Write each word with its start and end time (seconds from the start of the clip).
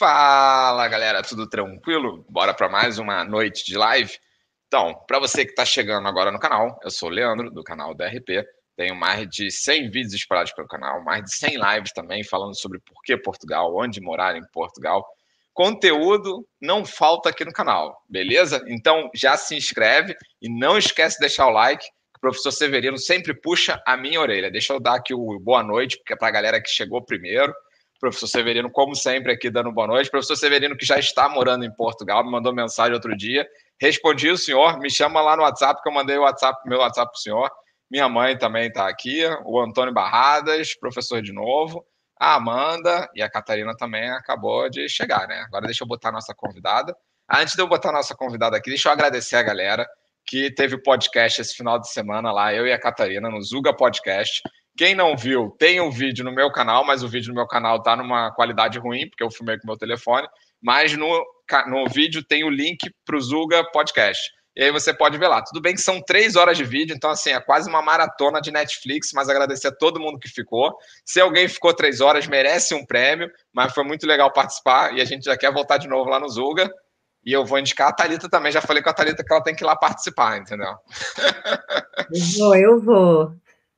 Fala 0.00 0.88
galera, 0.88 1.22
tudo 1.22 1.46
tranquilo? 1.46 2.24
Bora 2.26 2.54
para 2.54 2.70
mais 2.70 2.98
uma 2.98 3.22
noite 3.22 3.66
de 3.66 3.76
live? 3.76 4.10
Então, 4.66 4.94
para 5.06 5.18
você 5.18 5.44
que 5.44 5.50
está 5.50 5.62
chegando 5.62 6.08
agora 6.08 6.32
no 6.32 6.40
canal, 6.40 6.80
eu 6.82 6.90
sou 6.90 7.10
o 7.10 7.12
Leandro, 7.12 7.50
do 7.50 7.62
canal 7.62 7.94
DRP. 7.94 8.42
Tenho 8.74 8.96
mais 8.96 9.28
de 9.28 9.50
100 9.50 9.90
vídeos 9.90 10.14
espalhados 10.14 10.54
pelo 10.54 10.66
canal, 10.66 11.04
mais 11.04 11.24
de 11.24 11.34
100 11.34 11.50
lives 11.58 11.92
também 11.92 12.24
falando 12.24 12.58
sobre 12.58 12.78
por 12.78 13.02
que 13.02 13.14
Portugal, 13.18 13.76
onde 13.76 14.00
morar 14.00 14.36
em 14.36 14.42
Portugal. 14.54 15.06
Conteúdo 15.52 16.48
não 16.58 16.82
falta 16.82 17.28
aqui 17.28 17.44
no 17.44 17.52
canal, 17.52 18.02
beleza? 18.08 18.64
Então 18.68 19.10
já 19.14 19.36
se 19.36 19.54
inscreve 19.54 20.16
e 20.40 20.48
não 20.48 20.78
esquece 20.78 21.16
de 21.16 21.26
deixar 21.26 21.46
o 21.46 21.50
like. 21.50 21.84
O 22.16 22.20
professor 22.20 22.52
Severino 22.52 22.96
sempre 22.96 23.38
puxa 23.38 23.78
a 23.86 23.98
minha 23.98 24.18
orelha. 24.18 24.50
Deixa 24.50 24.72
eu 24.72 24.80
dar 24.80 24.94
aqui 24.94 25.12
o 25.12 25.38
boa 25.38 25.62
noite, 25.62 25.98
porque 25.98 26.14
é 26.14 26.16
para 26.16 26.28
a 26.28 26.32
galera 26.32 26.62
que 26.62 26.70
chegou 26.70 27.04
primeiro. 27.04 27.52
Professor 28.00 28.26
Severino, 28.26 28.70
como 28.70 28.96
sempre, 28.96 29.30
aqui 29.30 29.50
dando 29.50 29.70
boa 29.70 29.86
noite. 29.86 30.10
Professor 30.10 30.34
Severino, 30.34 30.74
que 30.76 30.86
já 30.86 30.98
está 30.98 31.28
morando 31.28 31.64
em 31.64 31.70
Portugal, 31.70 32.24
me 32.24 32.30
mandou 32.30 32.52
mensagem 32.54 32.94
outro 32.94 33.14
dia. 33.14 33.46
Respondi 33.78 34.30
o 34.30 34.38
senhor, 34.38 34.78
me 34.78 34.90
chama 34.90 35.20
lá 35.20 35.36
no 35.36 35.42
WhatsApp, 35.42 35.82
que 35.82 35.88
eu 35.88 35.92
mandei 35.92 36.16
o 36.16 36.22
WhatsApp, 36.22 36.58
meu 36.66 36.78
WhatsApp 36.78 37.12
para 37.12 37.18
o 37.18 37.22
senhor. 37.22 37.50
Minha 37.90 38.08
mãe 38.08 38.38
também 38.38 38.68
está 38.68 38.88
aqui, 38.88 39.22
o 39.44 39.60
Antônio 39.60 39.92
Barradas, 39.92 40.74
professor 40.74 41.20
de 41.20 41.32
novo. 41.32 41.84
A 42.18 42.34
Amanda 42.34 43.08
e 43.14 43.22
a 43.22 43.30
Catarina 43.30 43.76
também 43.76 44.10
acabou 44.10 44.68
de 44.70 44.88
chegar, 44.88 45.28
né? 45.28 45.42
Agora 45.46 45.66
deixa 45.66 45.84
eu 45.84 45.88
botar 45.88 46.08
a 46.08 46.12
nossa 46.12 46.34
convidada. 46.34 46.96
Antes 47.30 47.54
de 47.54 47.62
eu 47.62 47.66
botar 47.66 47.90
a 47.90 47.92
nossa 47.92 48.14
convidada 48.14 48.56
aqui, 48.56 48.70
deixa 48.70 48.88
eu 48.88 48.92
agradecer 48.92 49.36
a 49.36 49.42
galera 49.42 49.86
que 50.26 50.50
teve 50.54 50.80
podcast 50.82 51.40
esse 51.40 51.54
final 51.54 51.78
de 51.78 51.90
semana 51.90 52.30
lá, 52.30 52.54
eu 52.54 52.66
e 52.66 52.72
a 52.72 52.78
Catarina, 52.78 53.28
no 53.28 53.42
Zuga 53.42 53.74
Podcast. 53.74 54.42
Quem 54.76 54.94
não 54.94 55.16
viu, 55.16 55.54
tem 55.58 55.80
um 55.80 55.90
vídeo 55.90 56.24
no 56.24 56.32
meu 56.32 56.50
canal, 56.50 56.84
mas 56.84 57.02
o 57.02 57.08
vídeo 57.08 57.28
no 57.28 57.34
meu 57.34 57.46
canal 57.46 57.82
tá 57.82 57.96
numa 57.96 58.30
qualidade 58.32 58.78
ruim, 58.78 59.08
porque 59.08 59.22
eu 59.22 59.30
filmei 59.30 59.58
com 59.58 59.66
meu 59.66 59.76
telefone. 59.76 60.26
Mas 60.62 60.96
no, 60.96 61.24
no 61.66 61.88
vídeo 61.88 62.24
tem 62.24 62.44
o 62.44 62.50
link 62.50 62.90
para 63.04 63.16
o 63.16 63.20
Zuga 63.20 63.64
Podcast. 63.72 64.30
E 64.56 64.64
aí 64.64 64.70
você 64.70 64.92
pode 64.92 65.16
ver 65.16 65.28
lá. 65.28 65.42
Tudo 65.42 65.60
bem 65.60 65.74
que 65.74 65.80
são 65.80 66.02
três 66.02 66.34
horas 66.34 66.56
de 66.56 66.64
vídeo, 66.64 66.94
então 66.94 67.10
assim, 67.10 67.30
é 67.30 67.40
quase 67.40 67.68
uma 67.68 67.80
maratona 67.80 68.40
de 68.40 68.50
Netflix, 68.50 69.12
mas 69.14 69.28
agradecer 69.28 69.68
a 69.68 69.74
todo 69.74 70.00
mundo 70.00 70.18
que 70.18 70.28
ficou. 70.28 70.76
Se 71.04 71.20
alguém 71.20 71.48
ficou 71.48 71.72
três 71.72 72.00
horas, 72.00 72.26
merece 72.26 72.74
um 72.74 72.84
prêmio, 72.84 73.30
mas 73.52 73.72
foi 73.72 73.84
muito 73.84 74.06
legal 74.06 74.32
participar 74.32 74.94
e 74.94 75.00
a 75.00 75.04
gente 75.04 75.24
já 75.24 75.36
quer 75.36 75.52
voltar 75.52 75.78
de 75.78 75.88
novo 75.88 76.10
lá 76.10 76.18
no 76.18 76.28
Zuga. 76.28 76.70
E 77.24 77.32
eu 77.32 77.44
vou 77.44 77.58
indicar 77.58 77.88
a 77.88 77.92
Thalita 77.92 78.28
também. 78.28 78.50
Já 78.50 78.60
falei 78.60 78.82
com 78.82 78.90
a 78.90 78.94
Thalita 78.94 79.22
que 79.22 79.32
ela 79.32 79.42
tem 79.42 79.54
que 79.54 79.62
ir 79.62 79.66
lá 79.66 79.76
participar, 79.76 80.38
entendeu? 80.38 80.74
Eu 82.12 82.38
vou, 82.38 82.56
eu 82.56 82.80
vou. 82.80 83.32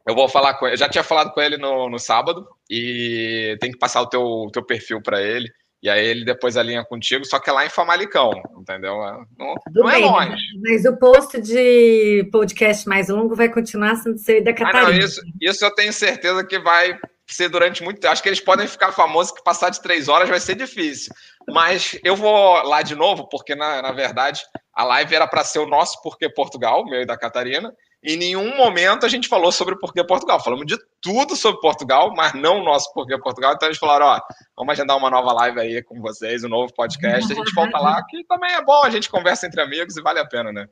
Eu 0.06 0.14
vou 0.14 0.28
falar 0.28 0.55
com 0.55 0.67
ele. 0.67 0.75
Eu 0.75 0.78
já 0.78 0.89
tinha 0.89 1.05
falado 1.05 1.33
com 1.33 1.41
ele 1.41 1.56
no, 1.56 1.89
no 1.89 1.98
sábado 1.98 2.47
e 2.69 3.56
tem 3.61 3.70
que 3.70 3.78
passar 3.78 4.03
o 4.03 4.09
teu, 4.09 4.48
teu 4.53 4.64
perfil 4.64 5.00
para 5.03 5.22
ele. 5.22 5.50
E 5.83 5.91
aí 5.91 6.05
ele 6.05 6.25
depois 6.25 6.56
alinha 6.56 6.84
contigo, 6.84 7.25
só 7.25 7.41
que 7.41 7.50
é 7.50 7.53
lá 7.53 7.67
em 7.67 7.69
Famalicão, 7.69 8.31
entendeu? 8.56 9.05
É, 9.05 9.25
não, 9.36 9.55
não 9.75 9.91
é 9.91 9.98
longe. 9.98 10.41
Mas 10.62 10.84
o 10.84 10.97
post 10.97 11.41
de 11.41 12.28
podcast 12.31 12.89
mais 12.89 13.09
longo 13.09 13.34
vai 13.34 13.48
continuar 13.48 13.97
sendo 13.97 14.17
ser 14.17 14.42
da 14.42 14.53
Catarina. 14.53 14.91
Ah, 14.91 14.92
não, 14.92 14.97
isso, 14.97 15.20
isso 15.41 15.64
eu 15.64 15.75
tenho 15.75 15.92
certeza 15.92 16.47
que 16.47 16.61
vai 16.61 16.97
ser 17.27 17.48
durante 17.48 17.83
muito 17.83 18.00
tempo. 18.00 18.12
Acho 18.12 18.22
que 18.22 18.28
eles 18.28 18.41
podem 18.41 18.69
ficar 18.69 18.92
famosos 18.92 19.33
que 19.33 19.42
passar 19.42 19.70
de 19.70 19.83
três 19.83 20.09
horas 20.09 20.28
vai 20.28 20.39
ser 20.39 20.55
difícil. 20.55 21.12
Mas 21.48 21.98
eu 22.05 22.14
vou 22.14 22.62
lá 22.62 22.83
de 22.83 22.94
novo, 22.94 23.28
porque 23.28 23.56
na, 23.56 23.83
na 23.83 23.91
verdade 23.91 24.41
a 24.72 24.84
live 24.84 25.14
era 25.14 25.27
para 25.27 25.42
ser 25.42 25.59
o 25.59 25.66
nosso 25.66 26.00
Porquê 26.00 26.28
Portugal, 26.28 26.84
meu 26.84 27.03
e 27.03 27.06
da 27.06 27.19
Catarina. 27.19 27.72
Em 28.05 28.17
nenhum 28.17 28.56
momento 28.56 29.06
a 29.06 29.08
gente 29.08 29.28
falou 29.28 29.53
sobre 29.53 29.78
Porquê 29.78 30.05
Portugal. 30.05 30.42
Falamos 30.42 30.67
de 30.67 30.77
tudo 31.00 31.36
sobre 31.36 31.61
Portugal, 31.61 32.12
mas 32.17 32.34
não 32.34 32.59
o 32.59 32.64
nosso 32.64 32.92
Porquê 32.92 33.17
Portugal. 33.17 33.53
Então 33.55 33.69
eles 33.69 33.78
falaram: 33.78 34.06
ó, 34.06 34.20
vamos 34.56 34.72
agendar 34.72 34.97
uma 34.97 35.09
nova 35.09 35.33
live 35.33 35.61
aí 35.61 35.83
com 35.83 36.00
vocês, 36.00 36.42
um 36.42 36.48
novo 36.48 36.75
podcast. 36.75 37.33
A 37.33 37.36
gente 37.36 37.55
volta 37.55 37.78
lá, 37.78 38.05
que 38.09 38.25
também 38.25 38.53
é 38.53 38.62
bom, 38.62 38.83
a 38.84 38.91
gente 38.91 39.09
conversa 39.09 39.47
entre 39.47 39.61
amigos 39.61 39.97
e 39.97 40.03
vale 40.03 40.19
a 40.19 40.27
pena, 40.27 40.53
né? 40.53 40.67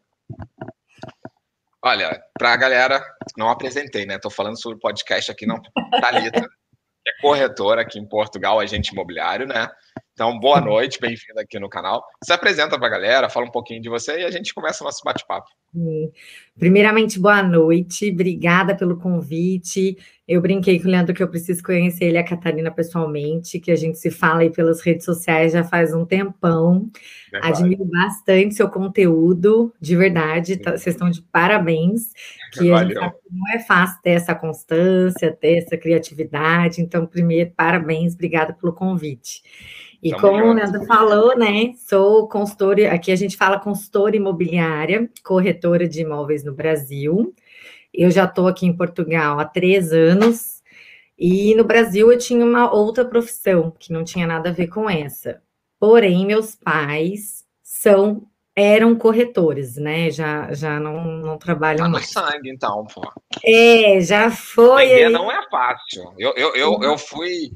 Olha, 1.83 2.21
para 2.37 2.53
a 2.53 2.57
galera, 2.57 3.03
não 3.39 3.49
apresentei, 3.49 4.05
né? 4.05 4.17
Estou 4.17 4.31
falando 4.31 4.61
sobre 4.61 4.77
o 4.77 4.81
podcast 4.81 5.31
aqui, 5.31 5.47
não. 5.47 5.63
Thalita, 6.01 6.41
que 6.41 7.11
é 7.11 7.23
corretora 7.23 7.83
aqui 7.83 7.99
em 7.99 8.07
Portugal, 8.07 8.59
agente 8.59 8.93
imobiliário, 8.93 9.47
né? 9.47 9.71
Então, 10.21 10.39
boa 10.39 10.61
noite, 10.61 11.01
bem-vindo 11.01 11.41
aqui 11.41 11.59
no 11.59 11.67
canal. 11.67 12.05
Se 12.23 12.31
apresenta 12.31 12.79
para 12.79 12.89
a 12.89 12.91
galera, 12.91 13.31
fala 13.31 13.47
um 13.47 13.51
pouquinho 13.51 13.81
de 13.81 13.89
você 13.89 14.21
e 14.21 14.25
a 14.27 14.31
gente 14.31 14.53
começa 14.53 14.85
o 14.85 14.87
nosso 14.87 15.01
bate-papo. 15.03 15.49
Primeiramente, 16.59 17.19
boa 17.19 17.43
noite, 17.43 18.11
obrigada 18.11 18.77
pelo 18.77 18.99
convite. 18.99 19.97
Eu 20.29 20.43
brinquei 20.43 20.79
com 20.79 20.89
o 20.89 20.91
Leandro 20.91 21.15
que 21.15 21.23
eu 21.23 21.29
preciso 21.29 21.63
conhecer 21.63 22.05
ele 22.05 22.17
e 22.17 22.19
a 22.19 22.23
Catarina 22.23 22.71
pessoalmente, 22.71 23.59
que 23.59 23.71
a 23.71 23.77
gente 23.77 23.97
se 23.97 24.11
fala 24.11 24.41
aí 24.41 24.51
pelas 24.51 24.83
redes 24.83 25.07
sociais 25.07 25.55
já 25.55 25.65
faz 25.65 25.95
um 25.95 26.05
tempão. 26.05 26.91
Admiro 27.41 27.87
bastante 27.87 28.57
seu 28.57 28.69
conteúdo, 28.69 29.73
de 29.81 29.97
verdade, 29.97 30.59
tá, 30.59 30.73
vocês 30.73 30.95
estão 30.95 31.09
de 31.09 31.23
parabéns. 31.23 32.13
Que 32.53 32.71
a 32.71 32.85
gente 32.85 32.93
sabe 32.93 33.13
que 33.23 33.35
não 33.35 33.55
é 33.55 33.59
fácil 33.61 34.03
ter 34.03 34.11
essa 34.11 34.35
constância, 34.35 35.33
ter 35.33 35.63
essa 35.63 35.79
criatividade. 35.79 36.83
Então, 36.83 37.07
primeiro, 37.07 37.53
parabéns, 37.57 38.13
obrigada 38.13 38.53
pelo 38.53 38.75
convite. 38.75 39.41
E 40.03 40.11
Tamo 40.11 40.21
como 40.23 40.45
o 40.45 40.53
Leandro 40.55 40.85
falou, 40.87 41.37
né? 41.37 41.73
Sou 41.77 42.27
consultora, 42.27 42.93
aqui 42.93 43.13
a 43.13 43.17
gente 43.17 43.37
fala 43.37 43.61
consultora 43.61 44.17
imobiliária, 44.17 45.11
corretora 45.23 45.87
de 45.87 46.01
imóveis 46.01 46.43
no 46.43 46.55
Brasil. 46.55 47.35
Eu 47.93 48.11
já 48.11 48.25
estou 48.25 48.47
aqui 48.47 48.67
em 48.67 48.77
Portugal 48.77 49.39
há 49.39 49.45
três 49.45 49.93
anos, 49.93 50.63
e 51.19 51.55
no 51.55 51.65
Brasil 51.65 52.11
eu 52.11 52.19
tinha 52.19 52.45
uma 52.45 52.73
outra 52.73 53.05
profissão 53.05 53.75
que 53.79 53.93
não 53.93 54.03
tinha 54.03 54.27
nada 54.27 54.49
a 54.49 54.53
ver 54.53 54.69
com 54.69 54.89
essa. 54.89 55.43
Porém, 55.79 56.25
meus 56.25 56.55
pais 56.55 57.45
são 57.63 58.27
eram 58.57 58.95
corretores, 58.95 59.77
né? 59.77 60.11
Já, 60.11 60.53
já 60.53 60.81
não, 60.81 61.05
não 61.05 61.39
trabalham 61.39 61.85
tá 61.85 61.89
mais. 61.89 62.11
sangue, 62.11 62.51
então, 62.51 62.87
pô. 62.87 63.03
É, 63.45 64.01
já 64.01 64.31
foi. 64.31 64.87
Vender 64.87 65.05
aí... 65.07 65.13
não 65.13 65.31
é 65.31 65.49
fácil. 65.51 66.13
Eu, 66.19 66.35
eu, 66.37 66.55
eu, 66.55 66.83
eu 66.83 66.99
fui 66.99 67.51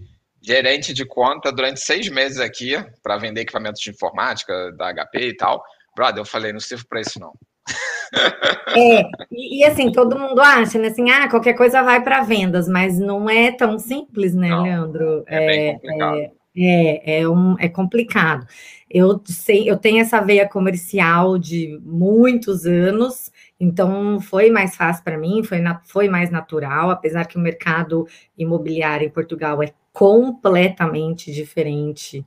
gerente 0.45 0.93
de 0.93 1.07
conta 1.07 1.51
durante 1.51 1.81
seis 1.81 2.09
meses 2.09 2.39
aqui 2.39 2.75
para 3.03 3.17
vender 3.17 3.41
equipamentos 3.41 3.81
de 3.81 3.91
informática 3.91 4.73
da 4.73 4.93
HP 4.93 5.29
e 5.29 5.37
tal. 5.37 5.65
Brother, 5.97 6.21
eu 6.21 6.27
falei, 6.27 6.53
não 6.53 6.61
sirvo 6.61 6.87
para 6.89 7.01
isso 7.01 7.19
não. 7.19 7.33
É, 8.77 9.03
e, 9.31 9.61
e, 9.61 9.65
assim, 9.65 9.91
todo 9.91 10.19
mundo 10.19 10.41
acha, 10.41 10.79
né? 10.79 10.89
Assim, 10.89 11.11
ah, 11.11 11.29
qualquer 11.29 11.55
coisa 11.55 11.83
vai 11.83 12.03
para 12.03 12.23
vendas, 12.23 12.69
mas 12.69 12.99
não 12.99 13.29
é 13.29 13.51
tão 13.51 13.79
simples, 13.79 14.35
né, 14.35 14.49
não, 14.49 14.63
Leandro? 14.63 15.25
É, 15.27 15.37
é 15.37 15.47
bem 15.47 15.73
complicado. 15.75 16.17
É, 16.17 16.31
é, 16.57 17.21
é, 17.21 17.29
um, 17.29 17.57
é 17.59 17.69
complicado. 17.69 18.47
Eu 18.91 19.21
sei, 19.25 19.69
eu 19.69 19.77
tenho 19.77 20.01
essa 20.01 20.21
veia 20.21 20.49
comercial 20.49 21.39
de 21.39 21.81
muitos 21.83 22.67
anos, 22.67 23.33
então 23.59 24.21
foi 24.21 24.51
mais 24.51 24.77
fácil 24.77 25.03
para 25.03 25.19
mim, 25.19 25.43
foi, 25.43 25.61
na, 25.61 25.81
foi 25.85 26.09
mais 26.09 26.31
natural, 26.31 26.91
apesar 26.91 27.27
que 27.27 27.37
o 27.37 27.41
mercado 27.41 28.07
imobiliário 28.37 29.07
em 29.07 29.11
Portugal 29.11 29.63
é 29.63 29.73
completamente 29.95 31.33
diferente 31.33 32.27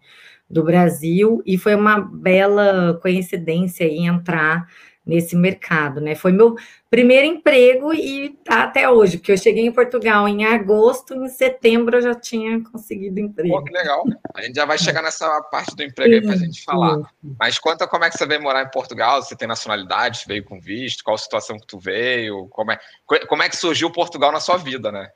do 0.49 0.63
Brasil, 0.63 1.43
e 1.45 1.57
foi 1.57 1.75
uma 1.75 1.99
bela 1.99 2.97
coincidência 3.01 3.83
em 3.83 4.07
entrar 4.07 4.65
nesse 5.05 5.35
mercado, 5.35 6.01
né? 6.01 6.15
Foi 6.15 6.31
meu 6.31 6.55
primeiro 6.89 7.25
emprego 7.25 7.93
e 7.93 8.29
tá 8.43 8.63
até 8.63 8.89
hoje, 8.89 9.17
porque 9.17 9.31
eu 9.31 9.37
cheguei 9.37 9.65
em 9.65 9.71
Portugal 9.71 10.27
em 10.27 10.45
agosto, 10.45 11.13
em 11.13 11.27
setembro 11.27 11.97
eu 11.97 12.01
já 12.01 12.15
tinha 12.15 12.61
conseguido 12.63 13.19
emprego. 13.19 13.55
Pô, 13.55 13.63
que 13.63 13.71
legal. 13.71 14.03
A 14.33 14.41
gente 14.41 14.55
já 14.55 14.65
vai 14.65 14.77
chegar 14.77 15.01
nessa 15.01 15.41
parte 15.43 15.75
do 15.75 15.83
emprego 15.83 16.13
aí 16.13 16.21
pra 16.21 16.35
gente 16.35 16.63
falar. 16.63 17.01
Mas 17.39 17.59
conta 17.59 17.87
como 17.87 18.03
é 18.03 18.09
que 18.09 18.17
você 18.17 18.25
veio 18.25 18.41
morar 18.41 18.63
em 18.63 18.71
Portugal, 18.71 19.21
você 19.21 19.35
tem 19.35 19.47
nacionalidade, 19.47 20.25
veio 20.27 20.43
com 20.43 20.59
visto, 20.59 21.03
qual 21.03 21.15
a 21.15 21.19
situação 21.19 21.57
que 21.57 21.67
tu 21.67 21.79
veio, 21.79 22.47
como 22.49 22.71
é, 22.71 22.79
como 23.27 23.43
é 23.43 23.49
que 23.49 23.57
surgiu 23.57 23.91
Portugal 23.91 24.31
na 24.31 24.39
sua 24.39 24.57
vida, 24.57 24.91
né? 24.91 25.09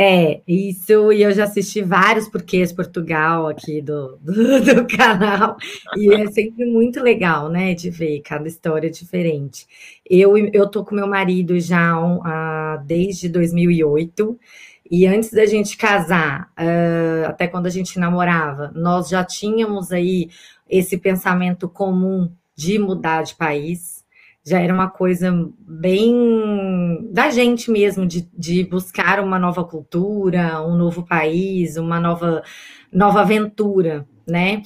É, 0.00 0.42
isso, 0.46 1.12
e 1.12 1.24
eu 1.24 1.32
já 1.32 1.42
assisti 1.42 1.82
vários 1.82 2.28
porquês 2.28 2.72
Portugal 2.72 3.48
aqui 3.48 3.82
do, 3.82 4.16
do, 4.18 4.60
do, 4.62 4.86
canal, 4.86 5.56
e 5.96 6.14
é 6.14 6.30
sempre 6.30 6.66
muito 6.66 7.02
legal, 7.02 7.48
né, 7.48 7.74
de 7.74 7.90
ver 7.90 8.20
cada 8.20 8.46
história 8.46 8.88
diferente. 8.88 9.66
Eu, 10.08 10.36
eu 10.36 10.68
tô 10.70 10.84
com 10.84 10.94
meu 10.94 11.08
marido 11.08 11.58
já 11.58 11.98
uh, 11.98 12.80
desde 12.86 13.28
2008, 13.28 14.38
e 14.88 15.04
antes 15.04 15.32
da 15.32 15.44
gente 15.46 15.76
casar, 15.76 16.52
uh, 16.56 17.26
até 17.26 17.48
quando 17.48 17.66
a 17.66 17.70
gente 17.70 17.98
namorava, 17.98 18.70
nós 18.76 19.08
já 19.08 19.24
tínhamos 19.24 19.90
aí 19.90 20.30
esse 20.70 20.96
pensamento 20.96 21.68
comum 21.68 22.30
de 22.54 22.78
mudar 22.78 23.22
de 23.22 23.34
país, 23.34 23.97
já 24.48 24.60
era 24.60 24.72
uma 24.72 24.88
coisa 24.88 25.30
bem 25.60 27.10
da 27.12 27.30
gente 27.30 27.70
mesmo, 27.70 28.06
de, 28.06 28.28
de 28.32 28.64
buscar 28.64 29.20
uma 29.20 29.38
nova 29.38 29.62
cultura, 29.64 30.62
um 30.66 30.76
novo 30.76 31.04
país, 31.04 31.76
uma 31.76 32.00
nova, 32.00 32.42
nova 32.92 33.20
aventura, 33.20 34.06
né? 34.26 34.62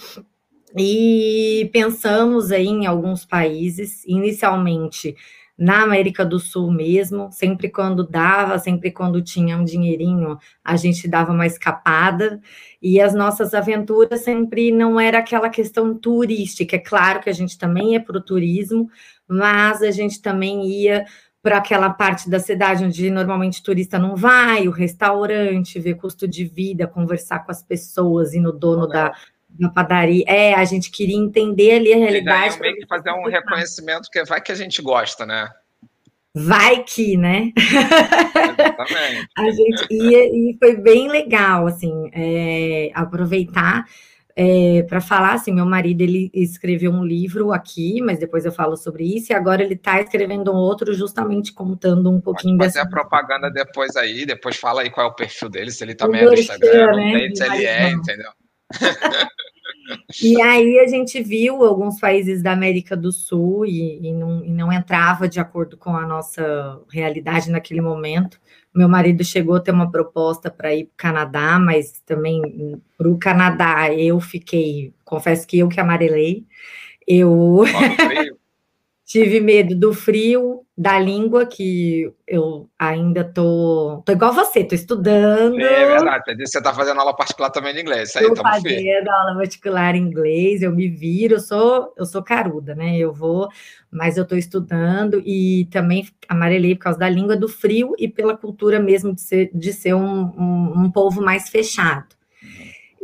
E 0.76 1.68
pensamos 1.72 2.52
aí 2.52 2.66
em 2.66 2.86
alguns 2.86 3.24
países, 3.26 4.04
inicialmente 4.06 5.16
na 5.62 5.84
América 5.84 6.26
do 6.26 6.40
Sul 6.40 6.72
mesmo, 6.72 7.30
sempre 7.30 7.68
quando 7.68 8.02
dava, 8.04 8.58
sempre 8.58 8.90
quando 8.90 9.22
tinha 9.22 9.56
um 9.56 9.64
dinheirinho, 9.64 10.36
a 10.64 10.74
gente 10.76 11.06
dava 11.06 11.30
uma 11.30 11.46
escapada, 11.46 12.40
e 12.82 13.00
as 13.00 13.14
nossas 13.14 13.54
aventuras 13.54 14.22
sempre 14.22 14.72
não 14.72 14.98
era 14.98 15.18
aquela 15.18 15.48
questão 15.48 15.94
turística, 15.94 16.74
é 16.74 16.80
claro 16.80 17.20
que 17.20 17.30
a 17.30 17.32
gente 17.32 17.56
também 17.56 17.92
ia 17.92 18.00
para 18.00 18.18
o 18.18 18.20
turismo, 18.20 18.90
mas 19.28 19.82
a 19.82 19.92
gente 19.92 20.20
também 20.20 20.66
ia 20.66 21.04
para 21.40 21.58
aquela 21.58 21.90
parte 21.90 22.28
da 22.28 22.40
cidade 22.40 22.84
onde 22.84 23.08
normalmente 23.08 23.62
turista 23.62 24.00
não 24.00 24.16
vai, 24.16 24.66
o 24.66 24.72
restaurante, 24.72 25.78
ver 25.78 25.94
custo 25.94 26.26
de 26.26 26.44
vida, 26.44 26.88
conversar 26.88 27.44
com 27.44 27.52
as 27.52 27.62
pessoas 27.62 28.34
e 28.34 28.40
no 28.40 28.52
dono 28.52 28.88
da, 28.88 29.12
da 29.58 29.68
padaria. 29.68 30.24
É, 30.26 30.54
a 30.54 30.64
gente 30.64 30.90
queria 30.90 31.16
entender 31.16 31.72
ali 31.72 31.92
a 31.92 31.96
realidade. 31.96 32.56
E 32.56 32.58
daí, 32.58 32.60
meio 32.60 32.76
que 32.76 32.86
fazer 32.86 33.10
um 33.12 33.28
reconhecimento 33.28 34.08
que 34.10 34.24
vai 34.24 34.40
que 34.40 34.52
a 34.52 34.56
gente 34.56 34.80
gosta, 34.82 35.26
né? 35.26 35.48
Vai 36.34 36.82
que, 36.82 37.16
né? 37.16 37.52
Exatamente. 37.56 39.28
a 39.36 39.50
gente 39.50 39.86
ia 39.90 40.24
e 40.24 40.56
foi 40.58 40.76
bem 40.76 41.08
legal, 41.08 41.66
assim, 41.66 42.10
é, 42.14 42.90
aproveitar 42.94 43.84
é, 44.34 44.82
para 44.88 45.00
falar 45.00 45.34
assim, 45.34 45.52
meu 45.52 45.66
marido 45.66 46.00
ele 46.00 46.30
escreveu 46.32 46.90
um 46.90 47.04
livro 47.04 47.52
aqui, 47.52 48.00
mas 48.00 48.18
depois 48.18 48.44
eu 48.44 48.52
falo 48.52 48.76
sobre 48.76 49.04
isso, 49.04 49.32
e 49.32 49.34
agora 49.34 49.62
ele 49.62 49.74
está 49.74 50.00
escrevendo 50.00 50.52
um 50.52 50.56
outro 50.56 50.94
justamente 50.94 51.52
contando 51.52 52.10
um 52.10 52.20
pouquinho 52.20 52.56
Pode 52.56 52.72
fazer 52.72 52.84
dessa... 52.84 52.88
a 52.88 52.90
propaganda 52.90 53.50
depois 53.50 53.94
aí, 53.96 54.24
depois 54.24 54.56
fala 54.56 54.82
aí 54.82 54.90
qual 54.90 55.06
é 55.06 55.10
o 55.10 55.14
perfil 55.14 55.48
dele, 55.48 55.70
se 55.70 55.84
ele 55.84 55.94
também 55.94 56.22
é 56.22 56.26
do 56.26 56.34
Instagram, 56.34 56.96
né? 56.96 57.30
se 57.34 57.44
ele 57.44 57.66
é, 57.66 57.90
entendeu? 57.90 58.30
E 60.22 60.40
aí 60.40 60.78
a 60.78 60.86
gente 60.86 61.22
viu 61.22 61.64
alguns 61.64 61.98
países 61.98 62.42
da 62.42 62.52
América 62.52 62.96
do 62.96 63.10
Sul 63.10 63.66
e, 63.66 64.08
e, 64.08 64.12
não, 64.12 64.44
e, 64.44 64.52
não, 64.52 64.72
entrava 64.72 65.28
de 65.28 65.40
acordo 65.40 65.76
com 65.76 65.96
a 65.96 66.06
nossa 66.06 66.80
realidade 66.90 67.50
naquele 67.50 67.80
momento. 67.80 68.40
Meu 68.74 68.88
marido 68.88 69.24
chegou 69.24 69.56
a 69.56 69.60
ter 69.60 69.72
uma 69.72 69.90
proposta 69.90 70.50
para 70.50 70.74
ir 70.74 70.84
para 70.84 70.92
o 70.92 70.96
Canadá, 70.96 71.58
mas 71.58 72.00
também 72.06 72.80
para 72.96 73.08
o 73.08 73.18
Canadá 73.18 73.92
eu 73.92 74.20
fiquei, 74.20 74.94
confesso 75.04 75.46
que 75.46 75.58
eu 75.58 75.68
que 75.68 75.80
amarelei. 75.80 76.46
Eu 77.06 77.64
tive 79.12 79.40
medo 79.40 79.74
do 79.76 79.92
frio, 79.92 80.62
da 80.76 80.98
língua, 80.98 81.44
que 81.44 82.10
eu 82.26 82.70
ainda 82.78 83.22
tô. 83.22 84.02
Tô 84.06 84.12
igual 84.12 84.32
você, 84.32 84.64
tô 84.64 84.74
estudando. 84.74 85.60
É 85.60 85.86
verdade, 85.86 86.34
você 86.46 86.62
tá 86.62 86.72
fazendo 86.72 86.98
aula 86.98 87.14
particular 87.14 87.50
também 87.50 87.74
de 87.74 87.82
inglês. 87.82 88.08
Isso 88.08 88.18
aí, 88.18 88.24
tô 88.34 88.40
fazendo 88.40 89.08
aula 89.10 89.36
particular 89.36 89.94
em 89.94 89.98
inglês, 89.98 90.62
eu 90.62 90.72
me 90.72 90.88
viro, 90.88 91.34
eu 91.34 91.40
sou, 91.40 91.92
eu 91.94 92.06
sou 92.06 92.22
caruda, 92.22 92.74
né? 92.74 92.96
Eu 92.96 93.12
vou, 93.12 93.50
mas 93.90 94.16
eu 94.16 94.26
tô 94.26 94.34
estudando 94.34 95.22
e 95.26 95.68
também 95.70 96.08
amarelei 96.26 96.74
por 96.74 96.84
causa 96.84 96.98
da 96.98 97.08
língua, 97.10 97.36
do 97.36 97.50
frio 97.50 97.92
e 97.98 98.08
pela 98.08 98.34
cultura 98.34 98.80
mesmo 98.80 99.14
de 99.14 99.20
ser, 99.20 99.50
de 99.52 99.74
ser 99.74 99.92
um, 99.92 100.22
um, 100.24 100.84
um 100.84 100.90
povo 100.90 101.20
mais 101.20 101.50
fechado. 101.50 102.21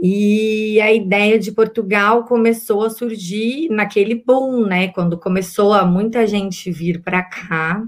E 0.00 0.80
a 0.80 0.92
ideia 0.92 1.38
de 1.38 1.50
Portugal 1.50 2.24
começou 2.24 2.84
a 2.84 2.90
surgir 2.90 3.68
naquele 3.68 4.14
boom, 4.14 4.64
né? 4.64 4.88
Quando 4.88 5.18
começou 5.18 5.72
a 5.72 5.84
muita 5.84 6.26
gente 6.26 6.70
vir 6.70 7.02
para 7.02 7.22
cá. 7.22 7.82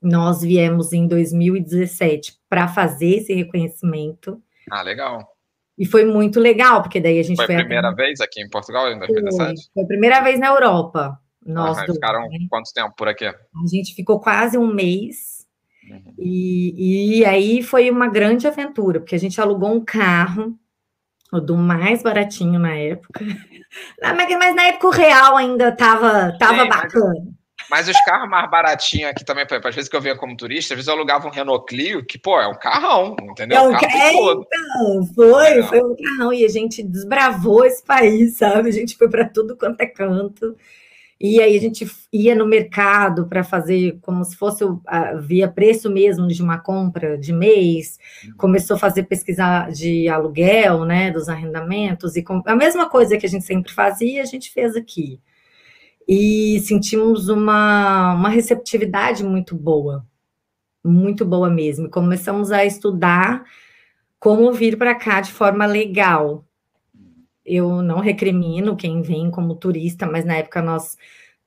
Nós 0.00 0.42
viemos 0.42 0.92
em 0.92 1.06
2017 1.06 2.38
para 2.48 2.68
fazer 2.68 3.16
esse 3.16 3.34
reconhecimento. 3.34 4.40
Ah, 4.70 4.82
legal. 4.82 5.26
E 5.76 5.86
foi 5.86 6.04
muito 6.04 6.40
legal, 6.40 6.82
porque 6.82 7.00
daí 7.00 7.18
a 7.20 7.22
gente 7.22 7.36
foi. 7.36 7.46
Foi 7.46 7.54
a 7.54 7.60
primeira 7.60 7.88
até... 7.88 8.04
vez 8.04 8.20
aqui 8.20 8.40
em 8.42 8.48
Portugal 8.48 8.90
em 8.90 8.98
2017? 8.98 9.36
Foi, 9.38 9.54
foi 9.74 9.82
a 9.84 9.86
primeira 9.86 10.20
vez 10.20 10.38
na 10.40 10.48
Europa. 10.48 11.18
Nós 11.44 11.76
dois, 11.78 11.92
ficaram 11.92 12.20
né? 12.28 12.38
quanto 12.50 12.72
tempo 12.72 12.94
por 12.96 13.08
aqui? 13.08 13.26
A 13.26 13.36
gente 13.68 13.94
ficou 13.94 14.20
quase 14.20 14.58
um 14.58 14.72
mês. 14.72 15.46
Uhum. 15.88 16.14
E, 16.18 17.20
e 17.20 17.24
aí 17.24 17.62
foi 17.62 17.90
uma 17.90 18.08
grande 18.08 18.46
aventura, 18.46 19.00
porque 19.00 19.14
a 19.14 19.18
gente 19.18 19.40
alugou 19.40 19.72
um 19.72 19.84
carro 19.84 20.58
do 21.32 21.56
mais 21.56 22.02
baratinho 22.02 22.58
na 22.58 22.74
época. 22.74 23.20
Mas, 24.00 24.54
na 24.54 24.62
época 24.64 24.86
o 24.86 24.90
real 24.90 25.36
ainda 25.36 25.70
tava, 25.70 26.34
tava 26.38 26.62
Sim, 26.62 26.68
bacana. 26.68 27.14
Mas, 27.70 27.86
mas, 27.86 27.88
os 27.88 28.00
carros 28.02 28.30
mais 28.30 28.50
baratinhos 28.50 29.10
aqui 29.10 29.24
também, 29.24 29.44
às 29.46 29.74
vezes 29.74 29.90
que 29.90 29.94
eu 29.94 30.00
vinha 30.00 30.16
como 30.16 30.34
turista, 30.34 30.72
às 30.72 30.78
vezes 30.78 30.88
eu 30.88 30.94
alugava 30.94 31.28
um 31.28 31.30
Renault 31.30 31.66
Clio, 31.66 32.04
que, 32.04 32.18
pô, 32.18 32.40
é 32.40 32.48
um 32.48 32.58
carrão, 32.58 33.14
entendeu? 33.20 33.58
É 33.58 33.60
um 33.60 33.72
carro 33.72 33.86
é, 33.86 34.12
então, 34.14 35.14
foi, 35.14 35.62
foi 35.64 35.82
um 35.82 35.94
carrão. 35.94 36.32
E 36.32 36.46
a 36.46 36.48
gente 36.48 36.82
desbravou 36.82 37.66
esse 37.66 37.84
país, 37.84 38.38
sabe? 38.38 38.70
A 38.70 38.72
gente 38.72 38.96
foi 38.96 39.10
para 39.10 39.28
tudo 39.28 39.54
quanto 39.54 39.80
é 39.82 39.86
canto. 39.86 40.56
E 41.20 41.40
aí 41.42 41.56
a 41.56 41.60
gente 41.60 41.84
ia 42.12 42.34
no 42.34 42.46
mercado 42.46 43.26
para 43.26 43.42
fazer 43.42 43.98
como 44.02 44.24
se 44.24 44.36
fosse 44.36 44.64
via 45.20 45.48
preço 45.48 45.90
mesmo 45.90 46.28
de 46.28 46.40
uma 46.40 46.58
compra 46.58 47.18
de 47.18 47.32
mês, 47.32 47.98
uhum. 48.24 48.34
começou 48.36 48.76
a 48.76 48.78
fazer 48.78 49.02
pesquisa 49.02 49.68
de 49.68 50.08
aluguel, 50.08 50.84
né, 50.84 51.10
dos 51.10 51.28
arrendamentos, 51.28 52.14
e 52.14 52.22
com, 52.22 52.40
a 52.46 52.54
mesma 52.54 52.88
coisa 52.88 53.16
que 53.16 53.26
a 53.26 53.28
gente 53.28 53.44
sempre 53.44 53.72
fazia, 53.72 54.22
a 54.22 54.26
gente 54.26 54.52
fez 54.52 54.76
aqui. 54.76 55.20
E 56.06 56.60
sentimos 56.60 57.28
uma, 57.28 58.14
uma 58.14 58.28
receptividade 58.28 59.24
muito 59.24 59.56
boa, 59.56 60.06
muito 60.84 61.24
boa 61.24 61.50
mesmo. 61.50 61.86
E 61.86 61.90
começamos 61.90 62.52
a 62.52 62.64
estudar 62.64 63.44
como 64.20 64.52
vir 64.52 64.78
para 64.78 64.94
cá 64.94 65.20
de 65.20 65.32
forma 65.32 65.66
legal, 65.66 66.47
eu 67.48 67.82
não 67.82 68.00
recrimino 68.00 68.76
quem 68.76 69.02
vem 69.02 69.30
como 69.30 69.54
turista, 69.56 70.06
mas 70.06 70.24
na 70.24 70.36
época 70.36 70.62
nós 70.62 70.96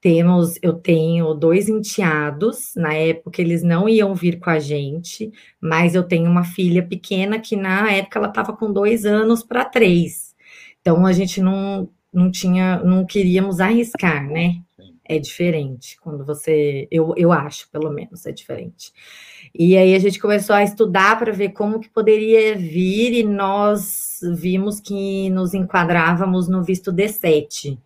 temos, 0.02 0.58
eu 0.64 0.74
tenho 0.74 1.34
dois 1.36 1.70
enteados, 1.70 2.74
na 2.76 2.94
época 2.94 3.40
eles 3.40 3.62
não 3.62 3.88
iam 3.88 4.16
vir 4.16 4.40
com 4.40 4.50
a 4.50 4.60
gente, 4.60 5.32
mas 5.62 5.94
eu 5.94 6.04
tenho 6.04 6.30
uma 6.30 6.44
filha 6.44 6.82
pequena 6.84 7.40
que 7.40 7.56
na 7.56 7.92
época 7.92 8.18
ela 8.18 8.28
estava 8.28 8.52
com 8.52 8.74
dois 8.74 9.06
anos 9.06 9.44
para 9.44 9.64
três. 9.64 10.36
Então 10.82 11.06
a 11.06 11.14
gente 11.14 11.40
não, 11.40 11.88
não 12.12 12.32
tinha, 12.32 12.84
não 12.84 13.06
queríamos 13.06 13.60
arriscar, 13.60 14.28
né? 14.28 14.56
É 15.06 15.20
diferente 15.20 15.98
quando 16.02 16.26
você, 16.26 16.88
eu, 16.90 17.14
eu 17.16 17.32
acho, 17.32 17.70
pelo 17.70 17.92
menos, 17.92 18.26
é 18.26 18.32
diferente. 18.32 18.92
E 19.54 19.78
aí 19.78 19.94
a 19.94 20.00
gente 20.00 20.20
começou 20.20 20.56
a 20.56 20.64
estudar 20.64 21.20
para 21.20 21.32
ver 21.32 21.50
como 21.50 21.80
que 21.80 21.90
poderia 21.90 22.56
vir 22.56 23.14
e 23.14 23.24
nós 23.24 24.20
vimos 24.36 24.80
que 24.80 25.30
nos 25.30 25.54
enquadrávamos 25.54 26.48
no 26.48 26.64
visto 26.64 26.92
D7. 26.92 27.78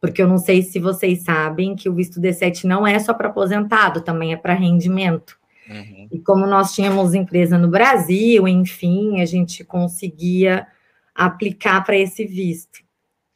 Porque 0.00 0.22
eu 0.22 0.28
não 0.28 0.38
sei 0.38 0.62
se 0.62 0.78
vocês 0.78 1.22
sabem 1.22 1.74
que 1.74 1.88
o 1.88 1.94
visto 1.94 2.20
D7 2.20 2.64
não 2.64 2.86
é 2.86 2.98
só 2.98 3.12
para 3.12 3.28
aposentado, 3.28 4.00
também 4.00 4.32
é 4.32 4.36
para 4.36 4.54
rendimento. 4.54 5.36
Uhum. 5.68 6.08
E 6.12 6.18
como 6.20 6.46
nós 6.46 6.72
tínhamos 6.72 7.14
empresa 7.14 7.58
no 7.58 7.68
Brasil, 7.68 8.46
enfim, 8.46 9.20
a 9.20 9.26
gente 9.26 9.64
conseguia 9.64 10.66
aplicar 11.14 11.84
para 11.84 11.96
esse 11.96 12.24
visto. 12.24 12.78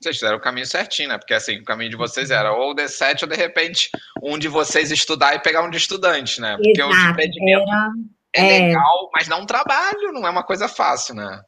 Vocês 0.03 0.17
fizeram 0.17 0.39
o 0.39 0.41
caminho 0.41 0.67
certinho, 0.67 1.09
né? 1.09 1.19
Porque 1.19 1.35
assim, 1.35 1.59
o 1.59 1.65
caminho 1.65 1.91
de 1.91 1.97
vocês 1.97 2.31
era 2.31 2.53
ou 2.53 2.73
o 2.73 2.75
D7 2.75 3.23
ou 3.23 3.29
de 3.29 3.37
repente 3.37 3.89
um 4.23 4.37
de 4.37 4.49
vocês 4.49 4.91
estudar 4.91 5.35
e 5.35 5.41
pegar 5.41 5.63
um 5.63 5.71
de 5.71 5.77
estudante, 5.77 6.41
né? 6.41 6.57
Porque 6.57 6.81
Exato, 6.81 6.93
o 6.93 7.11
empreendimento 7.11 7.69
era, 7.71 7.91
é, 8.35 8.57
é 8.57 8.67
legal, 8.69 9.11
mas 9.15 9.29
não 9.29 9.43
um 9.43 9.47
trabalho, 9.47 10.13
não 10.13 10.27
é 10.27 10.31
uma 10.31 10.43
coisa 10.43 10.69
fácil, 10.69 11.15
né? 11.15 11.41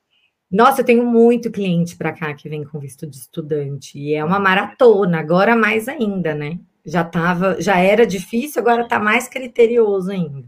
Nossa, 0.51 0.83
eu 0.83 0.85
tenho 0.85 1.05
muito 1.05 1.51
cliente 1.51 1.97
para 1.97 2.13
cá 2.13 2.33
que 2.33 2.49
vem 2.49 2.65
com 2.65 2.79
visto 2.79 3.07
de 3.07 3.17
estudante 3.17 3.99
e 3.99 4.15
é 4.15 4.25
uma 4.25 4.39
maratona, 4.39 5.19
agora 5.19 5.57
mais 5.57 5.89
ainda, 5.89 6.35
né? 6.35 6.59
Já 6.87 7.03
tava, 7.03 7.61
já 7.61 7.79
era 7.79 8.07
difícil, 8.07 8.61
agora 8.61 8.83
está 8.83 9.01
mais 9.01 9.27
criterioso 9.27 10.13
ainda. 10.13 10.45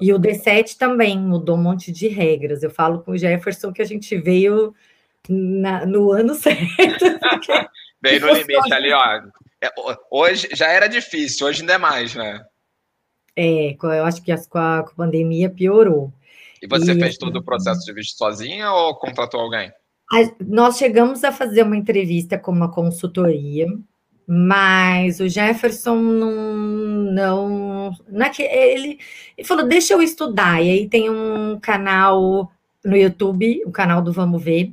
E 0.00 0.12
o 0.12 0.18
D7 0.18 0.76
também 0.76 1.18
mudou 1.18 1.56
um 1.56 1.62
monte 1.62 1.92
de 1.92 2.08
regras. 2.08 2.62
Eu 2.62 2.70
falo 2.70 3.02
com 3.02 3.12
o 3.12 3.16
Jefferson 3.18 3.72
que 3.72 3.80
a 3.80 3.84
gente 3.84 4.16
veio 4.18 4.74
na, 5.28 5.86
no 5.86 6.12
ano 6.12 6.34
certo. 6.36 7.04
Bem 8.00 8.20
no 8.20 8.32
limite 8.32 8.72
ali, 8.72 8.92
ó. 8.92 9.22
É, 9.62 9.70
hoje 10.10 10.48
já 10.52 10.68
era 10.68 10.86
difícil, 10.86 11.46
hoje 11.46 11.60
ainda 11.60 11.74
é 11.74 11.78
mais, 11.78 12.14
né? 12.14 12.44
É, 13.34 13.76
eu 13.80 14.04
acho 14.04 14.22
que 14.22 14.34
com 14.48 14.58
a, 14.58 14.82
com 14.82 14.90
a 14.90 14.94
pandemia 14.94 15.50
piorou. 15.50 16.12
E 16.62 16.66
você 16.66 16.92
e, 16.92 16.98
fez 16.98 17.18
todo 17.18 17.36
o 17.36 17.44
processo 17.44 17.84
de 17.84 17.92
visto 17.92 18.16
sozinha 18.16 18.70
ou 18.70 18.94
contratou 18.94 19.40
alguém? 19.40 19.70
A, 20.12 20.18
nós 20.40 20.78
chegamos 20.78 21.22
a 21.24 21.32
fazer 21.32 21.62
uma 21.62 21.76
entrevista 21.76 22.38
com 22.38 22.50
uma 22.50 22.70
consultoria, 22.70 23.66
mas 24.26 25.20
o 25.20 25.28
Jefferson 25.28 25.96
não, 25.96 26.32
não, 27.12 27.96
não 28.08 28.26
é 28.26 28.30
que 28.30 28.42
ele, 28.42 28.98
ele 29.36 29.46
falou, 29.46 29.66
deixa 29.66 29.92
eu 29.92 30.02
estudar. 30.02 30.62
E 30.62 30.70
aí 30.70 30.88
tem 30.88 31.10
um 31.10 31.58
canal 31.60 32.50
no 32.84 32.96
YouTube, 32.96 33.62
o 33.66 33.70
canal 33.70 34.00
do 34.00 34.12
Vamos 34.12 34.42
Ver, 34.42 34.72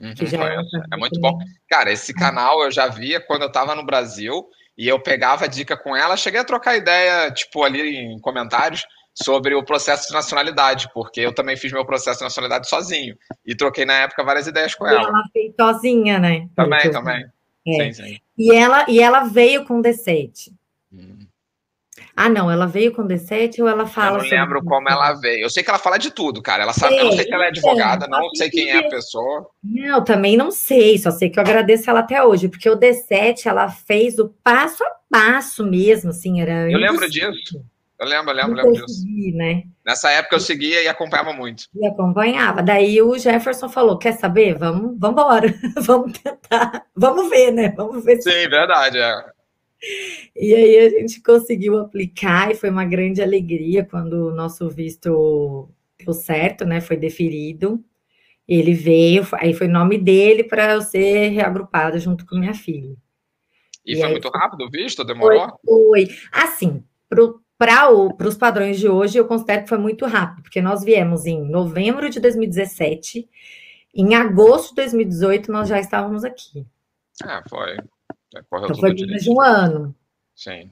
Uhum, 0.00 0.12
é, 0.46 0.94
é, 0.94 0.96
muito 0.96 1.20
bom. 1.20 1.38
Cara, 1.68 1.92
esse 1.92 2.14
canal 2.14 2.62
eu 2.62 2.70
já 2.70 2.88
via 2.88 3.20
quando 3.20 3.42
eu 3.42 3.48
estava 3.48 3.74
no 3.74 3.84
Brasil 3.84 4.48
e 4.76 4.86
eu 4.86 5.00
pegava 5.00 5.48
dica 5.48 5.76
com 5.76 5.96
ela, 5.96 6.16
cheguei 6.16 6.40
a 6.40 6.44
trocar 6.44 6.76
ideia, 6.76 7.30
tipo, 7.32 7.64
ali 7.64 7.96
em 7.96 8.18
comentários, 8.20 8.86
sobre 9.12 9.54
o 9.54 9.64
processo 9.64 10.06
de 10.06 10.14
nacionalidade, 10.14 10.88
porque 10.94 11.20
eu 11.20 11.34
também 11.34 11.56
fiz 11.56 11.72
meu 11.72 11.84
processo 11.84 12.18
de 12.18 12.24
nacionalidade 12.24 12.68
sozinho 12.68 13.16
e 13.44 13.56
troquei 13.56 13.84
na 13.84 13.94
época 13.94 14.24
várias 14.24 14.46
ideias 14.46 14.74
com 14.74 14.86
ela. 14.86 15.02
E 15.02 15.04
ela 15.04 15.22
fez 15.32 15.54
sozinha, 15.60 16.18
né? 16.18 16.48
Também, 16.54 16.90
também. 16.90 17.26
É. 17.66 17.72
Sim, 17.72 17.92
sim. 17.92 18.20
E 18.36 18.54
ela, 18.54 18.86
e 18.88 19.00
ela 19.00 19.24
veio 19.24 19.64
com 19.64 19.82
D7. 19.82 20.52
Hum. 20.92 21.27
Ah, 22.20 22.28
não, 22.28 22.50
ela 22.50 22.66
veio 22.66 22.92
com 22.92 23.06
D7 23.06 23.60
ou 23.60 23.68
ela 23.68 23.86
fala. 23.86 24.18
Eu 24.18 24.24
não 24.24 24.28
lembro 24.28 24.64
como 24.64 24.88
ela 24.90 25.12
veio. 25.12 25.44
Eu 25.44 25.48
sei 25.50 25.62
que 25.62 25.70
ela 25.70 25.78
fala 25.78 25.96
de 25.96 26.10
tudo, 26.10 26.42
cara. 26.42 26.64
Ela 26.64 26.72
sabe, 26.72 26.96
é, 26.96 27.00
eu 27.00 27.04
não 27.04 27.12
sei 27.12 27.24
se 27.24 27.32
ela 27.32 27.44
é 27.44 27.48
advogada, 27.48 28.06
é, 28.06 28.08
não 28.08 28.28
sei 28.34 28.50
quem 28.50 28.68
é 28.70 28.78
a 28.78 28.88
pessoa. 28.88 29.48
Não, 29.62 30.02
também 30.02 30.36
não 30.36 30.50
sei, 30.50 30.98
só 30.98 31.12
sei 31.12 31.30
que 31.30 31.38
eu 31.38 31.42
agradeço 31.44 31.88
ela 31.88 32.00
até 32.00 32.20
hoje, 32.20 32.48
porque 32.48 32.68
o 32.68 32.76
D7 32.76 33.46
ela 33.46 33.68
fez 33.68 34.18
o 34.18 34.34
passo 34.42 34.82
a 34.82 34.90
passo 35.08 35.64
mesmo, 35.64 36.10
assim, 36.10 36.40
era. 36.40 36.68
Eu 36.68 36.78
lembro 36.78 37.08
disso. 37.08 37.64
Eu 38.00 38.06
lembro, 38.08 38.32
eu 38.32 38.36
lembro, 38.36 38.54
lembro 38.56 38.72
disso. 38.72 39.00
Segui, 39.00 39.32
né? 39.32 39.62
Nessa 39.86 40.10
época 40.10 40.34
eu 40.34 40.40
seguia 40.40 40.82
e 40.82 40.88
acompanhava 40.88 41.32
muito. 41.32 41.66
E 41.72 41.86
acompanhava. 41.86 42.64
Daí 42.64 43.00
o 43.00 43.16
Jefferson 43.16 43.68
falou: 43.68 43.96
quer 43.96 44.14
saber? 44.14 44.58
Vamos, 44.58 44.98
vamos 44.98 45.22
embora, 45.22 45.54
vamos 45.82 46.18
tentar, 46.18 46.84
vamos 46.96 47.30
ver, 47.30 47.52
né? 47.52 47.72
Vamos 47.76 48.04
ver. 48.04 48.20
Sim, 48.20 48.30
se... 48.30 48.48
verdade, 48.48 48.98
é. 48.98 49.37
E 50.34 50.54
aí 50.54 50.78
a 50.78 50.88
gente 50.90 51.22
conseguiu 51.22 51.78
aplicar 51.78 52.50
e 52.50 52.54
foi 52.54 52.70
uma 52.70 52.84
grande 52.84 53.22
alegria 53.22 53.84
quando 53.84 54.28
o 54.28 54.34
nosso 54.34 54.68
visto 54.68 55.68
deu 55.98 56.12
certo, 56.12 56.64
né? 56.64 56.80
Foi 56.80 56.96
deferido. 56.96 57.82
Ele 58.46 58.72
veio, 58.72 59.26
aí 59.34 59.52
foi 59.52 59.68
nome 59.68 59.98
dele 59.98 60.42
para 60.42 60.72
eu 60.72 60.80
ser 60.80 61.28
reagrupada 61.28 61.98
junto 61.98 62.24
com 62.26 62.36
minha 62.36 62.54
filha. 62.54 62.96
E, 63.84 63.92
e 63.92 64.00
foi 64.00 64.08
muito 64.10 64.28
rápido 64.30 64.64
o 64.64 64.70
visto? 64.70 65.04
Demorou? 65.04 65.58
Foi, 65.64 66.06
foi. 66.06 66.16
Assim, 66.32 66.82
para 67.58 67.90
os 68.26 68.36
padrões 68.36 68.78
de 68.78 68.88
hoje, 68.88 69.18
eu 69.18 69.26
considero 69.26 69.62
que 69.62 69.68
foi 69.68 69.78
muito 69.78 70.06
rápido, 70.06 70.42
porque 70.42 70.62
nós 70.62 70.82
viemos 70.82 71.26
em 71.26 71.42
novembro 71.42 72.08
de 72.08 72.20
2017, 72.20 73.28
em 73.94 74.14
agosto 74.14 74.70
de 74.70 74.76
2018 74.76 75.52
nós 75.52 75.68
já 75.68 75.78
estávamos 75.78 76.24
aqui. 76.24 76.66
Ah, 77.22 77.42
foi. 77.48 77.76
É, 78.38 78.58
então 78.64 78.74
foi 78.76 78.94
menos 78.94 79.22
de 79.22 79.30
um 79.30 79.40
ano. 79.40 79.94
Sim. 80.34 80.70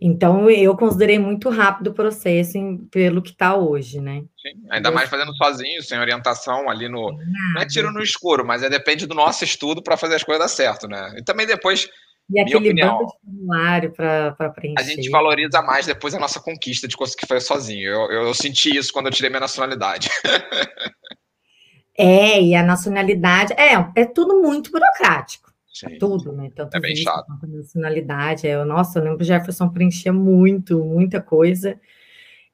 Então 0.00 0.50
eu 0.50 0.76
considerei 0.76 1.18
muito 1.18 1.48
rápido 1.48 1.88
o 1.88 1.94
processo 1.94 2.58
em, 2.58 2.76
pelo 2.88 3.22
que 3.22 3.30
está 3.30 3.56
hoje, 3.56 4.00
né? 4.00 4.24
Sim, 4.36 4.62
ainda 4.70 4.90
mais 4.90 5.08
fazendo 5.08 5.34
sozinho, 5.34 5.82
sem 5.82 5.98
orientação 5.98 6.68
ali 6.68 6.88
no. 6.88 7.12
Nada. 7.12 7.24
Não 7.54 7.62
é 7.62 7.66
tiro 7.66 7.90
no 7.90 8.02
escuro, 8.02 8.44
mas 8.44 8.62
é 8.62 8.68
depende 8.68 9.06
do 9.06 9.14
nosso 9.14 9.42
estudo 9.42 9.82
para 9.82 9.96
fazer 9.96 10.16
as 10.16 10.22
coisas 10.22 10.44
dar 10.44 10.48
certo, 10.48 10.86
né? 10.86 11.14
E 11.16 11.24
também 11.24 11.46
depois. 11.46 11.88
E 12.28 12.40
aquele 12.40 12.56
opinião, 12.56 12.98
banco 12.98 13.06
de 13.06 13.24
formulário 13.24 13.92
para 13.92 14.50
preencher. 14.50 14.80
A 14.80 14.82
gente 14.82 15.08
valoriza 15.08 15.62
mais 15.62 15.86
depois 15.86 16.12
a 16.12 16.18
nossa 16.18 16.40
conquista 16.40 16.88
de 16.88 16.96
conseguir 16.96 17.26
fazer 17.26 17.40
sozinho. 17.40 17.88
Eu, 17.88 18.10
eu, 18.10 18.22
eu 18.26 18.34
senti 18.34 18.76
isso 18.76 18.92
quando 18.92 19.06
eu 19.06 19.12
tirei 19.12 19.30
minha 19.30 19.40
nacionalidade. 19.40 20.10
é, 21.96 22.42
e 22.42 22.54
a 22.54 22.64
nacionalidade. 22.64 23.54
É, 23.54 23.74
é 23.94 24.04
tudo 24.04 24.42
muito 24.42 24.72
burocrático. 24.72 25.45
Sim. 25.76 25.98
Tudo, 25.98 26.32
né? 26.32 26.50
Tanto 26.54 26.74
é 26.74 26.80
bem 26.80 26.96
chato. 26.96 27.26
quanto 27.26 27.46
nacionalidade. 27.48 28.46
É, 28.46 28.64
nossa, 28.64 28.98
eu 28.98 29.02
lembro 29.02 29.18
que 29.18 29.24
o 29.24 29.26
Jefferson 29.26 29.68
preenchia 29.68 30.10
muito, 30.10 30.82
muita 30.82 31.20
coisa. 31.20 31.78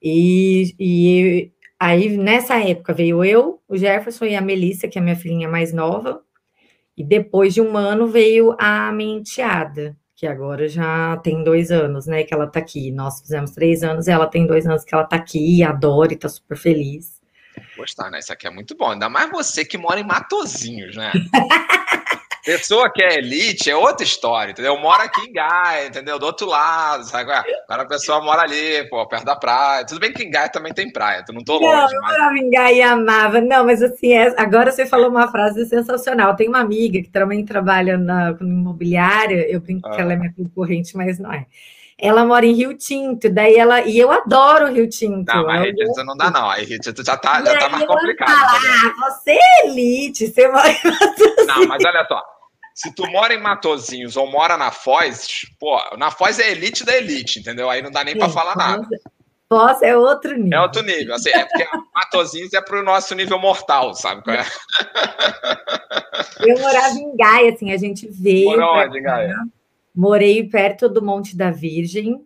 E, 0.03 0.75
e 0.77 1.53
aí, 1.79 2.17
nessa 2.17 2.59
época, 2.59 2.93
veio 2.93 3.25
eu, 3.25 3.63
o 3.69 3.77
Jefferson 3.77 4.25
e 4.25 4.35
a 4.35 4.41
Melissa, 4.41 4.89
que 4.89 4.99
é 4.99 5.01
a 5.01 5.05
minha 5.05 5.15
filhinha 5.15 5.49
mais 5.49 5.73
nova. 5.73 6.21
E 6.97 7.05
depois 7.05 7.55
de 7.55 7.61
um 7.61 7.77
ano 7.77 8.09
veio 8.09 8.57
a 8.59 8.91
minha 8.91 9.19
enteada, 9.19 9.97
que 10.17 10.27
agora 10.27 10.69
já 10.69 11.17
tem 11.19 11.45
dois 11.45 11.71
anos, 11.71 12.09
né? 12.09 12.25
Que 12.25 12.35
ela 12.35 12.49
tá 12.49 12.59
aqui. 12.59 12.91
Nós 12.91 13.21
fizemos 13.21 13.53
três 13.53 13.85
anos 13.85 14.09
ela 14.09 14.27
tem 14.27 14.49
dois 14.49 14.67
anos 14.67 14.85
que 14.85 14.93
ela 14.93 15.05
tá 15.05 15.15
aqui, 15.15 15.63
adora 15.63 16.13
e 16.13 16.17
tá 16.17 16.29
super 16.29 16.57
feliz. 16.57 17.23
Gostar, 17.77 18.11
né? 18.11 18.19
Isso 18.19 18.33
aqui 18.33 18.49
é 18.49 18.51
muito 18.51 18.77
bom. 18.77 18.91
Ainda 18.91 19.09
mais 19.09 19.31
você 19.31 19.65
que 19.65 19.79
mora 19.79 20.01
em 20.01 20.05
Matozinhos, 20.05 20.97
né? 20.97 21.13
Pessoa 22.45 22.93
que 22.93 23.03
é 23.03 23.19
elite 23.19 23.71
é 23.71 23.77
outra 23.77 24.05
história, 24.05 24.51
entendeu? 24.51 24.77
Mora 24.77 25.05
aqui 25.05 25.21
em 25.29 25.33
Gaia, 25.33 25.87
entendeu? 25.87 26.19
Do 26.19 26.27
outro 26.27 26.47
lado, 26.47 27.05
sabe? 27.05 27.31
Agora 27.31 27.83
a 27.83 27.87
pessoa 27.87 28.21
mora 28.21 28.43
ali, 28.43 28.89
pô, 28.89 29.07
perto 29.07 29.25
da 29.25 29.37
praia. 29.37 29.87
Tudo 29.87 30.01
bem 30.01 30.13
que 30.13 30.25
em 30.25 30.31
Gaia 30.31 30.49
também 30.49 30.73
tem 30.73 30.91
praia, 30.91 31.25
tu 31.25 31.33
não 31.33 31.45
tô 31.45 31.59
longe. 31.59 31.67
Não, 31.67 31.93
eu 31.93 32.01
mas... 32.01 32.13
morava 32.13 32.39
em 32.39 32.51
Gaia 32.51 32.75
e 32.75 32.83
amava. 32.83 33.41
Não, 33.41 33.65
mas 33.65 33.83
assim, 33.83 34.13
é... 34.13 34.35
agora 34.37 34.73
você 34.73 34.85
falou 34.85 35.09
uma 35.09 35.31
frase 35.31 35.65
sensacional. 35.67 36.35
Tem 36.35 36.49
uma 36.49 36.61
amiga 36.61 37.01
que 37.01 37.11
também 37.11 37.45
trabalha 37.45 37.97
na 37.97 38.33
no 38.33 38.49
imobiliária, 38.49 39.49
eu 39.49 39.61
brinco 39.61 39.89
ah. 39.89 39.93
que 39.93 40.01
ela 40.01 40.13
é 40.13 40.17
minha 40.17 40.33
concorrente, 40.33 40.97
mas 40.97 41.19
não 41.19 41.33
é 41.33 41.47
ela 42.03 42.25
mora 42.25 42.45
em 42.45 42.53
Rio 42.53 42.77
Tinto, 42.77 43.31
daí 43.31 43.55
ela. 43.55 43.83
E 43.83 43.97
eu 43.97 44.11
adoro 44.11 44.73
Rio 44.73 44.89
Tinto. 44.89 45.33
Não, 45.33 45.47
mas 45.47 45.63
Rio 45.63 45.77
Tinto 45.77 46.05
não 46.05 46.17
dá, 46.17 46.33
não. 46.33 46.51
Aí 46.51 46.65
Rio 46.65 46.81
Tinto 46.81 47.05
já 47.05 47.17
tá, 47.17 47.41
já 47.45 47.57
tá 47.57 47.69
mais 47.69 47.87
complicado. 47.87 48.29
ah, 48.29 48.93
você 49.09 49.31
é 49.31 49.67
elite, 49.69 50.27
você 50.27 50.49
mora 50.49 50.69
em 50.69 50.81
Não, 51.47 51.69
mas 51.69 51.85
olha 51.85 52.05
só. 52.09 52.21
Se 52.75 52.93
tu 52.93 53.07
mora 53.09 53.33
em 53.33 53.41
Matozinhos 53.41 54.17
ou 54.17 54.27
mora 54.27 54.57
na 54.57 54.73
Foz, 54.73 55.43
pô, 55.61 55.79
na 55.97 56.11
Foz 56.11 56.41
é 56.41 56.51
elite 56.51 56.85
da 56.85 56.97
elite, 56.97 57.39
entendeu? 57.39 57.71
Aí 57.71 57.81
não 57.81 57.91
dá 57.91 58.03
nem 58.03 58.19
para 58.19 58.29
falar 58.31 58.57
nada. 58.57 58.85
Foz 59.49 59.81
é 59.83 59.97
outro 59.97 60.37
nível. 60.37 60.59
É 60.59 60.63
outro 60.63 60.83
nível, 60.83 61.15
assim, 61.15 61.31
é 61.31 61.45
porque 61.45 61.69
Matozinhos 61.95 62.53
é 62.53 62.61
pro 62.61 62.83
nosso 62.83 63.15
nível 63.15 63.39
mortal, 63.39 63.95
sabe 63.95 64.25
qual 64.25 64.35
é? 64.35 64.45
Eu 66.41 66.59
morava 66.59 66.95
em 66.95 67.17
Gaia, 67.17 67.53
assim, 67.53 67.71
a 67.71 67.77
gente 67.77 68.09
veio. 68.09 68.51
Morou 68.51 68.75
onde, 68.77 69.01
Gaia? 69.01 69.37
Morei 69.95 70.49
perto 70.49 70.89
do 70.89 71.03
Monte 71.03 71.37
da 71.37 71.51
Virgem. 71.51 72.25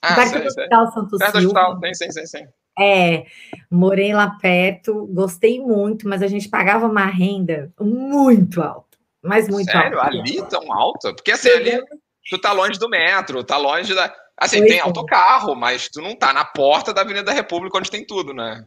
Ah, 0.00 0.14
perto 0.14 0.40
do 0.40 0.46
Hospital 0.46 0.92
Santo 0.92 1.18
perto 1.18 1.40
Silva. 1.40 1.68
Hospital, 1.68 1.94
sim, 1.94 2.10
sim, 2.10 2.26
sim. 2.26 2.44
É, 2.78 3.26
morei 3.70 4.14
lá 4.14 4.30
perto, 4.40 5.06
gostei 5.06 5.60
muito, 5.60 6.08
mas 6.08 6.22
a 6.22 6.26
gente 6.26 6.48
pagava 6.48 6.86
uma 6.86 7.04
renda 7.06 7.72
muito 7.78 8.62
alta. 8.62 8.98
Mas 9.22 9.48
muito 9.48 9.70
Sério? 9.70 10.00
alto. 10.00 10.18
Ali 10.18 10.42
tão 10.48 10.72
alta? 10.72 11.14
Porque 11.14 11.32
assim, 11.32 11.50
ali 11.50 11.80
tu 12.28 12.38
tá 12.38 12.52
longe 12.52 12.78
do 12.78 12.88
metro, 12.88 13.44
tá 13.44 13.56
longe 13.56 13.94
da. 13.94 14.12
Assim, 14.36 14.58
pois 14.58 14.70
tem 14.70 14.78
é. 14.80 14.82
autocarro, 14.82 15.54
mas 15.54 15.88
tu 15.88 16.00
não 16.00 16.16
tá 16.16 16.32
na 16.32 16.44
porta 16.44 16.92
da 16.92 17.02
Avenida 17.02 17.24
da 17.24 17.32
República 17.32 17.78
onde 17.78 17.90
tem 17.90 18.04
tudo, 18.04 18.32
né? 18.32 18.64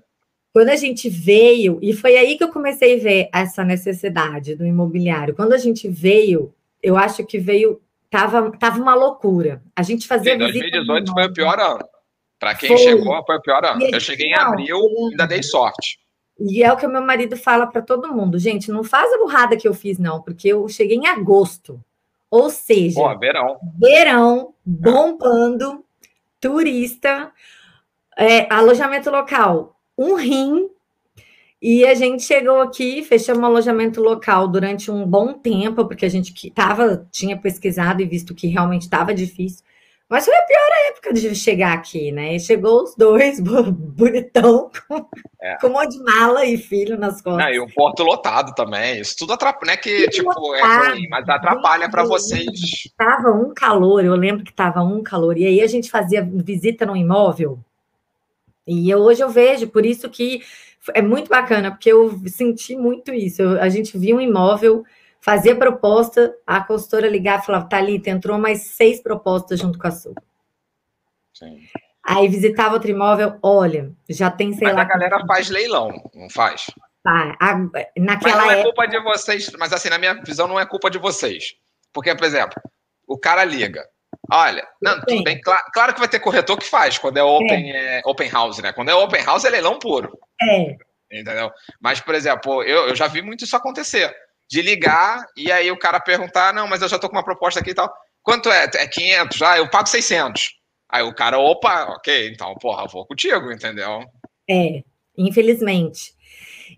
Quando 0.53 0.69
a 0.69 0.75
gente 0.77 1.09
veio, 1.09 1.79
e 1.81 1.91
foi 1.91 2.15
aí 2.15 2.37
que 2.37 2.43
eu 2.43 2.51
comecei 2.51 2.97
a 2.97 3.03
ver 3.03 3.29
essa 3.33 3.65
necessidade 3.65 4.55
do 4.55 4.65
imobiliário. 4.65 5.35
Quando 5.35 5.51
a 5.51 5.57
gente 5.57 5.89
veio, 5.89 6.53
eu 6.81 6.95
acho 6.95 7.25
que 7.25 7.37
veio, 7.37 7.81
tava, 8.09 8.51
tava 8.57 8.81
uma 8.81 8.95
loucura. 8.95 9.61
A 9.75 9.83
gente 9.83 10.07
fazia. 10.07 10.33
Sim, 10.33 10.39
2018 10.39 11.11
foi 11.11 11.25
o 11.25 11.33
pior 11.33 11.59
ano. 11.59 11.85
Para 12.39 12.55
quem 12.55 12.69
foi. 12.69 12.77
chegou, 12.77 13.23
foi 13.25 13.37
o 13.37 13.41
pior 13.41 13.63
ano. 13.65 13.81
Eu 13.83 13.99
cheguei 13.99 14.27
em 14.27 14.35
abril, 14.35 14.79
ainda 15.09 15.25
dei 15.25 15.41
sorte. 15.41 15.99
E 16.39 16.63
é 16.63 16.71
o 16.71 16.77
que 16.77 16.85
o 16.85 16.89
meu 16.89 17.01
marido 17.01 17.37
fala 17.37 17.65
para 17.65 17.81
todo 17.81 18.13
mundo, 18.13 18.37
gente, 18.37 18.69
não 18.69 18.83
faz 18.83 19.11
a 19.13 19.17
burrada 19.17 19.55
que 19.55 19.67
eu 19.67 19.73
fiz, 19.73 19.97
não, 19.97 20.21
porque 20.21 20.49
eu 20.49 20.67
cheguei 20.67 20.97
em 20.97 21.07
agosto. 21.07 21.79
Ou 22.29 22.49
seja, 22.49 22.99
Pô, 22.99 23.17
verão. 23.17 23.57
Verão, 23.79 24.53
bombando, 24.65 25.85
turista, 26.41 27.31
é, 28.17 28.53
alojamento 28.53 29.09
local, 29.09 29.79
um 29.97 30.15
rim. 30.15 30.69
E 31.67 31.83
a 31.83 31.95
gente 31.95 32.21
chegou 32.21 32.61
aqui, 32.61 33.01
fechamos 33.01 33.41
um 33.41 33.45
alojamento 33.47 33.99
local 33.99 34.47
durante 34.47 34.91
um 34.91 35.03
bom 35.03 35.33
tempo, 35.33 35.83
porque 35.87 36.05
a 36.05 36.09
gente 36.09 36.31
que 36.31 36.51
tava, 36.51 37.07
tinha 37.11 37.35
pesquisado 37.35 38.03
e 38.03 38.05
visto 38.05 38.35
que 38.35 38.45
realmente 38.45 38.83
estava 38.83 39.15
difícil. 39.15 39.65
Mas 40.07 40.25
foi 40.25 40.35
a 40.35 40.43
pior 40.43 40.91
época 40.91 41.13
de 41.13 41.33
chegar 41.33 41.73
aqui, 41.73 42.11
né? 42.11 42.35
E 42.35 42.39
chegou 42.39 42.83
os 42.83 42.95
dois, 42.95 43.39
bonitão, 43.41 44.69
com, 44.87 45.07
é. 45.41 45.57
com 45.59 45.65
um 45.65 45.71
monte 45.71 45.97
de 45.97 46.03
mala 46.03 46.45
e 46.45 46.55
filho 46.55 46.99
nas 46.99 47.19
costas. 47.19 47.43
Não, 47.43 47.51
e 47.51 47.59
um 47.59 47.67
porto 47.67 48.03
lotado 48.03 48.53
também. 48.53 49.01
Isso 49.01 49.15
tudo 49.17 49.33
atrapalha, 49.33 49.71
né? 49.71 49.77
Que, 49.77 50.07
tipo, 50.09 50.29
é 50.29 50.61
lotado, 50.61 50.85
é 50.85 50.89
ruim, 50.91 51.07
mas 51.09 51.27
atrapalha 51.27 51.89
para 51.89 52.03
vocês. 52.03 52.45
Tava 52.95 53.31
um 53.31 53.51
calor, 53.55 54.05
eu 54.05 54.13
lembro 54.13 54.43
que 54.43 54.53
tava 54.53 54.83
um 54.83 55.01
calor. 55.01 55.35
E 55.35 55.47
aí 55.47 55.59
a 55.61 55.67
gente 55.67 55.89
fazia 55.89 56.21
visita 56.21 56.85
no 56.85 56.95
imóvel. 56.95 57.57
E 58.67 58.93
hoje 58.93 59.23
eu 59.23 59.29
vejo, 59.29 59.67
por 59.67 59.83
isso 59.83 60.07
que 60.09 60.41
é 60.93 61.01
muito 61.01 61.29
bacana, 61.29 61.71
porque 61.71 61.91
eu 61.91 62.19
senti 62.27 62.75
muito 62.75 63.13
isso. 63.13 63.41
Eu, 63.41 63.61
a 63.61 63.69
gente 63.69 63.97
via 63.97 64.15
um 64.15 64.21
imóvel 64.21 64.83
fazia 65.25 65.55
proposta, 65.55 66.37
a 66.45 66.63
consultora 66.63 67.09
ligava 67.09 67.41
e 67.41 67.45
falava, 67.47 67.67
Thalita, 67.67 68.11
entrou 68.11 68.37
mais 68.37 68.61
seis 68.67 69.01
propostas 69.01 69.59
junto 69.59 69.79
com 69.79 69.87
a 69.87 69.91
sua. 69.91 70.13
Sim. 71.33 71.67
Aí 72.05 72.27
visitava 72.27 72.75
outro 72.75 72.91
imóvel, 72.91 73.39
olha, 73.41 73.91
já 74.07 74.29
tem, 74.29 74.53
sei 74.53 74.67
mas 74.67 74.75
lá... 74.75 74.83
a 74.83 74.85
galera 74.85 75.25
faz 75.25 75.49
leilão, 75.49 75.89
não 76.13 76.29
faz? 76.29 76.67
Tá, 77.03 77.35
a, 77.39 77.57
naquela 77.97 78.35
mas 78.35 78.45
não 78.45 78.51
é 78.51 78.61
culpa 78.61 78.85
de 78.85 78.99
vocês, 78.99 79.49
mas 79.57 79.73
assim, 79.73 79.89
na 79.89 79.97
minha 79.97 80.13
visão, 80.13 80.47
não 80.47 80.59
é 80.59 80.65
culpa 80.65 80.91
de 80.91 80.99
vocês. 80.99 81.55
Porque, 81.91 82.13
por 82.13 82.23
exemplo, 82.23 82.61
o 83.07 83.17
cara 83.17 83.43
liga, 83.43 83.83
olha, 84.31 84.67
não, 84.81 84.99
tudo 85.01 85.23
bem, 85.23 85.39
claro, 85.41 85.63
claro, 85.73 85.93
que 85.93 85.99
vai 85.99 86.09
ter 86.09 86.19
corretor 86.19 86.57
que 86.57 86.69
faz, 86.69 86.97
quando 86.97 87.17
é 87.17 87.23
open, 87.23 87.71
é. 87.71 87.97
É, 87.97 88.01
open 88.05 88.29
house, 88.29 88.59
né? 88.59 88.73
Quando 88.73 88.89
é 88.89 88.95
open 88.95 89.23
house, 89.23 89.45
é 89.45 89.49
leilão 89.49 89.79
puro. 89.79 90.17
É. 90.41 90.75
Entendeu? 91.11 91.51
Mas, 91.79 91.99
por 91.99 92.15
exemplo, 92.15 92.63
eu, 92.63 92.89
eu 92.89 92.95
já 92.95 93.07
vi 93.07 93.21
muito 93.21 93.43
isso 93.43 93.55
acontecer 93.55 94.13
de 94.49 94.61
ligar 94.61 95.25
e 95.35 95.51
aí 95.51 95.71
o 95.71 95.79
cara 95.79 95.99
perguntar, 95.99 96.53
não, 96.53 96.67
mas 96.67 96.81
eu 96.81 96.87
já 96.87 96.99
tô 96.99 97.09
com 97.09 97.15
uma 97.15 97.23
proposta 97.23 97.59
aqui 97.59 97.71
e 97.71 97.75
tal. 97.75 97.91
Quanto 98.21 98.49
é? 98.49 98.65
É 98.75 98.87
500? 98.87 99.41
Ah, 99.41 99.57
eu 99.57 99.69
pago 99.69 99.87
600. 99.87 100.55
Aí 100.89 101.03
o 101.03 101.13
cara, 101.13 101.39
opa, 101.39 101.85
ok, 101.95 102.29
então, 102.29 102.53
porra, 102.55 102.87
vou 102.87 103.05
contigo, 103.05 103.51
entendeu? 103.51 104.01
É, 104.49 104.83
infelizmente. 105.17 106.13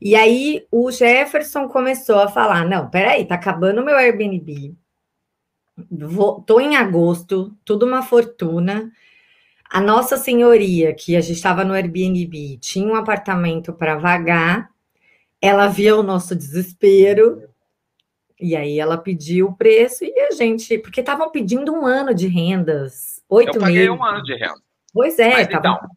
E 0.01 0.15
aí 0.15 0.65
o 0.71 0.91
Jefferson 0.91 1.67
começou 1.67 2.19
a 2.19 2.27
falar, 2.27 2.65
não, 2.65 2.89
peraí, 2.89 3.25
tá 3.25 3.35
acabando 3.35 3.81
o 3.81 3.85
meu 3.85 3.95
Airbnb, 3.95 4.75
vou, 5.91 6.41
tô 6.41 6.59
em 6.59 6.75
agosto, 6.75 7.55
tudo 7.63 7.85
uma 7.85 8.01
fortuna, 8.01 8.91
A 9.69 9.81
nossa 9.81 10.15
senhoria, 10.15 10.93
que 10.93 11.15
a 11.15 11.21
gente 11.21 11.35
estava 11.35 11.65
no 11.65 11.73
Airbnb, 11.73 12.57
tinha 12.59 12.87
um 12.87 12.95
apartamento 12.95 13.73
para 13.73 13.97
vagar, 13.97 14.69
ela 15.41 15.67
via 15.67 15.95
o 15.95 16.03
nosso 16.03 16.35
desespero, 16.35 17.43
e 18.39 18.55
aí 18.55 18.79
ela 18.79 18.97
pediu 18.97 19.47
o 19.47 19.55
preço 19.55 20.05
e 20.05 20.19
a 20.19 20.31
gente, 20.31 20.77
porque 20.77 21.01
estavam 21.01 21.29
pedindo 21.31 21.73
um 21.73 21.85
ano 21.85 22.13
de 22.13 22.27
rendas, 22.27 23.21
oito 23.27 23.47
meses. 23.47 23.55
Eu 23.55 23.61
paguei 23.61 23.89
meses. 23.89 23.99
um 23.99 24.03
ano 24.05 24.23
de 24.23 24.35
renda. 24.35 24.61
Pois 24.93 25.19
é, 25.19 25.31
mas, 25.31 25.47
tava... 25.47 25.59
então, 25.59 25.89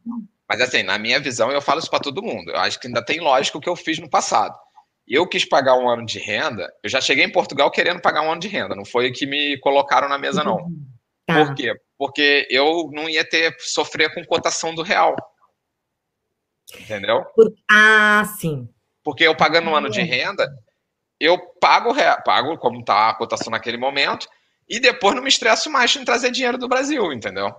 mas 0.48 0.60
assim, 0.60 0.82
na 0.82 0.98
minha 0.98 1.20
visão, 1.20 1.50
eu 1.52 1.62
falo 1.62 1.78
isso 1.78 1.90
para 1.90 2.00
todo 2.00 2.22
mundo. 2.22 2.50
Eu 2.50 2.58
acho 2.58 2.80
que 2.80 2.88
ainda 2.88 3.04
tem 3.04 3.20
lógica 3.20 3.56
o 3.56 3.60
que 3.60 3.68
eu 3.68 3.76
fiz 3.76 3.98
no 4.00 4.10
passado. 4.10 4.58
Eu 5.10 5.26
quis 5.26 5.44
pagar 5.44 5.76
um 5.76 5.88
ano 5.88 6.06
de 6.06 6.20
renda, 6.20 6.72
eu 6.84 6.88
já 6.88 7.00
cheguei 7.00 7.24
em 7.24 7.32
Portugal 7.32 7.68
querendo 7.68 8.00
pagar 8.00 8.22
um 8.22 8.30
ano 8.30 8.40
de 8.40 8.46
renda, 8.46 8.76
não 8.76 8.84
foi 8.84 9.10
que 9.10 9.26
me 9.26 9.58
colocaram 9.58 10.08
na 10.08 10.16
mesa, 10.16 10.44
não. 10.44 10.70
Tá. 11.26 11.44
Por 11.44 11.54
quê? 11.56 11.74
Porque 11.98 12.46
eu 12.48 12.88
não 12.92 13.08
ia 13.08 13.28
ter 13.28 13.56
sofrer 13.58 14.14
com 14.14 14.24
cotação 14.24 14.72
do 14.72 14.82
real. 14.82 15.16
Entendeu? 16.78 17.24
Ah, 17.68 18.22
sim. 18.38 18.68
Porque 19.02 19.24
eu 19.24 19.36
pagando 19.36 19.68
um 19.68 19.74
ano 19.74 19.90
de 19.90 20.00
renda, 20.00 20.48
eu 21.18 21.36
pago, 21.60 21.92
pago 22.24 22.56
como 22.58 22.78
está 22.78 23.10
a 23.10 23.14
cotação 23.14 23.50
naquele 23.50 23.76
momento, 23.76 24.28
e 24.68 24.78
depois 24.78 25.16
não 25.16 25.22
me 25.22 25.28
estresso 25.28 25.68
mais 25.68 25.94
em 25.96 26.04
trazer 26.04 26.30
dinheiro 26.30 26.56
do 26.56 26.68
Brasil, 26.68 27.12
entendeu? 27.12 27.52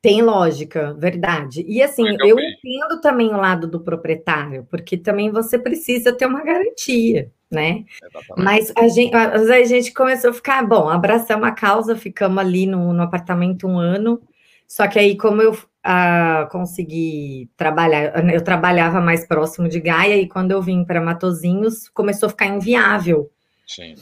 Tem 0.00 0.22
lógica, 0.22 0.94
verdade. 0.94 1.64
E 1.66 1.82
assim, 1.82 2.04
eu, 2.20 2.28
eu 2.28 2.36
entendo 2.38 3.00
também 3.00 3.28
o 3.28 3.36
lado 3.36 3.66
do 3.66 3.80
proprietário, 3.80 4.66
porque 4.70 4.96
também 4.96 5.30
você 5.30 5.58
precisa 5.58 6.12
ter 6.12 6.26
uma 6.26 6.42
garantia, 6.42 7.30
né? 7.50 7.84
Exatamente. 8.02 8.44
Mas 8.44 8.72
a 8.76 8.88
gente, 8.88 9.14
a 9.14 9.64
gente 9.64 9.92
começou 9.92 10.30
a 10.30 10.34
ficar, 10.34 10.66
bom, 10.66 10.88
abraçamos 10.88 11.46
a 11.46 11.52
causa, 11.52 11.96
ficamos 11.96 12.38
ali 12.38 12.66
no, 12.66 12.92
no 12.92 13.02
apartamento 13.02 13.66
um 13.66 13.78
ano. 13.78 14.20
Só 14.66 14.88
que 14.88 14.98
aí, 14.98 15.16
como 15.16 15.40
eu 15.40 15.56
a 15.86 16.48
conseguir 16.50 17.48
trabalhar. 17.56 18.34
Eu 18.34 18.42
trabalhava 18.42 19.00
mais 19.00 19.24
próximo 19.24 19.68
de 19.68 19.78
Gaia 19.78 20.16
e 20.16 20.26
quando 20.26 20.50
eu 20.50 20.60
vim 20.60 20.84
para 20.84 21.00
Matozinhos 21.00 21.88
começou 21.90 22.26
a 22.26 22.30
ficar 22.30 22.46
inviável. 22.46 23.30
Sim. 23.64 23.94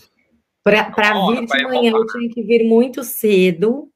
Para 0.63 0.83
vir 1.29 1.45
de 1.45 1.63
manhã 1.65 1.93
eu 1.93 2.07
tinha 2.07 2.31
que 2.31 2.43
vir 2.43 2.65
muito 2.65 3.05
cedo 3.05 3.91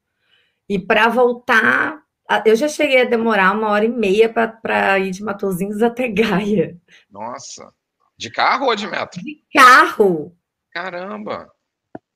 e 0.68 0.78
para 0.78 1.08
voltar 1.08 2.02
eu 2.44 2.54
já 2.54 2.68
cheguei 2.68 3.00
a 3.00 3.06
demorar 3.06 3.52
uma 3.52 3.70
hora 3.70 3.86
e 3.86 3.88
meia 3.88 4.28
para 4.28 4.98
ir 4.98 5.12
de 5.12 5.22
Matozinhos 5.22 5.82
até 5.82 6.08
Gaia. 6.08 6.76
Nossa. 7.10 7.72
De 8.18 8.30
carro 8.30 8.66
ou 8.66 8.76
de 8.76 8.86
metro? 8.86 9.18
De 9.22 9.42
carro. 9.50 10.36
Caramba 10.70 11.48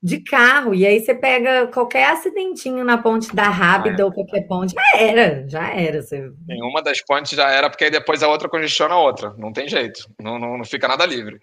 de 0.03 0.19
carro, 0.19 0.75
e 0.75 0.85
aí 0.85 0.99
você 0.99 1.15
pega 1.15 1.69
qualquer 1.69 2.11
acidentinho 2.11 2.85
na 2.85 2.99
ponte 2.99 3.35
da 3.35 3.45
Rábida 3.45 3.99
ah, 3.99 4.01
é. 4.01 4.05
ou 4.05 4.13
qualquer 4.13 4.49
ponte, 4.49 4.75
já 4.75 5.01
era, 5.01 5.49
já 5.49 5.69
era. 5.69 6.03
Você... 6.03 6.33
Em 6.51 6.63
uma 6.63 6.83
das 6.83 7.01
pontes 7.03 7.37
já 7.37 7.49
era, 7.49 7.71
porque 7.71 7.85
aí 7.85 7.91
depois 7.91 8.21
a 8.21 8.29
outra 8.29 8.49
congestiona 8.49 8.95
a 8.95 9.01
outra, 9.01 9.33
não 9.39 9.53
tem 9.53 9.69
jeito, 9.69 10.05
não, 10.21 10.41
não, 10.41 10.59
não 10.59 10.65
fica 10.65 10.89
nada 10.89 11.07
livre. 11.07 11.39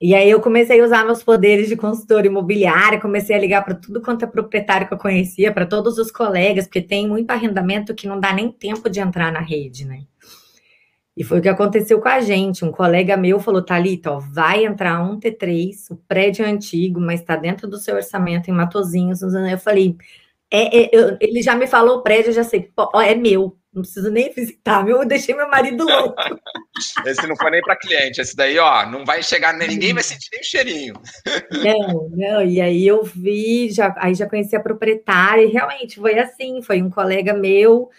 E 0.00 0.14
aí 0.14 0.28
eu 0.28 0.40
comecei 0.40 0.80
a 0.80 0.84
usar 0.84 1.04
meus 1.04 1.22
poderes 1.22 1.68
de 1.68 1.76
consultor 1.76 2.26
imobiliário, 2.26 3.00
comecei 3.00 3.34
a 3.34 3.38
ligar 3.38 3.64
para 3.64 3.74
tudo 3.74 4.02
quanto 4.02 4.24
é 4.24 4.28
proprietário 4.28 4.86
que 4.86 4.94
eu 4.94 4.98
conhecia, 4.98 5.52
para 5.52 5.66
todos 5.66 5.98
os 5.98 6.10
colegas, 6.10 6.66
porque 6.66 6.82
tem 6.82 7.08
muito 7.08 7.30
arrendamento 7.30 7.94
que 7.94 8.06
não 8.06 8.18
dá 8.18 8.32
nem 8.32 8.50
tempo 8.50 8.90
de 8.90 9.00
entrar 9.00 9.32
na 9.32 9.40
rede, 9.40 9.86
né? 9.86 10.04
E 11.16 11.22
foi 11.22 11.38
o 11.38 11.42
que 11.42 11.48
aconteceu 11.48 12.00
com 12.00 12.08
a 12.08 12.20
gente. 12.20 12.64
Um 12.64 12.72
colega 12.72 13.16
meu 13.16 13.38
falou: 13.38 13.62
Thalita, 13.62 14.10
ó, 14.10 14.18
vai 14.18 14.64
entrar 14.64 15.00
um 15.00 15.18
T3, 15.18 15.70
o 15.90 15.96
prédio 16.08 16.44
é 16.44 16.50
antigo, 16.50 17.00
mas 17.00 17.20
está 17.20 17.36
dentro 17.36 17.68
do 17.68 17.78
seu 17.78 17.94
orçamento 17.94 18.50
em 18.50 18.54
Matozinhos. 18.54 19.22
Eu 19.22 19.58
falei: 19.58 19.96
é, 20.50 20.84
é 20.84 20.90
eu, 20.92 21.16
ele 21.20 21.40
já 21.40 21.54
me 21.54 21.66
falou 21.66 21.98
o 21.98 22.02
prédio, 22.02 22.30
eu 22.30 22.34
já 22.34 22.44
sei, 22.44 22.70
é 23.04 23.14
meu, 23.14 23.56
não 23.74 23.82
preciso 23.82 24.10
nem 24.10 24.32
visitar, 24.32 24.84
meu, 24.84 24.98
eu 24.98 25.06
deixei 25.06 25.34
meu 25.34 25.48
marido 25.48 25.84
louco. 25.84 26.14
esse 27.04 27.26
não 27.26 27.36
foi 27.36 27.50
nem 27.50 27.60
para 27.60 27.76
cliente, 27.76 28.20
esse 28.20 28.36
daí, 28.36 28.58
ó, 28.58 28.86
não 28.86 29.04
vai 29.04 29.22
chegar, 29.22 29.52
ninguém 29.52 29.92
vai 29.92 30.02
sentir 30.02 30.28
nem 30.32 30.40
o 30.40 30.44
cheirinho. 30.44 30.94
Não, 31.50 32.08
não, 32.10 32.42
e 32.44 32.60
aí 32.60 32.86
eu 32.86 33.02
vi, 33.02 33.70
já, 33.70 33.94
aí 33.98 34.14
já 34.14 34.28
conheci 34.28 34.54
a 34.54 34.60
proprietária, 34.60 35.42
e 35.42 35.50
realmente 35.50 35.96
foi 35.96 36.18
assim, 36.18 36.62
foi 36.62 36.80
um 36.80 36.88
colega 36.88 37.34
meu 37.34 37.90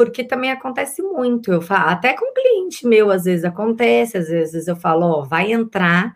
porque 0.00 0.24
também 0.24 0.50
acontece 0.50 1.02
muito. 1.02 1.52
Eu 1.52 1.60
falo, 1.60 1.90
até 1.90 2.14
com 2.14 2.32
cliente 2.32 2.86
meu, 2.86 3.10
às 3.10 3.24
vezes 3.24 3.44
acontece, 3.44 4.16
às 4.16 4.28
vezes 4.28 4.66
eu 4.66 4.74
falo, 4.74 5.04
ó, 5.04 5.24
vai 5.24 5.52
entrar, 5.52 6.14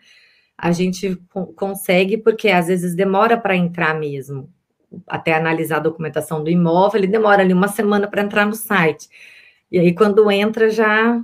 a 0.57 0.73
gente 0.73 1.21
consegue, 1.55 2.17
porque 2.17 2.49
às 2.49 2.69
vezes 2.69 2.95
demora 2.95 3.37
para 3.37 3.55
entrar 3.55 3.95
mesmo. 3.95 4.51
Até 5.07 5.35
analisar 5.35 5.77
a 5.77 5.81
documentação 5.81 6.43
do 6.43 6.51
imóvel, 6.51 7.01
ele 7.01 7.07
demora 7.07 7.43
ali 7.43 7.53
uma 7.53 7.69
semana 7.69 8.09
para 8.09 8.23
entrar 8.23 8.47
no 8.47 8.55
site. 8.55 9.09
E 9.71 9.79
aí, 9.79 9.95
quando 9.95 10.31
entra, 10.31 10.71
já. 10.71 11.21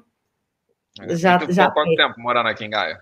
É, 1.00 1.16
já, 1.16 1.38
já 1.48 1.70
quanto 1.70 1.94
tempo 1.94 2.20
morando 2.20 2.48
aqui 2.48 2.64
em 2.64 2.70
Gaia? 2.70 3.00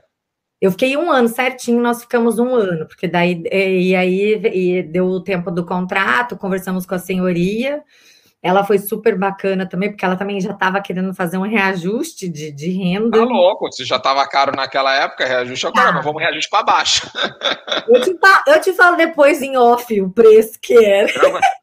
Eu 0.61 0.73
fiquei 0.73 0.97
um 0.97 1.11
ano 1.11 1.29
certinho, 1.29 1.81
nós 1.81 2.03
ficamos 2.03 2.39
um 2.39 2.55
ano, 2.55 2.87
porque 2.87 3.07
daí 3.07 3.43
e 3.51 3.95
aí 3.95 4.35
e 4.53 4.83
deu 4.83 5.07
o 5.07 5.23
tempo 5.23 5.53
do 5.53 5.65
contrato, 5.65 6.37
conversamos 6.37 6.85
com 6.85 6.97
a 6.97 6.99
senhoria, 6.99 7.83
ela 8.41 8.65
foi 8.65 8.79
super 8.79 9.19
bacana 9.19 9.69
também, 9.69 9.91
porque 9.91 10.05
ela 10.05 10.15
também 10.15 10.41
já 10.41 10.53
estava 10.53 10.81
querendo 10.81 11.13
fazer 11.13 11.39
um 11.39 11.43
reajuste 11.43 12.29
de, 12.29 12.53
de 12.53 12.71
renda. 12.71 13.19
Tá 13.19 13.25
louco, 13.25 13.71
se 13.73 13.85
já 13.85 13.97
estava 13.97 14.25
caro 14.29 14.55
naquela 14.55 14.95
época, 14.95 15.27
reajuste 15.27 15.67
agora, 15.67 15.89
ah. 15.89 15.93
mas 15.93 16.05
vamos 16.05 16.23
reajuste 16.23 16.49
para 16.49 16.63
baixo. 16.63 17.11
Eu 17.89 18.01
te, 18.03 18.17
eu 18.47 18.61
te 18.61 18.73
falo 18.75 18.97
depois 18.97 19.43
em 19.43 19.57
off 19.57 20.01
o 20.01 20.11
preço 20.11 20.59
que 20.61 20.85
era. 20.85 21.11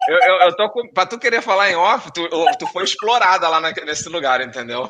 Eu, 0.07 0.17
eu, 0.17 0.35
eu 0.41 0.55
tô 0.55 0.69
com, 0.69 0.87
pra 0.89 1.05
tu 1.05 1.17
querer 1.17 1.41
falar 1.41 1.71
em 1.71 1.75
off, 1.75 2.11
tu, 2.11 2.27
tu 2.59 2.67
foi 2.67 2.83
explorada 2.83 3.47
lá 3.47 3.59
na, 3.59 3.71
nesse 3.71 4.09
lugar, 4.09 4.41
entendeu? 4.41 4.89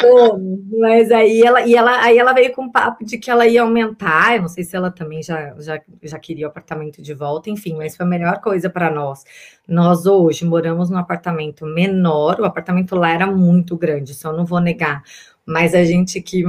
Pô, 0.00 0.38
mas 0.78 1.10
aí 1.10 1.42
ela, 1.42 1.62
e 1.62 1.74
ela, 1.74 2.00
aí 2.02 2.18
ela 2.18 2.32
veio 2.32 2.52
com 2.52 2.62
um 2.62 2.70
papo 2.70 3.04
de 3.04 3.18
que 3.18 3.30
ela 3.30 3.46
ia 3.46 3.62
aumentar. 3.62 4.36
Eu 4.36 4.42
não 4.42 4.48
sei 4.48 4.64
se 4.64 4.76
ela 4.76 4.90
também 4.90 5.22
já, 5.22 5.54
já, 5.58 5.80
já 6.02 6.18
queria 6.18 6.46
o 6.46 6.50
apartamento 6.50 7.00
de 7.00 7.14
volta, 7.14 7.50
enfim, 7.50 7.74
mas 7.74 7.96
foi 7.96 8.04
a 8.04 8.08
melhor 8.08 8.40
coisa 8.40 8.68
para 8.68 8.90
nós. 8.90 9.24
Nós 9.68 10.06
hoje 10.06 10.44
moramos 10.44 10.90
num 10.90 10.98
apartamento 10.98 11.66
menor, 11.66 12.40
o 12.40 12.44
apartamento 12.44 12.94
lá 12.94 13.10
era 13.10 13.26
muito 13.26 13.76
grande, 13.76 14.12
isso 14.12 14.26
eu 14.28 14.32
não 14.32 14.46
vou 14.46 14.60
negar. 14.60 15.02
Mas 15.44 15.74
a 15.74 15.84
gente 15.84 16.20
que 16.20 16.44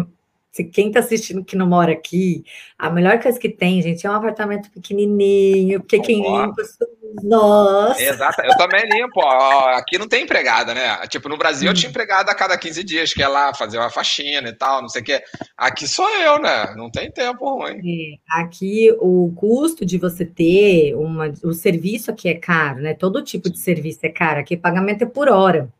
se 0.58 0.64
quem 0.64 0.88
está 0.88 1.02
assistindo 1.02 1.46
que 1.46 1.56
não 1.56 1.68
mora 1.68 1.92
aqui, 1.92 2.44
a 2.80 2.90
melhor 2.90 3.20
coisa 3.20 3.40
que 3.40 3.48
tem, 3.48 3.80
gente, 3.80 4.08
é 4.08 4.10
um 4.10 4.16
apartamento 4.16 4.72
pequenininho, 4.72 5.80
porque 5.82 6.00
quem 6.00 6.16
limpa 6.16 6.64
somos 6.64 7.24
nós. 7.24 8.00
Exato, 8.00 8.42
eu 8.42 8.58
também 8.58 8.82
limpo. 8.90 9.20
Ó, 9.20 9.68
aqui 9.76 10.00
não 10.00 10.08
tem 10.08 10.24
empregada, 10.24 10.74
né? 10.74 10.98
Tipo, 11.10 11.30
no 11.30 11.38
Brasil 11.38 11.70
eu 11.70 11.76
tinha 11.76 11.92
empregada 11.92 12.32
a 12.32 12.36
cada 12.36 12.58
15 12.58 12.84
dias, 12.84 13.14
que 13.14 13.22
é 13.22 13.28
lá 13.28 13.54
fazer 13.54 13.78
uma 13.78 13.92
faxina 13.92 14.50
e 14.50 14.54
tal, 14.54 14.82
não 14.82 14.90
sei 14.90 15.04
o 15.04 15.06
quê. 15.06 15.22
Aqui 15.56 15.88
sou 15.88 16.10
eu, 16.10 16.40
né? 16.40 16.74
Não 16.76 16.90
tem 16.90 17.12
tempo 17.12 17.48
ruim. 17.48 17.78
É, 17.78 18.42
aqui 18.42 18.92
o 19.00 19.32
custo 19.36 19.86
de 19.86 20.00
você 20.00 20.26
ter 20.26 20.96
uma. 20.96 21.32
O 21.44 21.54
serviço 21.54 22.10
aqui 22.10 22.30
é 22.30 22.34
caro, 22.34 22.82
né? 22.82 22.96
Todo 22.96 23.24
tipo 23.24 23.48
de 23.48 23.60
serviço 23.60 24.00
é 24.02 24.10
caro. 24.10 24.40
Aqui 24.40 24.58
pagamento 24.58 25.04
é 25.04 25.08
por 25.08 25.30
hora. 25.30 25.72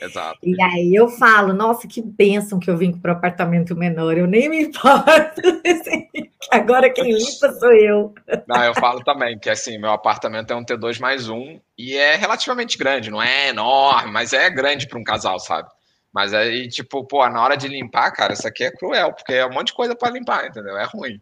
Exato. 0.00 0.38
E 0.42 0.60
aí 0.62 0.94
eu 0.94 1.08
falo, 1.08 1.52
nossa, 1.52 1.86
que 1.86 2.02
bênção 2.02 2.58
que 2.58 2.70
eu 2.70 2.76
vim 2.76 2.92
para 2.92 3.12
o 3.12 3.16
apartamento 3.16 3.76
menor, 3.76 4.16
eu 4.16 4.26
nem 4.26 4.48
me 4.48 4.62
importo. 4.62 5.40
Agora 6.50 6.90
quem 6.90 7.12
limpa 7.12 7.52
sou 7.52 7.72
eu. 7.72 8.14
Não, 8.46 8.62
eu 8.64 8.74
falo 8.74 9.02
também 9.02 9.38
que 9.38 9.48
assim, 9.48 9.78
meu 9.78 9.90
apartamento 9.90 10.52
é 10.52 10.56
um 10.56 10.64
T2 10.64 11.00
mais 11.00 11.28
um 11.28 11.58
e 11.76 11.96
é 11.96 12.16
relativamente 12.16 12.76
grande, 12.76 13.10
não 13.10 13.22
é 13.22 13.48
enorme, 13.48 14.12
mas 14.12 14.32
é 14.32 14.50
grande 14.50 14.86
para 14.86 14.98
um 14.98 15.04
casal, 15.04 15.38
sabe? 15.38 15.68
Mas 16.12 16.32
aí, 16.32 16.68
tipo, 16.68 17.04
pô, 17.04 17.28
na 17.28 17.42
hora 17.42 17.56
de 17.56 17.66
limpar, 17.66 18.12
cara, 18.12 18.34
isso 18.34 18.46
aqui 18.46 18.62
é 18.62 18.70
cruel, 18.70 19.12
porque 19.12 19.32
é 19.32 19.44
um 19.44 19.52
monte 19.52 19.68
de 19.68 19.74
coisa 19.74 19.96
para 19.96 20.12
limpar, 20.12 20.46
entendeu? 20.46 20.76
É 20.76 20.84
ruim. 20.84 21.20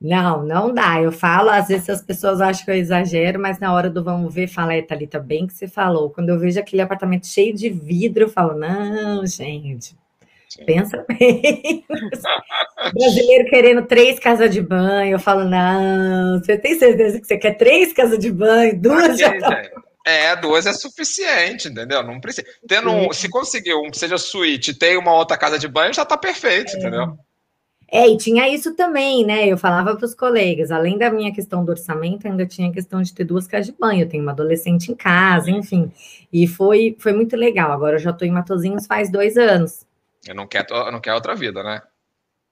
Não, 0.00 0.44
não 0.44 0.72
dá. 0.72 1.02
Eu 1.02 1.10
falo, 1.10 1.50
às 1.50 1.68
vezes 1.68 1.90
as 1.90 2.02
pessoas 2.02 2.40
acham 2.40 2.64
que 2.64 2.70
eu 2.70 2.76
exagero, 2.76 3.40
mas 3.40 3.58
na 3.58 3.72
hora 3.74 3.90
do 3.90 4.02
vamos 4.02 4.32
ver, 4.32 4.46
fala, 4.46 4.74
é, 4.74 4.82
Thalita, 4.82 5.18
bem 5.18 5.46
que 5.46 5.54
você 5.54 5.66
falou. 5.66 6.10
Quando 6.10 6.28
eu 6.28 6.38
vejo 6.38 6.60
aquele 6.60 6.82
apartamento 6.82 7.26
cheio 7.26 7.52
de 7.52 7.68
vidro, 7.68 8.24
eu 8.24 8.28
falo, 8.28 8.56
não, 8.56 9.26
gente, 9.26 9.96
Sim. 10.48 10.64
pensa 10.64 11.04
bem. 11.08 11.84
Brasileiro 12.94 13.50
querendo 13.50 13.86
três 13.86 14.20
casas 14.20 14.50
de 14.52 14.62
banho, 14.62 15.12
eu 15.12 15.18
falo, 15.18 15.44
não, 15.44 16.38
você 16.38 16.56
tem 16.56 16.78
certeza 16.78 17.20
que 17.20 17.26
você 17.26 17.36
quer 17.36 17.54
três 17.54 17.92
casas 17.92 18.20
de 18.20 18.30
banho? 18.30 18.80
Duas 18.80 19.18
já 19.18 19.36
tá... 19.38 19.62
É, 20.06 20.34
duas 20.36 20.64
é 20.64 20.72
suficiente, 20.72 21.68
entendeu? 21.68 22.02
Não 22.02 22.18
precisa. 22.18 22.46
Tendo 22.66 22.88
um, 22.90 23.12
se 23.12 23.28
conseguir 23.28 23.74
um 23.74 23.90
que 23.90 23.98
seja 23.98 24.16
suíte 24.16 24.70
e 24.70 24.74
tem 24.74 24.96
uma 24.96 25.12
outra 25.12 25.36
casa 25.36 25.58
de 25.58 25.68
banho, 25.68 25.92
já 25.92 26.02
tá 26.02 26.16
perfeito, 26.16 26.72
é. 26.72 26.78
entendeu? 26.78 27.18
É, 27.90 28.06
e 28.06 28.18
tinha 28.18 28.46
isso 28.48 28.74
também, 28.74 29.24
né? 29.24 29.46
Eu 29.46 29.56
falava 29.56 29.96
para 29.96 30.04
os 30.04 30.14
colegas, 30.14 30.70
além 30.70 30.98
da 30.98 31.10
minha 31.10 31.32
questão 31.32 31.64
do 31.64 31.70
orçamento, 31.70 32.26
ainda 32.26 32.44
tinha 32.44 32.68
a 32.68 32.72
questão 32.72 33.00
de 33.00 33.14
ter 33.14 33.24
duas 33.24 33.46
casas 33.46 33.66
de 33.66 33.72
banho. 33.72 34.02
Eu 34.02 34.08
tenho 34.08 34.22
uma 34.22 34.32
adolescente 34.32 34.92
em 34.92 34.94
casa, 34.94 35.50
enfim. 35.50 35.90
E 36.30 36.46
foi, 36.46 36.94
foi 36.98 37.14
muito 37.14 37.34
legal. 37.34 37.72
Agora 37.72 37.96
eu 37.96 38.00
já 38.00 38.10
estou 38.10 38.28
em 38.28 38.30
Matozinhos 38.30 38.86
faz 38.86 39.10
dois 39.10 39.38
anos. 39.38 39.86
Eu 40.26 40.34
não 40.34 40.46
quero, 40.46 40.74
eu 40.74 40.92
não 40.92 41.00
quero 41.00 41.16
outra 41.16 41.34
vida, 41.34 41.62
né? 41.62 41.80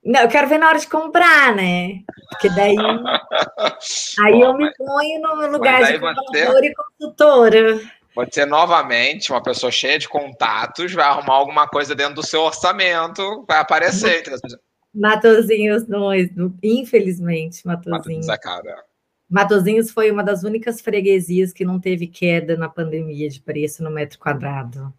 Não, 0.02 0.20
eu 0.20 0.28
quero 0.28 0.48
ver 0.48 0.56
na 0.56 0.68
hora 0.68 0.78
de 0.78 0.88
comprar, 0.88 1.54
né? 1.54 2.00
Porque 2.30 2.48
daí. 2.48 2.76
aí 4.24 4.32
Bom, 4.32 4.44
eu 4.44 4.54
me 4.56 4.72
ponho 4.74 5.20
no 5.20 5.50
lugar 5.50 5.84
de 5.84 5.98
compradora 5.98 6.60
você... 6.60 6.66
e 6.66 6.74
consultora. 6.74 7.80
Você 8.14 8.46
novamente, 8.46 9.30
uma 9.30 9.42
pessoa 9.42 9.70
cheia 9.70 9.98
de 9.98 10.08
contatos, 10.08 10.94
vai 10.94 11.04
arrumar 11.04 11.34
alguma 11.34 11.68
coisa 11.68 11.94
dentro 11.94 12.14
do 12.14 12.26
seu 12.26 12.40
orçamento, 12.40 13.44
vai 13.46 13.58
aparecer. 13.58 14.22
Matozinhos, 14.96 15.86
não, 15.86 16.08
infelizmente, 16.62 17.66
Matozinhos. 17.66 18.28
É 18.28 18.38
cara. 18.38 18.82
Matozinhos 19.28 19.90
foi 19.90 20.10
uma 20.10 20.24
das 20.24 20.42
únicas 20.42 20.80
freguesias 20.80 21.52
que 21.52 21.64
não 21.64 21.78
teve 21.78 22.06
queda 22.06 22.56
na 22.56 22.68
pandemia 22.68 23.28
de 23.28 23.40
preço 23.40 23.84
no 23.84 23.90
metro 23.90 24.18
quadrado. 24.18 24.92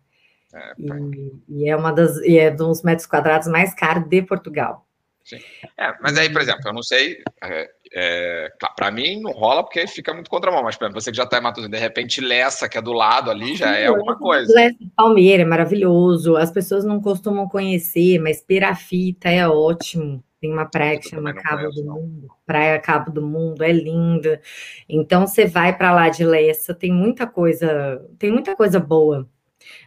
É, 0.54 0.74
e, 0.78 1.34
e, 1.50 1.70
é 1.70 1.76
uma 1.76 1.92
das 1.92 2.18
e 2.18 2.38
é 2.38 2.52
dos 2.52 2.84
metros 2.84 3.08
quadrados 3.08 3.48
mais 3.48 3.74
caros 3.74 4.08
de 4.08 4.22
Portugal. 4.22 4.88
Sim. 5.24 5.40
É, 5.78 5.94
mas 6.00 6.18
aí, 6.18 6.32
por 6.32 6.42
exemplo, 6.42 6.62
eu 6.66 6.74
não 6.74 6.84
sei, 6.84 7.22
é, 7.44 7.70
é, 8.00 8.52
para 8.76 8.92
mim 8.92 9.20
não 9.20 9.32
rola 9.32 9.64
porque 9.64 9.88
fica 9.88 10.14
muito 10.14 10.30
contramão, 10.30 10.62
mas 10.62 10.76
para 10.76 10.90
você 10.90 11.10
que 11.10 11.18
já 11.18 11.24
está 11.24 11.40
em 11.40 11.42
Matosinhos, 11.42 11.72
de 11.72 11.80
repente 11.80 12.22
Lessa, 12.22 12.70
que 12.70 12.78
é 12.78 12.82
do 12.82 12.94
lado 12.94 13.32
ali, 13.32 13.56
já 13.56 13.76
é 13.76 13.88
alguma 13.88 14.16
coisa. 14.16 14.54
Lessa 14.54 14.78
Palmeira 14.96 15.42
é 15.42 15.46
maravilhoso, 15.46 16.36
as 16.38 16.52
pessoas 16.52 16.86
não 16.86 17.02
costumam 17.02 17.50
conhecer, 17.50 18.20
mas 18.20 18.40
Perafita 18.40 19.30
é 19.30 19.48
ótimo. 19.48 20.24
Tem 20.40 20.54
uma 20.54 20.68
praia 20.68 21.00
que 21.00 21.10
chama 21.10 21.34
Cabo 21.34 21.64
conheço, 21.64 21.82
do 21.82 21.88
não. 21.88 21.96
Mundo, 21.96 22.28
Praia 22.46 22.80
Cabo 22.80 23.10
do 23.10 23.26
Mundo, 23.26 23.64
é 23.64 23.72
linda. 23.72 24.40
Então 24.88 25.26
você 25.26 25.48
vai 25.48 25.76
para 25.76 25.92
lá 25.92 26.10
de 26.10 26.24
Lessa, 26.24 26.76
tem 26.76 26.94
muita 26.94 27.26
coisa, 27.26 28.00
tem 28.20 28.32
muita 28.32 28.56
coisa 28.56 28.80
boa. 28.80 29.28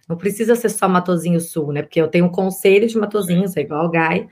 Não 0.08 0.16
precisa 0.16 0.56
ser 0.56 0.68
só 0.70 0.88
Matozinho 0.88 1.40
Sul, 1.40 1.72
né? 1.72 1.82
Porque 1.82 2.00
eu 2.00 2.08
tenho 2.08 2.24
um 2.24 2.30
conselho 2.30 2.88
de 2.88 2.98
Matozinhos, 2.98 3.56
é 3.56 3.60
igual 3.60 3.86
o 3.86 3.90
Gai. 3.90 4.26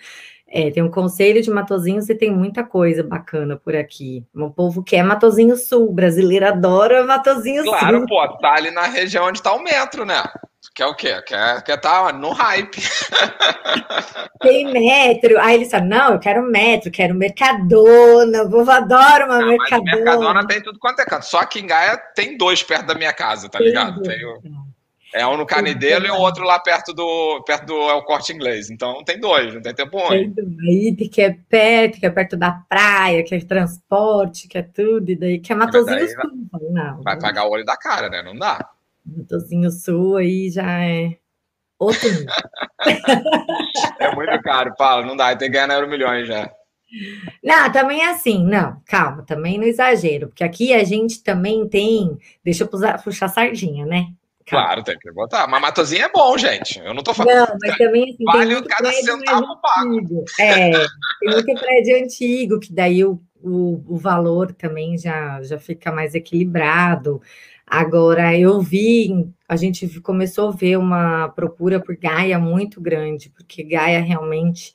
É, 0.50 0.70
tem 0.70 0.82
um 0.82 0.90
conselho 0.90 1.42
de 1.42 1.50
Matozinhos 1.50 2.08
e 2.08 2.14
tem 2.14 2.30
muita 2.30 2.64
coisa 2.64 3.02
bacana 3.02 3.56
por 3.56 3.76
aqui. 3.76 4.24
O 4.34 4.50
povo 4.50 4.82
quer 4.82 5.02
Matozinho 5.02 5.56
Sul, 5.56 5.92
brasileiro 5.92 6.46
adora 6.46 7.04
Matozinho 7.04 7.62
claro, 7.64 7.98
Sul. 7.98 8.06
Claro, 8.06 8.32
pô, 8.32 8.38
tá 8.38 8.54
ali 8.54 8.70
na 8.70 8.86
região 8.86 9.26
onde 9.26 9.42
tá 9.42 9.52
o 9.52 9.62
metro, 9.62 10.06
né? 10.06 10.22
Quer 10.74 10.86
o 10.86 10.94
quê? 10.94 11.20
Quer, 11.22 11.62
quer 11.62 11.76
tá 11.76 12.12
no 12.12 12.30
hype. 12.30 12.80
Tem 14.40 14.72
metro. 14.72 15.38
Aí 15.40 15.56
eles 15.56 15.70
falam, 15.70 15.88
não, 15.88 16.12
eu 16.12 16.18
quero 16.18 16.42
metro, 16.42 16.90
quero 16.90 17.14
Mercadona, 17.14 18.44
o 18.44 18.50
povo 18.50 18.70
adora 18.70 19.26
uma 19.26 19.40
não, 19.40 19.48
Mercadona. 19.48 19.96
Mercadona 19.96 20.46
tem 20.46 20.62
tudo 20.62 20.78
quanto 20.78 21.00
é 21.00 21.04
canto. 21.04 21.26
Só 21.26 21.44
que 21.44 21.58
em 21.58 21.66
Gaia 21.66 21.96
tem 22.14 22.38
dois 22.38 22.62
perto 22.62 22.86
da 22.86 22.94
minha 22.94 23.12
casa, 23.12 23.48
tá 23.48 23.58
tem 23.58 23.68
ligado? 23.68 24.02
Tem 24.02 24.24
o... 24.24 24.67
É 25.14 25.26
um 25.26 25.36
no 25.38 25.46
Canidelo 25.46 26.06
e 26.06 26.10
o 26.10 26.18
outro 26.18 26.44
lá 26.44 26.58
perto 26.58 26.92
do 26.92 27.42
perto 27.46 27.66
do 27.66 27.74
é 27.74 27.94
o 27.94 28.02
corte 28.02 28.32
inglês. 28.32 28.70
Então 28.70 29.02
tem 29.04 29.18
dois, 29.18 29.54
não 29.54 29.62
tem 29.62 29.74
tempo 29.74 29.98
ruim. 29.98 30.34
Aí 30.68 30.94
que 30.94 31.22
é 31.22 31.36
perto, 31.48 31.98
que 31.98 32.06
é 32.06 32.10
perto 32.10 32.36
da 32.36 32.52
praia, 32.68 33.24
que 33.24 33.34
é 33.34 33.40
transporte, 33.40 34.46
que 34.46 34.58
é 34.58 34.62
tudo, 34.62 35.10
e 35.10 35.16
daí 35.16 35.38
que 35.38 35.50
é 35.50 35.56
Matozinho 35.56 36.08
Sul. 36.08 36.48
Vai, 36.52 36.70
não, 36.70 37.02
vai 37.02 37.18
pagar 37.18 37.46
o 37.46 37.50
olho 37.50 37.64
da 37.64 37.76
cara, 37.76 38.10
né? 38.10 38.22
Não 38.22 38.36
dá. 38.36 38.68
Matozinho 39.04 39.70
Sul 39.70 40.16
aí 40.16 40.50
já 40.50 40.84
é 40.84 41.16
outro 41.78 42.08
É 43.98 44.14
muito 44.14 44.42
caro, 44.42 44.74
Paulo, 44.76 45.06
não 45.06 45.16
dá, 45.16 45.34
tem 45.34 45.50
que 45.50 45.54
ganhar 45.54 45.74
euro 45.74 45.88
milhões 45.88 46.26
já. 46.26 46.50
Não, 47.42 47.70
também 47.70 48.02
é 48.02 48.10
assim, 48.10 48.44
não, 48.44 48.80
calma, 48.86 49.22
também 49.22 49.58
no 49.58 49.64
exagero, 49.64 50.28
porque 50.28 50.44
aqui 50.44 50.72
a 50.72 50.84
gente 50.84 51.22
também 51.22 51.68
tem, 51.68 52.18
deixa 52.42 52.64
eu 52.64 52.68
puxar, 52.68 53.02
puxar 53.02 53.28
sardinha, 53.28 53.84
né? 53.84 54.08
Claro, 54.48 54.82
tem 54.82 54.98
que 54.98 55.12
botar. 55.12 55.46
Mas 55.46 55.60
Matozinho 55.60 56.04
é 56.04 56.10
bom, 56.10 56.36
gente. 56.38 56.78
Eu 56.78 56.94
não 56.94 57.02
tô 57.02 57.12
falando. 57.12 57.34
Não, 57.34 57.56
mas 57.60 57.76
também 57.76 58.10
assim, 58.10 58.24
vale 58.24 58.54
o 58.56 58.64
cada 58.64 58.92
centavo 58.92 59.60
pago. 59.60 60.24
É, 60.40 60.70
tem 60.70 61.30
muito 61.30 61.54
prédio 61.54 62.02
antigo, 62.02 62.60
que 62.60 62.72
daí 62.72 63.04
o, 63.04 63.20
o, 63.42 63.84
o 63.86 63.96
valor 63.96 64.52
também 64.52 64.96
já, 64.96 65.42
já 65.42 65.58
fica 65.58 65.92
mais 65.92 66.14
equilibrado. 66.14 67.20
Agora, 67.66 68.36
eu 68.36 68.60
vi, 68.62 69.30
a 69.46 69.54
gente 69.54 70.00
começou 70.00 70.48
a 70.48 70.52
ver 70.52 70.78
uma 70.78 71.28
procura 71.28 71.78
por 71.78 71.96
Gaia 71.96 72.38
muito 72.38 72.80
grande, 72.80 73.28
porque 73.28 73.62
Gaia 73.62 74.00
realmente 74.00 74.74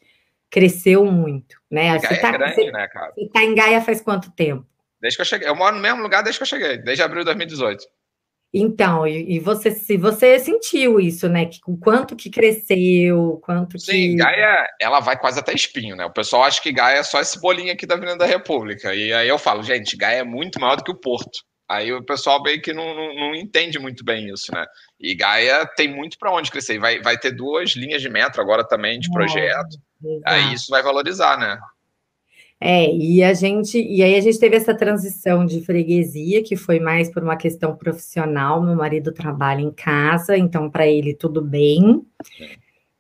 cresceu 0.50 1.04
muito, 1.04 1.58
né? 1.72 1.98
Gaia 1.98 2.22
tá, 2.22 2.28
é 2.28 2.32
grande, 2.32 2.56
você, 2.56 2.72
né, 2.72 2.88
cara? 2.88 3.12
Você 3.16 3.30
tá 3.30 3.44
em 3.44 3.56
Gaia 3.56 3.82
faz 3.82 4.00
quanto 4.00 4.32
tempo? 4.32 4.68
Desde 5.02 5.18
que 5.18 5.22
eu 5.22 5.26
cheguei. 5.26 5.48
Eu 5.48 5.56
moro 5.56 5.76
no 5.76 5.82
mesmo 5.82 6.04
lugar 6.04 6.22
desde 6.22 6.40
que 6.40 6.44
eu 6.44 6.48
cheguei, 6.48 6.78
desde 6.78 7.04
abril 7.04 7.22
de 7.22 7.26
2018. 7.26 7.84
Então, 8.54 9.08
e, 9.08 9.38
e, 9.38 9.40
você 9.40 9.72
se 9.72 9.98
você 9.98 10.38
sentiu 10.38 11.00
isso, 11.00 11.28
né? 11.28 11.48
Que, 11.48 11.60
o 11.66 11.76
quanto 11.76 12.16
que 12.16 12.30
cresceu, 12.30 13.42
quanto 13.44 13.80
Sim, 13.80 13.86
que. 13.86 13.92
Sim, 13.92 14.16
Gaia, 14.18 14.68
ela 14.80 15.00
vai 15.00 15.20
quase 15.20 15.40
até 15.40 15.54
espinho, 15.54 15.96
né? 15.96 16.06
O 16.06 16.14
pessoal 16.14 16.44
acha 16.44 16.62
que 16.62 16.72
Gaia 16.72 17.00
é 17.00 17.04
só 17.04 17.20
esse 17.20 17.40
bolinho 17.42 17.74
aqui 17.74 17.88
da 17.88 17.96
Avenida 17.96 18.20
da 18.20 18.26
República. 18.28 18.94
E 18.94 19.12
aí 19.12 19.28
eu 19.28 19.40
falo, 19.40 19.64
gente, 19.64 19.98
Gaia 19.98 20.20
é 20.20 20.24
muito 20.24 20.60
maior 20.60 20.76
do 20.76 20.84
que 20.84 20.92
o 20.92 21.00
Porto. 21.00 21.40
Aí 21.68 21.92
o 21.92 22.04
pessoal 22.06 22.44
meio 22.44 22.62
que 22.62 22.74
não, 22.74 22.94
não, 22.94 23.16
não 23.16 23.36
entende 23.36 23.80
muito 23.80 24.06
bem 24.06 24.32
isso, 24.32 24.54
né? 24.54 24.64
E 25.00 25.16
Gaia 25.16 25.66
tem 25.76 25.88
muito 25.88 26.20
para 26.20 26.32
onde 26.32 26.52
crescer. 26.52 26.78
Vai, 26.78 27.02
vai 27.02 27.18
ter 27.18 27.32
duas 27.32 27.72
linhas 27.72 28.04
de 28.04 28.10
metro 28.10 28.40
agora 28.40 28.64
também 28.64 29.00
de 29.00 29.10
projeto. 29.10 29.78
É, 30.28 30.32
aí 30.32 30.54
isso 30.54 30.68
vai 30.70 30.84
valorizar, 30.84 31.40
né? 31.40 31.58
É, 32.60 32.94
e 32.96 33.22
a 33.22 33.34
gente, 33.34 33.78
e 33.78 34.02
aí 34.02 34.16
a 34.16 34.22
gente 34.22 34.40
teve 34.40 34.56
essa 34.56 34.74
transição 34.74 35.46
de 35.46 35.62
freguesia, 35.66 36.42
que 36.42 36.56
foi 36.56 36.80
mais 36.80 37.12
por 37.12 37.22
uma 37.22 37.36
questão 37.36 37.76
profissional. 37.76 38.64
Meu 38.64 38.76
marido 38.76 39.12
trabalha 39.12 39.62
em 39.62 39.72
casa, 39.72 40.38
então 40.38 40.70
para 40.70 40.88
ele 40.88 41.14
tudo 41.14 41.42
bem. 41.42 42.06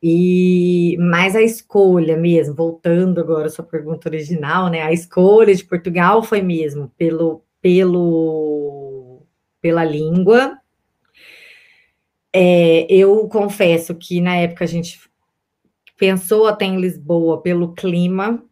E 0.02 0.98
mais 1.00 1.34
a 1.34 1.42
escolha 1.42 2.18
mesmo, 2.18 2.54
voltando 2.54 3.22
agora 3.22 3.48
à 3.48 3.50
sua 3.50 3.64
pergunta 3.64 4.10
original, 4.10 4.70
né? 4.70 4.82
A 4.82 4.92
escolha 4.92 5.56
de 5.56 5.64
Portugal 5.64 6.22
foi 6.22 6.42
mesmo 6.42 6.92
pelo, 6.98 7.42
pelo 7.62 8.94
pela 9.64 9.86
língua. 9.86 10.60
É, 12.34 12.86
eu 12.90 13.30
confesso 13.30 13.96
que 13.96 14.20
na 14.20 14.36
época 14.36 14.66
a 14.66 14.68
gente 14.68 15.00
pensou 15.98 16.48
até 16.48 16.66
em 16.66 16.82
Lisboa 16.82 17.42
pelo 17.42 17.74
clima, 17.74 18.44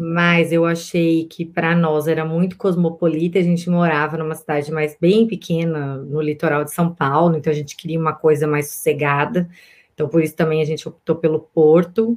mas 0.00 0.52
eu 0.52 0.64
achei 0.64 1.24
que 1.24 1.44
para 1.44 1.74
nós 1.74 2.06
era 2.06 2.24
muito 2.24 2.56
cosmopolita. 2.56 3.40
A 3.40 3.42
gente 3.42 3.68
morava 3.68 4.16
numa 4.16 4.36
cidade 4.36 4.70
mais 4.70 4.96
bem 5.00 5.26
pequena, 5.26 5.96
no 5.96 6.20
litoral 6.20 6.62
de 6.62 6.70
São 6.72 6.94
Paulo, 6.94 7.36
então 7.36 7.52
a 7.52 7.56
gente 7.56 7.76
queria 7.76 7.98
uma 7.98 8.12
coisa 8.12 8.46
mais 8.46 8.68
sossegada. 8.70 9.50
Então, 9.92 10.08
por 10.08 10.22
isso 10.22 10.36
também 10.36 10.62
a 10.62 10.64
gente 10.64 10.86
optou 10.88 11.16
pelo 11.16 11.40
Porto. 11.40 12.16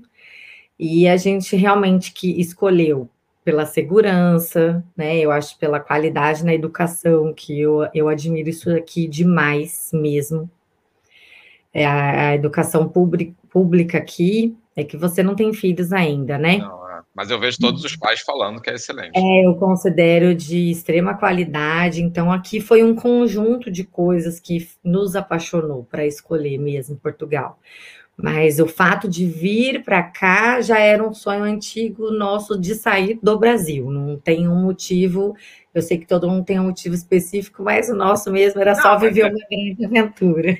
E 0.77 1.07
a 1.07 1.17
gente 1.17 1.55
realmente 1.55 2.13
que 2.13 2.39
escolheu 2.39 3.09
pela 3.43 3.65
segurança, 3.65 4.85
né? 4.95 5.17
Eu 5.17 5.31
acho 5.31 5.57
pela 5.57 5.79
qualidade 5.79 6.45
na 6.45 6.53
educação, 6.53 7.33
que 7.33 7.59
eu, 7.59 7.87
eu 7.95 8.07
admiro 8.07 8.47
isso 8.47 8.69
aqui 8.69 9.07
demais 9.07 9.89
mesmo. 9.91 10.47
É 11.73 11.83
a, 11.87 12.35
educação 12.35 12.87
pública 12.87 13.97
aqui 13.97 14.55
é 14.75 14.83
que 14.83 14.95
você 14.97 15.23
não 15.23 15.33
tem 15.33 15.51
filhos 15.51 15.91
ainda, 15.91 16.37
né? 16.37 16.59
Não 16.59 16.80
mas 17.13 17.29
eu 17.29 17.39
vejo 17.39 17.57
todos 17.59 17.83
os 17.83 17.95
pais 17.95 18.21
falando 18.21 18.61
que 18.61 18.69
é 18.69 18.75
excelente. 18.75 19.17
É, 19.17 19.45
eu 19.45 19.55
considero 19.55 20.33
de 20.33 20.71
extrema 20.71 21.13
qualidade. 21.13 22.01
Então, 22.01 22.31
aqui 22.31 22.61
foi 22.61 22.83
um 22.83 22.95
conjunto 22.95 23.69
de 23.69 23.83
coisas 23.83 24.39
que 24.39 24.69
nos 24.83 25.15
apaixonou 25.15 25.83
para 25.83 26.05
escolher 26.05 26.57
mesmo 26.57 26.95
Portugal. 26.95 27.59
Mas 28.15 28.59
o 28.59 28.67
fato 28.67 29.09
de 29.09 29.25
vir 29.25 29.83
para 29.83 30.03
cá 30.03 30.61
já 30.61 30.79
era 30.79 31.05
um 31.05 31.13
sonho 31.13 31.43
antigo 31.43 32.11
nosso 32.11 32.59
de 32.59 32.75
sair 32.75 33.19
do 33.21 33.37
Brasil. 33.37 33.89
Não 33.89 34.17
tem 34.17 34.47
um 34.47 34.63
motivo. 34.63 35.35
Eu 35.73 35.81
sei 35.81 35.97
que 35.97 36.05
todo 36.05 36.29
mundo 36.29 36.45
tem 36.45 36.59
um 36.59 36.65
motivo 36.65 36.93
específico, 36.93 37.63
mas 37.63 37.89
o 37.89 37.95
nosso 37.95 38.31
mesmo 38.31 38.61
era 38.61 38.73
não, 38.73 38.81
só 38.81 38.97
viver 38.97 39.21
é... 39.21 39.29
uma 39.29 39.39
grande 39.49 39.85
aventura. 39.85 40.57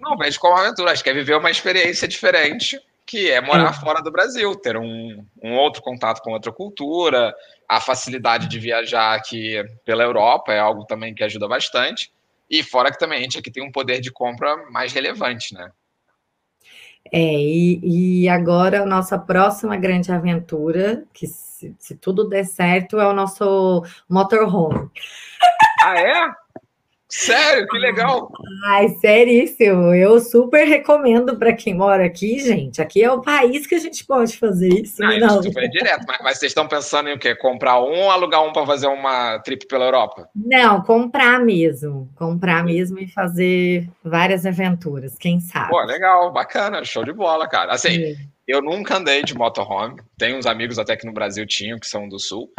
Não, 0.00 0.18
vejo 0.18 0.38
como 0.38 0.56
aventura. 0.56 0.92
Acho 0.92 1.02
que 1.02 1.10
é 1.10 1.14
viver 1.14 1.36
uma 1.36 1.50
experiência 1.50 2.06
diferente 2.06 2.78
que 3.06 3.30
é 3.30 3.40
morar 3.40 3.70
é. 3.70 3.72
fora 3.72 4.02
do 4.02 4.10
Brasil, 4.10 4.54
ter 4.56 4.76
um, 4.76 5.24
um 5.42 5.56
outro 5.56 5.82
contato 5.82 6.22
com 6.22 6.32
outra 6.32 6.52
cultura, 6.52 7.34
a 7.68 7.80
facilidade 7.80 8.48
de 8.48 8.58
viajar 8.58 9.14
aqui 9.14 9.62
pela 9.84 10.02
Europa 10.02 10.52
é 10.52 10.58
algo 10.58 10.84
também 10.84 11.14
que 11.14 11.22
ajuda 11.22 11.46
bastante. 11.46 12.12
E 12.48 12.62
fora 12.62 12.90
que 12.90 12.98
também 12.98 13.18
a 13.18 13.22
gente 13.22 13.38
aqui 13.38 13.50
tem 13.50 13.62
um 13.62 13.72
poder 13.72 14.00
de 14.00 14.10
compra 14.10 14.56
mais 14.70 14.92
relevante, 14.92 15.54
né? 15.54 15.70
É, 17.12 17.18
e, 17.18 18.22
e 18.22 18.28
agora 18.28 18.82
a 18.82 18.86
nossa 18.86 19.18
próxima 19.18 19.76
grande 19.76 20.10
aventura, 20.10 21.04
que 21.12 21.26
se, 21.26 21.74
se 21.78 21.94
tudo 21.96 22.28
der 22.28 22.44
certo, 22.44 22.98
é 22.98 23.06
o 23.06 23.12
nosso 23.12 23.84
motorhome. 24.08 24.90
Ah, 25.82 26.00
é? 26.00 26.43
Sério, 27.16 27.64
que 27.68 27.78
legal! 27.78 28.28
Ai, 28.66 28.88
seríssimo. 29.00 29.94
Eu 29.94 30.18
super 30.18 30.66
recomendo 30.66 31.38
para 31.38 31.52
quem 31.52 31.72
mora 31.72 32.04
aqui, 32.04 32.40
gente. 32.40 32.82
Aqui 32.82 33.04
é 33.04 33.12
o 33.12 33.22
país 33.22 33.68
que 33.68 33.76
a 33.76 33.78
gente 33.78 34.04
pode 34.04 34.36
fazer 34.36 34.68
isso. 34.68 35.00
Não, 35.00 35.16
não. 35.18 35.40
isso 35.40 35.52
foi 35.52 35.68
direto. 35.68 36.04
Mas, 36.08 36.18
mas, 36.20 36.38
vocês 36.38 36.50
estão 36.50 36.66
pensando 36.66 37.08
em 37.08 37.14
o 37.14 37.18
quê? 37.18 37.32
Comprar 37.36 37.80
um 37.80 38.00
ou 38.00 38.10
alugar 38.10 38.44
um 38.44 38.52
para 38.52 38.66
fazer 38.66 38.88
uma 38.88 39.38
trip 39.38 39.64
pela 39.68 39.84
Europa? 39.84 40.28
Não, 40.34 40.82
comprar 40.82 41.38
mesmo. 41.38 42.10
Comprar 42.16 42.64
mesmo 42.64 42.98
e 42.98 43.06
fazer 43.06 43.88
várias 44.02 44.44
aventuras, 44.44 45.16
quem 45.16 45.38
sabe. 45.38 45.70
Pô, 45.70 45.80
legal, 45.84 46.32
bacana, 46.32 46.84
show 46.84 47.04
de 47.04 47.12
bola, 47.12 47.48
cara. 47.48 47.72
Assim, 47.72 47.96
é. 47.96 48.16
eu 48.46 48.60
nunca 48.60 48.96
andei 48.96 49.22
de 49.22 49.36
motorhome. 49.36 50.02
Tem 50.18 50.36
uns 50.36 50.46
amigos 50.46 50.80
até 50.80 50.96
que 50.96 51.06
no 51.06 51.12
Brasil 51.12 51.46
tinham, 51.46 51.78
que 51.78 51.86
são 51.86 52.08
do 52.08 52.18
Sul. 52.18 52.50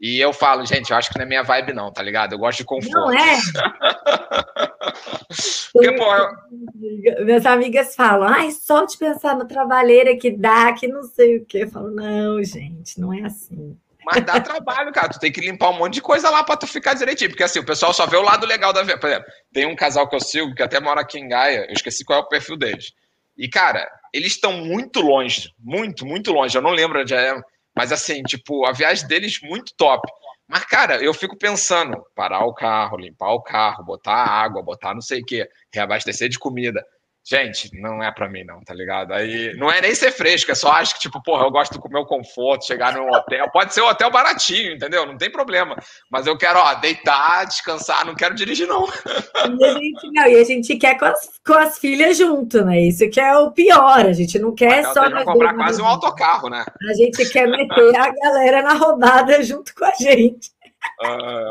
E 0.00 0.18
eu 0.18 0.32
falo, 0.32 0.64
gente, 0.64 0.90
eu 0.90 0.96
acho 0.96 1.10
que 1.10 1.18
não 1.18 1.24
é 1.24 1.28
minha 1.28 1.42
vibe, 1.42 1.74
não, 1.74 1.92
tá 1.92 2.02
ligado? 2.02 2.32
Eu 2.32 2.38
gosto 2.38 2.58
de 2.58 2.64
conforto. 2.64 2.94
Não 2.94 3.12
é? 3.12 3.36
Porque, 5.72 5.92
pô, 5.92 6.14
eu... 6.14 7.24
Minhas 7.24 7.44
amigas 7.44 7.94
falam, 7.94 8.28
ai, 8.28 8.50
só 8.50 8.86
de 8.86 8.96
pensar 8.96 9.36
no 9.36 9.46
trabalheira 9.46 10.16
que 10.16 10.30
dá, 10.30 10.72
que 10.72 10.88
não 10.88 11.02
sei 11.02 11.36
o 11.36 11.44
quê. 11.44 11.64
Eu 11.64 11.68
falo, 11.68 11.90
não, 11.90 12.42
gente, 12.42 12.98
não 12.98 13.12
é 13.12 13.20
assim. 13.22 13.76
Mas 14.04 14.24
dá 14.24 14.40
trabalho, 14.40 14.92
cara. 14.92 15.10
Tu 15.10 15.20
tem 15.20 15.30
que 15.30 15.40
limpar 15.40 15.70
um 15.70 15.78
monte 15.78 15.94
de 15.94 16.02
coisa 16.02 16.30
lá 16.30 16.42
pra 16.42 16.56
tu 16.56 16.66
ficar 16.66 16.94
direitinho. 16.94 17.30
Porque 17.30 17.44
assim, 17.44 17.58
o 17.58 17.66
pessoal 17.66 17.92
só 17.92 18.06
vê 18.06 18.16
o 18.16 18.22
lado 18.22 18.46
legal 18.46 18.72
da 18.72 18.82
vida. 18.82 18.98
Por 18.98 19.08
exemplo, 19.08 19.30
tem 19.52 19.66
um 19.66 19.76
casal 19.76 20.08
que 20.08 20.16
eu 20.16 20.20
sigo 20.20 20.54
que 20.54 20.62
até 20.62 20.80
mora 20.80 21.02
aqui 21.02 21.18
em 21.18 21.28
Gaia. 21.28 21.66
Eu 21.68 21.74
esqueci 21.74 22.04
qual 22.04 22.20
é 22.20 22.22
o 22.22 22.28
perfil 22.28 22.56
deles. 22.56 22.92
E, 23.36 23.48
cara, 23.48 23.86
eles 24.12 24.32
estão 24.32 24.52
muito 24.52 25.00
longe. 25.00 25.50
Muito, 25.58 26.06
muito 26.06 26.32
longe. 26.32 26.56
Eu 26.56 26.62
não 26.62 26.70
lembro 26.70 27.00
onde 27.00 27.14
é. 27.14 27.34
Mas 27.76 27.92
assim, 27.92 28.22
tipo, 28.22 28.66
a 28.66 28.72
viagem 28.72 29.06
deles 29.06 29.40
muito 29.42 29.74
top. 29.76 30.10
Mas, 30.48 30.64
cara, 30.64 31.02
eu 31.02 31.14
fico 31.14 31.36
pensando, 31.38 32.04
parar 32.14 32.44
o 32.44 32.52
carro, 32.52 32.96
limpar 32.96 33.32
o 33.32 33.42
carro, 33.42 33.84
botar 33.84 34.12
água, 34.14 34.62
botar 34.62 34.94
não 34.94 35.00
sei 35.00 35.20
o 35.20 35.24
quê, 35.24 35.48
reabastecer 35.72 36.28
de 36.28 36.38
comida. 36.38 36.84
Gente, 37.28 37.70
não 37.80 38.02
é 38.02 38.10
para 38.10 38.28
mim, 38.28 38.44
não, 38.44 38.60
tá 38.64 38.72
ligado? 38.72 39.12
Aí 39.12 39.54
não 39.56 39.70
é 39.70 39.80
nem 39.80 39.94
ser 39.94 40.10
fresco, 40.10 40.50
é 40.50 40.54
só 40.54 40.72
acho 40.72 40.94
que, 40.94 41.00
tipo, 41.00 41.22
porra, 41.22 41.44
eu 41.44 41.50
gosto 41.50 41.78
do 41.78 41.88
meu 41.90 42.04
conforto, 42.04 42.66
chegar 42.66 42.94
num 42.94 43.08
hotel. 43.08 43.48
Pode 43.52 43.74
ser 43.74 43.82
um 43.82 43.88
hotel 43.88 44.10
baratinho, 44.10 44.72
entendeu? 44.72 45.06
Não 45.06 45.18
tem 45.18 45.30
problema. 45.30 45.76
Mas 46.10 46.26
eu 46.26 46.36
quero, 46.36 46.58
ó, 46.58 46.74
deitar, 46.74 47.44
descansar, 47.44 48.06
não 48.06 48.14
quero 48.14 48.34
dirigir, 48.34 48.66
não. 48.66 48.86
E 48.86 49.64
a 49.64 49.72
gente, 49.74 50.12
não, 50.12 50.26
e 50.26 50.40
a 50.40 50.44
gente 50.44 50.76
quer 50.76 50.98
com 50.98 51.04
as, 51.04 51.28
com 51.46 51.54
as 51.54 51.78
filhas 51.78 52.16
junto, 52.16 52.64
né? 52.64 52.80
Isso 52.80 53.08
que 53.10 53.20
é 53.20 53.36
o 53.36 53.50
pior. 53.50 54.06
A 54.06 54.12
gente 54.12 54.38
não 54.38 54.54
quer 54.54 54.82
Mas 54.82 54.94
só. 54.94 55.24
comprar 55.24 55.54
quase 55.54 55.80
um 55.82 55.86
autocarro, 55.86 56.48
né? 56.48 56.64
A 56.88 56.94
gente 56.94 57.28
quer 57.30 57.46
meter 57.46 57.96
a 57.96 58.12
galera 58.12 58.62
na 58.62 58.74
rodada 58.74 59.42
junto 59.42 59.74
com 59.74 59.84
a 59.84 59.92
gente. 60.00 60.50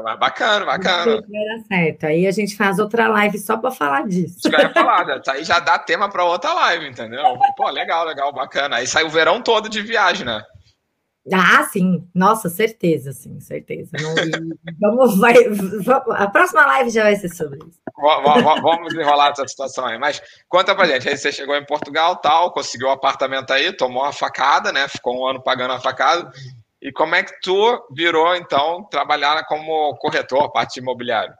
Mas 0.03 0.19
bacana, 0.19 0.65
bacana. 0.65 1.21
certo. 1.67 2.05
Aí 2.05 2.27
a 2.27 2.31
gente 2.31 2.55
faz 2.55 2.79
outra 2.79 3.07
live 3.07 3.37
só 3.37 3.57
para 3.57 3.71
falar 3.71 4.07
disso. 4.07 4.37
Isso 4.37 4.49
que 4.49 4.55
eu 4.55 4.59
ia 4.59 4.69
falar, 4.69 5.05
né? 5.05 5.21
aí 5.27 5.43
já 5.43 5.59
dá 5.59 5.79
tema 5.79 6.09
para 6.09 6.23
outra 6.23 6.53
live, 6.53 6.87
entendeu? 6.87 7.23
Pô, 7.57 7.69
legal, 7.69 8.05
legal, 8.05 8.31
bacana. 8.31 8.77
Aí 8.77 8.87
sai 8.87 9.03
o 9.03 9.09
verão 9.09 9.41
todo 9.41 9.69
de 9.69 9.81
viagem, 9.81 10.25
né? 10.25 10.43
Ah, 11.31 11.63
sim, 11.71 12.07
nossa, 12.15 12.49
certeza, 12.49 13.11
sim, 13.11 13.39
certeza. 13.39 13.91
Não, 14.01 14.15
vamos, 14.79 15.17
vai, 15.17 15.35
vamos, 15.49 16.15
a 16.15 16.27
próxima 16.27 16.65
live 16.65 16.89
já 16.89 17.03
vai 17.03 17.15
ser 17.15 17.29
sobre 17.29 17.59
isso. 17.59 17.79
Vamos 18.61 18.93
desenrolar 18.93 19.31
essa 19.31 19.47
situação 19.47 19.85
aí. 19.85 19.99
Mas 19.99 20.21
conta 20.47 20.73
pra 20.73 20.87
gente, 20.87 21.07
aí 21.07 21.17
você 21.17 21.31
chegou 21.31 21.55
em 21.55 21.65
Portugal, 21.65 22.15
tal, 22.15 22.51
conseguiu 22.51 22.87
um 22.87 22.91
apartamento 22.91 23.51
aí, 23.51 23.73
tomou 23.73 24.03
uma 24.03 24.13
facada, 24.13 24.71
né? 24.71 24.87
Ficou 24.87 25.19
um 25.19 25.27
ano 25.27 25.41
pagando 25.41 25.73
a 25.73 25.79
facada. 25.79 26.31
E 26.81 26.91
como 26.91 27.15
é 27.15 27.23
que 27.23 27.39
tu 27.41 27.87
virou, 27.91 28.35
então, 28.35 28.87
trabalhar 28.89 29.45
como 29.45 29.95
corretor, 29.97 30.51
parte 30.51 30.79
imobiliária? 30.79 31.35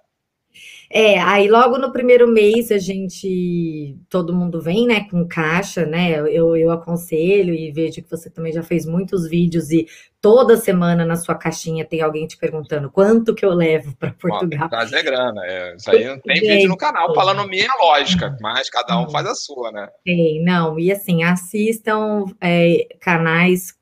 É, 0.92 1.20
aí 1.20 1.48
logo 1.48 1.78
no 1.78 1.92
primeiro 1.92 2.28
mês 2.28 2.72
a 2.72 2.80
gente, 2.80 3.96
todo 4.10 4.34
mundo 4.34 4.60
vem, 4.60 4.88
né, 4.88 5.08
com 5.10 5.28
caixa, 5.28 5.86
né, 5.86 6.20
eu, 6.20 6.58
eu 6.58 6.72
aconselho 6.72 7.54
e 7.54 7.72
vejo 7.72 8.02
que 8.02 8.10
você 8.10 8.28
também 8.30 8.52
já 8.52 8.64
fez 8.64 8.88
muitos 8.88 9.30
vídeos 9.30 9.70
e 9.70 9.88
toda 10.20 10.58
semana 10.58 11.06
na 11.06 11.16
sua 11.16 11.36
caixinha 11.36 11.86
tem 11.86 12.02
alguém 12.02 12.26
te 12.26 12.36
perguntando 12.36 12.90
quanto 12.90 13.36
que 13.36 13.46
eu 13.46 13.54
levo 13.54 13.96
para 13.98 14.12
Portugal. 14.12 14.68
Bom, 14.68 14.98
é 14.98 15.04
grana, 15.04 15.42
é, 15.46 15.76
isso 15.76 15.92
aí 15.92 16.06
não 16.06 16.20
tem 16.20 16.42
vídeo 16.42 16.68
no 16.68 16.78
canal 16.78 17.14
falando 17.14 17.48
minha 17.48 17.72
lógica, 17.80 18.36
mas 18.42 18.70
cada 18.70 19.00
um 19.00 19.08
faz 19.12 19.28
a 19.28 19.36
sua, 19.36 19.72
né? 19.72 19.88
Tem, 20.04 20.44
não, 20.44 20.80
e 20.80 20.92
assim, 20.92 21.24
assistam 21.24 22.26
é, 22.42 22.88
canais 23.00 23.79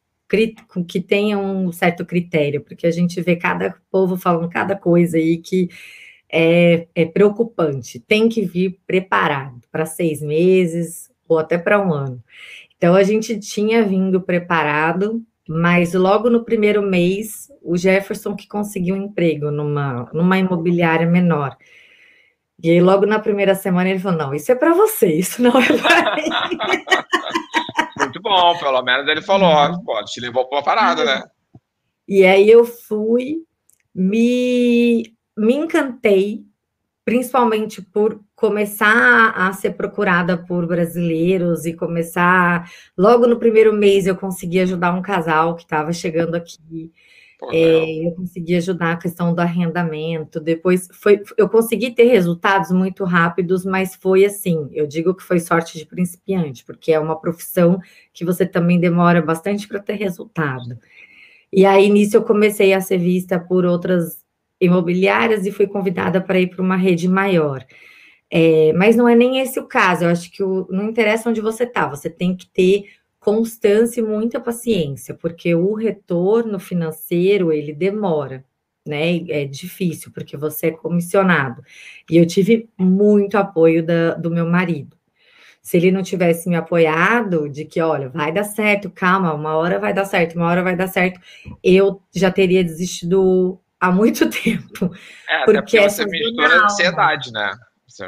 que 0.87 1.01
tenha 1.01 1.37
um 1.37 1.71
certo 1.71 2.05
critério, 2.05 2.61
porque 2.61 2.85
a 2.85 2.91
gente 2.91 3.21
vê 3.21 3.35
cada 3.35 3.75
povo 3.89 4.17
falando 4.17 4.49
cada 4.49 4.75
coisa 4.75 5.17
aí 5.17 5.37
que 5.37 5.69
é, 6.31 6.87
é 6.93 7.05
preocupante. 7.05 7.99
Tem 7.99 8.27
que 8.27 8.41
vir 8.41 8.79
preparado 8.85 9.61
para 9.71 9.85
seis 9.85 10.21
meses 10.21 11.09
ou 11.27 11.39
até 11.39 11.57
para 11.57 11.79
um 11.79 11.93
ano. 11.93 12.23
Então 12.77 12.95
a 12.95 13.03
gente 13.03 13.39
tinha 13.39 13.83
vindo 13.83 14.21
preparado, 14.21 15.23
mas 15.47 15.93
logo 15.93 16.29
no 16.29 16.43
primeiro 16.43 16.81
mês 16.81 17.47
o 17.61 17.77
Jefferson 17.77 18.35
que 18.35 18.47
conseguiu 18.47 18.95
um 18.95 19.03
emprego 19.03 19.51
numa, 19.51 20.09
numa 20.13 20.37
imobiliária 20.37 21.07
menor. 21.07 21.57
E 22.61 22.71
aí, 22.71 22.81
logo 22.81 23.05
na 23.05 23.19
primeira 23.19 23.53
semana 23.53 23.89
ele 23.89 23.99
falou: 23.99 24.17
não, 24.17 24.33
isso 24.33 24.51
é 24.51 24.55
para 24.55 24.73
você, 24.73 25.13
isso 25.13 25.41
não 25.41 25.51
é 25.59 25.67
para 25.67 26.15
mim. 26.15 26.23
Bom, 28.27 28.57
pelo 28.59 28.81
menos 28.83 29.07
ele 29.07 29.21
falou, 29.21 29.49
ó, 29.49 29.69
uhum. 29.69 29.83
pô, 29.83 30.03
te 30.03 30.19
levou 30.19 30.47
para 30.47 30.57
uma 30.57 30.63
parada, 30.63 31.05
né? 31.05 31.23
E 32.07 32.25
aí 32.25 32.49
eu 32.49 32.63
fui, 32.63 33.43
me, 33.93 35.13
me 35.37 35.55
encantei, 35.55 36.43
principalmente 37.03 37.81
por 37.81 38.21
começar 38.35 39.33
a 39.35 39.51
ser 39.53 39.71
procurada 39.71 40.37
por 40.37 40.67
brasileiros 40.67 41.65
e 41.65 41.73
começar. 41.73 42.69
Logo 42.97 43.25
no 43.27 43.39
primeiro 43.39 43.73
mês 43.73 44.05
eu 44.05 44.15
consegui 44.15 44.59
ajudar 44.59 44.93
um 44.93 45.01
casal 45.01 45.55
que 45.55 45.63
estava 45.63 45.91
chegando 45.91 46.35
aqui. 46.35 46.91
É, 47.51 48.07
eu 48.07 48.11
consegui 48.13 48.55
ajudar 48.55 48.93
a 48.93 48.97
questão 48.97 49.33
do 49.33 49.39
arrendamento. 49.39 50.39
Depois 50.39 50.87
foi, 50.91 51.21
eu 51.37 51.47
consegui 51.47 51.91
ter 51.91 52.05
resultados 52.05 52.71
muito 52.71 53.03
rápidos, 53.03 53.63
mas 53.63 53.95
foi 53.95 54.25
assim. 54.25 54.67
Eu 54.71 54.87
digo 54.87 55.13
que 55.13 55.23
foi 55.23 55.39
sorte 55.39 55.77
de 55.77 55.85
principiante, 55.85 56.65
porque 56.65 56.91
é 56.91 56.99
uma 56.99 57.19
profissão 57.19 57.79
que 58.11 58.25
você 58.25 58.45
também 58.45 58.79
demora 58.79 59.21
bastante 59.21 59.67
para 59.67 59.79
ter 59.79 59.93
resultado. 59.93 60.79
E 61.53 61.65
aí 61.65 61.89
nisso 61.89 62.17
eu 62.17 62.23
comecei 62.23 62.73
a 62.73 62.81
ser 62.81 62.97
vista 62.97 63.39
por 63.39 63.65
outras 63.65 64.25
imobiliárias 64.59 65.45
e 65.45 65.51
fui 65.51 65.67
convidada 65.67 66.19
para 66.19 66.39
ir 66.39 66.47
para 66.47 66.63
uma 66.63 66.75
rede 66.75 67.07
maior. 67.07 67.63
É, 68.29 68.73
mas 68.73 68.95
não 68.95 69.07
é 69.07 69.15
nem 69.15 69.39
esse 69.39 69.59
o 69.59 69.67
caso. 69.67 70.03
Eu 70.03 70.09
acho 70.09 70.31
que 70.31 70.43
o, 70.43 70.67
não 70.69 70.89
interessa 70.89 71.29
onde 71.29 71.39
você 71.39 71.63
está. 71.63 71.87
Você 71.87 72.09
tem 72.09 72.35
que 72.35 72.47
ter 72.47 72.85
constância 73.27 73.99
e 73.99 74.03
muita 74.03 74.39
paciência, 74.39 75.13
porque 75.13 75.53
o 75.53 75.73
retorno 75.73 76.57
financeiro 76.57 77.51
ele 77.51 77.73
demora, 77.73 78.41
né? 78.87 79.17
É 79.27 79.43
difícil, 79.43 80.13
porque 80.13 80.37
você 80.37 80.67
é 80.67 80.71
comissionado. 80.71 81.61
E 82.09 82.15
eu 82.15 82.25
tive 82.25 82.69
muito 82.77 83.37
apoio 83.37 83.85
da, 83.85 84.13
do 84.13 84.31
meu 84.31 84.47
marido. 84.47 84.95
Se 85.61 85.75
ele 85.75 85.91
não 85.91 86.01
tivesse 86.01 86.47
me 86.47 86.55
apoiado, 86.55 87.49
de 87.49 87.65
que, 87.65 87.81
olha, 87.81 88.07
vai 88.07 88.31
dar 88.31 88.45
certo, 88.45 88.89
calma, 88.89 89.33
uma 89.33 89.57
hora 89.57 89.77
vai 89.77 89.93
dar 89.93 90.05
certo, 90.05 90.37
uma 90.37 90.47
hora 90.47 90.63
vai 90.63 90.77
dar 90.77 90.87
certo, 90.87 91.19
eu 91.61 92.01
já 92.15 92.31
teria 92.31 92.63
desistido 92.63 93.59
há 93.77 93.91
muito 93.91 94.29
tempo. 94.31 94.89
É, 95.27 95.43
porque, 95.43 95.59
porque 95.59 95.81
você 95.81 96.05
mistura 96.05 96.63
ansiedade, 96.63 97.33
né? 97.33 97.51
Você 97.85 98.07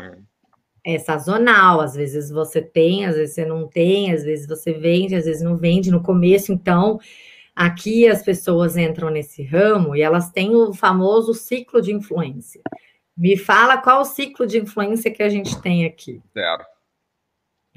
é 0.85 0.97
sazonal, 0.97 1.81
às 1.81 1.95
vezes 1.95 2.29
você 2.29 2.61
tem, 2.61 3.05
às 3.05 3.15
vezes 3.15 3.35
você 3.35 3.45
não 3.45 3.67
tem, 3.67 4.13
às 4.13 4.23
vezes 4.23 4.47
você 4.47 4.73
vende, 4.73 5.15
às 5.15 5.25
vezes 5.25 5.41
não 5.41 5.57
vende 5.57 5.91
no 5.91 6.01
começo, 6.01 6.51
então 6.51 6.99
aqui 7.55 8.07
as 8.07 8.23
pessoas 8.23 8.77
entram 8.77 9.09
nesse 9.09 9.43
ramo 9.43 9.95
e 9.95 10.01
elas 10.01 10.31
têm 10.31 10.55
o 10.55 10.73
famoso 10.73 11.33
ciclo 11.33 11.81
de 11.81 11.93
influência. 11.93 12.61
Me 13.17 13.35
fala 13.35 13.77
qual 13.77 14.01
o 14.01 14.05
ciclo 14.05 14.47
de 14.47 14.59
influência 14.59 15.11
que 15.11 15.21
a 15.21 15.29
gente 15.29 15.61
tem 15.61 15.85
aqui. 15.85 16.21
Zero. 16.33 16.63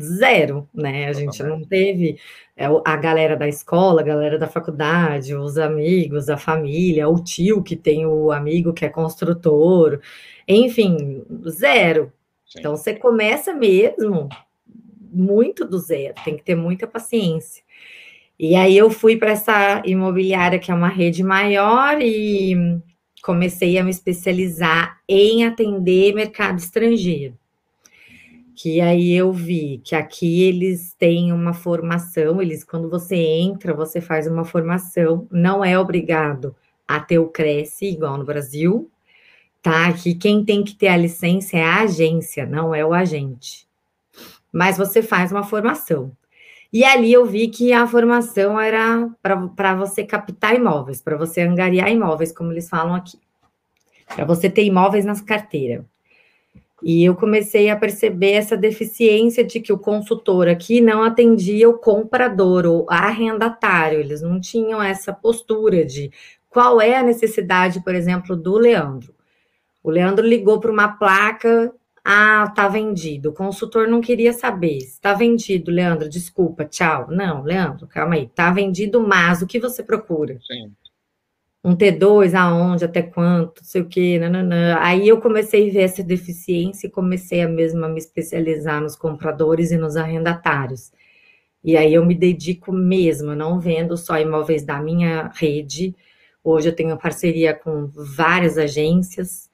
Zero, 0.01 0.69
né? 0.73 1.07
A 1.07 1.13
gente 1.13 1.43
não 1.43 1.63
teve 1.63 2.19
é, 2.57 2.67
a 2.85 2.97
galera 2.97 3.37
da 3.37 3.47
escola, 3.47 4.01
a 4.01 4.05
galera 4.05 4.39
da 4.39 4.49
faculdade, 4.49 5.35
os 5.35 5.59
amigos, 5.59 6.29
a 6.29 6.37
família, 6.37 7.09
o 7.09 7.23
tio 7.23 7.63
que 7.63 7.77
tem 7.77 8.07
o 8.07 8.31
amigo 8.31 8.73
que 8.73 8.85
é 8.85 8.89
construtor, 8.89 10.01
enfim, 10.47 11.25
zero. 11.49 12.13
Então, 12.59 12.77
você 12.77 12.95
começa 12.95 13.55
mesmo 13.55 14.29
muito 15.13 15.65
do 15.65 15.79
zero, 15.79 16.15
tem 16.25 16.37
que 16.37 16.43
ter 16.43 16.55
muita 16.55 16.87
paciência. 16.87 17.63
E 18.39 18.55
aí 18.57 18.77
eu 18.77 18.91
fui 18.91 19.17
para 19.17 19.31
essa 19.31 19.83
imobiliária 19.85 20.59
que 20.59 20.71
é 20.71 20.75
uma 20.75 20.89
rede 20.89 21.23
maior 21.23 22.01
e 22.01 22.81
comecei 23.23 23.79
a 23.79 23.85
me 23.85 23.91
especializar 23.91 25.01
em 25.09 25.47
atender 25.47 26.15
mercado 26.15 26.59
estrangeiro. 26.59 27.39
Que 28.55 28.81
aí 28.81 29.13
eu 29.13 29.33
vi 29.33 29.81
que 29.85 29.95
aqui 29.95 30.43
eles 30.43 30.95
têm 30.95 31.33
uma 31.33 31.55
formação, 31.55 32.43
eles 32.43 32.65
quando 32.65 32.91
você 32.91 33.17
entra, 33.17 33.73
você 33.73 34.01
faz 34.01 34.27
uma 34.27 34.45
formação, 34.45 35.27
não 35.31 35.65
é 35.65 35.79
obrigado 35.79 36.55
a 36.87 37.01
ter 37.01 37.19
o 37.19 37.29
Cresce 37.29 37.87
igual 37.87 38.19
no 38.19 38.25
Brasil, 38.25 38.91
tá? 39.63 39.93
Que 39.93 40.15
quem 40.15 40.45
tem 40.45 40.65
que 40.65 40.75
ter 40.75 40.89
a 40.89 40.97
licença 40.97 41.57
é 41.57 41.63
a 41.63 41.83
agência, 41.83 42.45
não 42.45 42.75
é 42.75 42.85
o 42.85 42.93
agente. 42.93 43.67
Mas 44.53 44.77
você 44.77 45.03
faz 45.03 45.31
uma 45.33 45.45
formação. 45.45 46.13
E 46.73 46.85
ali 46.85 47.13
eu 47.13 47.25
vi 47.25 47.49
que 47.49 47.73
a 47.73 47.87
formação 47.87 48.59
era 48.59 49.09
para 49.23 49.75
você 49.75 50.05
captar 50.05 50.55
imóveis, 50.55 51.01
para 51.01 51.17
você 51.17 51.43
angariar 51.43 51.91
imóveis, 51.91 52.33
como 52.33 52.51
eles 52.51 52.69
falam 52.69 52.95
aqui. 52.95 53.19
Para 54.07 54.25
você 54.25 54.51
ter 54.51 54.65
imóveis 54.65 55.05
nas 55.05 55.21
carteiras. 55.21 55.85
E 56.83 57.05
eu 57.05 57.15
comecei 57.15 57.71
a 57.71 57.77
perceber 57.77 58.33
essa 58.33 58.57
deficiência 58.57 59.45
de 59.45 59.61
que 59.61 59.73
o 59.73 59.79
consultor 59.79 60.49
aqui 60.49 60.81
não 60.81 61.03
atendia 61.03 61.69
o 61.69 61.79
comprador 61.79 62.67
ou 62.67 62.87
arrendatário, 62.91 64.01
eles 64.01 64.21
não 64.21 64.41
tinham 64.41 64.83
essa 64.83 65.13
postura 65.13 65.85
de 65.85 66.11
qual 66.51 66.81
é 66.81 66.97
a 66.97 67.03
necessidade, 67.03 67.83
por 67.85 67.95
exemplo, 67.95 68.35
do 68.35 68.59
Leandro. 68.59 69.15
O 69.83 69.91
Leandro 69.91 70.27
ligou 70.27 70.61
para 70.61 70.71
uma 70.71 70.89
placa 70.97 71.73
Ah, 72.05 72.53
tá 72.55 72.69
vendido. 72.69 73.31
O 73.31 73.35
consultor 73.35 73.89
não 73.89 74.01
queria 74.01 74.33
saber. 74.33 74.79
Está 74.79 75.15
vendido, 75.15 75.71
Leandro. 75.71 76.09
Desculpa, 76.09 76.65
tchau. 76.65 77.09
Não, 77.11 77.43
Leandro, 77.45 77.87
calma 77.87 78.15
aí. 78.17 78.29
Tá 78.29 78.51
vendido, 78.53 79.01
mas 79.07 79.43
o 79.43 79.47
que 79.47 79.61
você 79.61 79.83
procura? 79.85 80.39
Sim. 80.47 80.73
Um 81.65 81.77
T2, 81.77 82.35
aonde, 82.35 82.85
até 82.85 83.03
quanto, 83.03 83.61
não 83.63 83.65
sei 83.69 83.83
o 83.83 83.89
quê, 83.89 84.19
nananã. 84.19 84.79
Aí 84.81 85.07
eu 85.09 85.21
comecei 85.21 85.71
a 85.71 85.73
ver 85.73 85.81
essa 85.83 86.03
deficiência 86.03 86.89
e 86.89 86.91
comecei 86.91 87.41
a 87.43 87.49
mesma 87.49 87.89
me 87.89 87.99
especializar 87.99 88.81
nos 88.81 88.97
compradores 88.97 89.71
e 89.71 89.77
nos 89.79 89.97
arrendatários. 89.97 90.93
E 91.65 91.77
aí 91.77 91.95
eu 91.95 92.05
me 92.05 92.15
dedico 92.15 92.73
mesmo, 92.73 93.35
não 93.37 93.61
vendo 93.61 93.97
só 93.97 94.19
imóveis 94.19 94.65
da 94.65 94.81
minha 94.81 95.31
rede. 95.35 95.95
Hoje 96.43 96.69
eu 96.69 96.75
tenho 96.77 96.99
parceria 96.99 97.55
com 97.55 97.89
várias 97.95 98.59
agências, 98.59 99.49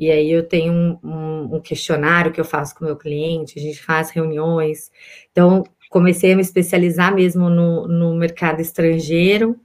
e 0.00 0.10
aí 0.10 0.30
eu 0.30 0.42
tenho 0.48 0.72
um, 0.72 0.98
um, 1.04 1.56
um 1.56 1.60
questionário 1.60 2.32
que 2.32 2.40
eu 2.40 2.44
faço 2.44 2.74
com 2.74 2.84
o 2.84 2.86
meu 2.86 2.96
cliente, 2.96 3.58
a 3.58 3.62
gente 3.62 3.82
faz 3.82 4.08
reuniões. 4.10 4.90
Então, 5.30 5.62
comecei 5.90 6.32
a 6.32 6.36
me 6.36 6.40
especializar 6.40 7.14
mesmo 7.14 7.50
no, 7.50 7.86
no 7.86 8.14
mercado 8.14 8.62
estrangeiro. 8.62 9.60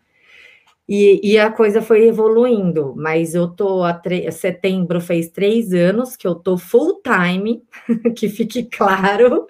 E, 0.88 1.21
e, 1.24 1.39
a 1.39 1.50
coisa 1.50 1.82
foi 1.82 2.08
evoluindo, 2.08 2.93
mas 2.98 3.34
eu 3.34 3.48
tô 3.48 3.82
a 3.84 4.00
setembro 4.32 5.02
fez 5.02 5.30
três 5.30 5.74
anos 5.74 6.15
que 6.17 6.28
eu 6.28 6.36
tô 6.36 6.58
full 6.58 7.02
time, 7.02 7.63
que 8.15 8.30
fique 8.30 8.65
claro, 8.65 9.48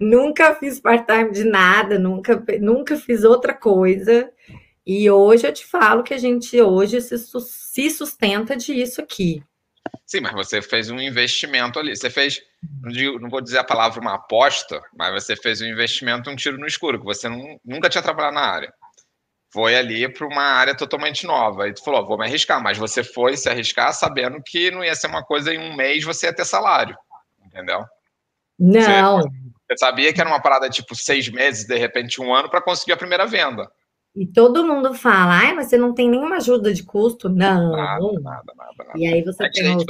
nunca 0.00 0.54
fiz 0.56 0.80
part-time 0.80 1.30
de 1.30 1.44
nada, 1.44 1.98
nunca, 1.98 2.42
nunca 2.60 2.96
fiz 2.96 3.22
outra 3.22 3.54
coisa. 3.54 4.30
E 4.84 5.08
hoje 5.10 5.46
eu 5.46 5.52
te 5.52 5.66
falo 5.66 6.02
que 6.02 6.14
a 6.14 6.18
gente 6.18 6.60
hoje 6.60 7.00
se, 7.02 7.16
se 7.18 7.90
sustenta 7.90 8.56
disso 8.56 9.00
aqui. 9.00 9.42
Sim, 10.06 10.20
mas 10.20 10.32
você 10.32 10.60
fez 10.60 10.90
um 10.90 11.00
investimento 11.00 11.78
ali. 11.78 11.96
Você 11.96 12.10
fez, 12.10 12.40
não, 12.80 12.90
digo, 12.90 13.18
não 13.18 13.30
vou 13.30 13.40
dizer 13.40 13.58
a 13.58 13.64
palavra 13.64 14.00
uma 14.00 14.14
aposta, 14.14 14.80
mas 14.96 15.12
você 15.12 15.34
fez 15.34 15.60
um 15.60 15.66
investimento, 15.66 16.28
um 16.28 16.36
tiro 16.36 16.58
no 16.58 16.66
escuro, 16.66 16.98
que 16.98 17.04
você 17.04 17.28
não, 17.28 17.58
nunca 17.64 17.88
tinha 17.88 18.02
trabalhado 18.02 18.34
na 18.34 18.42
área 18.42 18.72
foi 19.52 19.76
ali 19.76 20.10
para 20.10 20.26
uma 20.26 20.42
área 20.42 20.74
totalmente 20.74 21.26
nova. 21.26 21.68
E 21.68 21.74
tu 21.74 21.84
falou, 21.84 22.06
vou 22.06 22.18
me 22.18 22.24
arriscar, 22.24 22.60
mas 22.62 22.78
você 22.78 23.04
foi 23.04 23.36
se 23.36 23.48
arriscar 23.48 23.92
sabendo 23.92 24.42
que 24.42 24.70
não 24.70 24.82
ia 24.82 24.94
ser 24.94 25.08
uma 25.08 25.22
coisa 25.22 25.52
em 25.52 25.58
um 25.58 25.76
mês 25.76 26.02
você 26.02 26.26
ia 26.26 26.34
ter 26.34 26.46
salário, 26.46 26.96
entendeu? 27.44 27.84
Não. 28.58 29.20
Você, 29.20 29.28
você 29.68 29.76
sabia 29.78 30.12
que 30.12 30.20
era 30.20 30.30
uma 30.30 30.40
parada 30.40 30.70
tipo 30.70 30.96
seis 30.96 31.28
meses, 31.28 31.66
de 31.66 31.76
repente 31.76 32.20
um 32.20 32.34
ano, 32.34 32.48
para 32.48 32.62
conseguir 32.62 32.92
a 32.92 32.96
primeira 32.96 33.26
venda. 33.26 33.70
E 34.14 34.26
todo 34.26 34.66
mundo 34.66 34.92
fala, 34.92 35.38
ai, 35.38 35.54
mas 35.54 35.68
você 35.68 35.78
não 35.78 35.94
tem 35.94 36.08
nenhuma 36.08 36.36
ajuda 36.36 36.72
de 36.72 36.82
custo? 36.82 37.28
Não. 37.28 37.72
Nada, 37.72 38.12
nada, 38.20 38.20
nada. 38.20 38.74
nada. 38.78 38.92
E 38.94 39.06
aí 39.06 39.22
você 39.22 39.44
é 39.44 39.50
tem 39.50 39.76
os 39.76 39.84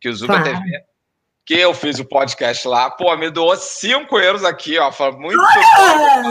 que 0.00 0.08
o 0.08 0.14
Zuba 0.14 0.40
claro. 0.40 0.60
TV 0.60 0.88
que 1.48 1.54
eu 1.54 1.72
fiz 1.72 1.98
o 1.98 2.04
podcast 2.04 2.68
lá, 2.68 2.90
pô, 2.90 3.16
me 3.16 3.30
doou 3.30 3.56
cinco 3.56 4.18
euros 4.18 4.44
aqui, 4.44 4.78
ó. 4.78 4.92
Foi 4.92 5.10
muito. 5.12 5.40
Ah! 5.40 6.22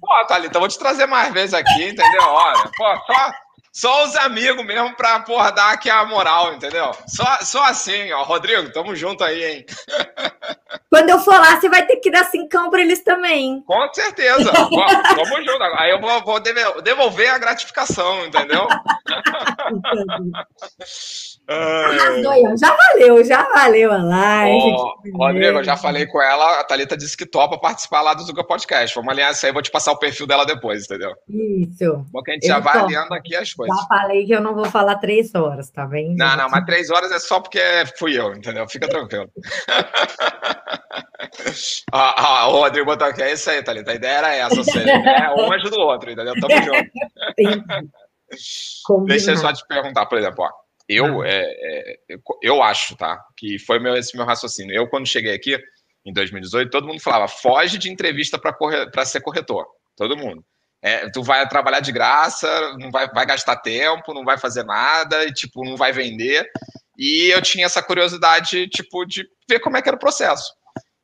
Pô, 0.00 0.26
Thalita, 0.26 0.58
vou 0.58 0.66
te 0.66 0.78
trazer 0.78 1.04
mais 1.04 1.30
vezes 1.30 1.52
aqui, 1.52 1.84
entendeu? 1.90 2.22
Olha, 2.22 2.62
pô, 2.74 2.96
só, 3.06 3.32
só 3.76 4.04
os 4.04 4.16
amigos 4.16 4.64
mesmo 4.64 4.96
pra, 4.96 5.20
porra, 5.20 5.52
dar 5.52 5.74
aqui 5.74 5.90
a 5.90 6.02
moral, 6.06 6.54
entendeu? 6.54 6.92
Só, 7.06 7.26
só 7.42 7.62
assim, 7.64 8.10
ó. 8.10 8.22
Rodrigo, 8.22 8.72
tamo 8.72 8.96
junto 8.96 9.22
aí, 9.22 9.44
hein? 9.44 9.66
Quando 10.88 11.10
eu 11.10 11.18
for 11.18 11.38
lá, 11.38 11.60
você 11.60 11.68
vai 11.68 11.84
ter 11.84 11.96
que 11.96 12.10
dar 12.10 12.24
cincão 12.24 12.70
pra 12.70 12.80
eles 12.80 13.04
também. 13.04 13.62
Com 13.66 13.92
certeza. 13.92 14.50
Tamo 14.50 15.44
junto. 15.44 15.62
Aí 15.76 15.90
eu 15.90 16.00
vou, 16.00 16.24
vou 16.24 16.40
devolver 16.40 17.28
a 17.28 17.36
gratificação, 17.36 18.24
entendeu? 18.24 18.66
já 21.48 22.76
valeu, 22.76 23.24
já 23.24 23.42
valeu 23.44 23.92
a 23.92 24.02
live. 24.02 24.74
Oh, 24.74 24.94
Rodrigo, 25.16 25.58
eu 25.58 25.64
já 25.64 25.76
falei 25.76 26.06
com 26.06 26.20
ela, 26.20 26.60
a 26.60 26.64
Thalita 26.64 26.96
disse 26.96 27.16
que 27.16 27.24
topa 27.24 27.58
participar 27.58 28.02
lá 28.02 28.14
do 28.14 28.22
Zuga 28.22 28.44
Podcast. 28.44 28.94
Vamos 28.94 29.12
alinhar 29.12 29.30
isso 29.30 29.46
aí, 29.46 29.52
vou 29.52 29.62
te 29.62 29.70
passar 29.70 29.92
o 29.92 29.98
perfil 29.98 30.26
dela 30.26 30.44
depois, 30.44 30.84
entendeu? 30.84 31.12
Isso. 31.28 32.04
Porque 32.10 32.32
a 32.32 32.34
gente 32.34 32.44
eu 32.44 32.48
já 32.48 32.58
vai 32.58 32.78
alinhando 32.78 33.14
aqui 33.14 33.36
as 33.36 33.52
coisas. 33.52 33.76
Já 33.76 33.86
falei 33.86 34.26
que 34.26 34.32
eu 34.32 34.40
não 34.40 34.54
vou 34.54 34.64
falar 34.64 34.96
três 34.96 35.34
horas, 35.34 35.70
tá 35.70 35.86
vendo? 35.86 36.16
Não, 36.16 36.36
não, 36.36 36.48
mas 36.48 36.64
três 36.64 36.90
horas 36.90 37.12
é 37.12 37.18
só 37.18 37.40
porque 37.40 37.60
fui 37.96 38.18
eu, 38.18 38.32
entendeu? 38.32 38.68
Fica 38.68 38.88
tranquilo. 38.88 39.30
ah, 41.92 42.14
ah, 42.16 42.48
o 42.48 42.52
Rodrigo 42.52 42.86
botou 42.86 43.06
aqui, 43.06 43.22
é 43.22 43.32
isso 43.32 43.50
aí, 43.50 43.62
Thalita. 43.62 43.92
A 43.92 43.94
ideia 43.94 44.18
era 44.18 44.34
essa, 44.34 44.64
seja, 44.64 44.84
né? 44.84 45.30
um 45.36 45.52
ajuda 45.52 45.76
o 45.76 45.86
outro, 45.86 46.10
entendeu? 46.10 46.34
Tamo 46.40 46.56
junto. 46.62 46.90
Deixa 49.06 49.32
eu 49.32 49.36
só 49.36 49.52
te 49.52 49.66
perguntar, 49.66 50.06
por 50.06 50.18
exemplo, 50.18 50.44
ó. 50.44 50.65
Eu, 50.88 51.24
é, 51.24 51.40
é, 51.40 51.98
eu 52.42 52.62
acho, 52.62 52.96
tá? 52.96 53.20
Que 53.36 53.58
foi 53.58 53.78
meu, 53.78 53.96
esse 53.96 54.16
meu 54.16 54.24
raciocínio. 54.24 54.74
Eu, 54.74 54.88
quando 54.88 55.06
cheguei 55.06 55.34
aqui, 55.34 55.58
em 56.04 56.12
2018, 56.12 56.70
todo 56.70 56.86
mundo 56.86 57.00
falava: 57.00 57.26
foge 57.26 57.78
de 57.78 57.90
entrevista 57.90 58.38
para 58.38 59.04
ser 59.04 59.20
corretor. 59.20 59.66
Todo 59.96 60.16
mundo. 60.16 60.44
É, 60.80 61.10
tu 61.10 61.22
vai 61.22 61.48
trabalhar 61.48 61.80
de 61.80 61.90
graça, 61.90 62.48
não 62.78 62.90
vai, 62.90 63.08
vai 63.08 63.26
gastar 63.26 63.56
tempo, 63.56 64.14
não 64.14 64.24
vai 64.24 64.38
fazer 64.38 64.62
nada, 64.62 65.24
e, 65.24 65.32
tipo, 65.32 65.64
não 65.64 65.76
vai 65.76 65.90
vender. 65.90 66.48
E 66.96 67.30
eu 67.32 67.42
tinha 67.42 67.66
essa 67.66 67.82
curiosidade, 67.82 68.68
tipo, 68.68 69.04
de 69.04 69.26
ver 69.48 69.58
como 69.58 69.76
é 69.76 69.82
que 69.82 69.88
era 69.88 69.96
o 69.96 70.00
processo. 70.00 70.52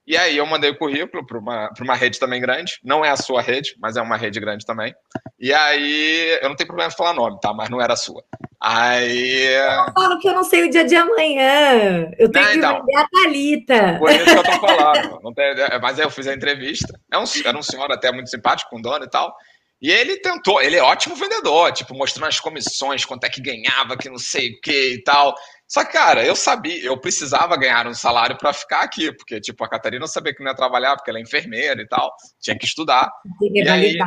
E 0.06 0.16
aí 0.16 0.36
eu 0.36 0.46
mandei 0.46 0.70
o 0.70 0.76
currículo 0.76 1.24
para 1.24 1.38
uma, 1.38 1.70
uma 1.80 1.94
rede 1.94 2.18
também 2.18 2.40
grande. 2.40 2.78
Não 2.82 3.04
é 3.04 3.10
a 3.10 3.16
sua 3.16 3.40
rede, 3.40 3.74
mas 3.80 3.96
é 3.96 4.02
uma 4.02 4.16
rede 4.16 4.40
grande 4.40 4.66
também. 4.66 4.92
E 5.38 5.52
aí, 5.52 6.38
eu 6.42 6.48
não 6.48 6.56
tenho 6.56 6.66
problema 6.66 6.92
em 6.92 6.96
falar 6.96 7.14
nome, 7.14 7.38
tá? 7.40 7.52
Mas 7.52 7.68
não 7.68 7.80
era 7.80 7.92
a 7.92 7.96
sua. 7.96 8.22
Aí. 8.60 9.46
Eu 9.46 9.92
falo 9.92 10.18
que 10.18 10.28
eu 10.28 10.34
não 10.34 10.44
sei 10.44 10.66
o 10.66 10.70
dia 10.70 10.84
de 10.84 10.96
amanhã. 10.96 12.10
Eu 12.18 12.30
tenho 12.30 12.44
não, 12.44 12.52
que 12.52 12.58
então, 12.58 12.80
vender 12.80 12.96
a 12.96 13.08
Thalita. 13.08 13.98
Por 13.98 14.10
isso 14.10 14.24
que 14.24 14.30
eu 14.30 14.42
tô 14.42 14.66
falando. 14.66 15.34
Tem, 15.34 15.44
é, 15.44 15.78
mas 15.80 15.98
aí 15.98 16.04
eu 16.04 16.10
fiz 16.10 16.26
a 16.26 16.34
entrevista. 16.34 16.98
É 17.12 17.18
um, 17.18 17.24
era 17.44 17.58
um 17.58 17.62
senhor 17.62 17.90
até 17.92 18.10
muito 18.10 18.30
simpático, 18.30 18.70
com 18.70 18.80
dono 18.80 19.04
e 19.04 19.10
tal. 19.10 19.34
E 19.82 19.90
ele 19.90 20.16
tentou, 20.18 20.62
ele 20.62 20.76
é 20.76 20.82
ótimo 20.82 21.16
vendedor, 21.16 21.72
tipo, 21.72 21.92
mostrando 21.92 22.28
as 22.28 22.38
comissões, 22.38 23.04
quanto 23.04 23.24
é 23.24 23.28
que 23.28 23.42
ganhava, 23.42 23.96
que 23.96 24.08
não 24.08 24.16
sei 24.16 24.50
o 24.50 24.60
que 24.60 24.94
e 24.94 25.02
tal. 25.02 25.34
Só 25.72 25.82
que, 25.86 25.92
cara, 25.92 26.22
eu 26.22 26.36
sabia, 26.36 26.84
eu 26.84 27.00
precisava 27.00 27.56
ganhar 27.56 27.86
um 27.86 27.94
salário 27.94 28.36
para 28.36 28.52
ficar 28.52 28.82
aqui, 28.82 29.10
porque, 29.10 29.40
tipo, 29.40 29.64
a 29.64 29.68
Catarina 29.70 30.06
sabia 30.06 30.34
que 30.34 30.42
não 30.44 30.50
ia 30.50 30.54
trabalhar, 30.54 30.94
porque 30.94 31.08
ela 31.08 31.18
é 31.18 31.22
enfermeira 31.22 31.80
e 31.80 31.88
tal, 31.88 32.14
tinha 32.38 32.58
que 32.58 32.66
estudar. 32.66 33.10
Tem 33.40 33.50
que 33.50 33.64
validar. 33.64 34.06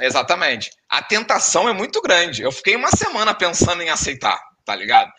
exatamente. 0.00 0.70
A 0.88 1.02
tentação 1.02 1.68
é 1.68 1.72
muito 1.72 2.00
grande. 2.00 2.42
Eu 2.42 2.52
fiquei 2.52 2.76
uma 2.76 2.92
semana 2.92 3.34
pensando 3.34 3.82
em 3.82 3.90
aceitar, 3.90 4.40
tá 4.64 4.76
ligado? 4.76 5.10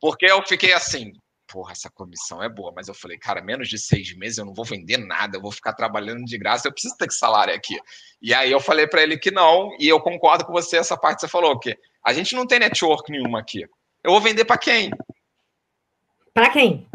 Porque 0.00 0.24
eu 0.24 0.42
fiquei 0.42 0.72
assim, 0.72 1.12
porra, 1.46 1.72
essa 1.72 1.90
comissão 1.90 2.42
é 2.42 2.48
boa, 2.48 2.72
mas 2.74 2.88
eu 2.88 2.94
falei, 2.94 3.18
cara, 3.18 3.42
menos 3.42 3.68
de 3.68 3.78
seis 3.78 4.16
meses 4.16 4.38
eu 4.38 4.46
não 4.46 4.54
vou 4.54 4.64
vender 4.64 4.96
nada, 4.96 5.36
eu 5.36 5.42
vou 5.42 5.52
ficar 5.52 5.74
trabalhando 5.74 6.24
de 6.24 6.38
graça, 6.38 6.66
eu 6.66 6.72
preciso 6.72 6.96
ter 6.96 7.06
que 7.06 7.12
salário 7.12 7.54
aqui. 7.54 7.78
E 8.22 8.32
aí 8.32 8.50
eu 8.50 8.58
falei 8.58 8.86
para 8.86 9.02
ele 9.02 9.18
que 9.18 9.30
não, 9.30 9.68
e 9.78 9.86
eu 9.86 10.00
concordo 10.00 10.46
com 10.46 10.52
você, 10.52 10.78
essa 10.78 10.96
parte 10.96 11.16
que 11.16 11.20
você 11.26 11.28
falou, 11.28 11.58
que 11.58 11.76
a 12.06 12.14
gente 12.14 12.34
não 12.34 12.46
tem 12.46 12.58
network 12.58 13.12
nenhuma 13.12 13.38
aqui. 13.38 13.66
Eu 14.02 14.12
vou 14.12 14.20
vender 14.22 14.46
para 14.46 14.56
quem? 14.56 14.90
Para 16.40 16.48
quem? 16.48 16.86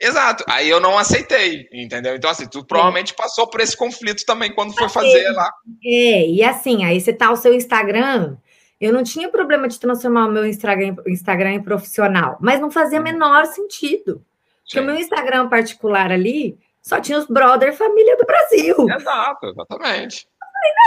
Exato. 0.00 0.44
Aí 0.48 0.70
eu 0.70 0.78
não 0.78 0.96
aceitei, 0.96 1.68
entendeu? 1.72 2.14
Então, 2.14 2.30
assim, 2.30 2.46
tu 2.46 2.64
provavelmente 2.64 3.12
passou 3.14 3.48
por 3.48 3.60
esse 3.60 3.76
conflito 3.76 4.24
também 4.24 4.54
quando 4.54 4.74
foi 4.74 4.88
fazer 4.88 5.28
lá. 5.32 5.52
É, 5.84 6.28
e 6.28 6.40
assim, 6.44 6.84
aí 6.84 7.00
você 7.00 7.12
tá 7.12 7.32
o 7.32 7.36
seu 7.36 7.52
Instagram. 7.52 8.36
Eu 8.80 8.92
não 8.92 9.02
tinha 9.02 9.28
problema 9.28 9.66
de 9.66 9.80
transformar 9.80 10.28
o 10.28 10.30
meu 10.30 10.46
Instagram, 10.46 10.94
Instagram 11.08 11.54
em 11.54 11.62
profissional, 11.64 12.38
mas 12.40 12.60
não 12.60 12.70
fazia 12.70 12.98
uhum. 12.98 13.04
menor 13.04 13.46
sentido. 13.46 14.24
Porque 14.64 14.78
o 14.78 14.84
meu 14.84 14.94
Instagram 14.94 15.48
particular 15.48 16.12
ali 16.12 16.56
só 16.80 17.00
tinha 17.00 17.18
os 17.18 17.26
brother 17.26 17.76
família 17.76 18.16
do 18.16 18.24
Brasil. 18.24 18.88
Exato, 18.88 19.46
exatamente. 19.48 20.28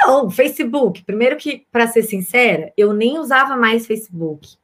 Não, 0.08 0.30
Facebook. 0.30 1.04
Primeiro 1.04 1.36
que, 1.36 1.68
para 1.70 1.86
ser 1.88 2.04
sincera, 2.04 2.72
eu 2.78 2.94
nem 2.94 3.20
usava 3.20 3.58
mais 3.58 3.86
Facebook. 3.86 4.56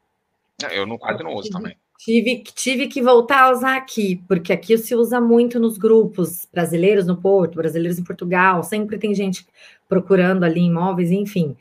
É, 0.64 0.80
eu 0.80 0.86
não, 0.86 0.98
quase 0.98 1.22
não 1.22 1.34
uso 1.34 1.50
também. 1.50 1.76
Tive, 2.04 2.42
tive 2.56 2.88
que 2.88 3.00
voltar 3.00 3.44
a 3.44 3.52
usar 3.52 3.78
aqui, 3.78 4.20
porque 4.28 4.52
aqui 4.52 4.76
se 4.76 4.96
usa 4.96 5.22
muito 5.22 5.60
nos 5.60 5.78
grupos 5.78 6.48
brasileiros 6.52 7.06
no 7.06 7.16
Porto, 7.16 7.58
brasileiros 7.58 8.00
em 8.00 8.04
Portugal, 8.04 8.64
sempre 8.64 8.98
tem 8.98 9.14
gente 9.14 9.46
procurando 9.88 10.44
ali 10.44 10.62
imóveis, 10.62 11.12
enfim. 11.12 11.56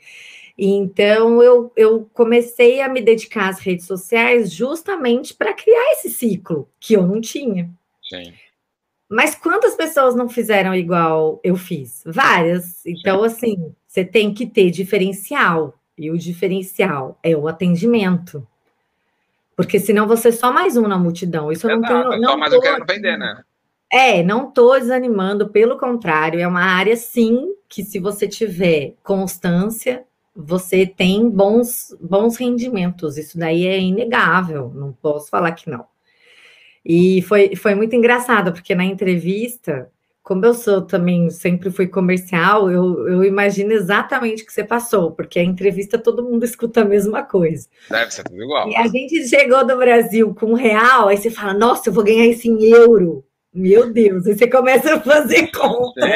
Então 0.57 1.43
eu, 1.43 1.71
eu 1.77 2.09
comecei 2.11 2.81
a 2.81 2.89
me 2.89 3.01
dedicar 3.01 3.49
às 3.49 3.59
redes 3.59 3.85
sociais 3.85 4.51
justamente 4.51 5.35
para 5.35 5.53
criar 5.53 5.91
esse 5.91 6.09
ciclo 6.09 6.67
que 6.79 6.95
eu 6.95 7.05
não 7.05 7.21
tinha. 7.21 7.69
Sim. 8.09 8.33
Mas 9.07 9.35
quantas 9.35 9.75
pessoas 9.75 10.15
não 10.15 10.27
fizeram 10.27 10.73
igual 10.73 11.39
eu 11.43 11.55
fiz? 11.55 12.01
Várias. 12.03 12.83
Então, 12.83 13.19
Sim. 13.19 13.25
assim, 13.27 13.75
você 13.87 14.03
tem 14.03 14.33
que 14.33 14.47
ter 14.47 14.71
diferencial. 14.71 15.75
E 15.95 16.09
o 16.09 16.17
diferencial 16.17 17.19
é 17.21 17.35
o 17.35 17.47
atendimento. 17.47 18.47
Porque 19.61 19.79
senão 19.79 20.07
você 20.07 20.29
é 20.29 20.31
só 20.31 20.51
mais 20.51 20.75
um 20.75 20.87
na 20.87 20.97
multidão. 20.97 21.51
Isso 21.51 21.69
eu 21.69 21.79
não 21.79 21.87
tenho. 21.87 22.19
Não 22.19 22.31
só 22.31 22.37
mais 22.37 22.51
eu 22.51 22.59
quero 22.59 22.83
vender, 22.85 23.17
né? 23.17 23.43
É, 23.91 24.23
não 24.23 24.47
estou 24.47 24.79
desanimando, 24.79 25.49
pelo 25.49 25.77
contrário, 25.77 26.39
é 26.39 26.47
uma 26.47 26.63
área 26.63 26.95
sim 26.95 27.53
que 27.67 27.83
se 27.83 27.99
você 27.99 28.27
tiver 28.27 28.95
constância, 29.03 30.03
você 30.35 30.87
tem 30.87 31.29
bons, 31.29 31.95
bons 31.99 32.37
rendimentos. 32.37 33.17
Isso 33.17 33.37
daí 33.37 33.67
é 33.67 33.79
inegável, 33.79 34.71
não 34.73 34.93
posso 34.93 35.29
falar 35.29 35.51
que 35.51 35.69
não. 35.69 35.85
E 36.83 37.21
foi, 37.23 37.55
foi 37.55 37.75
muito 37.75 37.95
engraçado, 37.95 38.51
porque 38.51 38.73
na 38.73 38.85
entrevista, 38.85 39.91
como 40.23 40.45
eu 40.45 40.53
sou 40.53 40.81
também, 40.81 41.29
sempre 41.29 41.71
fui 41.71 41.87
comercial, 41.87 42.69
eu, 42.69 43.07
eu 43.07 43.23
imagino 43.23 43.71
exatamente 43.71 44.43
o 44.43 44.45
que 44.45 44.53
você 44.53 44.63
passou, 44.63 45.11
porque 45.11 45.39
a 45.39 45.43
entrevista 45.43 45.97
todo 45.97 46.23
mundo 46.23 46.43
escuta 46.43 46.81
a 46.81 46.85
mesma 46.85 47.23
coisa. 47.23 47.67
Deve 47.89 48.11
ser 48.11 48.23
tudo 48.23 48.41
igual. 48.41 48.69
E 48.69 48.75
a 48.75 48.87
gente 48.87 49.27
chegou 49.27 49.65
do 49.65 49.77
Brasil 49.77 50.33
com 50.35 50.47
um 50.47 50.53
real, 50.53 51.07
aí 51.07 51.17
você 51.17 51.31
fala, 51.31 51.53
nossa, 51.53 51.89
eu 51.89 51.93
vou 51.93 52.03
ganhar 52.03 52.25
isso 52.27 52.47
em 52.47 52.63
euro. 52.65 53.25
Meu 53.53 53.91
Deus, 53.91 54.25
aí 54.27 54.37
você 54.37 54.47
começa 54.47 54.95
a 54.95 55.01
fazer 55.01 55.51
conta. 55.51 56.07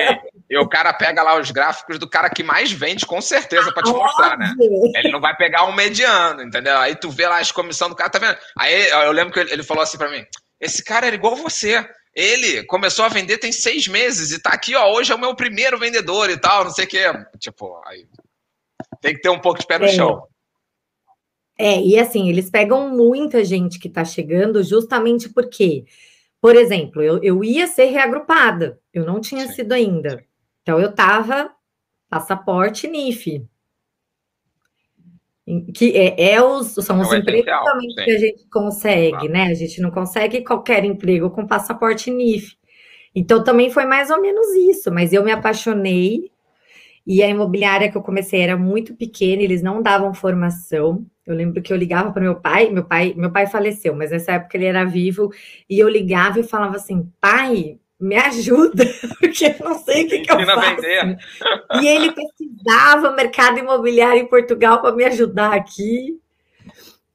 E 0.50 0.58
o 0.58 0.70
cara 0.70 0.94
pega 0.94 1.24
lá 1.24 1.38
os 1.38 1.52
gráficos 1.52 1.98
do 1.98 2.08
cara 2.08 2.30
que 2.30 2.44
mais 2.44 2.72
vende, 2.72 3.06
com 3.06 3.20
certeza, 3.20 3.74
para 3.74 3.84
te 3.84 3.90
Óbvio. 3.90 4.04
mostrar, 4.04 4.38
né? 4.38 4.54
Ele 4.96 5.12
não 5.12 5.20
vai 5.20 5.36
pegar 5.36 5.66
um 5.66 5.74
mediano, 5.74 6.44
entendeu? 6.44 6.78
Aí 6.78 6.96
tu 6.96 7.10
vê 7.10 7.28
lá 7.28 7.40
as 7.40 7.52
comissões 7.52 7.90
do 7.90 7.96
cara, 7.96 8.10
tá 8.10 8.20
vendo? 8.20 8.38
Aí 8.58 8.90
eu 8.90 9.12
lembro 9.12 9.34
que 9.34 9.40
ele 9.40 9.64
falou 9.64 9.84
assim 9.84 9.98
para 9.98 10.10
mim: 10.10 10.24
esse 10.62 10.84
cara 10.84 11.08
era 11.08 11.16
igual 11.16 11.36
você. 11.36 11.86
Ele 12.16 12.64
começou 12.64 13.04
a 13.04 13.10
vender 13.10 13.38
tem 13.38 13.52
seis 13.52 13.88
meses 13.88 14.32
e 14.32 14.42
tá 14.42 14.52
aqui, 14.52 14.74
ó. 14.74 14.94
Hoje 14.94 15.12
é 15.12 15.16
o 15.16 15.20
meu 15.20 15.36
primeiro 15.36 15.78
vendedor 15.78 16.30
e 16.30 16.40
tal, 16.40 16.64
não 16.64 16.72
sei 16.72 16.86
o 16.86 16.88
quê. 16.88 17.04
Tipo, 17.38 17.82
aí 17.86 18.08
tem 19.02 19.14
que 19.14 19.22
ter 19.22 19.30
um 19.30 19.40
pouco 19.40 19.60
de 19.60 19.68
pé 19.68 19.78
no 19.78 19.86
é. 19.86 19.90
chão. 19.90 20.26
É, 21.58 21.82
e 21.82 22.00
assim, 22.00 22.30
eles 22.30 22.50
pegam 22.50 22.90
muita 22.90 23.44
gente 23.44 23.80
que 23.80 23.90
tá 23.90 24.04
chegando 24.04 24.64
justamente 24.64 25.30
porque, 25.30 25.86
por 26.42 26.56
exemplo, 26.56 27.02
eu, 27.02 27.22
eu 27.22 27.44
ia 27.44 27.68
ser 27.68 27.86
reagrupada, 27.86 28.80
eu 28.94 29.06
não 29.06 29.20
tinha 29.20 29.48
Sim. 29.48 29.54
sido 29.54 29.74
ainda. 29.74 30.26
Então 30.62 30.80
eu 30.80 30.94
tava 30.94 31.52
passaporte 32.10 32.88
NIF 32.88 33.46
que 35.74 35.96
é, 35.96 36.34
é 36.34 36.42
os, 36.42 36.74
são 36.74 37.00
os 37.00 37.12
é 37.12 37.18
empregos 37.18 37.46
também 37.46 37.88
que 37.90 38.12
a 38.12 38.18
gente 38.18 38.48
consegue, 38.50 39.12
claro. 39.12 39.30
né? 39.30 39.44
A 39.44 39.54
gente 39.54 39.80
não 39.80 39.92
consegue 39.92 40.44
qualquer 40.44 40.84
emprego 40.84 41.30
com 41.30 41.46
passaporte 41.46 42.10
NIF. 42.10 42.56
Então 43.14 43.44
também 43.44 43.70
foi 43.70 43.86
mais 43.86 44.10
ou 44.10 44.20
menos 44.20 44.48
isso, 44.56 44.92
mas 44.92 45.14
eu 45.14 45.24
me 45.24 45.32
apaixonei 45.32 46.32
e 47.06 47.22
a 47.22 47.30
imobiliária 47.30 47.90
que 47.92 47.96
eu 47.98 48.02
comecei 48.02 48.42
era 48.42 48.58
muito 48.58 48.96
pequena, 48.96 49.44
eles 49.44 49.62
não 49.62 49.82
davam 49.82 50.14
formação. 50.14 51.06
Eu 51.26 51.36
lembro 51.36 51.62
que 51.62 51.72
eu 51.72 51.78
ligava 51.78 52.12
para 52.12 52.24
meu 52.24 52.36
pai, 52.36 52.72
meu 52.72 52.84
pai, 52.84 53.14
meu 53.16 53.32
pai 53.32 53.46
faleceu, 53.46 53.96
mas 53.96 54.10
nessa 54.12 54.34
época 54.34 54.58
ele 54.58 54.66
era 54.66 54.84
vivo, 54.84 55.32
e 55.70 55.80
eu 55.80 55.88
ligava 55.88 56.40
e 56.40 56.44
falava 56.44 56.76
assim: 56.76 57.08
"Pai, 57.22 57.80
me 58.00 58.16
ajuda, 58.16 58.84
porque 59.20 59.46
eu 59.46 59.66
não 59.66 59.80
sei 59.80 60.06
o 60.06 60.10
que, 60.10 60.20
que 60.20 60.32
eu 60.32 60.46
faço. 60.46 60.82
Vender. 60.82 61.18
E 61.82 61.88
ele 61.88 62.12
pesquisava 62.12 63.12
mercado 63.12 63.60
imobiliário 63.60 64.22
em 64.22 64.28
Portugal 64.28 64.82
para 64.82 64.96
me 64.96 65.06
ajudar 65.06 65.54
aqui. 65.54 66.20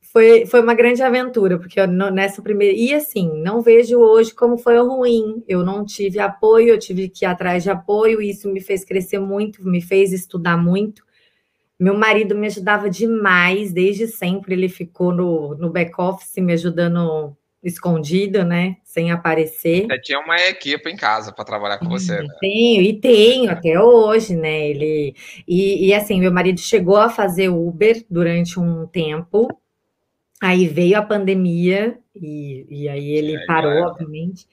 Foi, 0.01 0.45
foi 0.45 0.61
uma 0.61 0.75
grande 0.75 1.03
aventura, 1.03 1.57
porque 1.57 1.79
eu, 1.79 1.87
nessa 1.87 2.43
primeira. 2.43 2.77
E 2.77 2.93
assim, 2.93 3.31
não 3.43 3.63
vejo 3.63 3.99
hoje 3.99 4.35
como 4.35 4.59
foi 4.59 4.77
ruim. 4.79 5.45
Eu 5.47 5.65
não 5.65 5.85
tive 5.85 6.19
apoio, 6.19 6.71
eu 6.71 6.79
tive 6.79 7.09
que 7.09 7.25
ir 7.25 7.29
atrás 7.29 7.63
de 7.63 7.71
apoio, 7.71 8.21
e 8.21 8.31
isso 8.31 8.49
me 8.49 8.61
fez 8.61 8.85
crescer 8.85 9.21
muito, 9.21 9.65
me 9.65 9.81
fez 9.81 10.13
estudar 10.13 10.57
muito. 10.57 11.05
Meu 11.79 11.95
marido 11.95 12.35
me 12.37 12.47
ajudava 12.47 12.91
demais, 12.91 13.73
desde 13.73 14.07
sempre 14.07 14.55
ele 14.55 14.69
ficou 14.69 15.15
no, 15.15 15.55
no 15.55 15.71
back-office 15.71 16.37
me 16.37 16.53
ajudando 16.53 17.35
escondido, 17.63 18.45
né? 18.45 18.77
Sem 18.85 19.13
aparecer. 19.13 19.87
Você 19.87 20.01
tinha 20.01 20.19
uma 20.19 20.37
equipe 20.37 20.89
em 20.91 20.97
casa 20.97 21.33
para 21.33 21.45
trabalhar 21.45 21.79
com 21.79 21.89
você, 21.89 22.23
né? 22.23 22.29
Tenho, 22.41 22.83
e 22.83 22.99
tenho 22.99 23.51
até 23.51 23.79
hoje, 23.79 24.35
né? 24.35 24.69
Ele 24.69 25.15
e, 25.47 25.89
e, 25.89 25.95
assim, 25.95 26.21
meu 26.21 26.33
marido 26.33 26.61
chegou 26.61 26.97
a 26.97 27.11
fazer 27.11 27.49
Uber 27.49 28.05
durante 28.09 28.59
um 28.59 28.87
tempo. 28.87 29.49
Aí 30.43 30.67
veio 30.67 30.97
a 30.97 31.03
pandemia 31.03 31.99
e, 32.15 32.67
e 32.69 32.89
aí 32.89 33.11
ele 33.11 33.37
é, 33.37 33.47
parou, 33.47 33.73
é. 33.73 33.83
obviamente. 33.83 34.49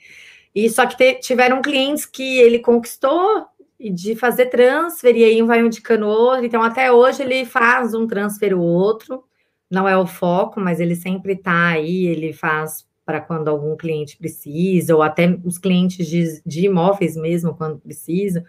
E 0.53 0.69
só 0.69 0.85
que 0.85 0.97
te, 0.97 1.15
tiveram 1.15 1.61
clientes 1.61 2.05
que 2.05 2.39
ele 2.39 2.59
conquistou 2.59 3.47
de 3.79 4.15
fazer 4.15 4.47
transfer, 4.47 5.15
e 5.15 5.23
aí 5.23 5.41
um 5.41 5.45
vai 5.45 5.59
indicando 5.59 6.07
outro. 6.07 6.45
Então, 6.45 6.61
até 6.61 6.91
hoje 6.91 7.21
ele 7.21 7.45
faz 7.45 7.93
um 7.93 8.07
transfer 8.07 8.53
ou 8.53 8.63
outro. 8.63 9.23
Não 9.69 9.87
é 9.87 9.95
o 9.95 10.07
foco, 10.07 10.59
mas 10.59 10.79
ele 10.79 10.95
sempre 10.95 11.33
está 11.33 11.67
aí, 11.67 12.07
ele 12.07 12.33
faz 12.33 12.87
para 13.07 13.21
quando 13.21 13.47
algum 13.47 13.77
cliente 13.77 14.17
precisa, 14.17 14.93
ou 14.93 15.01
até 15.01 15.39
os 15.45 15.57
clientes 15.57 16.05
de, 16.05 16.41
de 16.45 16.65
imóveis 16.65 17.15
mesmo, 17.15 17.55
quando 17.55 17.79
precisam. 17.79 18.43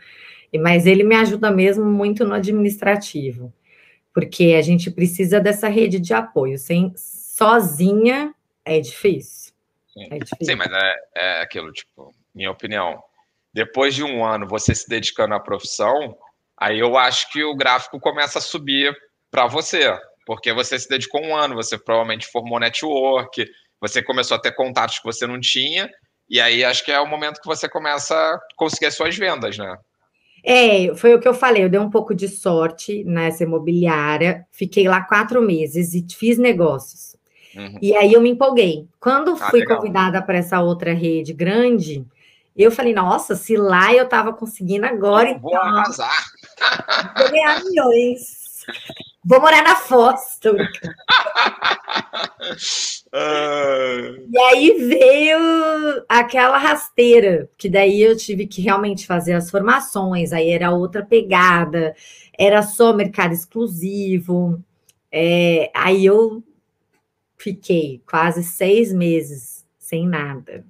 Mas 0.61 0.84
ele 0.84 1.04
me 1.04 1.14
ajuda 1.14 1.48
mesmo 1.48 1.84
muito 1.84 2.24
no 2.24 2.34
administrativo, 2.34 3.54
porque 4.12 4.56
a 4.59 4.62
gente 4.62 4.90
precisa 4.90 5.38
dessa 5.38 5.68
rede 5.68 6.00
de 6.00 6.12
apoio. 6.12 6.59
Sem 6.59 6.92
sozinha 6.96 8.34
é 8.64 8.80
difícil. 8.80 9.52
Sim, 9.94 10.09
é 10.11 10.18
difícil. 10.18 10.44
Sim 10.44 10.56
mas 10.56 10.72
é, 10.72 10.94
é 11.14 11.40
aquilo, 11.42 11.70
tipo, 11.70 12.12
minha 12.34 12.50
opinião. 12.50 13.00
Depois 13.54 13.94
de 13.94 14.02
um 14.02 14.24
ano 14.24 14.48
você 14.48 14.74
se 14.74 14.88
dedicando 14.88 15.34
à 15.34 15.40
profissão, 15.40 16.18
aí 16.56 16.80
eu 16.80 16.98
acho 16.98 17.30
que 17.30 17.44
o 17.44 17.54
gráfico 17.54 18.00
começa 18.00 18.40
a 18.40 18.42
subir 18.42 18.92
para 19.30 19.46
você, 19.46 19.96
porque 20.26 20.52
você 20.52 20.76
se 20.80 20.88
dedicou 20.88 21.22
um 21.22 21.36
ano, 21.36 21.54
você 21.54 21.78
provavelmente 21.78 22.26
formou 22.26 22.59
network, 22.59 23.46
você 23.81 24.03
começou 24.03 24.37
a 24.37 24.41
ter 24.41 24.53
contatos 24.53 24.99
que 24.99 25.05
você 25.05 25.26
não 25.26 25.41
tinha, 25.41 25.89
e 26.29 26.41
aí 26.41 26.64
acho 26.64 26.85
que 26.85 26.93
é 26.93 27.01
o 27.01 27.07
momento 27.07 27.41
que 27.41 27.47
você 27.47 27.68
começa 27.68 28.14
a 28.14 28.39
conseguir 28.57 28.87
as 28.87 28.95
suas 28.95 29.16
vendas, 29.16 29.57
né? 29.57 29.76
É, 30.45 30.95
foi 30.95 31.14
o 31.14 31.20
que 31.20 31.26
eu 31.26 31.35
falei. 31.35 31.64
Eu 31.64 31.68
dei 31.68 31.81
um 31.81 31.91
pouco 31.91 32.14
de 32.14 32.29
sorte 32.29 33.03
nessa 33.05 33.43
imobiliária, 33.43 34.47
fiquei 34.53 34.87
lá 34.89 35.03
quatro 35.03 35.43
meses 35.43 35.95
e 35.95 36.07
fiz 36.14 36.39
negócios. 36.39 37.16
Uhum. 37.57 37.79
E 37.81 37.97
aí 37.97 38.12
eu 38.12 38.20
me 38.20 38.31
empolguei. 38.31 38.89
Quando 39.01 39.33
ah, 39.33 39.51
fui 39.51 39.61
legal. 39.61 39.79
convidada 39.79 40.22
para 40.22 40.39
essa 40.39 40.61
outra 40.61 40.93
rede 40.93 41.33
grande, 41.33 42.07
eu 42.57 42.70
falei, 42.70 42.93
nossa, 42.93 43.35
se 43.35 43.57
lá 43.57 43.93
eu 43.93 44.05
estava 44.05 44.33
conseguindo 44.33 44.87
agora, 44.87 45.31
então. 45.31 45.41
Vou 45.41 45.57
arrasar. 45.57 46.24
Vou 47.16 47.31
ganhar 47.31 47.64
milhões. 47.64 48.64
Vou 49.29 49.43
morar 49.43 49.62
na 49.62 49.76
Foz, 49.76 50.39
tô 50.41 50.57
E 53.12 54.39
aí 54.39 54.89
veio 54.89 55.39
aquela 56.09 56.57
rasteira, 56.57 57.47
que 57.59 57.68
daí 57.68 58.01
eu 58.01 58.16
tive 58.16 58.47
que 58.47 58.62
realmente 58.62 59.07
fazer 59.07 59.35
as 59.35 59.51
formações, 59.51 60.33
aí 60.33 60.49
era 60.49 60.70
outra 60.70 61.05
pegada, 61.05 61.95
era 62.39 62.62
só 62.62 62.95
mercado 62.95 63.35
exclusivo. 63.35 64.64
É, 65.12 65.70
aí 65.74 66.07
eu 66.07 66.43
fiquei 67.37 68.03
quase 68.09 68.43
seis 68.43 68.95
meses 68.95 69.66
sem 69.79 70.09
nada. 70.09 70.64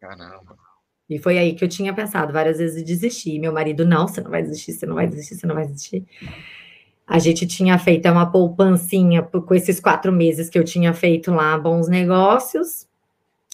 Caramba. 0.00 0.58
E 1.08 1.16
foi 1.16 1.38
aí 1.38 1.54
que 1.54 1.64
eu 1.64 1.68
tinha 1.68 1.94
pensado 1.94 2.32
várias 2.32 2.58
vezes 2.58 2.82
em 2.82 2.84
desistir. 2.84 3.38
Meu 3.38 3.52
marido, 3.52 3.86
não, 3.86 4.08
você 4.08 4.20
não 4.20 4.32
vai 4.32 4.42
desistir, 4.42 4.72
você 4.72 4.84
não 4.84 4.96
vai 4.96 5.06
desistir, 5.06 5.36
você 5.36 5.46
não 5.46 5.54
vai 5.54 5.66
desistir. 5.66 6.04
A 7.10 7.18
gente 7.18 7.44
tinha 7.44 7.76
feito 7.76 8.08
uma 8.08 8.30
poupancinha 8.30 9.20
com 9.20 9.52
esses 9.52 9.80
quatro 9.80 10.12
meses 10.12 10.48
que 10.48 10.56
eu 10.56 10.62
tinha 10.62 10.94
feito 10.94 11.32
lá, 11.32 11.58
bons 11.58 11.88
negócios. 11.88 12.86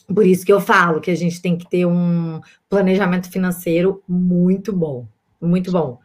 Por 0.06 0.26
isso 0.26 0.44
que 0.44 0.52
eu 0.52 0.60
falo 0.60 1.00
que 1.00 1.10
a 1.10 1.14
gente 1.14 1.40
tem 1.40 1.56
que 1.56 1.66
ter 1.66 1.86
um 1.86 2.38
planejamento 2.68 3.30
financeiro 3.30 4.02
muito 4.06 4.74
bom, 4.74 5.06
muito 5.40 5.72
bom 5.72 5.98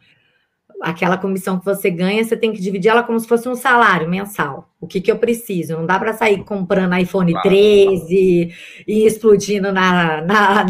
aquela 0.82 1.16
comissão 1.16 1.58
que 1.58 1.64
você 1.64 1.90
ganha, 1.90 2.22
você 2.24 2.36
tem 2.36 2.52
que 2.52 2.60
dividir 2.60 2.90
ela 2.90 3.02
como 3.02 3.18
se 3.18 3.26
fosse 3.26 3.48
um 3.48 3.54
salário 3.54 4.08
mensal. 4.08 4.68
O 4.80 4.86
que, 4.86 5.00
que 5.00 5.12
eu 5.12 5.18
preciso? 5.18 5.76
Não 5.76 5.86
dá 5.86 5.98
para 5.98 6.12
sair 6.12 6.42
comprando 6.42 6.96
iPhone 6.98 7.32
claro. 7.32 7.48
13 7.48 8.54
e 8.86 9.06
explodindo 9.06 9.72
na, 9.72 10.20
na, 10.22 10.64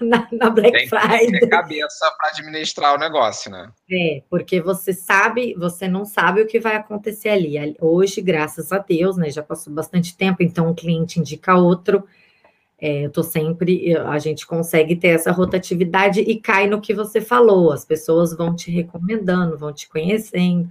na, 0.00 0.28
na 0.32 0.50
Black 0.50 0.70
tem 0.70 0.88
Friday. 0.88 1.18
Tem 1.18 1.32
que 1.32 1.40
ter 1.40 1.48
cabeça 1.48 2.10
para 2.16 2.28
administrar 2.30 2.94
o 2.94 2.98
negócio, 2.98 3.50
né? 3.50 3.70
É, 3.90 4.22
porque 4.30 4.60
você 4.60 4.92
sabe, 4.92 5.54
você 5.58 5.88
não 5.88 6.04
sabe 6.04 6.42
o 6.42 6.46
que 6.46 6.60
vai 6.60 6.76
acontecer 6.76 7.30
ali. 7.30 7.76
Hoje, 7.80 8.20
graças 8.20 8.70
a 8.70 8.78
Deus, 8.78 9.16
né? 9.16 9.30
Já 9.30 9.42
passou 9.42 9.72
bastante 9.72 10.16
tempo, 10.16 10.42
então 10.42 10.68
um 10.68 10.74
cliente 10.74 11.18
indica 11.18 11.56
outro. 11.56 12.04
É, 12.80 13.04
eu 13.04 13.10
tô 13.10 13.22
sempre, 13.22 13.94
a 13.96 14.18
gente 14.18 14.46
consegue 14.46 14.96
ter 14.96 15.08
essa 15.08 15.30
rotatividade 15.30 16.20
e 16.20 16.40
cai 16.40 16.66
no 16.66 16.80
que 16.80 16.94
você 16.94 17.20
falou, 17.20 17.72
as 17.72 17.84
pessoas 17.84 18.34
vão 18.34 18.56
te 18.56 18.70
recomendando, 18.70 19.58
vão 19.58 19.72
te 19.72 19.86
conhecendo. 19.86 20.70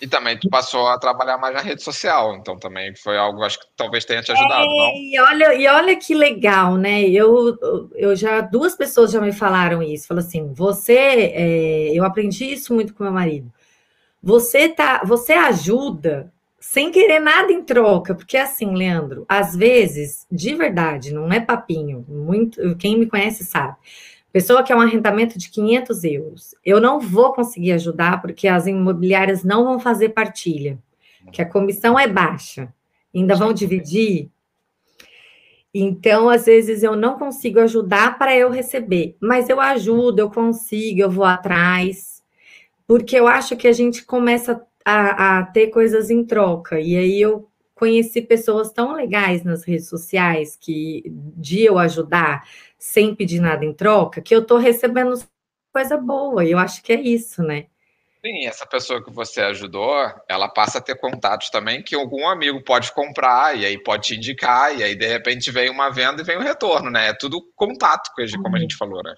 E 0.00 0.06
também 0.06 0.38
tu 0.38 0.50
passou 0.50 0.86
a 0.88 0.98
trabalhar 0.98 1.38
mais 1.38 1.54
na 1.54 1.62
rede 1.62 1.82
social, 1.82 2.36
então 2.36 2.58
também 2.58 2.94
foi 2.94 3.16
algo, 3.16 3.42
acho 3.42 3.58
que 3.58 3.66
talvez 3.74 4.04
tenha 4.04 4.20
te 4.20 4.30
ajudado, 4.30 4.64
é, 4.64 4.66
não? 4.66 4.92
E 4.94 5.18
olha, 5.18 5.54
e 5.54 5.66
olha 5.66 5.96
que 5.96 6.14
legal, 6.14 6.76
né? 6.76 7.02
Eu, 7.08 7.58
eu 7.94 8.14
já, 8.14 8.42
duas 8.42 8.76
pessoas 8.76 9.10
já 9.10 9.22
me 9.22 9.32
falaram 9.32 9.82
isso, 9.82 10.06
falaram 10.06 10.26
assim, 10.26 10.52
você, 10.52 11.32
é, 11.34 11.90
eu 11.94 12.04
aprendi 12.04 12.44
isso 12.44 12.74
muito 12.74 12.92
com 12.92 13.04
meu 13.04 13.12
marido, 13.12 13.50
você 14.22 14.68
tá, 14.68 15.00
você 15.02 15.32
ajuda 15.32 16.30
sem 16.68 16.90
querer 16.90 17.20
nada 17.20 17.52
em 17.52 17.62
troca, 17.62 18.12
porque 18.12 18.36
assim, 18.36 18.74
Leandro, 18.74 19.24
às 19.28 19.54
vezes, 19.54 20.26
de 20.30 20.52
verdade, 20.52 21.14
não 21.14 21.32
é 21.32 21.38
papinho, 21.38 22.04
muito, 22.08 22.76
quem 22.76 22.98
me 22.98 23.06
conhece 23.06 23.44
sabe. 23.44 23.76
Pessoa 24.32 24.64
que 24.64 24.72
é 24.72 24.76
um 24.76 24.80
arrendamento 24.80 25.38
de 25.38 25.48
500 25.48 26.04
euros, 26.04 26.54
eu 26.64 26.80
não 26.80 26.98
vou 26.98 27.32
conseguir 27.32 27.70
ajudar 27.70 28.20
porque 28.20 28.48
as 28.48 28.66
imobiliárias 28.66 29.44
não 29.44 29.64
vão 29.64 29.78
fazer 29.78 30.08
partilha, 30.08 30.76
que 31.30 31.40
a 31.40 31.48
comissão 31.48 31.96
é 31.96 32.08
baixa, 32.08 32.74
ainda 33.14 33.36
vão 33.36 33.52
dividir. 33.52 34.28
Então, 35.72 36.28
às 36.28 36.46
vezes, 36.46 36.82
eu 36.82 36.96
não 36.96 37.16
consigo 37.16 37.60
ajudar 37.60 38.18
para 38.18 38.36
eu 38.36 38.50
receber, 38.50 39.16
mas 39.20 39.48
eu 39.48 39.60
ajudo, 39.60 40.18
eu 40.18 40.30
consigo, 40.30 41.00
eu 41.00 41.10
vou 41.10 41.24
atrás, 41.24 42.24
porque 42.88 43.16
eu 43.16 43.28
acho 43.28 43.56
que 43.56 43.68
a 43.68 43.72
gente 43.72 44.04
começa 44.04 44.60
a, 44.86 45.38
a 45.38 45.42
ter 45.46 45.66
coisas 45.66 46.10
em 46.10 46.24
troca. 46.24 46.78
E 46.78 46.96
aí 46.96 47.20
eu 47.20 47.50
conheci 47.74 48.22
pessoas 48.22 48.70
tão 48.70 48.94
legais 48.94 49.42
nas 49.42 49.64
redes 49.64 49.88
sociais 49.88 50.56
que 50.56 51.02
de 51.36 51.64
eu 51.64 51.76
ajudar 51.76 52.48
sem 52.78 53.12
pedir 53.12 53.40
nada 53.40 53.64
em 53.64 53.74
troca, 53.74 54.22
que 54.22 54.32
eu 54.32 54.42
estou 54.42 54.58
recebendo 54.58 55.18
coisa 55.72 55.96
boa. 55.96 56.44
E 56.44 56.52
eu 56.52 56.58
acho 56.58 56.82
que 56.84 56.92
é 56.92 57.00
isso, 57.00 57.42
né? 57.42 57.66
Sim, 58.24 58.46
essa 58.46 58.64
pessoa 58.64 59.04
que 59.04 59.10
você 59.12 59.40
ajudou, 59.40 59.92
ela 60.28 60.48
passa 60.48 60.78
a 60.78 60.80
ter 60.80 60.98
contatos 60.98 61.50
também 61.50 61.82
que 61.82 61.94
algum 61.94 62.28
amigo 62.28 62.62
pode 62.62 62.92
comprar 62.92 63.56
e 63.56 63.64
aí 63.64 63.82
pode 63.82 64.08
te 64.08 64.16
indicar 64.16 64.76
e 64.76 64.82
aí 64.84 64.94
de 64.94 65.06
repente 65.06 65.50
vem 65.50 65.68
uma 65.68 65.90
venda 65.90 66.22
e 66.22 66.24
vem 66.24 66.38
um 66.38 66.42
retorno, 66.42 66.90
né? 66.90 67.08
É 67.08 67.12
tudo 67.12 67.40
contato, 67.56 68.10
como 68.14 68.48
a 68.48 68.50
uhum. 68.50 68.58
gente 68.58 68.76
falou, 68.76 69.02
né? 69.02 69.14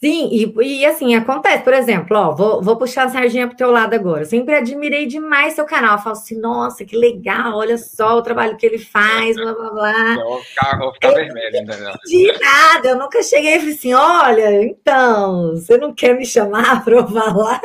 Sim, 0.00 0.28
e, 0.30 0.54
e 0.62 0.86
assim, 0.86 1.16
acontece, 1.16 1.64
por 1.64 1.74
exemplo, 1.74 2.16
ó, 2.16 2.32
vou, 2.32 2.62
vou 2.62 2.76
puxar 2.76 3.06
a 3.06 3.08
sardinha 3.08 3.48
pro 3.48 3.56
teu 3.56 3.72
lado 3.72 3.94
agora. 3.94 4.24
sempre 4.24 4.54
admirei 4.54 5.06
demais 5.06 5.54
seu 5.54 5.64
canal. 5.64 5.96
Eu 5.96 6.02
falo 6.02 6.16
assim, 6.16 6.38
nossa, 6.38 6.84
que 6.84 6.96
legal, 6.96 7.56
olha 7.56 7.76
só 7.76 8.16
o 8.16 8.22
trabalho 8.22 8.56
que 8.56 8.64
ele 8.64 8.78
faz, 8.78 9.34
blá 9.34 9.52
blá 9.52 9.70
blá. 9.70 10.14
Eu 10.18 10.24
vou 10.24 10.40
ficar, 10.40 10.78
vou 10.78 10.94
ficar 10.94 11.10
vermelho, 11.14 11.56
entendeu? 11.56 11.92
De 12.06 12.32
nada, 12.38 12.88
eu 12.90 12.96
nunca 12.96 13.22
cheguei 13.22 13.56
e 13.56 13.58
falei 13.58 13.74
assim: 13.74 13.94
olha, 13.94 14.62
então, 14.62 15.54
você 15.56 15.76
não 15.76 15.92
quer 15.92 16.14
me 16.14 16.24
chamar 16.24 16.82
para 16.84 16.94
eu 16.94 17.08
falar? 17.08 17.60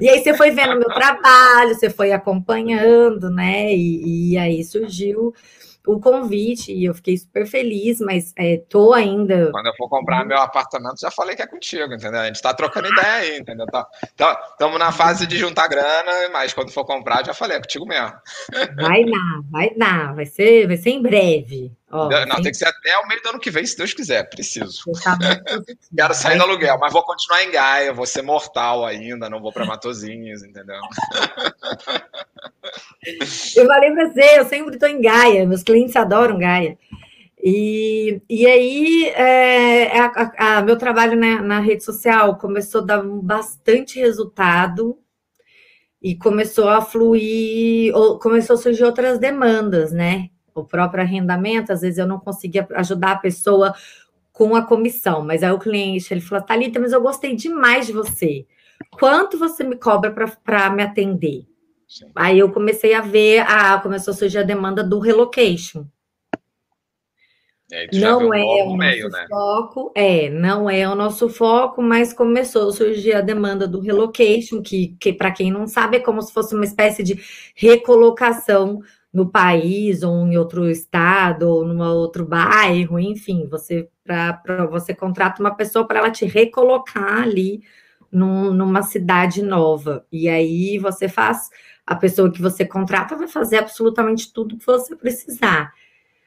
E 0.00 0.08
aí 0.08 0.22
você 0.22 0.34
foi 0.34 0.50
vendo 0.50 0.78
meu 0.78 0.88
trabalho, 0.88 1.74
você 1.74 1.88
foi 1.88 2.12
acompanhando, 2.12 3.30
né? 3.30 3.72
E, 3.72 4.32
e 4.32 4.38
aí 4.38 4.62
surgiu 4.64 5.32
o 5.86 5.98
convite 6.00 6.72
e 6.72 6.84
eu 6.84 6.94
fiquei 6.94 7.16
super 7.16 7.46
feliz, 7.46 8.00
mas 8.00 8.32
é, 8.36 8.58
tô 8.68 8.92
ainda. 8.92 9.50
Quando 9.50 9.66
eu 9.66 9.74
for 9.76 9.88
comprar 9.88 10.24
meu 10.24 10.38
apartamento, 10.38 11.00
já 11.00 11.10
falei 11.10 11.34
que 11.34 11.42
é 11.42 11.46
contigo, 11.46 11.92
entendeu? 11.94 12.20
A 12.20 12.26
gente 12.26 12.42
tá 12.42 12.52
trocando 12.52 12.88
ideia 12.88 13.14
aí, 13.14 13.38
entendeu? 13.38 13.66
Estamos 13.66 14.78
tá, 14.78 14.78
na 14.78 14.92
fase 14.92 15.26
de 15.26 15.38
juntar 15.38 15.68
grana, 15.68 16.28
mas 16.32 16.52
quando 16.52 16.70
for 16.70 16.84
comprar, 16.84 17.24
já 17.24 17.32
falei, 17.32 17.56
é 17.56 17.60
contigo 17.60 17.86
mesmo. 17.86 18.12
Vai 18.76 19.04
dar, 19.04 19.40
vai 19.50 19.74
dar, 19.74 20.14
vai 20.14 20.26
ser, 20.26 20.66
vai 20.66 20.76
ser 20.76 20.90
em 20.90 21.02
breve. 21.02 21.72
Ó, 21.90 22.08
não, 22.08 22.36
tem 22.36 22.52
que 22.52 22.54
ser 22.54 22.68
até 22.68 22.96
o 22.98 23.08
meio 23.08 23.20
do 23.20 23.30
ano 23.30 23.40
que 23.40 23.50
vem, 23.50 23.66
se 23.66 23.76
Deus 23.76 23.92
quiser, 23.92 24.28
preciso. 24.30 24.84
Tá 25.02 25.18
Quero 25.96 26.14
sair 26.14 26.38
do 26.38 26.44
aluguel, 26.44 26.78
mas 26.78 26.92
vou 26.92 27.02
continuar 27.02 27.42
em 27.42 27.50
Gaia, 27.50 27.92
vou 27.92 28.06
ser 28.06 28.22
mortal 28.22 28.84
ainda, 28.84 29.28
não 29.28 29.40
vou 29.40 29.52
para 29.52 29.64
Matozinhos, 29.64 30.44
entendeu? 30.44 30.80
Eu 33.56 33.66
falei 33.66 33.90
para 33.92 34.08
você, 34.08 34.38
eu 34.38 34.44
sempre 34.44 34.74
estou 34.74 34.88
em 34.88 35.00
Gaia, 35.00 35.46
meus 35.46 35.62
clientes 35.62 35.96
adoram 35.96 36.38
Gaia. 36.38 36.78
E, 37.42 38.20
e 38.28 38.46
aí, 38.46 39.06
é, 39.08 39.98
a, 39.98 40.58
a, 40.58 40.62
meu 40.62 40.76
trabalho 40.76 41.18
na, 41.18 41.40
na 41.40 41.60
rede 41.60 41.82
social 41.82 42.36
começou 42.36 42.82
a 42.82 42.84
dar 42.84 43.02
bastante 43.02 43.98
resultado 43.98 44.98
e 46.02 46.14
começou 46.16 46.68
a 46.68 46.82
fluir, 46.82 47.94
ou 47.96 48.18
começou 48.18 48.54
a 48.54 48.58
surgir 48.58 48.84
outras 48.84 49.18
demandas, 49.18 49.92
né? 49.92 50.28
O 50.54 50.64
próprio 50.64 51.02
arrendamento, 51.02 51.72
às 51.72 51.80
vezes 51.80 51.98
eu 51.98 52.06
não 52.06 52.18
conseguia 52.18 52.66
ajudar 52.74 53.12
a 53.12 53.18
pessoa 53.18 53.74
com 54.32 54.54
a 54.54 54.62
comissão, 54.62 55.24
mas 55.24 55.42
aí 55.42 55.50
o 55.50 55.58
cliente 55.58 56.12
ele 56.12 56.20
falou: 56.20 56.44
Thalita, 56.44 56.80
mas 56.80 56.92
eu 56.92 57.00
gostei 57.00 57.34
demais 57.34 57.86
de 57.86 57.92
você. 57.92 58.46
Quanto 58.90 59.38
você 59.38 59.62
me 59.64 59.76
cobra 59.76 60.10
para 60.42 60.70
me 60.70 60.82
atender? 60.82 61.49
Sim. 61.90 62.06
Aí 62.14 62.38
eu 62.38 62.52
comecei 62.52 62.94
a 62.94 63.00
ver, 63.00 63.40
a, 63.40 63.76
começou 63.80 64.12
a 64.12 64.16
surgir 64.16 64.38
a 64.38 64.44
demanda 64.44 64.84
do 64.84 65.00
relocation. 65.00 65.84
não 67.92 68.32
é 68.32 68.44
o 68.62 68.76
meio, 68.76 69.08
nosso 69.08 69.16
né? 69.16 69.26
foco, 69.28 69.92
é, 69.96 70.30
não 70.30 70.70
é 70.70 70.88
o 70.88 70.94
nosso 70.94 71.28
foco, 71.28 71.82
mas 71.82 72.12
começou 72.12 72.68
a 72.68 72.72
surgir 72.72 73.14
a 73.14 73.20
demanda 73.20 73.66
do 73.66 73.80
relocation, 73.80 74.62
que, 74.62 74.96
que 75.00 75.12
para 75.12 75.32
quem 75.32 75.50
não 75.50 75.66
sabe, 75.66 75.96
é 75.96 76.00
como 76.00 76.22
se 76.22 76.32
fosse 76.32 76.54
uma 76.54 76.64
espécie 76.64 77.02
de 77.02 77.20
recolocação 77.56 78.80
no 79.12 79.28
país, 79.28 80.04
ou 80.04 80.24
em 80.28 80.36
outro 80.36 80.70
estado, 80.70 81.48
ou 81.48 81.64
num 81.64 81.82
outro 81.82 82.24
bairro, 82.24 83.00
enfim, 83.00 83.48
você 83.48 83.88
para 84.04 84.66
você 84.66 84.94
contrata 84.94 85.42
uma 85.42 85.56
pessoa 85.56 85.84
para 85.86 85.98
ela 85.98 86.10
te 86.10 86.24
recolocar 86.24 87.22
ali 87.24 87.62
num, 88.10 88.52
numa 88.52 88.82
cidade 88.82 89.42
nova. 89.42 90.04
E 90.10 90.28
aí 90.28 90.78
você 90.78 91.08
faz 91.08 91.50
a 91.86 91.94
pessoa 91.94 92.30
que 92.30 92.40
você 92.40 92.64
contrata 92.64 93.16
vai 93.16 93.28
fazer 93.28 93.58
absolutamente 93.58 94.32
tudo 94.32 94.56
que 94.56 94.66
você 94.66 94.94
precisar. 94.94 95.72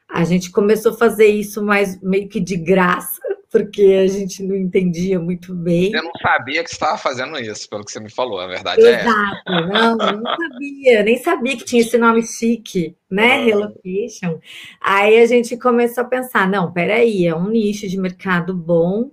A 0.09 0.23
gente 0.23 0.51
começou 0.51 0.93
a 0.93 0.97
fazer 0.97 1.27
isso 1.27 1.63
mais 1.63 1.99
meio 2.01 2.29
que 2.29 2.39
de 2.39 2.55
graça, 2.55 3.21
porque 3.49 4.03
a 4.03 4.07
gente 4.07 4.43
não 4.43 4.55
entendia 4.55 5.19
muito 5.19 5.53
bem. 5.53 5.91
Eu 5.93 6.03
não 6.03 6.11
sabia 6.21 6.63
que 6.63 6.69
você 6.69 6.75
estava 6.75 6.97
fazendo 6.97 7.39
isso, 7.39 7.69
pelo 7.69 7.85
que 7.85 7.91
você 7.91 7.99
me 7.99 8.11
falou, 8.11 8.39
a 8.39 8.47
verdade 8.47 8.81
Exato, 8.81 9.07
é. 9.07 9.59
Exato, 9.59 9.71
não, 9.71 9.95
não 9.95 10.23
sabia, 10.23 11.03
nem 11.03 11.17
sabia 11.17 11.57
que 11.57 11.63
tinha 11.63 11.81
esse 11.81 11.97
nome 11.97 12.23
chique, 12.23 12.95
né? 13.09 13.37
Ah. 13.37 13.43
Relocation. 13.45 14.39
Aí 14.81 15.17
a 15.19 15.25
gente 15.25 15.55
começou 15.57 16.03
a 16.03 16.07
pensar: 16.07 16.49
não, 16.49 16.71
peraí, 16.71 17.25
é 17.25 17.35
um 17.35 17.47
nicho 17.47 17.87
de 17.87 17.97
mercado 17.97 18.53
bom, 18.55 19.11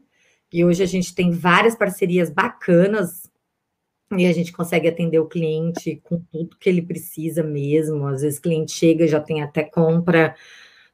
e 0.53 0.64
hoje 0.64 0.82
a 0.82 0.86
gente 0.86 1.14
tem 1.14 1.30
várias 1.30 1.74
parcerias 1.76 2.28
bacanas 2.28 3.30
e 4.16 4.26
a 4.26 4.32
gente 4.32 4.52
consegue 4.52 4.88
atender 4.88 5.18
o 5.18 5.28
cliente 5.28 6.00
com 6.04 6.18
tudo 6.32 6.56
que 6.58 6.68
ele 6.68 6.82
precisa 6.82 7.42
mesmo. 7.42 8.06
Às 8.06 8.22
vezes 8.22 8.38
o 8.38 8.42
cliente 8.42 8.72
chega 8.72 9.06
já 9.06 9.20
tem 9.20 9.42
até 9.42 9.62
compra 9.62 10.34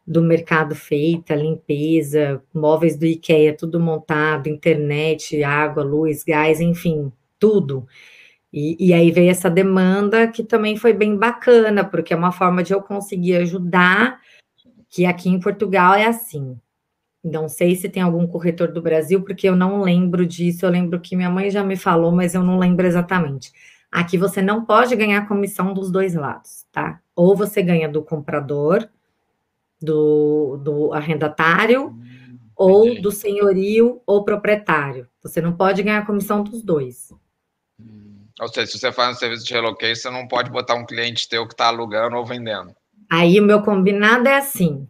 do 0.06 0.22
mercado 0.22 0.74
feita, 0.74 1.34
limpeza, 1.34 2.42
móveis 2.54 2.96
do 2.96 3.06
IKEA, 3.06 3.56
tudo 3.56 3.80
montado, 3.80 4.48
internet, 4.48 5.42
água, 5.42 5.82
luz, 5.82 6.22
gás, 6.22 6.60
enfim, 6.60 7.10
tudo. 7.38 7.86
E, 8.52 8.76
e 8.88 8.92
aí 8.94 9.10
veio 9.10 9.30
essa 9.30 9.50
demanda 9.50 10.28
que 10.28 10.44
também 10.44 10.76
foi 10.76 10.92
bem 10.92 11.16
bacana, 11.16 11.84
porque 11.84 12.14
é 12.14 12.16
uma 12.16 12.32
forma 12.32 12.62
de 12.62 12.72
eu 12.72 12.80
conseguir 12.80 13.36
ajudar, 13.36 14.20
que 14.88 15.04
aqui 15.04 15.28
em 15.28 15.40
Portugal 15.40 15.94
é 15.94 16.06
assim. 16.06 16.56
Não 17.26 17.48
sei 17.48 17.74
se 17.74 17.88
tem 17.88 18.00
algum 18.00 18.24
corretor 18.24 18.70
do 18.70 18.80
Brasil, 18.80 19.20
porque 19.20 19.48
eu 19.48 19.56
não 19.56 19.82
lembro 19.82 20.24
disso. 20.24 20.64
Eu 20.64 20.70
lembro 20.70 21.00
que 21.00 21.16
minha 21.16 21.28
mãe 21.28 21.50
já 21.50 21.64
me 21.64 21.76
falou, 21.76 22.12
mas 22.12 22.36
eu 22.36 22.42
não 22.44 22.56
lembro 22.56 22.86
exatamente. 22.86 23.52
Aqui 23.90 24.16
você 24.16 24.40
não 24.40 24.64
pode 24.64 24.94
ganhar 24.94 25.26
comissão 25.26 25.74
dos 25.74 25.90
dois 25.90 26.14
lados, 26.14 26.64
tá? 26.70 27.00
Ou 27.16 27.34
você 27.34 27.62
ganha 27.62 27.88
do 27.88 28.00
comprador, 28.00 28.88
do, 29.82 30.56
do 30.62 30.92
arrendatário, 30.92 31.88
hum, 31.88 32.38
ou 32.54 33.00
do 33.02 33.10
senhorio 33.10 34.00
ou 34.06 34.24
proprietário. 34.24 35.08
Você 35.20 35.40
não 35.40 35.52
pode 35.52 35.82
ganhar 35.82 36.06
comissão 36.06 36.44
dos 36.44 36.62
dois. 36.62 37.12
Hum. 37.80 38.18
Ou 38.40 38.46
seja, 38.46 38.68
se 38.68 38.78
você 38.78 38.92
faz 38.92 39.16
um 39.16 39.18
serviço 39.18 39.44
de 39.44 39.52
relocation, 39.52 40.00
você 40.00 40.10
não 40.10 40.28
pode 40.28 40.48
botar 40.48 40.76
um 40.76 40.86
cliente 40.86 41.28
teu 41.28 41.44
que 41.44 41.54
está 41.54 41.66
alugando 41.66 42.14
ou 42.14 42.24
vendendo. 42.24 42.72
Aí 43.10 43.40
o 43.40 43.42
meu 43.42 43.62
combinado 43.62 44.28
é 44.28 44.36
assim: 44.36 44.86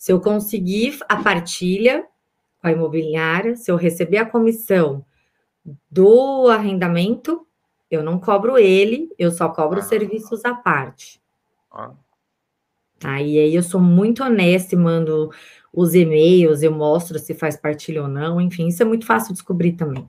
se 0.00 0.10
eu 0.10 0.18
conseguir 0.18 0.98
a 1.10 1.22
partilha 1.22 2.06
com 2.58 2.68
a 2.68 2.72
imobiliária, 2.72 3.54
se 3.54 3.70
eu 3.70 3.76
receber 3.76 4.16
a 4.16 4.24
comissão 4.24 5.04
do 5.90 6.48
arrendamento, 6.48 7.46
eu 7.90 8.02
não 8.02 8.18
cobro 8.18 8.56
ele, 8.56 9.10
eu 9.18 9.30
só 9.30 9.50
cobro 9.50 9.80
ah. 9.80 9.82
serviços 9.82 10.42
à 10.46 10.54
parte. 10.54 11.20
Ah. 11.70 11.92
Aí, 13.04 13.38
aí 13.38 13.54
eu 13.54 13.62
sou 13.62 13.78
muito 13.78 14.24
honesta 14.24 14.74
e 14.74 14.78
mando 14.78 15.30
os 15.70 15.94
e-mails, 15.94 16.62
eu 16.62 16.72
mostro 16.72 17.18
se 17.18 17.34
faz 17.34 17.58
partilha 17.58 18.00
ou 18.00 18.08
não, 18.08 18.40
enfim, 18.40 18.68
isso 18.68 18.82
é 18.82 18.86
muito 18.86 19.04
fácil 19.04 19.34
descobrir 19.34 19.72
também. 19.72 20.08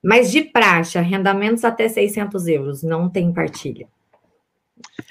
Mas 0.00 0.30
de 0.30 0.42
praxe, 0.42 0.96
arrendamentos 0.96 1.64
até 1.64 1.88
600 1.88 2.46
euros, 2.46 2.84
não 2.84 3.10
tem 3.10 3.34
partilha. 3.34 3.88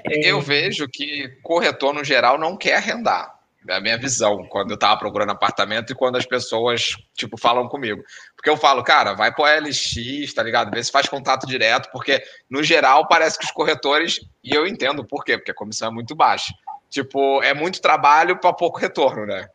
Eu 0.06 0.40
é... 0.40 0.42
vejo 0.42 0.88
que 0.88 1.28
corretor, 1.44 1.94
no 1.94 2.06
geral, 2.06 2.38
não 2.38 2.56
quer 2.56 2.78
arrendar. 2.78 3.39
É 3.68 3.76
a 3.76 3.82
minha 3.82 3.98
visão 3.98 4.46
quando 4.48 4.72
eu 4.72 4.78
tava 4.78 4.98
procurando 4.98 5.32
apartamento 5.32 5.92
e 5.92 5.96
quando 5.96 6.16
as 6.16 6.26
pessoas, 6.26 6.96
tipo, 7.14 7.38
falam 7.38 7.68
comigo. 7.68 8.02
Porque 8.36 8.50
eu 8.50 8.56
falo, 8.56 8.84
cara, 8.84 9.14
vai 9.14 9.34
pro 9.34 9.44
LX, 9.44 10.34
tá 10.34 10.42
ligado? 10.42 10.72
Vê 10.72 10.82
se 10.82 10.92
faz 10.92 11.10
contato 11.10 11.46
direto, 11.46 11.90
porque 11.92 12.24
no 12.50 12.64
geral 12.64 13.08
parece 13.08 13.38
que 13.38 13.46
os 13.46 13.52
corretores, 13.52 14.20
e 14.44 14.56
eu 14.56 14.66
entendo 14.66 15.06
por 15.06 15.26
quê, 15.26 15.38
porque 15.38 15.52
a 15.52 15.56
comissão 15.56 15.90
é 15.90 15.92
muito 15.92 16.16
baixa. 16.16 16.54
Tipo, 16.90 17.44
é 17.44 17.54
muito 17.54 17.82
trabalho 17.82 18.40
para 18.40 18.54
pouco 18.54 18.80
retorno, 18.80 19.26
né? 19.26 19.48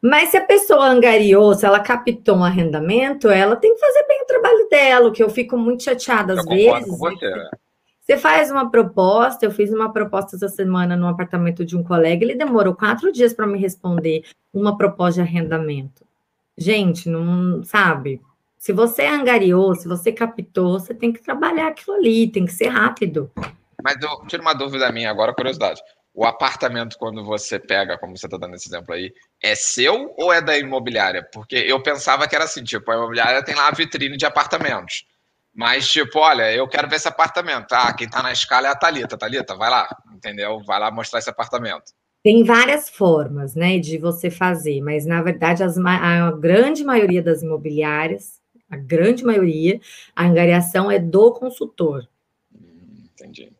Mas 0.00 0.30
se 0.30 0.36
a 0.36 0.44
pessoa 0.44 0.86
angariou, 0.86 1.54
se 1.54 1.64
ela 1.64 1.80
captou 1.80 2.36
um 2.36 2.44
arrendamento, 2.44 3.28
ela 3.28 3.56
tem 3.56 3.74
que 3.74 3.80
fazer 3.80 4.06
bem 4.06 4.22
o 4.22 4.26
trabalho 4.26 4.68
dela, 4.68 5.12
que 5.12 5.22
eu 5.22 5.30
fico 5.30 5.56
muito 5.56 5.82
chateada 5.82 6.34
às 6.34 6.40
eu 6.40 6.44
vezes. 6.44 6.84
Com 6.84 6.96
você, 6.96 7.30
né? 7.30 7.50
Você 8.04 8.18
faz 8.18 8.50
uma 8.50 8.70
proposta, 8.70 9.46
eu 9.46 9.50
fiz 9.50 9.72
uma 9.72 9.90
proposta 9.90 10.36
essa 10.36 10.48
semana 10.48 10.94
no 10.94 11.08
apartamento 11.08 11.64
de 11.64 11.74
um 11.74 11.82
colega, 11.82 12.22
ele 12.22 12.34
demorou 12.34 12.74
quatro 12.74 13.10
dias 13.10 13.32
para 13.32 13.46
me 13.46 13.58
responder 13.58 14.24
uma 14.52 14.76
proposta 14.76 15.22
de 15.22 15.28
arrendamento. 15.28 16.04
Gente, 16.56 17.08
não 17.08 17.64
sabe. 17.64 18.20
Se 18.58 18.74
você 18.74 19.06
angariou, 19.06 19.74
se 19.74 19.88
você 19.88 20.12
captou, 20.12 20.78
você 20.78 20.92
tem 20.92 21.14
que 21.14 21.22
trabalhar 21.22 21.68
aquilo 21.68 21.96
ali, 21.96 22.28
tem 22.28 22.44
que 22.44 22.52
ser 22.52 22.68
rápido. 22.68 23.30
Mas 23.82 23.96
eu 24.02 24.26
tiro 24.26 24.42
uma 24.42 24.54
dúvida 24.54 24.92
minha 24.92 25.10
agora, 25.10 25.34
curiosidade. 25.34 25.80
o 26.12 26.26
apartamento, 26.26 26.98
quando 26.98 27.24
você 27.24 27.58
pega, 27.58 27.98
como 27.98 28.16
você 28.16 28.26
está 28.26 28.36
dando 28.36 28.54
esse 28.54 28.68
exemplo 28.68 28.94
aí, 28.94 29.12
é 29.42 29.54
seu 29.54 30.14
ou 30.16 30.32
é 30.32 30.42
da 30.42 30.56
imobiliária? 30.58 31.26
Porque 31.32 31.56
eu 31.56 31.82
pensava 31.82 32.28
que 32.28 32.36
era 32.36 32.44
assim, 32.44 32.62
tipo, 32.62 32.90
a 32.90 32.94
imobiliária 32.96 33.42
tem 33.42 33.54
lá 33.54 33.68
a 33.68 33.72
vitrine 33.72 34.16
de 34.16 34.26
apartamentos. 34.26 35.04
Mas, 35.54 35.88
tipo, 35.88 36.18
olha, 36.18 36.52
eu 36.52 36.66
quero 36.66 36.88
ver 36.88 36.96
esse 36.96 37.06
apartamento. 37.06 37.72
Ah, 37.72 37.92
quem 37.92 38.06
está 38.06 38.22
na 38.22 38.32
escala 38.32 38.66
é 38.66 38.70
a 38.70 38.74
Thalita. 38.74 39.16
Thalita, 39.16 39.54
vai 39.54 39.70
lá, 39.70 39.88
entendeu? 40.12 40.60
Vai 40.66 40.80
lá 40.80 40.90
mostrar 40.90 41.20
esse 41.20 41.30
apartamento. 41.30 41.92
Tem 42.24 42.42
várias 42.42 42.88
formas, 42.88 43.54
né, 43.54 43.78
de 43.78 43.98
você 43.98 44.30
fazer, 44.30 44.80
mas 44.80 45.04
na 45.04 45.20
verdade 45.20 45.62
as, 45.62 45.76
a 45.76 46.30
grande 46.30 46.82
maioria 46.82 47.22
das 47.22 47.42
imobiliárias, 47.42 48.40
a 48.70 48.78
grande 48.78 49.22
maioria, 49.22 49.78
a 50.16 50.24
angariação 50.24 50.90
é 50.90 50.98
do 50.98 51.32
consultor. 51.34 52.08
Hum, 52.50 53.04
entendi. 53.12 53.52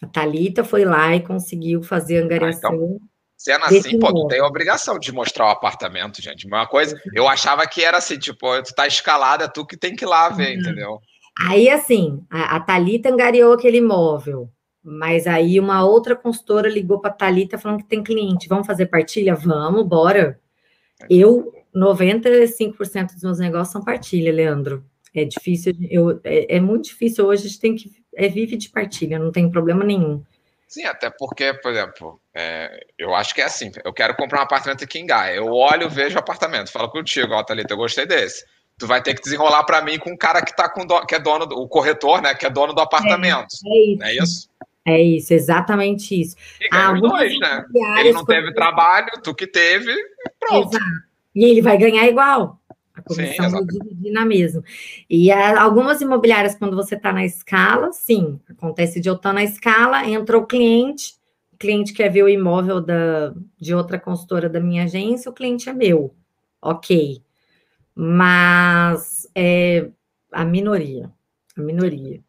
A 0.00 0.06
Thalita 0.06 0.62
foi 0.62 0.84
lá 0.84 1.14
e 1.16 1.20
conseguiu 1.20 1.82
fazer 1.82 2.20
a 2.20 2.24
angariação. 2.24 2.70
Ah, 2.70 2.74
então, 2.76 2.98
sendo 3.36 3.64
assim, 3.64 3.98
pô, 3.98 4.14
tu 4.14 4.28
tem 4.28 4.38
a 4.38 4.46
obrigação 4.46 4.96
de 4.96 5.10
mostrar 5.10 5.46
o 5.46 5.50
apartamento, 5.50 6.22
gente. 6.22 6.46
Uma 6.46 6.68
coisa, 6.68 6.96
eu 7.12 7.26
achava 7.26 7.66
que 7.66 7.82
era 7.82 7.98
assim, 7.98 8.16
tipo, 8.16 8.62
tu 8.62 8.72
tá 8.76 8.86
escalado, 8.86 9.42
é 9.42 9.48
tu 9.48 9.66
que 9.66 9.76
tem 9.76 9.96
que 9.96 10.04
ir 10.04 10.08
lá 10.08 10.28
ver, 10.28 10.54
uhum. 10.54 10.60
entendeu? 10.60 11.00
Aí, 11.38 11.68
assim, 11.70 12.24
a, 12.28 12.56
a 12.56 12.60
Thalita 12.60 13.08
angariou 13.08 13.52
aquele 13.52 13.78
imóvel. 13.78 14.50
Mas 14.82 15.26
aí 15.26 15.60
uma 15.60 15.84
outra 15.84 16.16
consultora 16.16 16.68
ligou 16.68 17.00
para 17.00 17.10
a 17.10 17.14
Thalita 17.14 17.58
falando 17.58 17.82
que 17.82 17.88
tem 17.88 18.02
cliente. 18.02 18.48
Vamos 18.48 18.66
fazer 18.66 18.86
partilha? 18.86 19.34
Vamos, 19.34 19.86
bora. 19.86 20.40
Eu, 21.08 21.52
95% 21.74 23.12
dos 23.12 23.22
meus 23.22 23.38
negócios 23.38 23.70
são 23.70 23.84
partilha, 23.84 24.32
Leandro. 24.32 24.84
É 25.14 25.24
difícil, 25.24 25.74
eu, 25.90 26.20
é, 26.24 26.56
é, 26.56 26.60
muito 26.60 26.84
difícil 26.84 27.26
hoje, 27.26 27.44
a 27.44 27.48
gente 27.48 27.60
tem 27.60 27.76
que. 27.76 27.90
É 28.14 28.28
vive 28.28 28.56
de 28.56 28.68
partilha, 28.68 29.18
não 29.18 29.30
tem 29.30 29.50
problema 29.50 29.84
nenhum. 29.84 30.22
Sim, 30.66 30.84
até 30.84 31.08
porque, 31.08 31.54
por 31.54 31.70
exemplo, 31.70 32.20
é, 32.34 32.86
eu 32.98 33.14
acho 33.14 33.34
que 33.34 33.40
é 33.40 33.44
assim: 33.44 33.70
eu 33.84 33.92
quero 33.92 34.14
comprar 34.16 34.40
um 34.40 34.42
apartamento 34.42 34.84
aqui 34.84 34.98
em 34.98 35.06
Gaia. 35.06 35.36
Eu 35.36 35.52
olho, 35.52 35.88
vejo 35.88 36.16
o 36.16 36.18
apartamento, 36.18 36.72
falo 36.72 36.90
contigo, 36.90 37.32
ó, 37.32 37.42
Thalita, 37.42 37.72
eu 37.74 37.78
gostei 37.78 38.06
desse. 38.06 38.44
Tu 38.78 38.86
vai 38.86 39.02
ter 39.02 39.14
que 39.14 39.22
desenrolar 39.22 39.64
para 39.64 39.82
mim 39.82 39.98
com 39.98 40.10
um 40.10 40.16
cara 40.16 40.40
que 40.40 40.54
tá 40.54 40.68
com 40.68 40.86
do, 40.86 41.04
que 41.04 41.14
é 41.14 41.18
dono, 41.18 41.46
do, 41.46 41.56
o 41.56 41.68
corretor, 41.68 42.22
né? 42.22 42.34
Que 42.34 42.46
é 42.46 42.50
dono 42.50 42.72
do 42.72 42.80
apartamento. 42.80 43.48
É, 43.66 43.70
é 43.70 43.92
isso. 43.92 44.02
É 44.02 44.14
isso? 44.14 44.48
É 44.88 45.02
isso, 45.02 45.34
exatamente 45.34 46.18
isso. 46.18 46.34
E 46.58 46.68
ganha 46.70 46.94
os 46.94 47.00
dois, 47.02 47.38
né? 47.38 47.64
Ele 47.98 48.12
não 48.12 48.24
teve 48.24 48.54
trabalho, 48.54 49.08
tu 49.22 49.34
que 49.34 49.46
teve, 49.46 49.94
pronto. 50.40 50.74
Exato. 50.74 50.84
E 51.34 51.44
ele 51.44 51.60
vai 51.60 51.76
ganhar 51.76 52.06
igual. 52.06 52.58
A 52.94 53.02
comissão 53.02 53.50
vai 53.50 53.64
dividir 53.64 54.10
na 54.10 54.24
mesma. 54.24 54.62
E 55.08 55.30
a, 55.30 55.60
algumas 55.60 56.00
imobiliárias, 56.00 56.54
quando 56.54 56.74
você 56.74 56.94
está 56.94 57.12
na 57.12 57.24
escala, 57.24 57.92
sim, 57.92 58.40
acontece 58.48 58.98
de 58.98 59.10
eu 59.10 59.14
estar 59.14 59.32
na 59.34 59.44
escala, 59.44 60.08
entra 60.08 60.38
o 60.38 60.46
cliente, 60.46 61.14
o 61.52 61.58
cliente 61.58 61.92
quer 61.92 62.08
ver 62.08 62.22
o 62.22 62.28
imóvel 62.28 62.80
da, 62.80 63.34
de 63.60 63.74
outra 63.74 64.00
consultora 64.00 64.48
da 64.48 64.58
minha 64.58 64.84
agência, 64.84 65.30
o 65.30 65.34
cliente 65.34 65.68
é 65.68 65.72
meu. 65.74 66.14
Ok. 66.62 67.22
Mas 68.00 69.28
é 69.34 69.88
a 70.30 70.44
minoria. 70.44 71.10
A 71.56 71.60
minoria. 71.60 72.20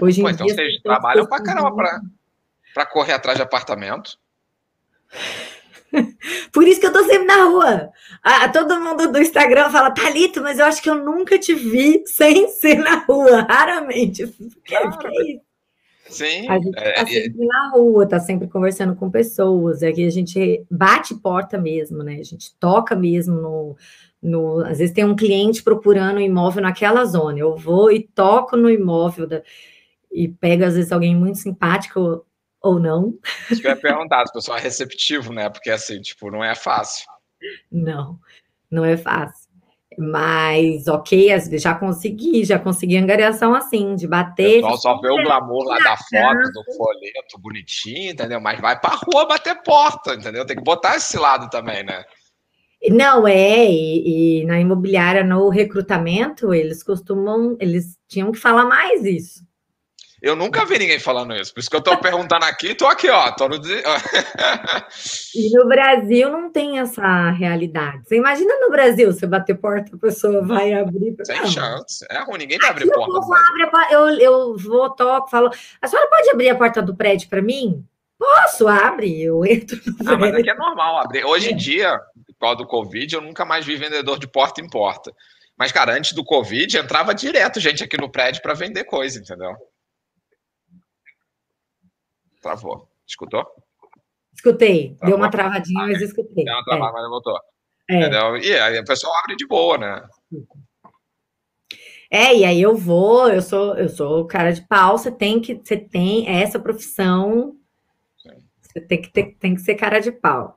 Hoje 0.00 0.20
em 0.20 0.24
Pô, 0.24 0.30
então 0.30 0.46
dia, 0.46 0.54
vocês 0.54 0.80
trabalham 0.80 1.26
pra 1.26 1.42
caramba 1.42 2.00
para 2.72 2.86
correr 2.86 3.12
atrás 3.12 3.36
de 3.36 3.42
apartamento. 3.42 4.18
Por 6.50 6.66
isso 6.66 6.80
que 6.80 6.86
eu 6.86 6.92
tô 6.94 7.04
sempre 7.04 7.26
na 7.26 7.44
rua. 7.44 7.90
Ah, 8.22 8.48
todo 8.48 8.80
mundo 8.80 9.12
do 9.12 9.20
Instagram 9.20 9.68
fala, 9.68 9.90
Thalito, 9.90 10.40
mas 10.40 10.58
eu 10.58 10.64
acho 10.64 10.82
que 10.82 10.88
eu 10.88 10.94
nunca 10.94 11.38
te 11.38 11.52
vi 11.52 12.02
sem 12.06 12.48
ser 12.56 12.76
na 12.76 13.04
rua. 13.04 13.42
Raramente. 13.42 14.24
Que, 14.64 14.74
é 14.74 14.86
isso? 14.86 15.42
Sim. 16.08 16.48
A 16.48 16.58
gente 16.58 16.78
é, 16.78 16.92
tá 16.92 17.06
sempre 17.06 17.42
é... 17.42 17.46
na 17.46 17.70
rua, 17.70 18.08
tá 18.08 18.20
sempre 18.20 18.48
conversando 18.48 18.96
com 18.96 19.10
pessoas. 19.10 19.82
É 19.82 19.92
que 19.92 20.06
a 20.06 20.10
gente 20.10 20.64
bate 20.70 21.14
porta 21.16 21.58
mesmo, 21.58 22.02
né? 22.02 22.14
A 22.14 22.24
gente 22.24 22.54
toca 22.58 22.96
mesmo 22.96 23.34
no, 23.34 23.76
no. 24.22 24.64
Às 24.64 24.78
vezes 24.78 24.94
tem 24.94 25.04
um 25.04 25.16
cliente 25.16 25.62
procurando 25.62 26.18
um 26.18 26.20
imóvel 26.20 26.62
naquela 26.62 27.04
zona. 27.04 27.38
Eu 27.38 27.56
vou 27.56 27.90
e 27.90 28.02
toco 28.02 28.56
no 28.56 28.70
imóvel 28.70 29.26
da 29.26 29.42
e 30.12 30.28
pega, 30.28 30.66
às 30.66 30.74
vezes, 30.74 30.92
alguém 30.92 31.16
muito 31.16 31.38
simpático 31.38 32.24
ou 32.60 32.78
não. 32.78 33.18
Acho 33.50 33.60
que 33.60 33.66
eu 33.66 33.70
ia 33.70 33.76
perguntar, 33.76 34.26
se 34.26 34.30
o 34.30 34.34
pessoal 34.34 34.58
é 34.58 34.60
receptivo, 34.60 35.32
né? 35.32 35.48
Porque, 35.48 35.70
assim, 35.70 36.00
tipo, 36.00 36.30
não 36.30 36.44
é 36.44 36.54
fácil. 36.54 37.06
Não, 37.70 38.18
não 38.70 38.84
é 38.84 38.96
fácil. 38.96 39.50
Mas, 39.98 40.86
ok, 40.86 41.28
já 41.58 41.74
consegui, 41.74 42.44
já 42.44 42.58
consegui 42.58 42.96
angariação 42.96 43.54
assim, 43.54 43.94
de 43.94 44.06
bater. 44.06 44.62
Pessoal 44.62 44.78
só 44.78 45.00
vê 45.00 45.10
o 45.10 45.22
glamour 45.22 45.64
lá 45.64 45.76
da 45.78 45.96
foto, 45.96 46.50
do 46.52 46.76
folheto 46.76 47.38
bonitinho, 47.38 48.12
entendeu? 48.12 48.40
Mas 48.40 48.58
vai 48.60 48.78
pra 48.78 48.90
rua 48.90 49.26
bater 49.26 49.62
porta, 49.62 50.14
entendeu? 50.14 50.46
Tem 50.46 50.56
que 50.56 50.62
botar 50.62 50.96
esse 50.96 51.18
lado 51.18 51.50
também, 51.50 51.84
né? 51.84 52.04
Não, 52.90 53.28
é, 53.28 53.64
e, 53.70 54.40
e 54.40 54.44
na 54.44 54.58
imobiliária, 54.58 55.22
no 55.22 55.48
recrutamento, 55.48 56.52
eles 56.52 56.82
costumam, 56.82 57.56
eles 57.60 57.96
tinham 58.08 58.32
que 58.32 58.38
falar 58.38 58.64
mais 58.64 59.04
isso. 59.04 59.42
Eu 60.22 60.36
nunca 60.36 60.64
vi 60.64 60.78
ninguém 60.78 61.00
falando 61.00 61.34
isso. 61.34 61.52
Por 61.52 61.58
isso 61.58 61.68
que 61.68 61.74
eu 61.74 61.80
estou 61.80 61.96
perguntando 61.96 62.44
aqui, 62.44 62.76
tô 62.76 62.86
aqui, 62.86 63.10
ó. 63.10 63.32
Tô 63.32 63.48
no... 63.48 63.56
e 65.34 65.50
no 65.50 65.66
Brasil 65.66 66.30
não 66.30 66.48
tem 66.48 66.78
essa 66.78 67.30
realidade. 67.30 68.06
Você 68.06 68.18
imagina 68.18 68.54
no 68.60 68.70
Brasil, 68.70 69.12
você 69.12 69.26
bater 69.26 69.58
porta, 69.58 69.96
a 69.96 69.98
pessoa 69.98 70.40
vai 70.46 70.74
abrir. 70.74 71.16
Sem 71.24 71.40
não. 71.40 71.48
chance. 71.48 72.06
É 72.08 72.22
ruim, 72.22 72.38
ninguém 72.38 72.58
vai 72.58 72.70
abrir 72.70 72.84
aqui 72.84 72.94
porta. 72.94 73.18
Abre, 73.18 73.92
eu, 73.92 74.08
eu 74.20 74.56
vou, 74.56 74.90
toco, 74.90 75.28
falo. 75.28 75.50
A 75.80 75.88
senhora 75.88 76.08
pode 76.08 76.30
abrir 76.30 76.50
a 76.50 76.54
porta 76.54 76.80
do 76.80 76.94
prédio 76.94 77.28
para 77.28 77.42
mim? 77.42 77.84
Posso, 78.16 78.68
abre, 78.68 79.20
eu 79.20 79.44
entro 79.44 79.80
ah, 80.06 80.16
mas 80.16 80.32
aqui 80.32 80.48
é 80.48 80.54
normal 80.54 80.98
abrir. 80.98 81.24
Hoje 81.24 81.52
em 81.52 81.56
dia, 81.56 81.98
por 81.98 82.21
causa 82.42 82.58
do 82.58 82.66
Covid, 82.66 83.14
eu 83.14 83.20
nunca 83.20 83.44
mais 83.44 83.64
vi 83.64 83.76
vendedor 83.76 84.18
de 84.18 84.26
porta 84.26 84.60
em 84.60 84.68
porta. 84.68 85.12
Mas, 85.56 85.72
cara, 85.72 85.94
antes 85.94 86.12
do 86.12 86.24
Covid, 86.24 86.76
entrava 86.76 87.14
direto 87.14 87.60
gente 87.60 87.84
aqui 87.84 87.96
no 87.96 88.10
prédio 88.10 88.42
para 88.42 88.54
vender 88.54 88.84
coisa, 88.84 89.18
entendeu? 89.18 89.54
Travou. 92.40 92.88
Escutou? 93.06 93.46
Escutei. 94.34 94.94
Travou? 94.96 95.06
Deu 95.06 95.16
uma 95.16 95.30
travadinha, 95.30 95.84
ah, 95.84 95.88
mas 95.88 96.02
escutei. 96.02 96.44
Deu 96.44 96.54
uma 96.54 96.64
travada, 96.64 96.98
é. 96.98 97.00
mas 97.00 97.08
voltou. 97.08 97.38
É. 97.88 97.96
Entendeu? 97.98 98.36
E 98.38 98.58
aí 98.58 98.80
o 98.80 98.84
pessoal 98.84 99.14
abre 99.18 99.36
de 99.36 99.46
boa, 99.46 99.78
né? 99.78 100.08
É, 102.10 102.36
e 102.36 102.44
aí 102.44 102.60
eu 102.60 102.76
vou, 102.76 103.28
eu 103.28 103.40
sou, 103.40 103.74
eu 103.76 103.88
sou 103.88 104.26
cara 104.26 104.52
de 104.52 104.66
pau, 104.68 104.98
você 104.98 105.10
tem 105.10 105.40
que, 105.40 105.54
você 105.54 105.76
tem 105.76 106.28
essa 106.28 106.58
profissão. 106.58 107.56
Você 108.72 108.80
tem 108.80 109.02
que, 109.02 109.10
ter, 109.10 109.36
tem 109.38 109.54
que 109.54 109.60
ser 109.60 109.74
cara 109.74 110.00
de 110.00 110.10
pau. 110.10 110.56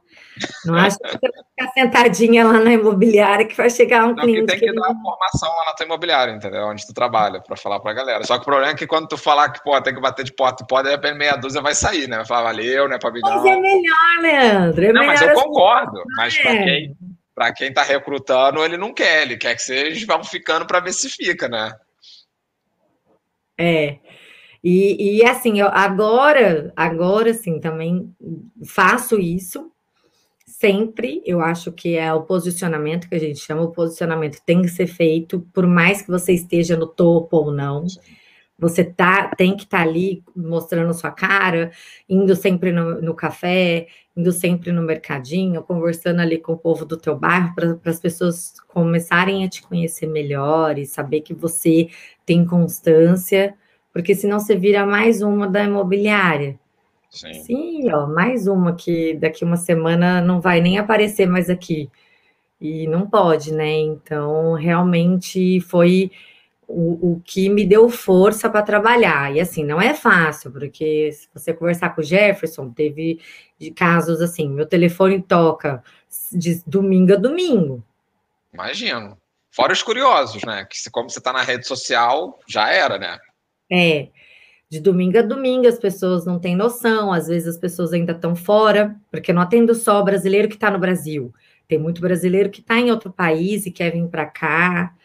Não 0.65 0.75
acho 0.75 0.97
que 0.97 1.07
você 1.07 1.19
vai 1.19 1.43
ficar 1.43 1.71
sentadinha 1.73 2.45
lá 2.45 2.59
na 2.59 2.73
imobiliária 2.73 3.45
que 3.45 3.55
vai 3.55 3.69
chegar 3.69 4.05
um 4.05 4.15
não, 4.15 4.23
cliente. 4.23 4.47
tem 4.47 4.59
que, 4.59 4.65
que 4.65 4.73
dar 4.73 4.89
ele... 4.89 5.01
formação 5.01 5.49
lá 5.49 5.65
na 5.65 5.73
tua 5.73 5.85
imobiliária, 5.85 6.31
entendeu? 6.31 6.65
Onde 6.67 6.85
tu 6.85 6.93
trabalha, 6.93 7.41
para 7.41 7.55
falar 7.57 7.79
para 7.79 7.91
a 7.91 7.93
galera. 7.93 8.23
Só 8.23 8.35
que 8.35 8.43
o 8.43 8.45
problema 8.45 8.71
é 8.71 8.75
que 8.75 8.87
quando 8.87 9.07
tu 9.07 9.17
falar 9.17 9.49
que 9.49 9.63
pô, 9.63 9.79
tem 9.81 9.93
que 9.93 10.01
bater 10.01 10.23
de 10.23 10.33
porta 10.33 10.65
pode, 10.65 10.87
de 10.87 10.95
repente 10.95 11.17
meia 11.17 11.35
dúzia 11.35 11.61
vai 11.61 11.75
sair, 11.75 12.07
né? 12.07 12.17
Vai 12.17 12.25
falar, 12.25 12.43
valeu, 12.43 12.87
né, 12.87 12.97
Pabidão? 12.99 13.35
Mas 13.35 13.45
é 13.45 13.59
melhor, 13.59 14.21
Leandro. 14.21 14.85
É 14.85 14.93
não, 14.93 15.01
melhor 15.01 15.07
mas 15.07 15.21
eu 15.21 15.29
assim, 15.31 15.41
concordo. 15.41 16.03
Mas 16.17 16.37
para 16.37 16.53
é. 16.53 16.63
quem, 16.63 16.97
pra 17.33 17.53
quem 17.53 17.73
tá 17.73 17.83
recrutando, 17.83 18.63
ele 18.63 18.77
não 18.77 18.93
quer, 18.93 19.23
ele 19.23 19.37
quer 19.37 19.55
que 19.55 19.61
vocês 19.61 20.05
vão 20.05 20.23
ficando 20.23 20.65
para 20.65 20.79
ver 20.79 20.93
se 20.93 21.09
fica, 21.09 21.47
né? 21.47 21.73
É. 23.57 23.97
E, 24.67 25.19
e 25.19 25.23
assim, 25.23 25.59
eu 25.59 25.67
agora, 25.67 26.73
agora 26.75 27.31
sim, 27.35 27.59
também 27.59 28.11
faço 28.65 29.19
isso, 29.19 29.71
sempre, 30.43 31.21
eu 31.23 31.39
acho 31.39 31.71
que 31.71 31.95
é 31.95 32.11
o 32.11 32.23
posicionamento 32.23 33.07
que 33.07 33.13
a 33.13 33.19
gente 33.19 33.39
chama, 33.39 33.61
o 33.61 33.71
posicionamento 33.71 34.41
tem 34.43 34.63
que 34.63 34.67
ser 34.67 34.87
feito, 34.87 35.41
por 35.53 35.67
mais 35.67 36.01
que 36.01 36.09
você 36.09 36.33
esteja 36.33 36.75
no 36.75 36.87
topo 36.87 37.37
ou 37.37 37.51
não. 37.51 37.85
Você 38.57 38.83
tá, 38.83 39.29
tem 39.37 39.55
que 39.55 39.65
estar 39.65 39.83
tá 39.83 39.83
ali 39.83 40.23
mostrando 40.35 40.95
sua 40.95 41.11
cara, 41.11 41.71
indo 42.09 42.35
sempre 42.35 42.71
no, 42.71 42.99
no, 42.99 43.13
café, 43.13 43.85
indo 44.17 44.31
sempre 44.31 44.71
no 44.71 44.81
mercadinho, 44.81 45.61
conversando 45.61 46.21
ali 46.21 46.39
com 46.39 46.53
o 46.53 46.57
povo 46.57 46.85
do 46.85 46.97
teu 46.97 47.15
bairro, 47.15 47.53
para 47.53 47.77
as 47.85 47.99
pessoas 47.99 48.55
começarem 48.69 49.45
a 49.45 49.49
te 49.49 49.61
conhecer 49.61 50.07
melhor 50.07 50.79
e 50.79 50.87
saber 50.87 51.21
que 51.21 51.35
você 51.35 51.87
tem 52.25 52.43
constância, 52.43 53.53
porque 53.95 54.13
senão 54.13 54.41
você 54.41 54.57
vira 54.57 54.85
mais 54.85 55.21
uma 55.21 55.47
da 55.47 55.63
imobiliária. 55.63 56.59
Sim. 57.09 57.33
Sim, 57.35 57.93
ó, 57.93 58.05
mais 58.05 58.45
uma 58.45 58.75
que 58.75 59.13
daqui 59.13 59.45
uma 59.45 59.55
semana 59.55 60.19
não 60.19 60.41
vai 60.41 60.59
nem 60.59 60.77
aparecer 60.77 61.25
mais 61.25 61.49
aqui. 61.49 61.89
E 62.59 62.87
não 62.87 63.09
pode, 63.09 63.53
né? 63.53 63.71
Então, 63.71 64.51
realmente 64.55 65.61
foi 65.61 66.11
o, 66.67 67.13
o 67.13 67.21
que 67.23 67.47
me 67.47 67.65
deu 67.65 67.87
força 67.87 68.49
para 68.49 68.63
trabalhar. 68.63 69.33
E 69.33 69.39
assim, 69.39 69.63
não 69.63 69.81
é 69.81 69.93
fácil, 69.93 70.51
porque 70.51 71.13
se 71.13 71.29
você 71.33 71.53
conversar 71.53 71.95
com 71.95 72.01
o 72.01 72.03
Jefferson, 72.03 72.69
teve 72.71 73.21
casos 73.77 74.19
assim, 74.19 74.49
meu 74.49 74.65
telefone 74.65 75.21
toca 75.21 75.81
de 76.33 76.61
domingo 76.67 77.13
a 77.13 77.15
domingo. 77.15 77.81
Imagino. 78.53 79.17
Fora 79.51 79.71
os 79.71 79.81
curiosos, 79.81 80.43
né? 80.43 80.67
Que 80.69 80.77
como 80.91 81.09
você 81.09 81.19
está 81.19 81.31
na 81.31 81.43
rede 81.43 81.65
social, 81.65 82.37
já 82.45 82.69
era, 82.69 82.99
né? 82.99 83.17
É. 83.71 84.09
de 84.69 84.79
domingo 84.81 85.17
a 85.19 85.21
domingo, 85.23 85.67
as 85.67 85.79
pessoas 85.79 86.25
não 86.25 86.39
têm 86.39 86.55
noção, 86.55 87.11
às 87.13 87.27
vezes 87.27 87.47
as 87.49 87.57
pessoas 87.57 87.93
ainda 87.93 88.13
estão 88.13 88.35
fora, 88.35 88.95
porque 89.11 89.33
não 89.33 89.41
atendo 89.41 89.75
só 89.75 90.01
o 90.01 90.03
brasileiro 90.05 90.49
que 90.49 90.55
está 90.55 90.71
no 90.71 90.79
Brasil. 90.79 91.33
Tem 91.67 91.79
muito 91.79 92.01
brasileiro 92.01 92.49
que 92.51 92.61
está 92.61 92.77
em 92.79 92.91
outro 92.91 93.11
país 93.11 93.65
e 93.65 93.71
quer 93.71 93.91
vir 93.93 94.07
para 94.09 94.25
cá. 94.27 94.95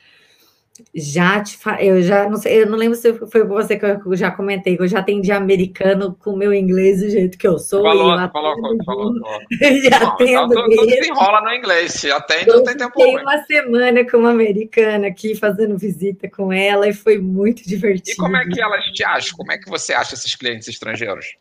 Já 0.94 1.42
te 1.42 1.56
fa... 1.56 1.82
eu 1.82 2.02
já 2.02 2.28
não 2.28 2.36
sei, 2.36 2.62
eu 2.62 2.70
não 2.70 2.78
lembro 2.78 2.96
se 2.96 3.12
foi 3.26 3.44
você 3.44 3.78
que 3.78 3.84
eu 3.84 4.16
já 4.16 4.30
comentei, 4.30 4.76
que 4.76 4.82
eu 4.82 4.88
já 4.88 5.00
atendi 5.00 5.32
americano 5.32 6.16
com 6.18 6.32
o 6.32 6.36
meu 6.36 6.52
inglês 6.52 7.00
do 7.00 7.10
jeito 7.10 7.38
que 7.38 7.46
eu 7.46 7.58
sou. 7.58 7.82
Falou, 7.82 8.16
falou, 8.30 8.56
falou, 8.60 8.84
falou, 8.84 9.14
já 9.82 10.00
não, 10.00 10.16
então, 10.20 10.48
tudo 10.48 10.86
desenrola 10.86 11.40
no 11.42 11.52
inglês, 11.52 12.04
atende, 12.04 12.46
não 12.46 12.64
tem 12.64 12.76
tempo 12.76 12.92
Fiquei 12.92 13.16
uma 13.16 13.42
semana 13.44 14.10
com 14.10 14.18
uma 14.18 14.30
americana 14.30 15.08
aqui, 15.08 15.34
fazendo 15.34 15.76
visita 15.76 16.28
com 16.28 16.52
ela, 16.52 16.88
e 16.88 16.92
foi 16.92 17.18
muito 17.18 17.66
divertido. 17.66 18.12
E 18.12 18.16
como 18.16 18.36
é 18.36 18.44
que 18.44 18.60
elas 18.60 18.84
te 18.86 19.04
acham? 19.04 19.36
Como 19.36 19.52
é 19.52 19.58
que 19.58 19.68
você 19.68 19.92
acha 19.92 20.14
esses 20.14 20.34
clientes 20.34 20.68
estrangeiros? 20.68 21.36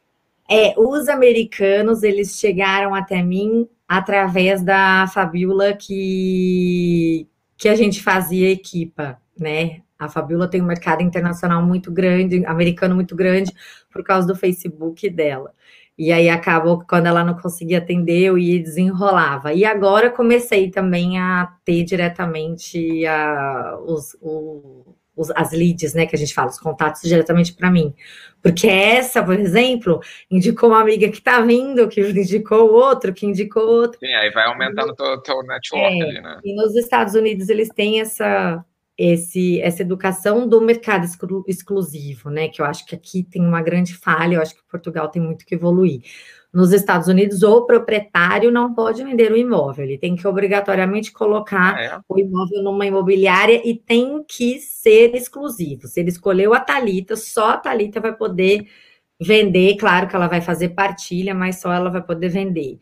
É, 0.49 0.73
os 0.75 1.07
americanos, 1.07 2.01
eles 2.01 2.39
chegaram 2.39 2.95
até 2.95 3.21
mim 3.21 3.69
através 3.87 4.63
da 4.63 5.07
Fabiola 5.07 5.73
que, 5.73 7.27
que 7.55 7.69
a 7.69 7.75
gente 7.75 8.01
fazia 8.01 8.51
equipa 8.51 9.19
né? 9.39 9.81
A 9.97 10.07
Fabiola 10.07 10.47
tem 10.47 10.61
um 10.61 10.65
mercado 10.65 11.01
internacional 11.01 11.61
muito 11.61 11.91
grande, 11.91 12.45
americano 12.45 12.95
muito 12.95 13.15
grande, 13.15 13.51
por 13.91 14.03
causa 14.03 14.25
do 14.25 14.35
Facebook 14.35 15.09
dela. 15.09 15.53
E 15.99 16.13
aí 16.13 16.29
acabou 16.29 16.81
quando 16.87 17.07
ela 17.07 17.25
não 17.25 17.33
conseguia 17.33 17.79
atender, 17.79 18.21
eu 18.21 18.37
ia 18.37 18.63
desenrolava. 18.63 19.51
E 19.51 19.65
agora 19.65 20.09
comecei 20.09 20.71
também 20.71 21.19
a 21.19 21.53
ter 21.65 21.83
diretamente 21.83 23.05
a, 23.05 23.77
os, 23.85 24.15
os, 24.21 25.29
as 25.31 25.51
leads, 25.51 25.93
né? 25.93 26.05
Que 26.05 26.15
a 26.15 26.17
gente 26.17 26.33
fala, 26.33 26.47
os 26.47 26.57
contatos 26.57 27.01
diretamente 27.01 27.51
para 27.53 27.69
mim. 27.69 27.93
Porque 28.41 28.65
essa, 28.65 29.21
por 29.21 29.37
exemplo, 29.37 29.99
indicou 30.31 30.69
uma 30.69 30.79
amiga 30.79 31.09
que 31.09 31.17
está 31.17 31.41
vindo, 31.41 31.89
que 31.89 31.99
indicou 31.99 32.71
outro, 32.71 33.13
que 33.13 33.25
indicou 33.25 33.63
outro. 33.63 33.99
Sim, 33.99 34.13
aí 34.13 34.29
vai 34.31 34.45
aumentando 34.45 34.93
o 34.93 34.95
teu, 34.95 35.21
teu 35.21 35.43
network 35.43 36.01
é, 36.01 36.01
ali, 36.01 36.21
né? 36.21 36.39
E 36.45 36.55
nos 36.55 36.73
Estados 36.77 37.13
Unidos 37.13 37.49
eles 37.49 37.67
têm 37.67 37.99
essa 37.99 38.63
esse, 38.99 39.61
essa 39.61 39.81
educação 39.81 40.45
do 40.45 40.59
mercado 40.59 41.05
exclu 41.05 41.45
exclusivo, 41.47 42.29
né? 42.29 42.49
Que 42.49 42.61
eu 42.61 42.65
acho 42.65 42.85
que 42.85 42.93
aqui 42.93 43.23
tem 43.23 43.41
uma 43.41 43.61
grande 43.61 43.95
falha, 43.95 44.35
eu 44.35 44.41
acho 44.41 44.53
que 44.53 44.61
Portugal 44.69 45.07
tem 45.07 45.21
muito 45.21 45.45
que 45.45 45.55
evoluir. 45.55 46.01
Nos 46.51 46.73
Estados 46.73 47.07
Unidos, 47.07 47.41
o 47.41 47.65
proprietário 47.65 48.51
não 48.51 48.73
pode 48.73 49.01
vender 49.01 49.31
o 49.31 49.37
imóvel, 49.37 49.85
ele 49.85 49.97
tem 49.97 50.17
que 50.17 50.27
obrigatoriamente 50.27 51.13
colocar 51.13 51.75
ah, 51.77 51.81
é? 51.81 51.99
o 52.09 52.19
imóvel 52.19 52.61
numa 52.61 52.85
imobiliária 52.85 53.61
e 53.63 53.73
tem 53.73 54.21
que 54.27 54.59
ser 54.59 55.15
exclusivo. 55.15 55.87
Se 55.87 56.01
ele 56.01 56.09
escolheu 56.09 56.53
a 56.53 56.59
Talita, 56.59 57.15
só 57.15 57.51
a 57.51 57.57
Talita 57.57 58.01
vai 58.01 58.13
poder 58.13 58.67
vender. 59.17 59.77
Claro 59.77 60.09
que 60.09 60.15
ela 60.15 60.27
vai 60.27 60.41
fazer 60.41 60.69
partilha, 60.69 61.33
mas 61.33 61.61
só 61.61 61.71
ela 61.71 61.89
vai 61.89 62.01
poder 62.01 62.27
vender. 62.27 62.79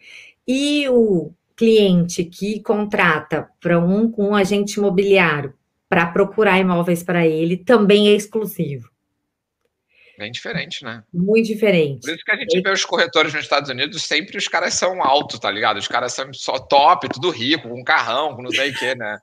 E 0.47 0.89
o 0.89 1.31
cliente 1.55 2.23
que 2.23 2.59
contrata 2.61 3.49
para 3.61 3.77
um, 3.79 4.11
um 4.17 4.33
agente 4.33 4.79
imobiliário 4.79 5.53
para 5.89 6.07
procurar 6.07 6.59
imóveis 6.59 7.03
para 7.03 7.25
ele 7.25 7.57
também 7.57 8.09
é 8.09 8.11
exclusivo. 8.13 8.89
Bem 10.17 10.31
diferente, 10.31 10.83
né? 10.83 11.03
Muito 11.13 11.45
diferente. 11.45 12.01
Por 12.01 12.09
isso 12.09 12.25
que 12.25 12.31
a 12.31 12.35
gente 12.35 12.59
vê 12.59 12.71
os 12.71 12.83
corretores 12.83 13.31
nos 13.33 13.43
Estados 13.43 13.69
Unidos, 13.69 14.03
sempre 14.03 14.35
os 14.35 14.47
caras 14.47 14.73
são 14.73 15.03
altos, 15.03 15.39
tá 15.39 15.51
ligado? 15.51 15.77
Os 15.77 15.87
caras 15.87 16.11
são 16.13 16.33
só 16.33 16.57
top, 16.57 17.07
tudo 17.07 17.29
rico, 17.29 17.69
com 17.69 17.83
carrão, 17.83 18.35
com 18.35 18.41
não 18.41 18.49
sei 18.49 18.71
o 18.71 18.73
quê, 18.73 18.95
né? 18.95 19.19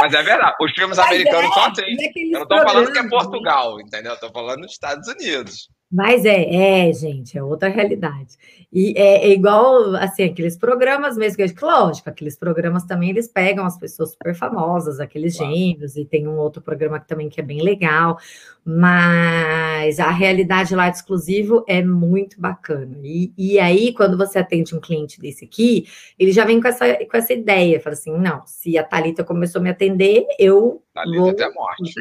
Mas 0.00 0.14
é 0.14 0.22
verdade, 0.22 0.56
os 0.58 0.72
filmes 0.72 0.96
Mas 0.96 1.06
americanos 1.06 1.50
é, 1.50 1.54
são 1.54 1.64
assim. 1.66 2.32
Eu 2.32 2.40
não 2.40 2.48
tô 2.48 2.56
falando 2.62 2.92
que 2.92 2.98
é 2.98 3.08
Portugal, 3.08 3.78
entendeu? 3.78 4.12
Eu 4.12 4.20
tô 4.20 4.30
falando 4.30 4.62
dos 4.62 4.72
Estados 4.72 5.06
Unidos. 5.06 5.68
Mas 5.92 6.24
é, 6.24 6.88
é, 6.88 6.92
gente, 6.94 7.36
é 7.36 7.42
outra 7.42 7.68
realidade. 7.68 8.38
E 8.72 8.94
é, 8.96 9.26
é, 9.26 9.30
igual, 9.30 9.94
assim, 9.96 10.22
aqueles 10.22 10.56
programas 10.56 11.18
mesmo, 11.18 11.36
que, 11.36 11.62
lógico, 11.62 12.08
aqueles 12.08 12.34
programas 12.34 12.84
também, 12.84 13.10
eles 13.10 13.28
pegam 13.28 13.66
as 13.66 13.76
pessoas 13.76 14.12
super 14.12 14.34
famosas, 14.34 14.98
aqueles 14.98 15.36
claro. 15.36 15.54
gêmeos, 15.54 15.94
e 15.94 16.06
tem 16.06 16.26
um 16.26 16.38
outro 16.38 16.62
programa 16.62 16.98
que 16.98 17.06
também 17.06 17.28
que 17.28 17.38
é 17.38 17.44
bem 17.44 17.60
legal, 17.60 18.16
mas 18.64 20.00
a 20.00 20.10
realidade 20.10 20.74
lá 20.74 20.88
de 20.88 20.96
exclusivo 20.96 21.62
é 21.68 21.82
muito 21.82 22.40
bacana. 22.40 22.96
E, 23.04 23.30
e 23.36 23.58
aí, 23.58 23.92
quando 23.92 24.16
você 24.16 24.38
atende 24.38 24.74
um 24.74 24.80
cliente 24.80 25.20
desse 25.20 25.44
aqui, 25.44 25.84
ele 26.18 26.32
já 26.32 26.46
vem 26.46 26.58
com 26.58 26.68
essa, 26.68 26.94
com 27.04 27.16
essa 27.18 27.34
ideia, 27.34 27.80
fala 27.80 27.92
assim, 27.92 28.16
não, 28.16 28.40
se 28.46 28.78
a 28.78 28.82
Thalita 28.82 29.22
começou 29.22 29.58
a 29.58 29.62
me 29.62 29.68
atender, 29.68 30.24
eu 30.38 30.82
Thalita 30.94 31.20
vou... 31.20 31.30
até 31.30 31.44
a 31.44 31.50
morte. 31.52 31.94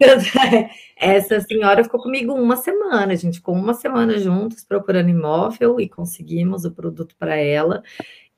É. 0.00 0.70
Essa 0.96 1.40
senhora 1.40 1.84
ficou 1.84 2.02
comigo 2.02 2.32
uma 2.32 2.56
semana, 2.56 3.12
a 3.12 3.16
gente 3.16 3.38
ficou 3.38 3.54
uma 3.54 3.74
semana 3.74 4.18
juntos 4.18 4.64
procurando 4.64 5.10
imóvel 5.10 5.80
e 5.80 5.88
conseguimos 5.88 6.64
o 6.64 6.72
produto 6.72 7.14
para 7.18 7.36
ela. 7.36 7.82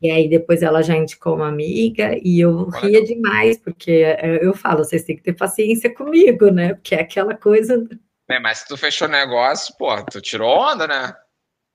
E 0.01 0.11
aí 0.11 0.29
depois 0.29 0.62
ela 0.62 0.83
já 0.83 0.97
indicou 0.97 1.37
uma 1.37 1.47
amiga 1.47 2.18
e 2.20 2.41
eu 2.41 2.68
ria 2.70 3.05
demais, 3.05 3.57
porque 3.57 3.93
é, 3.93 4.45
eu 4.45 4.53
falo, 4.53 4.85
vocês 4.85 5.05
têm 5.05 5.16
que 5.16 5.23
ter 5.23 5.33
paciência 5.35 5.95
comigo, 5.95 6.51
né? 6.51 6.75
Porque 6.75 6.97
é 6.97 7.01
aquela 7.01 7.37
coisa. 7.37 7.89
É, 8.29 8.41
mas 8.41 8.59
se 8.59 8.68
tu 8.68 8.77
fechou 8.77 9.07
negócio, 9.07 9.73
pô, 9.79 9.95
tu 10.05 10.20
tirou 10.20 10.51
onda, 10.51 10.89
né? 10.89 11.14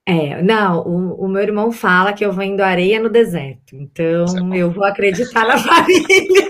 É, 0.06 0.42
não, 0.42 0.88
o, 0.88 1.26
o 1.26 1.28
meu 1.28 1.42
irmão 1.42 1.72
fala 1.72 2.14
que 2.14 2.26
eu 2.26 2.32
vendo 2.32 2.62
areia 2.62 3.00
no 3.00 3.10
deserto, 3.10 3.76
então 3.76 4.54
é 4.54 4.58
eu 4.58 4.72
vou 4.72 4.86
acreditar 4.86 5.46
na 5.46 5.58
família. 5.60 6.50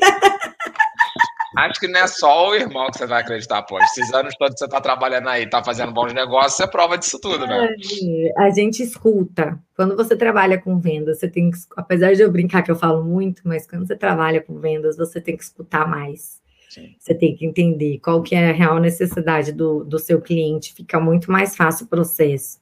Acho 1.57 1.79
que 1.79 1.87
não 1.87 1.99
é 1.99 2.05
só 2.05 2.49
o 2.49 2.55
irmão 2.55 2.85
que 2.91 2.99
você 2.99 3.07
vai 3.07 3.21
acreditar, 3.21 3.63
pô. 3.63 3.79
Esses 3.79 4.13
anos 4.13 4.35
todos 4.37 4.53
que 4.53 4.59
você 4.59 4.65
está 4.65 4.79
trabalhando 4.79 5.27
aí, 5.27 5.43
está 5.43 5.63
fazendo 5.63 5.91
bons 5.91 6.13
negócios, 6.13 6.59
é 6.59 6.67
prova 6.67 6.99
disso 6.99 7.19
tudo, 7.19 7.47
né? 7.47 7.75
É, 8.03 8.43
a 8.43 8.51
gente 8.51 8.83
escuta. 8.83 9.59
Quando 9.75 9.95
você 9.95 10.15
trabalha 10.15 10.61
com 10.61 10.79
vendas, 10.79 11.17
você 11.17 11.27
tem 11.27 11.49
que, 11.49 11.57
apesar 11.75 12.13
de 12.13 12.21
eu 12.21 12.31
brincar 12.31 12.61
que 12.61 12.69
eu 12.69 12.75
falo 12.75 13.03
muito, 13.03 13.41
mas 13.43 13.65
quando 13.65 13.87
você 13.87 13.95
trabalha 13.95 14.39
com 14.39 14.59
vendas, 14.59 14.97
você 14.97 15.19
tem 15.19 15.35
que 15.35 15.41
escutar 15.41 15.87
mais. 15.87 16.39
Sim. 16.69 16.95
Você 16.99 17.15
tem 17.15 17.35
que 17.35 17.43
entender 17.43 17.97
qual 18.03 18.21
que 18.21 18.35
é 18.35 18.51
a 18.51 18.53
real 18.53 18.77
necessidade 18.79 19.51
do, 19.51 19.83
do 19.83 19.97
seu 19.97 20.21
cliente, 20.21 20.75
fica 20.75 20.99
muito 20.99 21.31
mais 21.31 21.55
fácil 21.55 21.87
o 21.87 21.89
processo. 21.89 22.59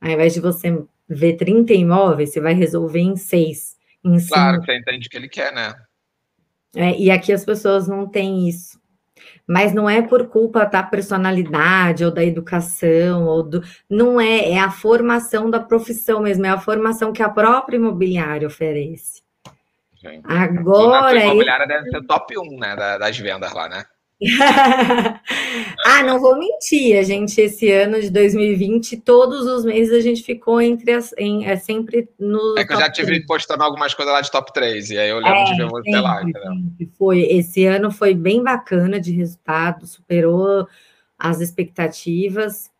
Ao 0.00 0.08
invés 0.08 0.32
de 0.32 0.40
você 0.40 0.82
ver 1.06 1.34
30 1.34 1.74
imóveis, 1.74 2.32
você 2.32 2.40
vai 2.40 2.54
resolver 2.54 3.00
em 3.00 3.16
seis. 3.16 3.76
Em 4.02 4.16
claro, 4.26 4.54
cinco. 4.54 4.64
você 4.64 4.78
entende 4.78 5.08
o 5.08 5.10
que 5.10 5.16
ele 5.18 5.28
quer, 5.28 5.52
né? 5.52 5.74
É, 6.74 6.98
e 6.98 7.10
aqui 7.10 7.32
as 7.32 7.44
pessoas 7.44 7.88
não 7.88 8.06
têm 8.06 8.48
isso. 8.48 8.78
Mas 9.46 9.72
não 9.72 9.90
é 9.90 10.00
por 10.00 10.28
culpa 10.28 10.64
da 10.64 10.82
personalidade 10.82 12.04
ou 12.04 12.10
da 12.10 12.24
educação, 12.24 13.26
ou 13.26 13.42
do. 13.42 13.62
Não 13.88 14.20
é, 14.20 14.52
é 14.52 14.58
a 14.58 14.70
formação 14.70 15.50
da 15.50 15.58
profissão 15.58 16.20
mesmo, 16.20 16.46
é 16.46 16.50
a 16.50 16.60
formação 16.60 17.12
que 17.12 17.22
a 17.22 17.28
própria 17.28 17.76
imobiliária 17.76 18.46
oferece. 18.46 19.22
Sim. 20.00 20.22
Agora. 20.24 21.18
A 21.18 21.24
imobiliária 21.24 21.66
deve 21.66 21.90
ser 21.90 22.06
top 22.06 22.38
1 22.38 22.58
né, 22.58 22.76
das 22.76 23.18
vendas 23.18 23.52
lá, 23.52 23.68
né? 23.68 23.84
ah, 25.86 26.02
não 26.02 26.20
vou 26.20 26.38
mentir, 26.38 26.98
a 26.98 27.02
gente 27.02 27.40
esse 27.40 27.70
ano 27.70 28.00
de 28.00 28.10
2020, 28.10 28.98
todos 28.98 29.46
os 29.46 29.64
meses 29.64 29.94
a 29.94 30.00
gente 30.00 30.22
ficou 30.22 30.60
entre 30.60 30.92
as 30.92 31.14
em, 31.16 31.46
é 31.46 31.56
sempre 31.56 32.06
no. 32.18 32.58
É 32.58 32.64
que 32.64 32.72
eu 32.74 32.78
já 32.78 32.90
tive 32.90 33.08
3. 33.08 33.26
postando 33.26 33.62
algumas 33.62 33.94
coisas 33.94 34.12
lá 34.12 34.20
de 34.20 34.30
top 34.30 34.52
3, 34.52 34.90
e 34.90 34.98
aí 34.98 35.08
eu 35.08 35.16
lembro 35.16 35.38
é, 35.38 35.44
de 35.44 35.56
ver 35.56 35.68
você 35.68 35.96
lá, 35.96 36.22
entendeu? 36.22 36.52
Foi, 36.98 37.22
esse 37.22 37.64
ano 37.64 37.90
foi 37.90 38.14
bem 38.14 38.42
bacana 38.42 39.00
de 39.00 39.10
resultado, 39.12 39.86
superou 39.86 40.68
as 41.18 41.40
expectativas, 41.40 42.70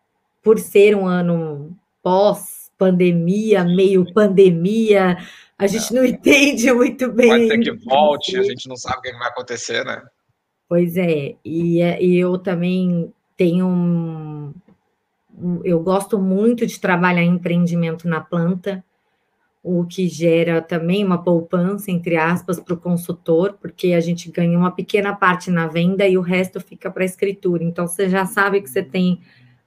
por 0.42 0.58
ser 0.58 0.94
um 0.94 1.06
ano 1.06 1.74
pós-pandemia, 2.02 3.64
meio 3.64 4.12
pandemia, 4.12 5.16
a 5.58 5.66
gente 5.66 5.90
é. 5.90 5.96
não 5.96 6.04
entende 6.06 6.70
muito 6.70 7.10
bem. 7.10 7.28
Pode 7.28 7.48
ser 7.48 7.58
que 7.60 7.84
volte, 7.86 8.36
a 8.36 8.42
gente 8.42 8.68
não 8.68 8.76
sabe 8.76 8.98
o 8.98 9.02
que 9.02 9.12
vai 9.12 9.28
acontecer, 9.28 9.86
né? 9.86 10.02
Pois 10.70 10.96
é, 10.96 11.34
e, 11.44 11.82
é, 11.82 12.00
e 12.00 12.16
eu 12.16 12.38
também 12.38 13.12
tenho 13.36 13.66
um, 13.66 14.54
um, 15.36 15.60
eu 15.64 15.80
gosto 15.80 16.16
muito 16.16 16.64
de 16.64 16.78
trabalhar 16.78 17.24
em 17.24 17.34
empreendimento 17.34 18.06
na 18.06 18.20
planta, 18.20 18.84
o 19.64 19.84
que 19.84 20.06
gera 20.06 20.62
também 20.62 21.04
uma 21.04 21.20
poupança, 21.24 21.90
entre 21.90 22.16
aspas, 22.16 22.60
para 22.60 22.74
o 22.74 22.76
consultor, 22.76 23.58
porque 23.60 23.94
a 23.94 24.00
gente 24.00 24.30
ganha 24.30 24.56
uma 24.56 24.70
pequena 24.70 25.12
parte 25.12 25.50
na 25.50 25.66
venda 25.66 26.06
e 26.06 26.16
o 26.16 26.20
resto 26.20 26.60
fica 26.60 26.88
para 26.88 27.02
a 27.02 27.06
escritura. 27.06 27.64
Então, 27.64 27.88
você 27.88 28.08
já 28.08 28.24
sabe 28.24 28.60
que 28.62 28.70
você 28.70 28.80
tem 28.80 29.20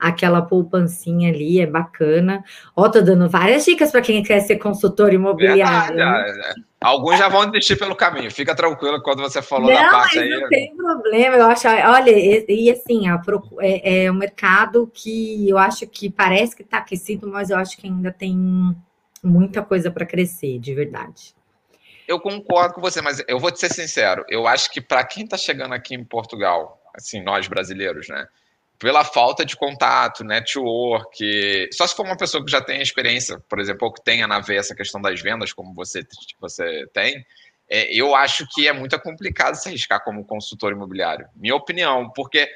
aquela 0.03 0.41
poupancinha 0.41 1.29
ali, 1.29 1.61
é 1.61 1.65
bacana. 1.65 2.43
Ó, 2.75 2.89
tô 2.89 2.99
dando 2.99 3.29
várias 3.29 3.63
dicas 3.63 3.89
para 3.89 4.01
quem 4.01 4.21
quer 4.21 4.41
ser 4.41 4.57
consultor 4.57 5.13
imobiliário. 5.13 5.95
Verdade, 5.95 6.37
né? 6.37 6.53
Alguns 6.81 7.17
já 7.17 7.29
vão 7.29 7.49
desistir 7.49 7.77
pelo 7.77 7.95
caminho. 7.95 8.29
Fica 8.29 8.53
tranquilo 8.53 9.01
quando 9.01 9.21
você 9.21 9.41
falou 9.41 9.71
não, 9.71 9.81
da 9.81 9.89
parte 9.89 10.19
aí. 10.19 10.29
Não 10.29 10.49
tem 10.49 10.75
problema. 10.75 11.37
Eu 11.37 11.45
acho, 11.45 11.69
olha, 11.69 12.11
e, 12.11 12.45
e 12.49 12.69
assim, 12.69 13.07
a, 13.07 13.21
é, 13.61 14.03
é 14.03 14.11
um 14.11 14.15
mercado 14.15 14.91
que 14.93 15.47
eu 15.47 15.57
acho 15.57 15.87
que 15.87 16.09
parece 16.09 16.53
que 16.53 16.63
está 16.63 16.79
aquecido, 16.79 17.25
mas 17.29 17.49
eu 17.49 17.57
acho 17.57 17.77
que 17.77 17.87
ainda 17.87 18.11
tem 18.11 18.75
muita 19.23 19.61
coisa 19.61 19.89
para 19.89 20.05
crescer, 20.05 20.59
de 20.59 20.75
verdade. 20.75 21.33
Eu 22.05 22.19
concordo 22.19 22.73
com 22.75 22.81
você, 22.81 23.01
mas 23.01 23.23
eu 23.25 23.39
vou 23.39 23.49
te 23.49 23.61
ser 23.61 23.71
sincero. 23.71 24.25
Eu 24.27 24.45
acho 24.45 24.69
que 24.69 24.81
para 24.81 25.05
quem 25.05 25.23
está 25.23 25.37
chegando 25.37 25.73
aqui 25.73 25.95
em 25.95 26.03
Portugal, 26.03 26.81
assim, 26.93 27.23
nós 27.23 27.47
brasileiros, 27.47 28.09
né? 28.09 28.27
Pela 28.80 29.03
falta 29.03 29.45
de 29.45 29.55
contato, 29.55 30.24
network. 30.24 31.69
Só 31.71 31.88
se 31.88 31.95
for 31.95 32.05
uma 32.05 32.17
pessoa 32.17 32.43
que 32.43 32.51
já 32.51 32.61
tem 32.61 32.82
experiência, 32.82 33.39
por 33.47 33.59
exemplo, 33.59 33.88
ou 33.88 33.93
que 33.93 34.03
tenha 34.03 34.28
na 34.28 34.39
veia 34.39 34.59
essa 34.59 34.76
questão 34.76 35.01
das 35.01 35.21
vendas, 35.21 35.53
como 35.53 35.74
você, 35.74 36.05
você 36.39 36.86
tem, 36.93 37.26
é, 37.69 37.93
eu 37.93 38.15
acho 38.15 38.45
que 38.53 38.67
é 38.67 38.74
muito 38.74 38.99
complicado 38.99 39.55
se 39.55 39.69
arriscar 39.69 40.03
como 40.03 40.26
consultor 40.26 40.71
imobiliário. 40.71 41.28
Minha 41.36 41.55
opinião, 41.55 42.11
porque 42.13 42.39
é, 42.39 42.49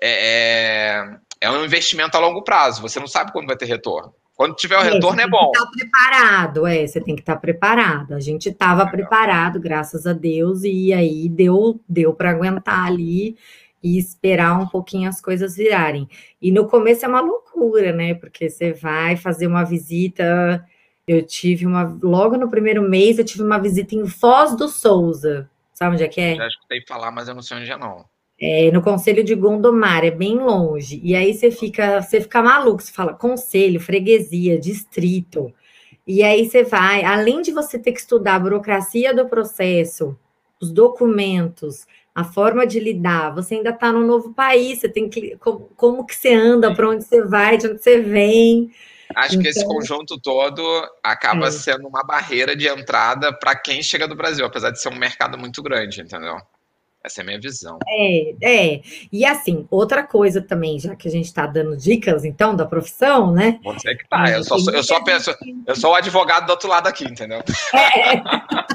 é, 0.00 1.16
é 1.40 1.50
um 1.50 1.64
investimento 1.64 2.16
a 2.16 2.20
longo 2.20 2.42
prazo, 2.42 2.82
você 2.82 2.98
não 2.98 3.06
sabe 3.06 3.32
quando 3.32 3.46
vai 3.46 3.56
ter 3.56 3.66
retorno. 3.66 4.14
Quando 4.34 4.56
tiver 4.56 4.76
o 4.76 4.80
é, 4.80 4.94
retorno 4.94 5.20
é 5.20 5.28
bom. 5.28 5.52
Estar 5.54 5.70
preparado, 5.70 6.66
é, 6.66 6.84
você 6.84 7.00
tem 7.00 7.14
que 7.14 7.22
estar 7.22 7.36
preparado. 7.36 8.14
A 8.14 8.20
gente 8.20 8.48
estava 8.48 8.84
preparado, 8.84 9.60
graças 9.60 10.08
a 10.08 10.12
Deus, 10.12 10.64
e 10.64 10.92
aí 10.92 11.28
deu, 11.28 11.80
deu 11.88 12.12
para 12.12 12.30
aguentar 12.30 12.84
ali 12.86 13.36
e 13.84 13.98
esperar 13.98 14.58
um 14.58 14.66
pouquinho 14.66 15.10
as 15.10 15.20
coisas 15.20 15.56
virarem. 15.56 16.08
E 16.40 16.50
no 16.50 16.66
começo 16.66 17.04
é 17.04 17.08
uma 17.08 17.20
loucura, 17.20 17.92
né? 17.92 18.14
Porque 18.14 18.48
você 18.48 18.72
vai 18.72 19.14
fazer 19.14 19.46
uma 19.46 19.62
visita. 19.62 20.66
Eu 21.06 21.22
tive 21.22 21.66
uma. 21.66 21.98
Logo 22.02 22.38
no 22.38 22.48
primeiro 22.48 22.80
mês, 22.80 23.18
eu 23.18 23.24
tive 23.26 23.42
uma 23.42 23.58
visita 23.58 23.94
em 23.94 24.06
Foz 24.06 24.56
do 24.56 24.68
Souza. 24.68 25.50
Sabe 25.74 25.96
onde 25.96 26.04
é 26.04 26.08
que 26.08 26.18
é? 26.18 26.34
Já 26.34 26.46
escutei 26.46 26.82
falar, 26.88 27.10
mas 27.10 27.28
eu 27.28 27.34
não 27.34 27.42
sei 27.42 27.58
onde 27.58 27.70
é, 27.70 27.76
não. 27.76 28.06
É, 28.40 28.70
no 28.72 28.80
Conselho 28.80 29.22
de 29.22 29.34
Gondomar, 29.34 30.02
é 30.02 30.10
bem 30.10 30.38
longe. 30.38 30.98
E 31.04 31.14
aí 31.14 31.34
você 31.34 31.50
fica, 31.50 32.00
você 32.00 32.22
fica 32.22 32.42
maluco, 32.42 32.82
você 32.82 32.90
fala 32.90 33.12
conselho, 33.12 33.78
freguesia, 33.78 34.58
distrito. 34.58 35.52
E 36.06 36.22
aí 36.22 36.48
você 36.48 36.64
vai, 36.64 37.04
além 37.04 37.42
de 37.42 37.52
você 37.52 37.78
ter 37.78 37.92
que 37.92 38.00
estudar 38.00 38.36
a 38.36 38.38
burocracia 38.38 39.14
do 39.14 39.26
processo, 39.26 40.18
os 40.60 40.72
documentos, 40.72 41.86
a 42.14 42.22
forma 42.22 42.66
de 42.66 42.78
lidar, 42.78 43.34
você 43.34 43.56
ainda 43.56 43.70
está 43.70 43.92
num 43.92 44.06
novo 44.06 44.32
país, 44.32 44.78
você 44.78 44.88
tem 44.88 45.08
que. 45.08 45.36
Como, 45.38 45.68
como 45.76 46.06
que 46.06 46.14
você 46.14 46.32
anda, 46.32 46.72
para 46.74 46.88
onde 46.88 47.04
você 47.04 47.22
vai, 47.22 47.56
de 47.56 47.66
onde 47.66 47.82
você 47.82 48.00
vem. 48.00 48.70
Acho 49.16 49.32
então, 49.32 49.42
que 49.42 49.48
esse 49.48 49.60
então 49.60 49.74
conjunto 49.74 50.20
todo 50.20 50.62
acaba 51.02 51.48
é. 51.48 51.50
sendo 51.50 51.88
uma 51.88 52.04
barreira 52.04 52.54
de 52.54 52.68
entrada 52.68 53.32
para 53.32 53.56
quem 53.56 53.82
chega 53.82 54.06
do 54.06 54.14
Brasil, 54.14 54.46
apesar 54.46 54.70
de 54.70 54.80
ser 54.80 54.90
um 54.90 54.98
mercado 54.98 55.36
muito 55.36 55.62
grande, 55.62 56.00
entendeu? 56.00 56.36
Essa 57.04 57.20
é 57.20 57.22
a 57.22 57.26
minha 57.26 57.40
visão. 57.40 57.78
É, 57.86 58.34
é. 58.42 58.80
E 59.12 59.26
assim, 59.26 59.66
outra 59.70 60.02
coisa 60.02 60.40
também, 60.40 60.78
já 60.78 60.96
que 60.96 61.06
a 61.06 61.10
gente 61.10 61.26
está 61.26 61.46
dando 61.46 61.76
dicas, 61.76 62.24
então, 62.24 62.56
da 62.56 62.64
profissão, 62.64 63.30
né? 63.30 63.60
Você 63.62 63.94
que 63.94 64.08
tá. 64.08 64.30
Eu 64.30 64.42
só, 64.42 64.56
eu 64.56 64.82
eu 65.66 65.76
sou 65.76 65.90
o 65.90 65.94
advogado 65.94 66.46
do 66.46 66.50
outro 66.50 66.68
lado 66.68 66.86
aqui, 66.86 67.04
entendeu? 67.04 67.42
É. 67.74 68.22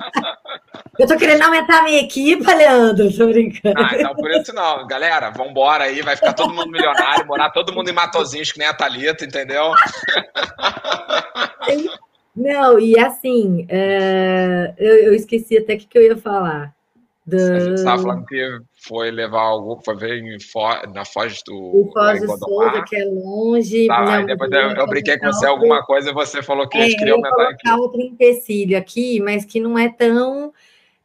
Eu 0.99 1.07
tô 1.07 1.15
querendo 1.15 1.41
aumentar 1.43 1.79
a 1.79 1.83
minha 1.83 2.01
equipe, 2.01 2.43
Leandro, 2.43 3.15
tô 3.15 3.27
brincando. 3.27 3.73
Ah, 3.77 3.95
então 3.95 4.13
por 4.13 4.29
isso 4.31 4.53
não. 4.53 4.85
Galera, 4.85 5.29
vambora 5.29 5.85
aí, 5.85 6.01
vai 6.01 6.17
ficar 6.17 6.33
todo 6.33 6.53
mundo 6.53 6.69
milionário, 6.69 7.25
morar 7.25 7.51
todo 7.51 7.73
mundo 7.73 7.89
em 7.89 7.93
Matozinhos, 7.93 8.51
que 8.51 8.59
nem 8.59 8.67
a 8.67 8.73
Thalita, 8.73 9.23
entendeu? 9.23 9.71
Não, 12.35 12.77
e 12.77 12.99
assim, 12.99 13.63
uh, 13.63 14.73
eu, 14.77 14.95
eu, 15.05 15.13
esqueci 15.13 15.57
até 15.57 15.75
o 15.75 15.77
que, 15.77 15.87
que 15.87 15.97
eu 15.97 16.03
ia 16.03 16.17
falar. 16.17 16.75
Do... 17.25 17.37
A 17.37 17.59
gente 17.59 17.75
estava 17.75 18.01
falando 18.01 18.25
que 18.25 18.59
foi 18.75 19.09
levar 19.09 19.41
algo, 19.41 19.79
foi 19.85 19.95
ver 19.95 20.17
em 20.17 20.37
na 20.93 21.05
Foz 21.05 21.41
do. 21.45 21.55
O 21.55 21.91
Foz 21.93 22.19
do 22.19 22.37
Souza, 22.37 22.81
que 22.83 22.95
é 22.97 23.05
longe. 23.05 23.87
Tá, 23.87 24.21
depois 24.21 24.51
eu, 24.51 24.71
eu 24.71 24.87
brinquei 24.87 25.17
com 25.17 25.27
você 25.27 25.45
alguma 25.45 25.81
coisa 25.83 26.09
e 26.09 26.13
você 26.13 26.43
falou 26.43 26.67
que 26.67 26.77
é, 26.77 26.89
queria 26.89 27.13
aumentar 27.13 27.49
aqui. 27.49 27.69
outro 27.71 28.01
empecilho 28.01 28.77
aqui, 28.77 29.21
mas 29.21 29.45
que 29.45 29.59
não 29.59 29.77
é 29.77 29.89
tão 29.89 30.51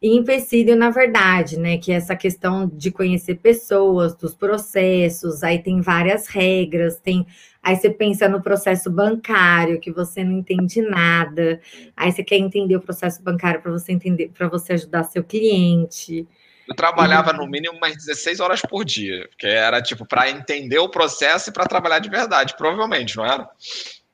e 0.04 0.18
empecilho, 0.18 0.76
na 0.76 0.90
verdade, 0.90 1.58
né? 1.58 1.78
Que 1.78 1.90
é 1.90 1.94
essa 1.94 2.14
questão 2.14 2.68
de 2.68 2.90
conhecer 2.90 3.36
pessoas, 3.36 4.14
dos 4.14 4.34
processos, 4.34 5.42
aí 5.42 5.62
tem 5.62 5.80
várias 5.80 6.26
regras, 6.26 7.00
tem. 7.00 7.26
Aí 7.62 7.74
você 7.74 7.88
pensa 7.88 8.28
no 8.28 8.42
processo 8.42 8.90
bancário, 8.90 9.80
que 9.80 9.90
você 9.90 10.22
não 10.22 10.32
entende 10.32 10.82
nada. 10.82 11.58
Aí 11.96 12.12
você 12.12 12.22
quer 12.22 12.36
entender 12.36 12.76
o 12.76 12.82
processo 12.82 13.22
bancário 13.22 13.62
para 13.62 13.72
você 13.72 13.92
entender, 13.92 14.28
para 14.28 14.46
você 14.46 14.74
ajudar 14.74 15.04
seu 15.04 15.24
cliente. 15.24 16.28
Eu 16.68 16.74
trabalhava 16.74 17.32
no 17.32 17.46
mínimo 17.46 17.78
umas 17.78 17.96
16 17.96 18.40
horas 18.40 18.60
por 18.60 18.84
dia, 18.84 19.26
que 19.38 19.46
era 19.46 19.80
tipo 19.80 20.04
para 20.04 20.28
entender 20.28 20.80
o 20.80 20.88
processo 20.90 21.48
e 21.48 21.52
para 21.52 21.64
trabalhar 21.64 22.00
de 22.00 22.10
verdade, 22.10 22.54
provavelmente, 22.58 23.16
não 23.16 23.24
era? 23.24 23.48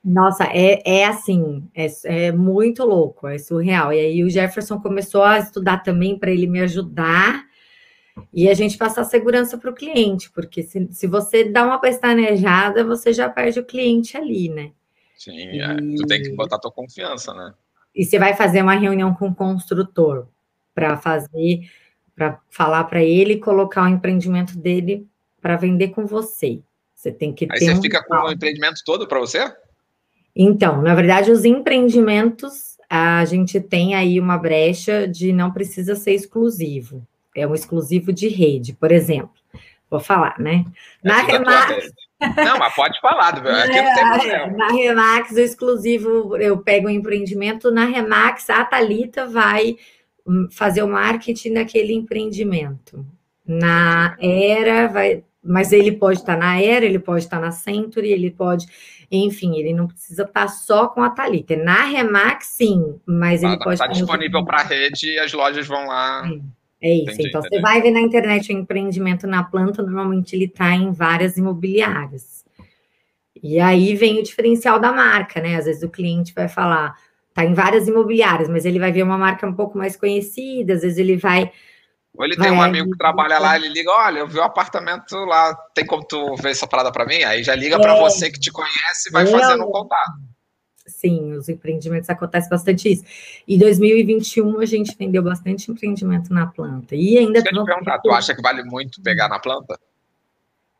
Nossa, 0.02 0.44
é, 0.44 0.82
é 0.84 1.04
assim, 1.04 1.68
é, 1.74 1.86
é 2.04 2.32
muito 2.32 2.84
louco, 2.84 3.28
é 3.28 3.38
surreal. 3.38 3.92
E 3.92 4.00
aí 4.00 4.24
o 4.24 4.30
Jefferson 4.30 4.80
começou 4.80 5.22
a 5.22 5.38
estudar 5.38 5.78
também 5.78 6.18
para 6.18 6.30
ele 6.30 6.46
me 6.46 6.60
ajudar 6.60 7.44
e 8.32 8.48
a 8.48 8.54
gente 8.54 8.78
passar 8.78 9.04
segurança 9.04 9.58
para 9.58 9.70
o 9.70 9.74
cliente, 9.74 10.30
porque 10.30 10.62
se, 10.62 10.88
se 10.90 11.06
você 11.06 11.44
dá 11.44 11.64
uma 11.64 11.78
pestanejada, 11.78 12.82
você 12.82 13.12
já 13.12 13.28
perde 13.28 13.60
o 13.60 13.64
cliente 13.64 14.16
ali, 14.16 14.48
né? 14.48 14.72
Sim, 15.16 15.36
e... 15.36 15.60
é, 15.60 15.76
tu 15.76 16.06
tem 16.06 16.22
que 16.22 16.30
botar 16.30 16.58
tua 16.58 16.72
confiança, 16.72 17.34
né? 17.34 17.52
E 17.94 18.04
você 18.04 18.18
vai 18.18 18.34
fazer 18.34 18.62
uma 18.62 18.74
reunião 18.74 19.14
com 19.14 19.28
o 19.28 19.34
construtor 19.34 20.28
para 20.74 20.96
fazer, 20.96 21.60
para 22.14 22.40
falar 22.48 22.84
para 22.84 23.02
ele 23.02 23.36
colocar 23.36 23.84
o 23.84 23.88
empreendimento 23.88 24.56
dele 24.56 25.06
para 25.40 25.56
vender 25.56 25.88
com 25.88 26.06
você. 26.06 26.62
Você 26.94 27.10
tem 27.10 27.32
que 27.34 27.44
Aí 27.50 27.58
ter. 27.58 27.64
Aí 27.66 27.72
você 27.72 27.78
um 27.78 27.82
fica 27.82 28.02
com 28.02 28.14
o 28.14 28.32
empreendimento 28.32 28.80
todo 28.84 29.06
para 29.06 29.18
você? 29.18 29.52
Então, 30.34 30.80
na 30.82 30.94
verdade, 30.94 31.30
os 31.30 31.44
empreendimentos, 31.44 32.78
a 32.88 33.24
gente 33.24 33.60
tem 33.60 33.94
aí 33.94 34.18
uma 34.18 34.38
brecha 34.38 35.06
de 35.06 35.32
não 35.32 35.50
precisa 35.50 35.94
ser 35.94 36.12
exclusivo. 36.12 37.06
É 37.36 37.46
um 37.46 37.54
exclusivo 37.54 38.12
de 38.12 38.28
rede, 38.28 38.72
por 38.72 38.90
exemplo. 38.90 39.30
Vou 39.88 40.00
falar, 40.00 40.38
né? 40.38 40.64
Na 41.02 41.22
Remax. 41.22 41.92
Não, 42.20 42.58
mas 42.58 42.74
pode 42.74 43.00
falar, 43.00 43.28
aqui 43.28 43.42
não 43.42 43.66
tem 43.66 43.78
é, 44.04 44.16
problema. 44.16 44.46
Na 44.56 44.68
Remax, 44.68 45.32
o 45.32 45.40
exclusivo, 45.40 46.36
eu 46.36 46.58
pego 46.58 46.86
o 46.86 46.90
um 46.90 46.92
empreendimento, 46.92 47.70
na 47.70 47.86
Remax, 47.86 48.50
a 48.50 48.64
Thalita 48.64 49.26
vai 49.26 49.76
hum, 50.26 50.46
fazer 50.50 50.82
o 50.82 50.88
marketing 50.88 51.54
daquele 51.54 51.94
empreendimento. 51.94 53.04
Na 53.46 54.16
Era, 54.20 54.86
vai, 54.86 55.24
mas 55.42 55.72
ele 55.72 55.92
pode 55.92 56.20
estar 56.20 56.36
na 56.36 56.60
Era, 56.60 56.84
ele 56.84 56.98
pode 56.98 57.24
estar 57.24 57.40
na 57.40 57.50
Century, 57.50 58.12
ele 58.12 58.30
pode 58.30 58.66
enfim, 59.10 59.56
ele 59.56 59.74
não 59.74 59.88
precisa 59.88 60.22
estar 60.22 60.46
só 60.48 60.86
com 60.86 61.02
a 61.02 61.10
Thalita. 61.10 61.56
Na 61.56 61.82
Remax, 61.84 62.46
sim, 62.46 63.00
mas 63.04 63.42
ele 63.42 63.54
ah, 63.54 63.58
pode 63.58 63.74
estar. 63.74 63.86
Está 63.86 63.98
disponível 63.98 64.44
para 64.44 64.60
a 64.60 64.64
rede 64.64 65.10
e 65.10 65.18
as 65.18 65.32
lojas 65.32 65.66
vão 65.66 65.86
lá. 65.86 66.22
É, 66.80 66.88
é 66.88 66.94
isso. 66.94 67.10
Entendi, 67.10 67.28
então, 67.28 67.40
entendi. 67.40 67.56
você 67.56 67.60
vai 67.60 67.82
ver 67.82 67.90
na 67.90 68.00
internet 68.00 68.52
o 68.52 68.56
empreendimento 68.56 69.26
na 69.26 69.42
planta, 69.42 69.82
normalmente 69.82 70.36
ele 70.36 70.44
está 70.44 70.72
em 70.74 70.92
várias 70.92 71.36
imobiliárias. 71.36 72.44
E 73.42 73.58
aí 73.58 73.96
vem 73.96 74.20
o 74.20 74.22
diferencial 74.22 74.78
da 74.78 74.92
marca, 74.92 75.40
né? 75.40 75.56
Às 75.56 75.64
vezes 75.64 75.82
o 75.82 75.88
cliente 75.88 76.32
vai 76.32 76.46
falar, 76.46 76.94
tá 77.34 77.44
em 77.44 77.54
várias 77.54 77.88
imobiliárias, 77.88 78.48
mas 78.48 78.64
ele 78.64 78.78
vai 78.78 78.92
ver 78.92 79.02
uma 79.02 79.18
marca 79.18 79.46
um 79.46 79.54
pouco 79.54 79.76
mais 79.76 79.96
conhecida, 79.96 80.74
às 80.74 80.82
vezes 80.82 80.98
ele 80.98 81.16
vai 81.16 81.50
ou 82.20 82.26
ele 82.26 82.36
tem 82.36 82.50
um 82.50 82.60
amigo 82.60 82.90
que 82.90 82.98
trabalha 82.98 83.38
lá, 83.38 83.56
ele 83.56 83.70
liga, 83.70 83.90
olha, 83.90 84.18
eu 84.18 84.28
vi 84.28 84.36
o 84.36 84.42
um 84.42 84.44
apartamento 84.44 85.16
lá, 85.24 85.54
tem 85.74 85.86
como 85.86 86.04
tu 86.04 86.36
ver 86.36 86.50
essa 86.50 86.66
parada 86.66 86.92
para 86.92 87.06
mim? 87.06 87.22
Aí 87.22 87.42
já 87.42 87.54
liga 87.54 87.76
é. 87.76 87.78
para 87.78 87.94
você 87.94 88.30
que 88.30 88.38
te 88.38 88.52
conhece 88.52 89.08
e 89.08 89.10
vai 89.10 89.24
Não. 89.24 89.32
fazendo 89.32 89.66
um 89.66 89.70
contato. 89.70 90.20
Sim, 90.86 91.32
os 91.32 91.48
empreendimentos 91.48 92.10
acontecem 92.10 92.50
bastante 92.50 92.92
isso. 92.92 93.04
Em 93.48 93.56
2021 93.56 94.60
a 94.60 94.66
gente 94.66 94.94
vendeu 94.98 95.22
bastante 95.22 95.70
empreendimento 95.70 96.30
na 96.30 96.46
planta. 96.46 96.94
E 96.94 97.16
ainda. 97.16 97.40
Deixa 97.40 97.56
eu 97.56 97.64
te 97.64 97.64
perguntar, 97.64 97.98
tu 98.00 98.10
acha 98.10 98.34
que 98.34 98.42
vale 98.42 98.62
muito 98.64 99.00
pegar 99.00 99.26
na 99.30 99.38
planta? 99.38 99.80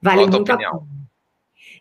Vale 0.02 0.18
Qual 0.18 0.28
muito 0.28 0.50
a 0.50 0.54
opinião? 0.54 0.86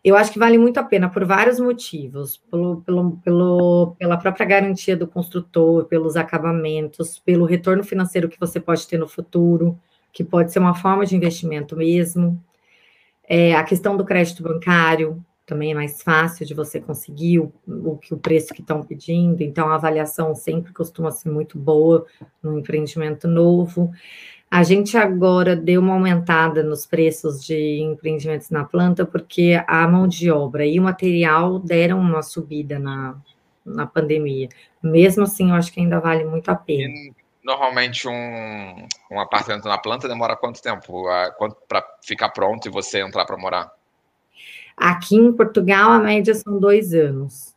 Eu 0.04 0.16
acho 0.16 0.32
que 0.32 0.40
vale 0.40 0.58
muito 0.58 0.78
a 0.80 0.84
pena 0.84 1.10
por 1.10 1.26
vários 1.26 1.60
motivos, 1.60 2.38
pelo, 2.50 2.82
pelo, 2.82 3.18
pelo, 3.18 3.96
pela 4.00 4.18
própria 4.18 4.46
garantia 4.46 4.96
do 4.96 5.06
construtor, 5.06 5.86
pelos 5.86 6.16
acabamentos, 6.16 7.20
pelo 7.20 7.46
retorno 7.46 7.84
financeiro 7.84 8.30
que 8.30 8.40
você 8.40 8.60
pode 8.60 8.88
ter 8.88 8.98
no 8.98 9.08
futuro, 9.08 9.78
que 10.14 10.24
pode 10.24 10.54
ser 10.54 10.60
uma 10.60 10.74
forma 10.74 11.06
de 11.06 11.16
investimento 11.16 11.76
mesmo. 11.76 12.42
É, 13.28 13.54
a 13.56 13.64
questão 13.64 13.98
do 13.98 14.06
crédito 14.06 14.42
bancário 14.42 15.24
também 15.46 15.72
é 15.72 15.76
mais 15.76 16.02
fácil 16.02 16.46
de 16.46 16.54
você 16.54 16.80
conseguir 16.80 17.40
o, 17.40 17.52
o, 17.68 18.00
o 18.12 18.18
preço 18.18 18.54
que 18.54 18.62
estão 18.62 18.84
pedindo, 18.84 19.42
então 19.42 19.68
a 19.68 19.76
avaliação 19.76 20.34
sempre 20.34 20.72
costuma 20.72 21.12
ser 21.12 21.30
muito 21.30 21.58
boa 21.58 22.06
no 22.42 22.58
empreendimento 22.58 23.28
novo. 23.28 23.92
A 24.52 24.64
gente 24.64 24.98
agora 24.98 25.56
deu 25.56 25.80
uma 25.80 25.94
aumentada 25.94 26.64
nos 26.64 26.86
preços 26.86 27.46
de 27.46 27.82
empreendimentos 27.82 28.50
na 28.50 28.66
planta, 28.66 29.06
porque 29.06 29.64
a 29.68 29.88
mão 29.88 30.08
de 30.08 30.32
obra 30.32 30.66
e 30.66 30.80
o 30.80 30.84
material 30.84 31.60
deram 31.60 32.00
uma 32.00 32.24
subida 32.24 32.80
na, 32.80 33.16
na 33.64 33.86
pandemia. 33.86 34.50
Mesmo 34.82 35.24
assim, 35.24 35.50
eu 35.52 35.56
acho 35.56 35.72
que 35.72 35.80
ainda 35.80 36.00
vale 36.00 36.26
muito 36.26 36.50
a 36.50 36.56
pena. 36.56 36.92
E, 36.92 37.14
normalmente, 37.44 38.08
um, 38.08 38.88
um 39.12 39.20
apartamento 39.20 39.68
na 39.68 39.78
planta 39.78 40.08
demora 40.08 40.36
quanto 40.36 40.64
tempo 40.64 41.04
para 41.68 41.86
ficar 42.02 42.30
pronto 42.30 42.68
e 42.68 42.72
você 42.72 43.02
entrar 43.02 43.26
para 43.26 43.38
morar? 43.38 43.72
Aqui 44.76 45.16
em 45.16 45.32
Portugal, 45.32 45.92
a 45.92 46.00
média 46.00 46.34
são 46.34 46.60
dois 46.60 46.92
anos. 46.94 47.54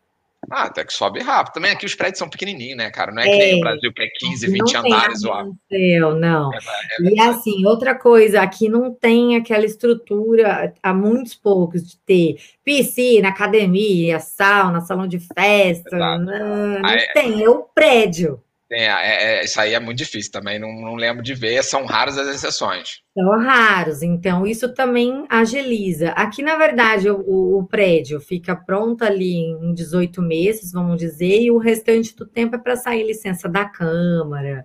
Ah, 0.51 0.65
até 0.65 0.85
que 0.85 0.93
sobe 0.93 1.21
rápido. 1.21 1.55
Também 1.55 1.71
aqui 1.71 1.87
os 1.87 1.95
prédios 1.95 2.19
são 2.19 2.29
pequenininhos, 2.29 2.77
né, 2.77 2.91
cara? 2.91 3.13
Não 3.13 3.23
é, 3.23 3.29
é 3.29 3.31
que 3.31 3.39
nem 3.39 3.57
o 3.57 3.61
Brasil, 3.61 3.93
que 3.93 4.03
é 4.03 4.09
15, 4.09 4.47
20 4.49 4.77
andares. 4.77 5.25
Ó. 5.25 5.47
Céu, 5.69 6.15
não. 6.15 6.53
É, 6.53 6.59
é 6.59 7.15
e 7.15 7.21
assim, 7.21 7.65
outra 7.65 7.95
coisa, 7.95 8.43
aqui 8.43 8.69
não 8.69 8.93
tem 8.93 9.37
aquela 9.37 9.65
estrutura, 9.65 10.75
há 10.83 10.93
muitos 10.93 11.35
poucos, 11.35 11.87
de 11.87 11.97
ter 11.99 12.37
piscina, 12.65 13.29
academia, 13.29 14.19
sauna, 14.19 14.81
salão 14.81 15.07
de 15.07 15.21
festa. 15.21 15.97
Não, 15.97 16.19
não 16.19 16.97
tem, 17.15 17.43
é 17.43 17.49
o 17.49 17.63
prédio. 17.63 18.41
É, 18.75 19.41
é, 19.41 19.45
isso 19.45 19.61
aí 19.61 19.75
é 19.75 19.81
muito 19.81 19.99
difícil 19.99 20.33
também, 20.33 20.59
não, 20.59 20.73
não, 20.73 20.95
lembro 20.95 21.23
de 21.23 21.35
ver, 21.35 21.63
são 21.63 21.85
raras 21.85 22.17
as 22.17 22.27
exceções. 22.27 23.03
São 23.13 23.39
raros, 23.39 24.03
então 24.03 24.47
isso 24.47 24.73
também 24.73 25.27
agiliza. 25.29 26.11
Aqui, 26.13 26.43
na 26.43 26.57
verdade, 26.57 27.11
o, 27.11 27.59
o 27.59 27.67
prédio 27.67 28.19
fica 28.19 28.57
pronto 28.57 29.05
ali 29.05 29.35
em 29.35 29.75
18 29.75 30.23
meses, 30.23 30.73
vamos 30.73 30.99
dizer, 30.99 31.43
e 31.43 31.51
o 31.51 31.59
restante 31.59 32.17
do 32.17 32.27
tempo 32.27 32.57
é 32.57 32.59
para 32.59 32.77
sair 32.77 33.07
licença 33.07 33.47
da 33.47 33.67
Câmara. 33.67 34.65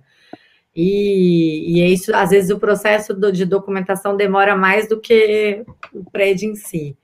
E, 0.74 1.76
e 1.76 1.82
é 1.82 1.88
isso, 1.88 2.16
às 2.16 2.30
vezes 2.30 2.49
o 2.51 2.60
processo 2.60 3.14
do, 3.14 3.32
de 3.32 3.45
documentação 3.45 4.16
demora 4.16 4.55
mais 4.55 4.88
do 4.88 5.01
que 5.01 5.66
o 5.91 6.10
prédio 6.10 6.51
em 6.51 6.55
si. 6.55 6.95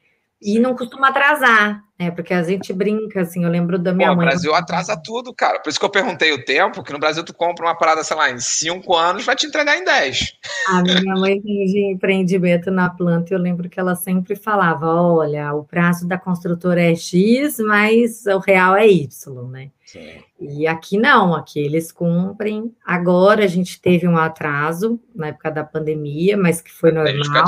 E 0.44 0.60
não 0.60 0.76
costuma 0.76 1.08
atrasar, 1.08 1.82
né? 1.98 2.12
Porque 2.12 2.34
a 2.34 2.44
gente 2.44 2.74
brinca, 2.74 3.22
assim, 3.22 3.46
eu 3.46 3.50
lembro 3.50 3.80
da 3.80 3.94
minha 3.94 4.10
Pô, 4.10 4.16
mãe. 4.16 4.26
O 4.26 4.30
Brasil 4.30 4.54
atrasa 4.54 5.00
tudo, 5.02 5.34
cara. 5.34 5.60
Por 5.60 5.70
isso 5.70 5.80
que 5.80 5.86
eu 5.86 5.90
perguntei 5.90 6.34
o 6.34 6.44
tempo, 6.44 6.84
que 6.84 6.92
no 6.92 7.00
Brasil 7.00 7.24
tu 7.24 7.34
compra 7.34 7.66
uma 7.66 7.78
parada, 7.78 8.04
sei 8.04 8.18
lá, 8.18 8.30
em 8.30 8.40
cinco 8.40 8.96
anos, 8.96 9.26
vai 9.26 9.36
te 9.36 9.46
entregar 9.46 9.78
em 9.78 9.86
dez. 9.86 10.34
A 10.68 10.82
minha 10.82 11.16
mãe 11.16 11.42
tem 11.42 11.66
de 11.66 11.94
empreendimento 11.94 12.70
na 12.70 12.90
planta, 12.90 13.34
e 13.34 13.36
eu 13.36 13.40
lembro 13.40 13.70
que 13.70 13.80
ela 13.80 13.96
sempre 13.96 14.36
falava: 14.36 14.86
olha, 14.86 15.54
o 15.54 15.64
prazo 15.64 16.08
da 16.08 16.18
construtora 16.18 16.82
é 16.82 16.96
X, 16.96 17.58
mas 17.60 18.26
o 18.26 18.40
real 18.40 18.76
é 18.76 18.88
Y, 18.88 19.48
né? 19.50 19.70
Sim. 19.86 20.10
E 20.40 20.68
aqui 20.68 20.98
não, 20.98 21.34
aqui 21.34 21.60
eles 21.60 21.92
cumprem. 21.92 22.76
Agora 22.86 23.46
a 23.46 23.48
gente 23.48 23.80
teve 23.80 24.08
um 24.08 24.18
atraso 24.18 25.00
na 25.16 25.28
época 25.28 25.52
da 25.52 25.64
pandemia, 25.64 26.36
mas 26.36 26.62
que 26.62 26.72
foi 26.72 26.92
normal 26.92 27.46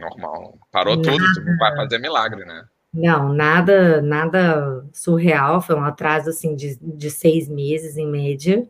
normal. 0.00 0.58
Parou 0.70 0.96
nada. 0.96 1.10
tudo, 1.10 1.24
tu 1.34 1.56
vai 1.58 1.76
fazer 1.76 1.98
milagre, 1.98 2.44
né? 2.44 2.64
Não, 2.92 3.32
nada, 3.32 4.00
nada 4.00 4.84
surreal, 4.92 5.60
foi 5.60 5.76
um 5.76 5.84
atraso 5.84 6.30
assim 6.30 6.56
de, 6.56 6.78
de 6.80 7.10
seis 7.10 7.48
meses 7.48 7.96
em 7.96 8.06
média. 8.06 8.66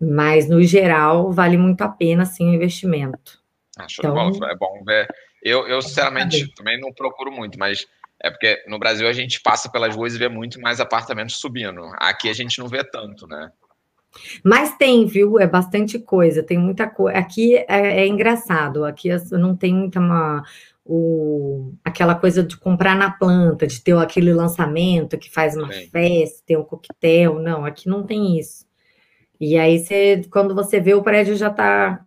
Mas 0.00 0.48
no 0.48 0.62
geral 0.62 1.32
vale 1.32 1.56
muito 1.56 1.82
a 1.82 1.88
pena 1.88 2.22
assim 2.22 2.50
o 2.50 2.54
investimento. 2.54 3.40
Acho 3.78 4.00
então, 4.00 4.14
bom, 4.14 4.46
é 4.46 4.56
bom 4.56 4.82
ver. 4.84 5.08
Eu, 5.42 5.66
eu 5.66 5.80
sinceramente 5.80 6.52
também 6.54 6.78
não 6.80 6.92
procuro 6.92 7.32
muito, 7.32 7.58
mas 7.58 7.86
é 8.22 8.30
porque 8.30 8.62
no 8.68 8.78
Brasil 8.78 9.08
a 9.08 9.12
gente 9.12 9.40
passa 9.40 9.70
pelas 9.70 9.96
ruas 9.96 10.14
e 10.14 10.18
vê 10.18 10.28
muito 10.28 10.60
mais 10.60 10.78
apartamentos 10.78 11.36
subindo. 11.36 11.82
Aqui 11.96 12.28
a 12.28 12.32
gente 12.32 12.58
não 12.58 12.68
vê 12.68 12.84
tanto, 12.84 13.26
né? 13.26 13.50
Mas 14.44 14.76
tem, 14.76 15.06
viu? 15.06 15.38
É 15.38 15.46
bastante 15.46 15.98
coisa, 15.98 16.42
tem 16.42 16.58
muita 16.58 16.88
coisa. 16.88 17.18
Aqui 17.18 17.56
é, 17.56 17.66
é, 18.02 18.06
engraçado, 18.06 18.84
aqui 18.84 19.08
não 19.32 19.56
tem 19.56 19.74
muita 19.74 19.98
uma, 19.98 20.42
o, 20.84 21.72
aquela 21.84 22.14
coisa 22.14 22.42
de 22.42 22.56
comprar 22.56 22.96
na 22.96 23.10
planta, 23.10 23.66
de 23.66 23.80
ter 23.80 23.96
aquele 23.96 24.32
lançamento 24.32 25.18
que 25.18 25.30
faz 25.30 25.56
uma 25.56 25.72
Sim. 25.72 25.88
festa, 25.88 26.42
ter 26.46 26.56
um 26.56 26.64
coquetel. 26.64 27.38
Não, 27.38 27.64
aqui 27.64 27.88
não 27.88 28.02
tem 28.02 28.38
isso. 28.38 28.66
E 29.40 29.58
aí, 29.58 29.78
você, 29.78 30.22
quando 30.30 30.54
você 30.54 30.78
vê, 30.78 30.94
o 30.94 31.02
prédio 31.02 31.34
já 31.34 31.48
está 31.48 32.04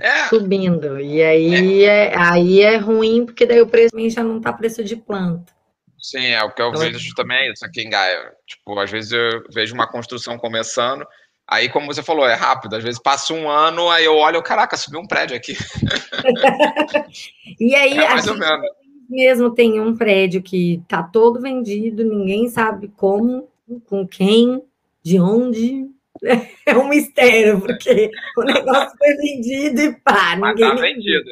é. 0.00 0.28
subindo. 0.28 0.98
E 0.98 1.22
aí 1.22 1.84
é. 1.84 2.08
é. 2.08 2.16
aí 2.16 2.60
é 2.60 2.76
ruim, 2.76 3.26
porque 3.26 3.44
daí 3.44 3.60
o 3.60 3.66
preço 3.66 3.94
já 4.08 4.22
não 4.22 4.38
está 4.38 4.52
preço 4.52 4.82
de 4.82 4.96
planta. 4.96 5.57
Sim, 6.00 6.26
é 6.26 6.42
o 6.42 6.52
que 6.52 6.62
eu 6.62 6.68
então, 6.68 6.80
vejo 6.80 7.14
também 7.14 7.52
isso 7.52 7.64
aqui 7.64 7.82
em 7.82 7.90
Gaia. 7.90 8.32
Tipo, 8.46 8.78
às 8.78 8.90
vezes 8.90 9.12
eu 9.12 9.44
vejo 9.50 9.74
uma 9.74 9.86
construção 9.86 10.38
começando, 10.38 11.04
aí, 11.46 11.68
como 11.68 11.86
você 11.86 12.02
falou, 12.02 12.26
é 12.26 12.34
rápido. 12.34 12.76
Às 12.76 12.84
vezes 12.84 13.00
passa 13.00 13.34
um 13.34 13.50
ano, 13.50 13.90
aí 13.90 14.04
eu 14.04 14.16
olho, 14.16 14.42
caraca, 14.42 14.76
subiu 14.76 15.00
um 15.00 15.06
prédio 15.06 15.36
aqui. 15.36 15.54
e 17.58 17.74
aí, 17.74 17.98
é 17.98 18.08
mais 18.08 18.28
ou 18.28 18.36
menos. 18.36 18.66
mesmo 19.08 19.54
tem 19.54 19.80
um 19.80 19.96
prédio 19.96 20.42
que 20.42 20.82
tá 20.86 21.02
todo 21.02 21.40
vendido, 21.40 22.04
ninguém 22.04 22.48
sabe 22.48 22.88
como, 22.96 23.48
com 23.86 24.06
quem, 24.06 24.62
de 25.02 25.20
onde. 25.20 25.86
É 26.66 26.76
um 26.76 26.88
mistério, 26.88 27.60
porque 27.60 28.10
o 28.36 28.42
negócio 28.42 28.90
foi 28.98 29.14
vendido 29.14 29.80
e 29.80 29.94
pá, 30.00 30.34
Mas 30.36 30.56
ninguém. 30.56 30.74
Tá 30.74 30.82
vendido. 30.82 31.30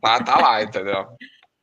Tá, 0.00 0.24
tá 0.24 0.38
lá, 0.38 0.62
entendeu? 0.62 1.06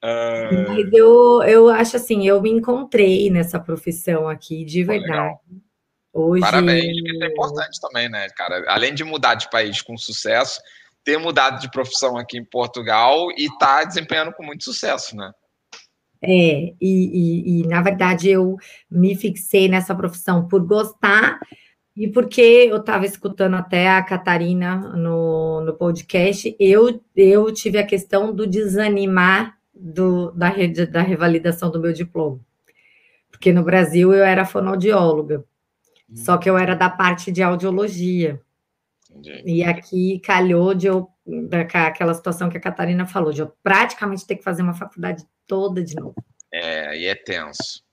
Uh... 0.04 0.68
Mas 0.68 0.92
eu, 0.92 1.42
eu 1.44 1.70
acho 1.70 1.96
assim, 1.96 2.28
eu 2.28 2.42
me 2.42 2.50
encontrei 2.50 3.30
nessa 3.30 3.58
profissão 3.58 4.28
aqui, 4.28 4.66
de 4.66 4.84
verdade. 4.84 5.38
Hoje... 6.12 6.42
Parabéns, 6.42 6.86
isso 6.86 7.24
é 7.24 7.28
importante 7.28 7.80
também, 7.80 8.10
né, 8.10 8.28
cara? 8.36 8.64
Além 8.68 8.94
de 8.94 9.04
mudar 9.04 9.36
de 9.36 9.50
país 9.50 9.82
com 9.82 9.98
sucesso, 9.98 10.60
ter 11.04 11.18
mudado 11.18 11.60
de 11.62 11.72
profissão 11.72 12.18
aqui 12.18 12.38
em 12.38 12.44
Portugal 12.44 13.30
e 13.32 13.48
tá 13.58 13.84
desempenhando 13.84 14.34
com 14.34 14.44
muito 14.44 14.66
sucesso, 14.66 15.16
né? 15.16 15.32
É, 16.22 16.74
e, 16.80 16.80
e, 16.82 17.62
e, 17.62 17.68
na 17.68 17.82
verdade 17.82 18.30
eu 18.30 18.56
me 18.90 19.14
fixei 19.14 19.68
nessa 19.68 19.94
profissão 19.94 20.48
por 20.48 20.66
gostar 20.66 21.38
e 21.98 22.08
porque 22.08 22.42
eu 22.42 22.78
estava 22.78 23.06
escutando 23.06 23.56
até 23.56 23.90
a 23.90 24.02
Catarina 24.02 24.78
no, 24.96 25.60
no 25.60 25.74
podcast, 25.74 26.56
eu, 26.58 27.04
eu 27.14 27.52
tive 27.52 27.78
a 27.78 27.86
questão 27.86 28.34
do 28.34 28.48
desanimar 28.48 29.58
do, 29.84 30.32
da, 30.32 30.48
rede, 30.48 30.86
da 30.86 31.02
revalidação 31.02 31.70
do 31.70 31.80
meu 31.80 31.92
diploma. 31.92 32.40
Porque 33.30 33.52
no 33.52 33.64
Brasil 33.64 34.14
eu 34.14 34.24
era 34.24 34.46
fonoaudióloga, 34.46 35.44
hum. 36.10 36.16
só 36.16 36.38
que 36.38 36.50
eu 36.50 36.58
era 36.58 36.74
da 36.74 36.90
parte 36.90 37.32
de 37.32 37.44
audiologia. 37.44 38.40
Entendi. 39.12 39.44
E 39.46 39.64
aqui 39.64 40.20
calhou 40.20 40.74
de 40.74 40.88
eu, 40.88 41.10
daquela 41.50 42.14
situação 42.14 42.50
que 42.50 42.58
a 42.58 42.62
Catarina 42.62 43.06
falou, 43.06 43.34
de 43.34 43.42
eu 43.42 43.52
praticamente 43.62 44.26
ter 44.26 44.38
que 44.38 44.44
fazer 44.44 44.62
uma 44.62 44.74
faculdade 44.74 45.26
toda 45.46 45.84
de 45.84 45.96
novo. 45.96 46.16
É, 46.52 46.98
e 46.98 47.06
é 47.06 47.16
tenso. 47.16 47.84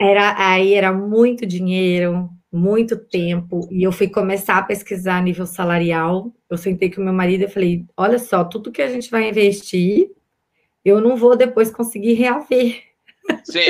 Era, 0.00 0.34
aí 0.38 0.74
era 0.74 0.92
muito 0.92 1.44
dinheiro, 1.44 2.30
muito 2.50 2.96
tempo, 2.96 3.68
e 3.70 3.82
eu 3.82 3.92
fui 3.92 4.08
começar 4.08 4.56
a 4.58 4.62
pesquisar 4.62 5.18
a 5.18 5.22
nível 5.22 5.46
salarial. 5.46 6.32
Eu 6.48 6.56
sentei 6.56 6.90
com 6.90 7.02
meu 7.02 7.12
marido 7.12 7.44
e 7.44 7.48
falei: 7.48 7.84
olha 7.96 8.18
só, 8.18 8.44
tudo 8.44 8.72
que 8.72 8.80
a 8.80 8.88
gente 8.88 9.10
vai 9.10 9.28
investir 9.28 10.10
eu 10.84 11.00
não 11.00 11.16
vou 11.16 11.36
depois 11.36 11.70
conseguir 11.70 12.14
reaver. 12.14 12.82
Sim, 13.44 13.60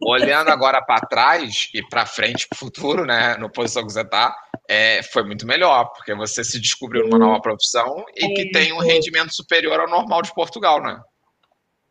olhando 0.00 0.48
agora 0.50 0.82
para 0.82 1.06
trás 1.06 1.68
e 1.74 1.82
para 1.86 2.06
frente, 2.06 2.48
para 2.48 2.56
o 2.56 2.58
futuro, 2.58 3.04
né, 3.04 3.36
no 3.36 3.50
posição 3.50 3.86
que 3.86 3.92
você 3.92 4.00
está, 4.00 4.34
é, 4.68 5.02
foi 5.02 5.22
muito 5.24 5.46
melhor, 5.46 5.92
porque 5.92 6.14
você 6.14 6.42
se 6.42 6.60
descobriu 6.60 7.04
numa 7.04 7.18
nova 7.18 7.40
profissão 7.40 8.04
e 8.16 8.24
é, 8.24 8.34
que 8.34 8.50
tem 8.50 8.72
um 8.72 8.76
foi. 8.76 8.86
rendimento 8.86 9.34
superior 9.34 9.80
ao 9.80 9.88
normal 9.88 10.22
de 10.22 10.34
Portugal, 10.34 10.82
né? 10.82 11.00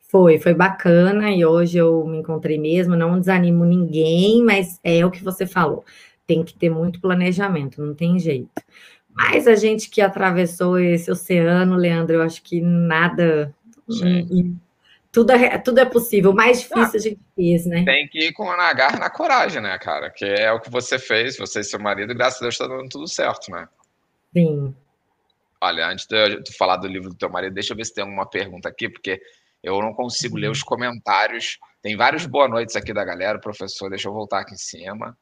Foi, 0.09 0.39
foi 0.39 0.53
bacana 0.53 1.31
e 1.31 1.45
hoje 1.45 1.77
eu 1.77 2.05
me 2.05 2.17
encontrei 2.17 2.57
mesmo, 2.57 2.97
não 2.97 3.19
desanimo 3.19 3.63
ninguém, 3.63 4.43
mas 4.43 4.79
é 4.83 5.05
o 5.05 5.11
que 5.11 5.23
você 5.23 5.45
falou, 5.45 5.85
tem 6.27 6.43
que 6.43 6.53
ter 6.53 6.69
muito 6.69 6.99
planejamento, 6.99 7.81
não 7.81 7.93
tem 7.93 8.19
jeito. 8.19 8.61
Mas 9.13 9.47
a 9.47 9.55
gente 9.55 9.89
que 9.89 10.01
atravessou 10.01 10.79
esse 10.79 11.11
oceano, 11.11 11.75
Leandro, 11.75 12.15
eu 12.15 12.21
acho 12.21 12.41
que 12.41 12.61
nada 12.61 13.53
tudo 15.11 15.31
é, 15.31 15.57
tudo 15.57 15.79
é 15.79 15.85
possível. 15.85 16.31
O 16.31 16.35
mais 16.35 16.59
difícil 16.59 16.83
ah, 16.83 16.95
a 16.95 16.99
gente 16.99 17.19
fez, 17.35 17.65
né? 17.65 17.83
Tem 17.83 18.07
que 18.07 18.19
ir 18.27 18.33
com 18.33 18.49
a 18.49 18.73
garra 18.73 18.97
na 18.97 19.09
coragem, 19.09 19.61
né, 19.61 19.77
cara? 19.77 20.09
Que 20.09 20.25
é 20.25 20.51
o 20.51 20.59
que 20.59 20.69
você 20.69 20.97
fez, 20.97 21.37
você 21.37 21.59
e 21.59 21.63
seu 21.63 21.79
marido, 21.79 22.15
graças 22.15 22.39
a 22.39 22.43
Deus 22.43 22.55
está 22.55 22.67
dando 22.67 22.87
tudo 22.89 23.07
certo, 23.07 23.51
né? 23.51 23.67
Sim. 24.33 24.73
Olha, 25.59 25.87
antes 25.87 26.07
de 26.07 26.43
tu 26.43 26.57
falar 26.57 26.77
do 26.77 26.87
livro 26.87 27.09
do 27.09 27.15
teu 27.15 27.29
marido, 27.29 27.53
deixa 27.53 27.73
eu 27.73 27.77
ver 27.77 27.85
se 27.85 27.93
tem 27.93 28.03
alguma 28.03 28.25
pergunta 28.25 28.67
aqui, 28.67 28.89
porque 28.89 29.21
eu 29.61 29.79
não 29.81 29.93
consigo 29.93 30.37
ler 30.37 30.49
os 30.49 30.63
comentários. 30.63 31.59
Tem 31.81 31.95
vários 31.95 32.25
boa 32.25 32.47
noites 32.47 32.75
aqui 32.75 32.93
da 32.93 33.03
galera, 33.03 33.39
professor. 33.39 33.89
Deixa 33.89 34.07
eu 34.07 34.13
voltar 34.13 34.39
aqui 34.39 34.53
em 34.53 34.57
cima. 34.57 35.15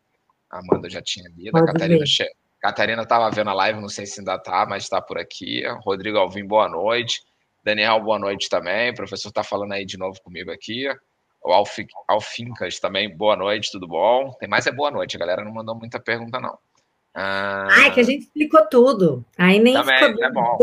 A 0.49 0.59
Amanda 0.59 0.89
já 0.89 1.01
tinha 1.01 1.29
lido. 1.35 1.51
Pode 1.51 1.69
a 1.69 1.73
Catarina, 1.73 2.05
che... 2.05 2.25
Catarina 2.61 3.01
estava 3.01 3.29
vendo 3.31 3.49
a 3.49 3.53
live, 3.53 3.81
não 3.81 3.89
sei 3.89 4.05
se 4.05 4.19
ainda 4.19 4.35
está, 4.35 4.65
mas 4.65 4.83
está 4.83 5.01
por 5.01 5.17
aqui. 5.17 5.63
Rodrigo 5.83 6.17
Alvim, 6.17 6.45
boa 6.45 6.69
noite. 6.69 7.21
Daniel, 7.63 7.99
boa 8.01 8.19
noite 8.19 8.49
também. 8.49 8.91
O 8.91 8.95
professor 8.95 9.29
está 9.29 9.43
falando 9.43 9.73
aí 9.73 9.85
de 9.85 9.97
novo 9.97 10.19
comigo 10.23 10.51
aqui. 10.51 10.87
O 11.43 11.51
Alf, 11.51 11.77
Alfincas 12.07 12.79
também, 12.79 13.15
boa 13.15 13.35
noite, 13.35 13.71
tudo 13.71 13.87
bom? 13.87 14.33
Tem 14.39 14.49
mais 14.49 14.67
é 14.67 14.71
boa 14.71 14.91
noite, 14.91 15.15
a 15.15 15.19
galera 15.19 15.43
não 15.43 15.53
mandou 15.53 15.75
muita 15.75 15.99
pergunta, 15.99 16.39
não. 16.39 16.57
Ah, 17.15 17.67
Ai, 17.71 17.91
que 17.91 17.99
a 17.99 18.03
gente 18.03 18.25
explicou 18.25 18.65
tudo. 18.67 19.25
Aí 19.37 19.59
nem 19.59 19.73
também, 19.73 19.97
ficou... 19.97 20.23
é 20.23 20.31
bom. 20.31 20.57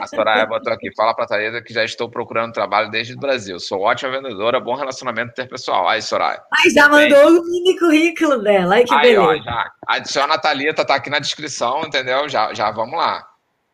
A, 0.00 0.04
a 0.04 0.06
Soraya 0.06 0.46
botou 0.46 0.72
aqui, 0.72 0.90
fala 0.96 1.14
para 1.14 1.24
a 1.24 1.28
Thaisa 1.28 1.62
que 1.62 1.74
já 1.74 1.84
estou 1.84 2.08
procurando 2.08 2.52
trabalho 2.52 2.90
desde 2.90 3.12
o 3.14 3.18
Brasil. 3.18 3.60
Sou 3.60 3.82
ótima 3.82 4.12
vendedora, 4.12 4.60
bom 4.60 4.74
relacionamento 4.74 5.32
interpessoal. 5.32 5.86
Aí, 5.86 6.00
Soraya. 6.00 6.42
Ai, 6.52 6.70
já 6.70 6.88
mandou 6.88 7.28
o 7.28 7.44
mini 7.44 7.78
currículo 7.78 8.42
dela. 8.42 8.76
Ai, 8.76 8.84
que 8.84 8.94
aí, 8.94 9.02
beleza. 9.02 9.22
Ó, 9.22 9.36
já. 9.36 9.72
Adiciona 9.86 10.34
a 10.34 10.38
Thalita, 10.38 10.84
tá 10.84 10.94
aqui 10.94 11.10
na 11.10 11.18
descrição, 11.18 11.82
entendeu? 11.82 12.28
Já, 12.28 12.54
já 12.54 12.70
vamos 12.70 12.98
lá. 12.98 13.24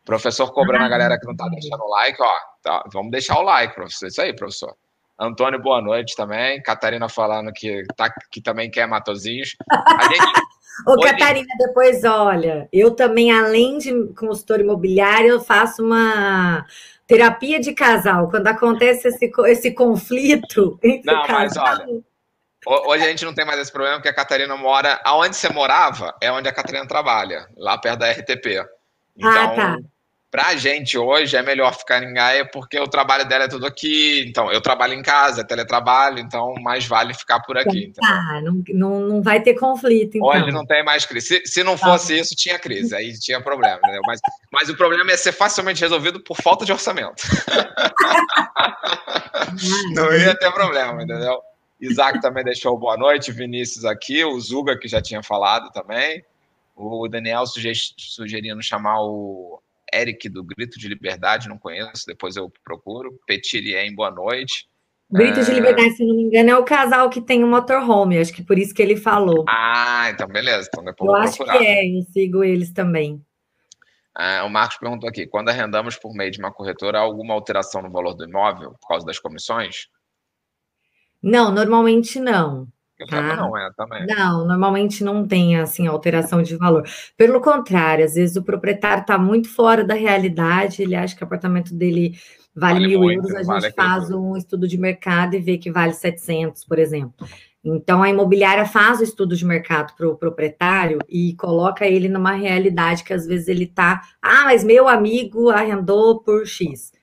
Professor 0.05 0.53
cobrando 0.53 0.83
ah, 0.83 0.85
a 0.85 0.89
galera 0.89 1.19
que 1.19 1.25
não 1.25 1.35
tá 1.35 1.47
deixando 1.49 1.81
o 1.81 1.89
like, 1.89 2.21
ó. 2.21 2.33
Tá, 2.61 2.83
vamos 2.93 3.11
deixar 3.11 3.39
o 3.39 3.41
like, 3.41 3.73
professor. 3.73 4.07
Isso 4.07 4.21
aí, 4.21 4.35
professor. 4.35 4.75
Antônio, 5.19 5.61
boa 5.61 5.81
noite 5.81 6.15
também. 6.15 6.61
Catarina 6.61 7.09
falando 7.09 7.51
que, 7.51 7.83
tá, 7.95 8.13
que 8.31 8.41
também 8.41 8.69
quer 8.69 8.87
matozinhos. 8.87 9.55
A 9.69 10.03
gente. 10.03 10.23
Ô, 10.85 10.91
Hoje... 10.91 11.03
Catarina, 11.09 11.47
depois 11.57 12.03
olha, 12.03 12.67
eu 12.71 12.91
também, 12.91 13.31
além 13.31 13.77
de 13.77 14.13
consultor 14.13 14.59
imobiliário, 14.59 15.29
eu 15.29 15.39
faço 15.39 15.81
uma 15.83 16.65
terapia 17.07 17.59
de 17.61 17.73
casal. 17.73 18.29
Quando 18.29 18.47
acontece 18.47 19.07
esse, 19.07 19.31
esse 19.47 19.71
conflito 19.71 20.77
entre 20.83 21.11
Não, 21.11 21.25
mas 21.27 21.55
olha, 21.55 21.87
Hoje 22.67 23.03
a 23.03 23.09
gente 23.09 23.23
não 23.23 23.33
tem 23.33 23.45
mais 23.45 23.59
esse 23.59 23.71
problema, 23.71 23.97
porque 23.97 24.09
a 24.09 24.15
Catarina 24.15 24.57
mora. 24.57 24.99
Aonde 25.03 25.35
você 25.35 25.49
morava 25.49 26.15
é 26.19 26.31
onde 26.31 26.49
a 26.49 26.53
Catarina 26.53 26.87
trabalha, 26.87 27.47
lá 27.55 27.77
perto 27.77 27.99
da 27.99 28.11
RTP. 28.11 28.57
Ah, 28.57 28.67
então, 29.15 29.31
ah, 29.31 29.55
tá. 29.55 29.77
Pra 30.35 30.53
gente 30.57 30.97
hoje 30.97 31.37
é 31.37 31.41
melhor 31.41 31.73
ficar 31.73 32.03
em 32.03 32.13
Gaia, 32.13 32.45
porque 32.45 32.77
o 32.77 32.89
trabalho 32.89 33.25
dela 33.25 33.45
é 33.45 33.47
tudo 33.47 33.65
aqui. 33.65 34.25
Então, 34.27 34.51
eu 34.51 34.59
trabalho 34.59 34.93
em 34.93 35.01
casa, 35.01 35.39
é 35.39 35.43
teletrabalho, 35.45 36.19
então 36.19 36.53
mais 36.55 36.85
vale 36.85 37.13
ficar 37.13 37.39
por 37.39 37.57
aqui. 37.57 37.93
Tá, 37.95 38.41
não, 38.43 38.61
não, 38.73 38.99
não 38.99 39.21
vai 39.21 39.41
ter 39.41 39.53
conflito. 39.53 40.17
Então. 40.17 40.27
Hoje 40.27 40.51
não 40.51 40.65
tem 40.65 40.83
mais 40.83 41.05
crise. 41.05 41.25
Se, 41.25 41.41
se 41.45 41.63
não 41.63 41.77
fosse 41.77 42.13
tá. 42.13 42.19
isso, 42.19 42.35
tinha 42.35 42.59
crise, 42.59 42.93
aí 42.93 43.17
tinha 43.17 43.39
problema. 43.39 43.77
Entendeu? 43.77 44.01
Mas, 44.05 44.19
mas 44.51 44.67
o 44.67 44.75
problema 44.75 45.09
é 45.09 45.15
ser 45.15 45.31
facilmente 45.31 45.79
resolvido 45.79 46.19
por 46.19 46.35
falta 46.35 46.65
de 46.65 46.73
orçamento. 46.73 47.15
não 49.95 50.11
ia 50.11 50.37
ter 50.37 50.51
problema, 50.51 51.01
entendeu? 51.01 51.39
Isaac 51.79 52.19
também 52.19 52.43
deixou 52.43 52.77
boa 52.77 52.97
noite, 52.97 53.31
Vinícius 53.31 53.85
aqui, 53.85 54.25
o 54.25 54.37
Zuga, 54.41 54.77
que 54.77 54.89
já 54.89 55.01
tinha 55.01 55.23
falado 55.23 55.71
também. 55.71 56.25
O 56.75 57.07
Daniel 57.07 57.45
sugerindo 57.47 58.61
chamar 58.61 59.01
o 59.01 59.61
Eric 59.95 60.27
do 60.29 60.43
Grito 60.43 60.77
de 60.77 60.87
Liberdade, 60.87 61.47
não 61.47 61.57
conheço, 61.57 62.05
depois 62.05 62.35
eu 62.35 62.51
procuro. 62.63 63.19
Petirien, 63.25 63.95
boa 63.95 64.11
noite. 64.11 64.67
Grito 65.09 65.43
de 65.43 65.51
é. 65.51 65.53
Liberdade, 65.53 65.95
se 65.95 66.05
não 66.05 66.15
me 66.15 66.23
engano, 66.23 66.49
é 66.49 66.57
o 66.57 66.63
casal 66.63 67.09
que 67.09 67.21
tem 67.21 67.43
o 67.43 67.47
um 67.47 67.49
motorhome, 67.49 68.17
acho 68.17 68.33
que 68.33 68.43
por 68.43 68.57
isso 68.57 68.73
que 68.73 68.81
ele 68.81 68.97
falou. 68.97 69.45
Ah, 69.47 70.09
então 70.09 70.27
beleza. 70.27 70.67
Então 70.67 70.83
depois 70.83 71.07
eu 71.07 71.15
acho 71.15 71.37
procurar. 71.37 71.59
que 71.59 71.65
é, 71.65 71.85
eu 71.85 72.01
sigo 72.11 72.43
eles 72.43 72.71
também. 72.71 73.23
É, 74.17 74.41
o 74.41 74.49
Marcos 74.49 74.77
perguntou 74.77 75.07
aqui: 75.07 75.27
quando 75.27 75.49
arrendamos 75.49 75.95
por 75.95 76.13
meio 76.13 76.31
de 76.31 76.39
uma 76.39 76.51
corretora, 76.51 76.99
há 76.99 77.01
alguma 77.01 77.33
alteração 77.33 77.81
no 77.81 77.91
valor 77.91 78.13
do 78.15 78.25
imóvel 78.25 78.71
por 78.81 78.87
causa 78.87 79.05
das 79.05 79.19
comissões? 79.19 79.87
Não, 81.21 81.51
normalmente 81.51 82.19
não. 82.19 82.67
Tá? 83.09 83.35
Não, 83.35 83.57
é, 83.57 83.69
também. 83.75 84.05
não, 84.07 84.47
normalmente 84.47 85.03
não 85.03 85.27
tem 85.27 85.59
assim 85.59 85.85
alteração 85.85 86.41
de 86.41 86.55
valor. 86.55 86.87
Pelo 87.17 87.41
contrário, 87.41 88.05
às 88.05 88.13
vezes 88.15 88.37
o 88.37 88.43
proprietário 88.43 89.01
está 89.01 89.17
muito 89.17 89.49
fora 89.49 89.83
da 89.83 89.93
realidade, 89.93 90.81
ele 90.81 90.95
acha 90.95 91.13
que 91.13 91.21
o 91.21 91.25
apartamento 91.25 91.73
dele 91.73 92.17
vale, 92.55 92.75
vale 92.75 92.87
mil 92.87 92.99
muito, 92.99 93.27
euros, 93.27 93.35
a 93.35 93.43
vale 93.43 93.61
gente 93.61 93.75
faz 93.75 94.09
um 94.11 94.37
estudo 94.37 94.65
de 94.65 94.77
mercado 94.77 95.35
e 95.35 95.39
vê 95.39 95.57
que 95.57 95.69
vale 95.69 95.91
700, 95.91 96.63
por 96.63 96.79
exemplo. 96.79 97.27
Então, 97.65 98.03
a 98.03 98.09
imobiliária 98.09 98.65
faz 98.65 98.99
o 98.99 99.03
estudo 99.03 99.35
de 99.35 99.43
mercado 99.43 99.93
para 99.97 100.07
o 100.07 100.15
proprietário 100.15 100.99
e 101.09 101.35
coloca 101.35 101.85
ele 101.85 102.07
numa 102.07 102.33
realidade 102.33 103.03
que 103.03 103.11
às 103.11 103.25
vezes 103.25 103.47
ele 103.47 103.63
está, 103.63 104.01
ah, 104.21 104.43
mas 104.45 104.63
meu 104.63 104.87
amigo 104.87 105.49
arrendou 105.49 106.21
por 106.21 106.45
X. 106.45 106.93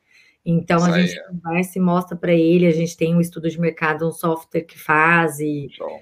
Então 0.44 0.78
Isso 0.78 0.86
a 0.90 1.00
gente 1.00 1.18
é. 1.18 1.22
conversa 1.24 1.78
e 1.78 1.80
mostra 1.80 2.16
para 2.16 2.32
ele, 2.32 2.66
a 2.66 2.72
gente 2.72 2.96
tem 2.96 3.14
um 3.14 3.20
estudo 3.20 3.48
de 3.48 3.60
mercado, 3.60 4.08
um 4.08 4.12
software 4.12 4.62
que 4.62 4.78
faz 4.78 5.38
e 5.38 5.68
Show. 5.70 6.00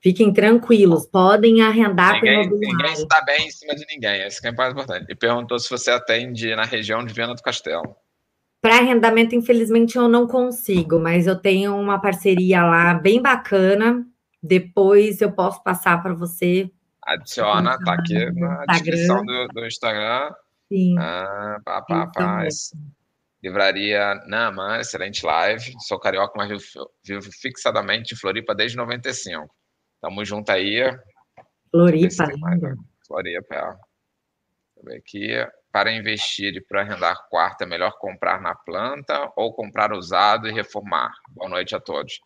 fiquem 0.00 0.32
tranquilos, 0.32 1.06
podem 1.06 1.60
arrendar 1.60 2.14
ninguém, 2.14 2.48
Ninguém 2.48 2.92
está 2.92 3.22
bem 3.22 3.46
em 3.46 3.50
cima 3.50 3.74
de 3.74 3.84
ninguém, 3.86 4.26
isso 4.26 4.40
que 4.40 4.48
é 4.48 4.52
mais 4.52 4.72
importante. 4.72 5.06
E 5.10 5.14
perguntou 5.14 5.58
se 5.58 5.68
você 5.68 5.90
atende 5.90 6.54
na 6.56 6.64
região 6.64 7.04
de 7.04 7.12
Viana 7.12 7.34
do 7.34 7.42
Castelo. 7.42 7.96
Para 8.62 8.78
arrendamento, 8.78 9.34
infelizmente, 9.34 9.96
eu 9.96 10.08
não 10.08 10.26
consigo, 10.26 10.98
mas 10.98 11.26
eu 11.26 11.36
tenho 11.36 11.76
uma 11.76 12.00
parceria 12.00 12.64
lá 12.64 12.94
bem 12.94 13.20
bacana. 13.20 14.04
Depois 14.42 15.20
eu 15.20 15.30
posso 15.30 15.62
passar 15.62 16.02
para 16.02 16.14
você. 16.14 16.70
Adiciona, 17.02 17.78
tá 17.84 17.92
aqui 17.92 18.14
na 18.14 18.30
Instagram. 18.30 18.64
descrição 18.68 19.24
do, 19.24 19.48
do 19.48 19.66
Instagram. 19.66 20.34
Sim. 20.68 20.96
Ah, 20.98 21.60
pá, 21.64 21.82
pá, 21.82 22.06
pá. 22.08 22.44
Livraria 23.46 24.16
Naman, 24.26 24.80
excelente 24.80 25.24
live. 25.24 25.72
Sou 25.86 26.00
carioca, 26.00 26.32
mas 26.36 26.48
vivo, 26.48 26.90
vivo 27.04 27.30
fixadamente 27.32 28.12
em 28.12 28.16
Floripa 28.16 28.52
desde 28.56 28.76
95. 28.76 29.48
Tamo 30.00 30.24
junto 30.24 30.50
aí. 30.50 30.82
Floripa. 31.70 32.24
Floripa, 33.06 33.54
é. 33.54 33.60
Deixa 33.60 33.78
eu 34.78 34.84
ver 34.84 34.96
aqui. 34.96 35.28
Para 35.70 35.92
investir 35.92 36.56
e 36.56 36.60
para 36.60 36.80
arrendar 36.80 37.28
quarto, 37.28 37.62
é 37.62 37.66
melhor 37.66 37.96
comprar 38.00 38.40
na 38.40 38.52
planta 38.52 39.30
ou 39.36 39.54
comprar 39.54 39.92
usado 39.92 40.48
e 40.48 40.52
reformar? 40.52 41.12
Boa 41.28 41.48
noite 41.48 41.76
a 41.76 41.80
todos. 41.80 42.18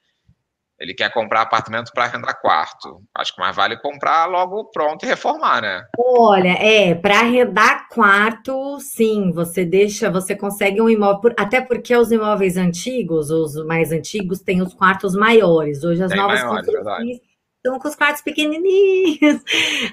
Ele 0.80 0.94
quer 0.94 1.12
comprar 1.12 1.42
apartamento 1.42 1.92
para 1.92 2.04
arrendar 2.04 2.40
quarto. 2.40 3.02
Acho 3.14 3.34
que 3.34 3.40
mais 3.40 3.54
vale 3.54 3.76
comprar 3.76 4.24
logo 4.26 4.70
pronto 4.70 5.04
e 5.04 5.08
reformar, 5.08 5.60
né? 5.60 5.84
Olha, 5.98 6.52
é, 6.52 6.94
para 6.94 7.20
arrendar 7.20 7.86
quarto, 7.88 8.78
sim, 8.80 9.30
você 9.30 9.64
deixa, 9.64 10.10
você 10.10 10.34
consegue 10.34 10.80
um 10.80 10.88
imóvel, 10.88 11.34
até 11.38 11.60
porque 11.60 11.94
os 11.94 12.10
imóveis 12.10 12.56
antigos, 12.56 13.30
os 13.30 13.54
mais 13.66 13.92
antigos, 13.92 14.40
têm 14.40 14.62
os 14.62 14.72
quartos 14.72 15.14
maiores. 15.14 15.84
Hoje 15.84 16.02
as 16.02 16.10
Tem 16.10 16.18
novas 16.18 16.42
maiores, 16.42 16.66
construções 16.66 17.29
estão 17.60 17.78
com 17.78 17.88
os 17.88 17.94
quartos 17.94 18.22
pequenininhos. 18.22 19.42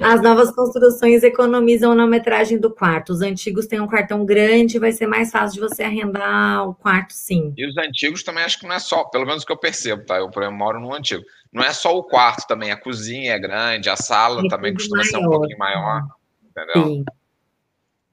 As 0.01 0.21
novas 0.21 0.51
construções 0.51 1.21
economizam 1.21 1.93
na 1.93 2.07
metragem 2.07 2.57
do 2.57 2.73
quarto. 2.73 3.11
Os 3.11 3.21
antigos 3.21 3.67
têm 3.67 3.81
um 3.81 3.87
quartão 3.87 4.25
grande, 4.25 4.79
vai 4.79 4.93
ser 4.93 5.05
mais 5.05 5.31
fácil 5.31 5.61
de 5.61 5.67
você 5.67 5.83
arrendar 5.83 6.67
o 6.67 6.73
quarto, 6.73 7.11
sim. 7.11 7.53
E 7.57 7.67
os 7.67 7.77
antigos 7.77 8.23
também 8.23 8.43
acho 8.43 8.59
que 8.59 8.65
não 8.65 8.73
é 8.73 8.79
só, 8.79 9.03
pelo 9.05 9.25
menos 9.25 9.43
o 9.43 9.45
que 9.45 9.51
eu 9.51 9.57
percebo, 9.57 10.05
tá? 10.05 10.17
Eu, 10.17 10.31
eu 10.33 10.51
moro 10.51 10.79
no 10.79 10.93
antigo. 10.93 11.23
Não 11.51 11.63
é 11.63 11.73
só 11.73 11.95
o 11.95 12.03
quarto 12.03 12.47
também, 12.47 12.71
a 12.71 12.79
cozinha 12.79 13.33
é 13.33 13.39
grande, 13.39 13.89
a 13.89 13.95
sala 13.95 14.47
também 14.47 14.73
costuma 14.73 14.97
maior. 14.97 15.09
ser 15.09 15.17
um 15.17 15.29
pouquinho 15.29 15.57
maior, 15.57 16.03
entendeu? 16.49 16.85
Sim. 16.85 17.05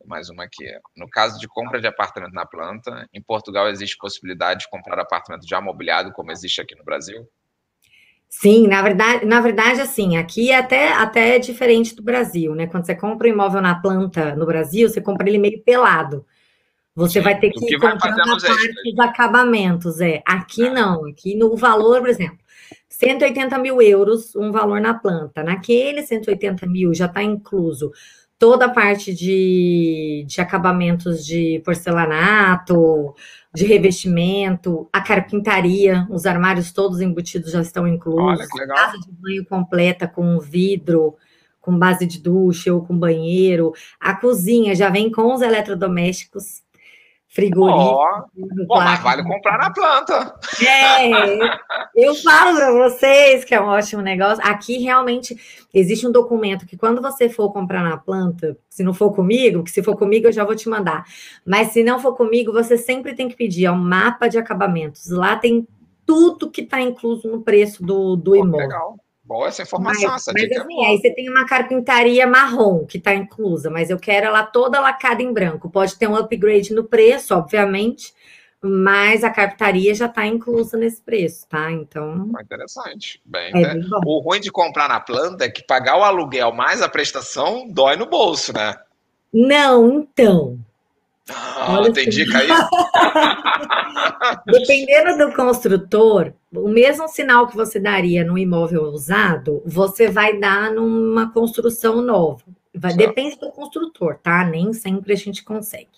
Mais 0.05 0.29
uma 0.29 0.45
aqui. 0.45 0.67
No 0.97 1.09
caso 1.09 1.39
de 1.41 1.49
compra 1.49 1.81
de 1.81 1.87
apartamento 1.87 2.33
na 2.33 2.45
planta, 2.45 3.09
em 3.13 3.23
Portugal 3.23 3.69
existe 3.69 3.97
possibilidade 3.97 4.61
de 4.61 4.71
comprar 4.71 4.99
apartamento 4.99 5.49
já 5.49 5.61
mobiliado, 5.61 6.13
como 6.13 6.31
existe 6.31 6.61
aqui 6.61 6.77
no 6.77 6.85
Brasil? 6.85 7.27
Sim, 8.41 8.67
na 8.67 8.83
verdade, 8.83 9.25
na 9.25 9.41
verdade, 9.41 9.81
assim, 9.81 10.17
aqui 10.17 10.51
é 10.51 10.59
até, 10.59 10.93
até 10.93 11.39
diferente 11.39 11.95
do 11.95 12.03
Brasil, 12.03 12.55
né? 12.55 12.67
Quando 12.67 12.85
você 12.85 12.95
compra 12.95 13.29
um 13.29 13.31
imóvel 13.31 13.63
na 13.63 13.77
planta 13.77 14.35
no 14.35 14.45
Brasil, 14.45 14.89
você 14.89 15.01
compra 15.01 15.29
ele 15.29 15.39
meio 15.39 15.63
pelado. 15.63 16.27
Você 16.97 17.21
Sim, 17.21 17.25
vai 17.25 17.39
ter 17.39 17.51
que, 17.51 17.65
que 17.65 17.79
comprar 17.79 18.11
na 18.17 18.25
parte 18.25 18.83
dos 18.85 18.99
acabamentos, 18.99 20.01
é. 20.01 20.21
Aqui 20.27 20.67
é. 20.67 20.71
não, 20.71 21.07
aqui 21.07 21.37
no 21.37 21.57
valor, 21.57 22.01
por 22.01 22.09
exemplo, 22.09 22.39
180 22.89 23.57
mil 23.59 23.81
euros, 23.81 24.35
um 24.35 24.51
valor 24.51 24.81
na 24.81 24.95
planta. 24.95 25.43
Naquele 25.43 26.03
180 26.03 26.67
mil 26.67 26.93
já 26.93 27.07
está 27.07 27.23
incluso 27.23 27.93
toda 28.39 28.67
a 28.67 28.71
parte 28.71 29.15
de, 29.15 30.25
de 30.27 30.41
acabamentos 30.41 31.25
de 31.25 31.63
porcelanato, 31.65 33.15
de 33.55 33.65
revestimento, 33.65 34.89
a 34.93 35.01
carpintaria, 35.01 36.07
os 36.11 36.27
armários 36.27 36.73
todos 36.73 37.01
embutidos 37.01 37.53
já 37.53 37.61
estão 37.61 37.87
inclusos. 37.87 38.49
Olha. 38.53 38.67
Casa 38.75 38.99
de 38.99 39.13
banho 39.13 39.45
completa 39.47 40.09
com 40.09 40.41
vidro, 40.41 41.17
com 41.61 41.79
base 41.79 42.07
de 42.07 42.19
ducha 42.19 42.75
ou 42.75 42.85
com 42.85 42.99
banheiro. 42.99 43.73
A 44.01 44.15
cozinha 44.15 44.75
já 44.75 44.91
vem 44.91 45.11
com 45.11 45.33
os 45.33 45.41
eletrodomésticos 45.41 46.64
frigorífico. 47.35 47.99
Oh, 48.71 48.77
mas 48.77 49.03
vale 49.03 49.25
comprar 49.25 49.59
na 49.59 49.73
planta. 49.73 50.37
É, 50.65 51.11
eu 51.97 52.15
falo 52.15 52.57
para 52.57 52.73
vocês 52.73 53.45
que 53.45 53.53
é 53.53 53.61
um 53.61 53.67
ótimo 53.67 54.01
negócio. 54.01 54.43
Aqui 54.47 54.79
realmente 54.79 55.37
existe 55.75 56.07
um 56.07 56.13
documento 56.13 56.65
que 56.65 56.77
quando 56.77 57.03
você 57.03 57.29
for 57.29 57.53
comprar 57.53 57.83
na 57.83 57.97
planta, 57.97 58.57
se 58.71 58.85
não 58.85 58.95
for 58.95 59.13
comigo, 59.13 59.65
que 59.65 59.71
se 59.73 59.83
for 59.83 59.97
comigo 59.97 60.29
eu 60.29 60.33
já 60.33 60.45
vou 60.45 60.55
te 60.55 60.69
mandar. 60.69 61.05
Mas 61.45 61.73
se 61.73 61.83
não 61.83 61.99
for 61.99 62.15
comigo, 62.15 62.53
você 62.53 62.79
sempre 62.79 63.15
tem 63.15 63.29
que 63.29 63.35
pedir, 63.37 63.67
é 63.67 63.73
um 63.73 63.77
mapa 63.77 64.29
de 64.29 64.39
acabamentos. 64.39 65.11
Lá 65.11 65.35
tem 65.35 65.67
tudo 66.07 66.51
que 66.51 66.61
está 66.61 66.81
incluso 66.81 67.27
no 67.29 67.43
preço 67.43 67.85
do, 67.85 68.15
do 68.15 68.37
imóvel. 68.37 68.61
Legal. 68.61 69.04
Boa 69.25 69.49
essa 69.49 69.63
informação, 69.63 70.11
mas, 70.11 70.23
essa 70.23 70.33
mas 70.35 70.43
é 70.51 70.57
assim, 70.59 70.85
é 70.85 70.89
aí 70.89 70.99
você 70.99 71.11
tem 71.11 71.31
uma 71.31 71.47
carpintaria 71.47 72.27
marrom 72.27 72.85
que 72.85 72.99
está 72.99 73.15
inclusa, 73.15 73.71
mas 73.71 73.89
eu 73.89 73.99
quero 73.99 74.27
ela 74.27 74.43
toda 74.43 74.81
lacada 74.81 75.23
em 75.23 75.33
branco. 75.33 75.71
Pode 75.71 75.97
ter 75.97 76.07
um 76.07 76.15
upgrade 76.15 76.75
no 76.75 76.85
preço, 76.85 77.35
obviamente, 77.35 78.13
mas 78.61 79.25
a 79.25 79.31
carpintaria 79.31 79.95
já 79.95 80.07
está 80.07 80.27
inclusa 80.27 80.77
nesse 80.77 81.01
preço, 81.01 81.47
tá? 81.49 81.71
Então. 81.71 82.33
Interessante. 82.39 83.21
Bem, 83.25 83.51
é 83.55 83.75
né? 83.75 83.87
O 84.07 84.21
ruim 84.21 84.41
de 84.41 84.53
comprar 84.53 84.89
na 84.89 85.01
planta 85.01 85.45
é 85.45 85.51
que 85.51 85.65
pagar 85.67 85.99
o 85.99 86.03
aluguel 86.03 86.53
mais 86.53 86.83
a 86.83 86.89
prestação 86.89 87.67
dói 87.69 87.97
no 87.97 88.07
bolso, 88.07 88.53
né? 88.53 88.75
Não, 89.33 90.01
então. 90.01 90.59
Ah, 91.31 91.83
tem 91.93 92.09
dica 92.09 92.39
aí? 92.39 92.49
Dependendo 94.47 95.27
do 95.27 95.35
construtor, 95.35 96.35
o 96.55 96.69
mesmo 96.69 97.09
sinal 97.09 97.49
que 97.49 97.57
você 97.57 97.81
daria 97.81 98.23
no 98.25 98.37
imóvel 98.37 98.83
usado, 98.85 99.63
você 99.65 100.09
vai 100.09 100.39
dar 100.39 100.71
numa 100.71 101.33
construção 101.33 102.03
nova. 102.03 102.45
Vai, 102.75 102.93
depende 102.95 103.39
do 103.39 103.51
construtor, 103.51 104.19
tá? 104.23 104.45
Nem 104.45 104.73
sempre 104.73 105.13
a 105.13 105.17
gente 105.17 105.43
consegue. 105.45 105.89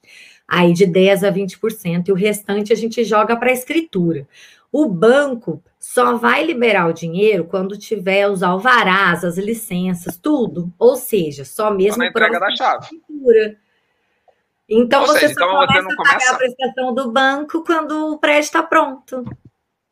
Aí 0.47 0.73
de 0.73 0.87
10 0.87 1.25
a 1.25 1.33
20%, 1.33 2.09
e 2.09 2.13
o 2.13 2.15
restante 2.15 2.73
a 2.73 2.77
gente 2.77 3.03
joga 3.03 3.37
para 3.37 3.51
a 3.51 3.55
escritura. 3.55 4.29
O 4.71 4.89
banco 4.89 5.63
só 5.81 6.17
vai 6.17 6.45
liberar 6.45 6.89
o 6.89 6.93
dinheiro 6.93 7.45
quando 7.45 7.79
tiver 7.79 8.29
os 8.29 8.43
alvarás, 8.43 9.25
as 9.25 9.39
licenças, 9.39 10.17
tudo. 10.17 10.73
Ou 10.79 10.97
seja, 10.97 11.45
só 11.45 11.71
mesmo 11.73 12.13
para 12.13 12.29
da 12.39 12.55
chave. 12.55 12.89
Então 14.69 15.03
Ou 15.03 15.07
você 15.07 15.21
seja, 15.21 15.35
só 15.35 15.45
então 15.45 15.57
começa 15.65 15.83
você 15.83 15.93
a 15.93 15.97
pagar 15.97 16.31
a 16.31 16.37
prestação 16.39 16.95
do 16.95 17.13
banco 17.13 17.65
quando 17.65 18.13
o 18.13 18.19
prédio 18.19 18.47
está 18.47 18.63
pronto. 18.63 19.25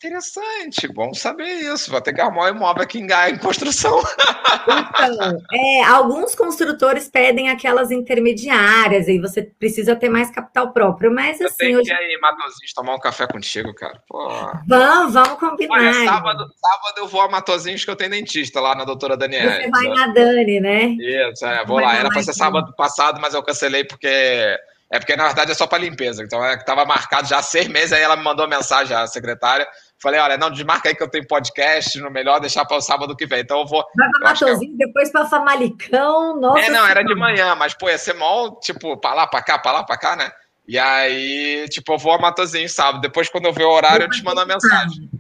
Interessante, 0.05 0.86
bom 0.86 1.14
saber 1.14 1.47
isso. 1.47 1.90
Vou 1.90 1.98
ter 1.98 2.12
que 2.12 2.20
arrumar 2.20 2.44
um 2.44 2.56
imóvel 2.56 2.82
aqui 2.82 2.98
em 2.98 3.06
Gaia 3.06 3.32
em 3.32 3.39
construção. 3.39 4.02
Então, 4.66 5.43
é, 5.52 5.82
alguns 5.85 6.35
construtores 6.35 7.09
pedem 7.09 7.48
aquelas 7.48 7.90
intermediárias, 7.90 9.09
aí 9.09 9.18
você 9.18 9.43
precisa 9.43 9.97
ter 9.97 10.10
mais 10.10 10.31
capital 10.31 10.72
próprio, 10.72 11.10
mas 11.10 11.40
eu 11.40 11.47
assim. 11.47 11.56
Tenho 11.56 11.78
hoje... 11.81 11.89
que 11.89 12.02
ir, 12.02 12.18
Matosinhos, 12.18 12.72
tomar 12.74 12.94
um 12.94 12.98
café 12.98 13.26
contigo, 13.26 13.74
cara. 13.74 14.02
Pô. 14.06 14.28
Vamos, 14.66 15.14
vamos 15.14 15.39
combinar. 15.39 15.74
Olha, 15.74 16.05
sábado, 16.05 16.47
sábado 16.55 16.98
eu 16.98 17.09
vou 17.09 17.22
a 17.22 17.28
Matosinhos, 17.31 17.85
que 17.85 17.90
eu 17.90 17.97
tenho 17.97 18.10
dentista 18.10 18.60
lá 18.60 18.74
na 18.74 18.85
doutora 18.85 19.16
Daniela. 19.16 19.52
Você 19.52 19.70
vai 19.70 19.89
na 19.89 20.06
Dani, 20.09 20.60
né? 20.60 20.85
Isso, 21.01 21.47
é, 21.47 21.64
vou 21.64 21.81
lá. 21.81 21.97
Era 21.97 22.10
para 22.10 22.22
ser 22.22 22.35
sábado 22.35 22.74
passado, 22.76 23.20
mas 23.20 23.32
eu 23.32 23.43
cancelei 23.43 23.85
porque. 23.85 24.59
É 24.90 24.98
porque, 24.98 25.16
na 25.16 25.24
verdade, 25.24 25.51
é 25.51 25.55
só 25.55 25.66
para 25.66 25.78
limpeza. 25.82 26.22
Então, 26.22 26.44
é 26.44 26.56
que 26.56 26.62
estava 26.62 26.85
marcado 26.85 27.26
já 27.26 27.39
há 27.39 27.43
seis 27.43 27.66
meses, 27.66 27.93
aí 27.93 28.02
ela 28.02 28.16
me 28.16 28.22
mandou 28.22 28.47
mensagem, 28.47 28.97
a 28.97 29.06
secretária, 29.06 29.66
Falei, 30.03 30.21
olha, 30.21 30.37
não, 30.37 30.51
desmarca 30.51 30.89
aí 30.89 30.95
que 30.95 31.03
eu 31.03 31.09
tenho 31.09 31.27
podcast, 31.27 31.99
no 31.99 32.11
melhor 32.11 32.41
deixar 32.41 32.65
para 32.65 32.77
o 32.77 32.81
sábado 32.81 33.16
que 33.16 33.27
vem. 33.27 33.41
Então 33.41 33.61
eu 33.61 33.66
vou. 33.66 33.85
Vai 33.97 34.09
para 34.11 34.31
Matozinho, 34.31 34.75
é... 34.75 34.87
depois 34.87 35.11
para 35.11 35.27
Famalicão, 35.27 36.39
nossa. 36.39 36.61
É, 36.61 36.71
não, 36.71 36.87
era 36.87 37.03
de 37.03 37.15
manhã, 37.15 37.55
mas, 37.55 37.75
pô, 37.75 37.89
ia 37.89 37.99
ser 37.99 38.15
mó, 38.15 38.51
tipo, 38.61 38.97
para 38.97 39.15
lá, 39.15 39.27
para 39.27 39.43
cá, 39.43 39.59
para 39.59 39.73
lá, 39.73 39.85
para 39.85 39.97
cá, 39.97 40.16
né? 40.16 40.31
E 40.66 40.79
aí, 40.79 41.66
tipo, 41.69 41.93
eu 41.93 41.99
vou 41.99 42.12
a 42.12 42.19
Matozinho 42.19 42.69
sábado. 42.69 43.01
Depois, 43.01 43.29
quando 43.29 43.47
eu 43.47 43.53
ver 43.53 43.65
o 43.65 43.71
horário, 43.71 44.05
eu 44.05 44.11
te 44.11 44.23
mando 44.23 44.41
uma 44.41 44.47
mensagem. 44.47 45.11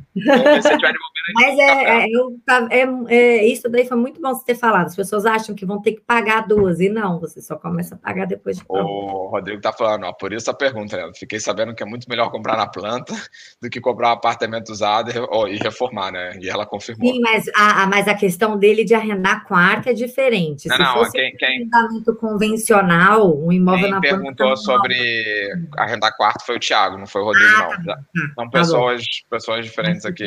Mas 1.34 1.58
é, 1.58 2.04
é, 2.04 2.06
eu, 2.08 2.38
é, 2.70 2.86
é, 3.08 3.46
isso 3.46 3.68
daí 3.68 3.86
foi 3.86 3.96
muito 3.96 4.20
bom 4.20 4.32
você 4.32 4.44
ter 4.44 4.54
falado. 4.54 4.86
As 4.86 4.96
pessoas 4.96 5.26
acham 5.26 5.54
que 5.54 5.66
vão 5.66 5.82
ter 5.82 5.92
que 5.92 6.00
pagar 6.00 6.46
duas, 6.46 6.80
e 6.80 6.88
não, 6.88 7.18
você 7.18 7.40
só 7.42 7.56
começa 7.56 7.96
a 7.96 7.98
pagar 7.98 8.26
depois 8.26 8.58
de 8.58 8.64
pronto. 8.64 8.86
O 8.86 9.28
Rodrigo 9.28 9.60
tá 9.60 9.72
falando, 9.72 10.04
ó, 10.04 10.12
por 10.12 10.32
isso 10.32 10.50
a 10.50 10.54
pergunta, 10.54 10.96
né? 10.96 11.10
Fiquei 11.16 11.40
sabendo 11.40 11.74
que 11.74 11.82
é 11.82 11.86
muito 11.86 12.08
melhor 12.08 12.30
comprar 12.30 12.56
na 12.56 12.66
planta 12.66 13.14
do 13.60 13.68
que 13.68 13.80
comprar 13.80 14.10
um 14.10 14.12
apartamento 14.12 14.70
usado 14.70 15.10
e, 15.10 15.54
e 15.54 15.56
reformar, 15.58 16.12
né? 16.12 16.38
E 16.40 16.48
ela 16.48 16.64
confirmou. 16.64 17.12
Sim, 17.12 17.20
mas 17.20 17.46
a, 17.54 17.86
mas 17.86 18.06
a 18.06 18.14
questão 18.14 18.56
dele 18.56 18.84
de 18.84 18.94
arrendar 18.94 19.44
quarto 19.46 19.88
é 19.88 19.92
diferente. 19.92 20.68
Não, 20.68 20.76
Se 20.76 20.82
não, 20.82 20.92
fosse 20.94 21.12
quem, 21.12 21.36
quem, 21.36 21.48
um 21.48 21.76
arrendamento 21.76 22.14
convencional, 22.16 23.36
um 23.36 23.50
imóvel 23.50 23.80
quem 23.80 23.90
na 23.90 24.00
planta. 24.00 24.16
perguntou 24.16 24.56
sobre 24.56 25.52
arrendar 25.76 26.16
quarto 26.16 26.44
foi 26.46 26.56
o 26.56 26.60
Thiago, 26.60 26.98
não 26.98 27.06
foi 27.06 27.22
o 27.22 27.24
Rodrigo, 27.24 27.48
ah, 27.56 27.78
não. 27.78 27.84
Tá, 27.84 28.00
São 28.34 28.50
tá 28.50 28.58
pessoas, 28.58 29.04
pessoas 29.28 29.64
diferentes 29.64 30.03
aqui. 30.04 30.24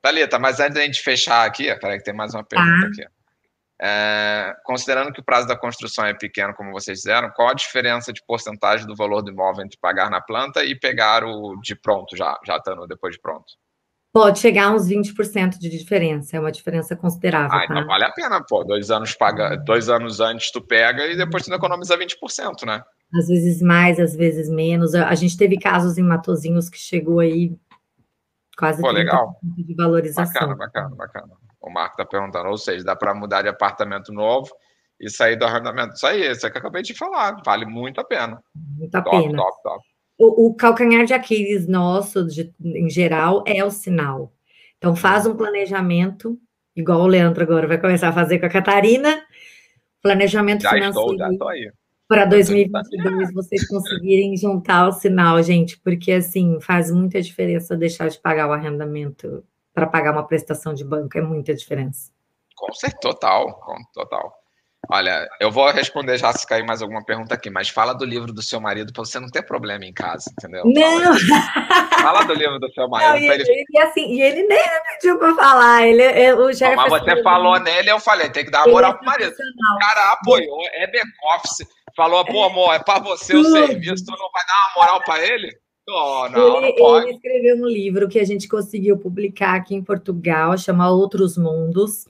Thalita, 0.00 0.38
mas 0.38 0.60
antes 0.60 0.74
da 0.74 0.82
gente 0.82 1.02
fechar 1.02 1.46
aqui, 1.46 1.74
peraí 1.76 1.98
que 1.98 2.04
tem 2.04 2.14
mais 2.14 2.34
uma 2.34 2.44
pergunta 2.44 2.86
ah. 2.86 2.88
aqui. 2.88 3.04
É, 3.80 4.56
considerando 4.64 5.12
que 5.12 5.20
o 5.20 5.24
prazo 5.24 5.46
da 5.46 5.56
construção 5.56 6.04
é 6.04 6.12
pequeno, 6.12 6.52
como 6.54 6.72
vocês 6.72 6.98
fizeram, 6.98 7.30
qual 7.30 7.48
a 7.48 7.54
diferença 7.54 8.12
de 8.12 8.22
porcentagem 8.26 8.86
do 8.86 8.96
valor 8.96 9.22
do 9.22 9.30
imóvel 9.30 9.64
entre 9.64 9.78
pagar 9.80 10.10
na 10.10 10.20
planta 10.20 10.64
e 10.64 10.74
pegar 10.74 11.24
o 11.24 11.56
de 11.62 11.76
pronto, 11.76 12.16
já, 12.16 12.36
já 12.44 12.56
estando 12.56 12.86
depois 12.88 13.14
de 13.14 13.20
pronto? 13.20 13.46
Pode 14.12 14.40
chegar 14.40 14.68
a 14.68 14.74
uns 14.74 14.88
20% 14.88 15.58
de 15.58 15.68
diferença, 15.68 16.36
é 16.36 16.40
uma 16.40 16.50
diferença 16.50 16.96
considerável. 16.96 17.56
Ah, 17.56 17.64
então 17.64 17.76
tá? 17.76 17.82
então 17.82 17.86
vale 17.86 18.04
a 18.04 18.10
pena, 18.10 18.42
pô. 18.42 18.64
Dois 18.64 18.90
anos, 18.90 19.14
paga, 19.14 19.54
dois 19.54 19.88
anos 19.88 20.18
antes 20.18 20.50
tu 20.50 20.60
pega 20.60 21.06
e 21.06 21.16
depois 21.16 21.44
tu 21.44 21.52
economiza 21.52 21.96
20%, 21.96 22.66
né? 22.66 22.82
Às 23.14 23.28
vezes 23.28 23.62
mais, 23.62 24.00
às 24.00 24.16
vezes 24.16 24.48
menos. 24.48 24.94
A 24.94 25.14
gente 25.14 25.36
teve 25.36 25.58
casos 25.58 25.98
em 25.98 26.02
Matozinhos 26.02 26.68
que 26.68 26.78
chegou 26.78 27.20
aí 27.20 27.52
Quase 28.58 28.82
Pô, 28.82 28.90
legal. 28.90 29.38
de 29.40 29.72
valorização. 29.72 30.32
Bacana, 30.32 30.56
bacana, 30.56 30.96
bacana. 30.96 31.32
O 31.60 31.70
Marco 31.70 31.92
está 31.92 32.04
perguntando, 32.04 32.48
ou 32.48 32.58
seja, 32.58 32.84
dá 32.84 32.96
para 32.96 33.14
mudar 33.14 33.42
de 33.42 33.48
apartamento 33.48 34.12
novo 34.12 34.50
e 35.00 35.08
sair 35.08 35.36
do 35.36 35.44
arrendamento. 35.44 35.94
Isso 35.94 36.06
aí, 36.06 36.28
isso 36.28 36.44
é 36.44 36.50
que 36.50 36.56
eu 36.56 36.60
acabei 36.60 36.82
de 36.82 36.92
falar, 36.92 37.40
vale 37.44 37.64
muito 37.64 38.00
a 38.00 38.04
pena. 38.04 38.42
Muito 38.54 38.92
a 38.96 39.00
top, 39.00 39.16
pena. 39.16 39.38
Top, 39.38 39.62
top. 39.62 39.84
O, 40.18 40.48
o 40.48 40.54
calcanhar 40.54 41.04
de 41.04 41.14
Aquiles 41.14 41.68
nosso, 41.68 42.26
de, 42.26 42.52
em 42.60 42.90
geral, 42.90 43.44
é 43.46 43.64
o 43.64 43.70
sinal. 43.70 44.32
Então, 44.76 44.96
faz 44.96 45.24
um 45.24 45.36
planejamento, 45.36 46.36
igual 46.74 47.02
o 47.02 47.06
Leandro 47.06 47.44
agora 47.44 47.68
vai 47.68 47.78
começar 47.78 48.08
a 48.08 48.12
fazer 48.12 48.40
com 48.40 48.46
a 48.46 48.50
Catarina, 48.50 49.24
planejamento 50.02 50.62
já 50.62 50.70
financeiro. 50.70 51.12
Estou, 51.12 51.18
já 51.18 51.30
estou 51.30 51.48
aí 51.48 51.70
para 52.08 52.24
2022 52.24 53.34
vocês 53.34 53.68
conseguirem 53.68 54.34
juntar 54.36 54.88
o 54.88 54.92
sinal, 54.92 55.42
gente, 55.42 55.78
porque 55.78 56.12
assim 56.12 56.58
faz 56.58 56.90
muita 56.90 57.20
diferença 57.20 57.76
deixar 57.76 58.08
de 58.08 58.18
pagar 58.18 58.48
o 58.48 58.52
arrendamento 58.52 59.44
para 59.74 59.86
pagar 59.86 60.12
uma 60.12 60.26
prestação 60.26 60.72
de 60.72 60.84
banco, 60.84 61.18
é 61.18 61.20
muita 61.20 61.54
diferença. 61.54 62.10
Com 62.56 62.72
certeza, 62.72 63.00
total, 63.00 63.60
total. 63.92 64.38
Olha, 64.90 65.28
eu 65.38 65.50
vou 65.50 65.70
responder 65.70 66.16
já 66.16 66.32
se 66.32 66.46
cair 66.46 66.64
mais 66.64 66.80
alguma 66.80 67.04
pergunta 67.04 67.34
aqui, 67.34 67.50
mas 67.50 67.68
fala 67.68 67.92
do 67.92 68.06
livro 68.06 68.32
do 68.32 68.40
seu 68.40 68.58
marido 68.58 68.90
para 68.90 69.04
você 69.04 69.20
não 69.20 69.28
ter 69.28 69.42
problema 69.42 69.84
em 69.84 69.92
casa, 69.92 70.30
entendeu? 70.32 70.62
Não! 70.64 71.14
Fala 72.00 72.24
do 72.24 72.32
livro 72.32 72.58
do 72.58 72.72
seu 72.72 72.88
marido. 72.88 73.10
Não, 73.10 73.18
e, 73.18 73.28
ele... 73.28 73.64
e, 73.68 73.78
assim, 73.80 74.14
e 74.14 74.22
ele 74.22 74.44
nem 74.44 74.64
pediu 74.94 75.18
para 75.18 75.34
falar. 75.34 75.86
Ele, 75.86 76.02
é, 76.02 76.34
o 76.34 76.50
Jefferson, 76.52 76.88
mas 76.88 77.02
você 77.02 77.22
falou 77.22 77.60
nele, 77.60 77.90
eu 77.90 78.00
falei, 78.00 78.30
tem 78.30 78.46
que 78.46 78.50
dar 78.50 78.64
uma 78.64 78.72
moral 78.72 78.92
é 78.92 78.96
pro 78.96 79.04
marido. 79.04 79.32
O 79.32 79.78
cara 79.78 80.12
apoiou, 80.12 80.62
é 80.72 80.86
back-office, 80.86 81.68
falou, 81.98 82.24
pô, 82.24 82.44
amor, 82.44 82.74
é 82.74 82.78
para 82.78 83.00
você 83.00 83.34
o 83.34 83.44
serviço, 83.44 84.04
tu 84.04 84.12
não 84.12 84.30
vai 84.30 84.44
dar 84.46 84.70
uma 84.70 84.86
moral 84.86 85.02
para 85.04 85.26
ele? 85.26 85.52
Oh, 85.90 86.28
não, 86.30 86.62
ele, 86.62 86.76
não 86.78 87.02
ele, 87.02 87.10
escreveu 87.12 87.56
um 87.56 87.66
livro 87.66 88.08
que 88.08 88.20
a 88.20 88.24
gente 88.24 88.46
conseguiu 88.46 88.96
publicar 88.98 89.54
aqui 89.56 89.74
em 89.74 89.82
Portugal, 89.82 90.56
chama 90.56 90.88
Outros 90.90 91.36
Mundos. 91.36 92.06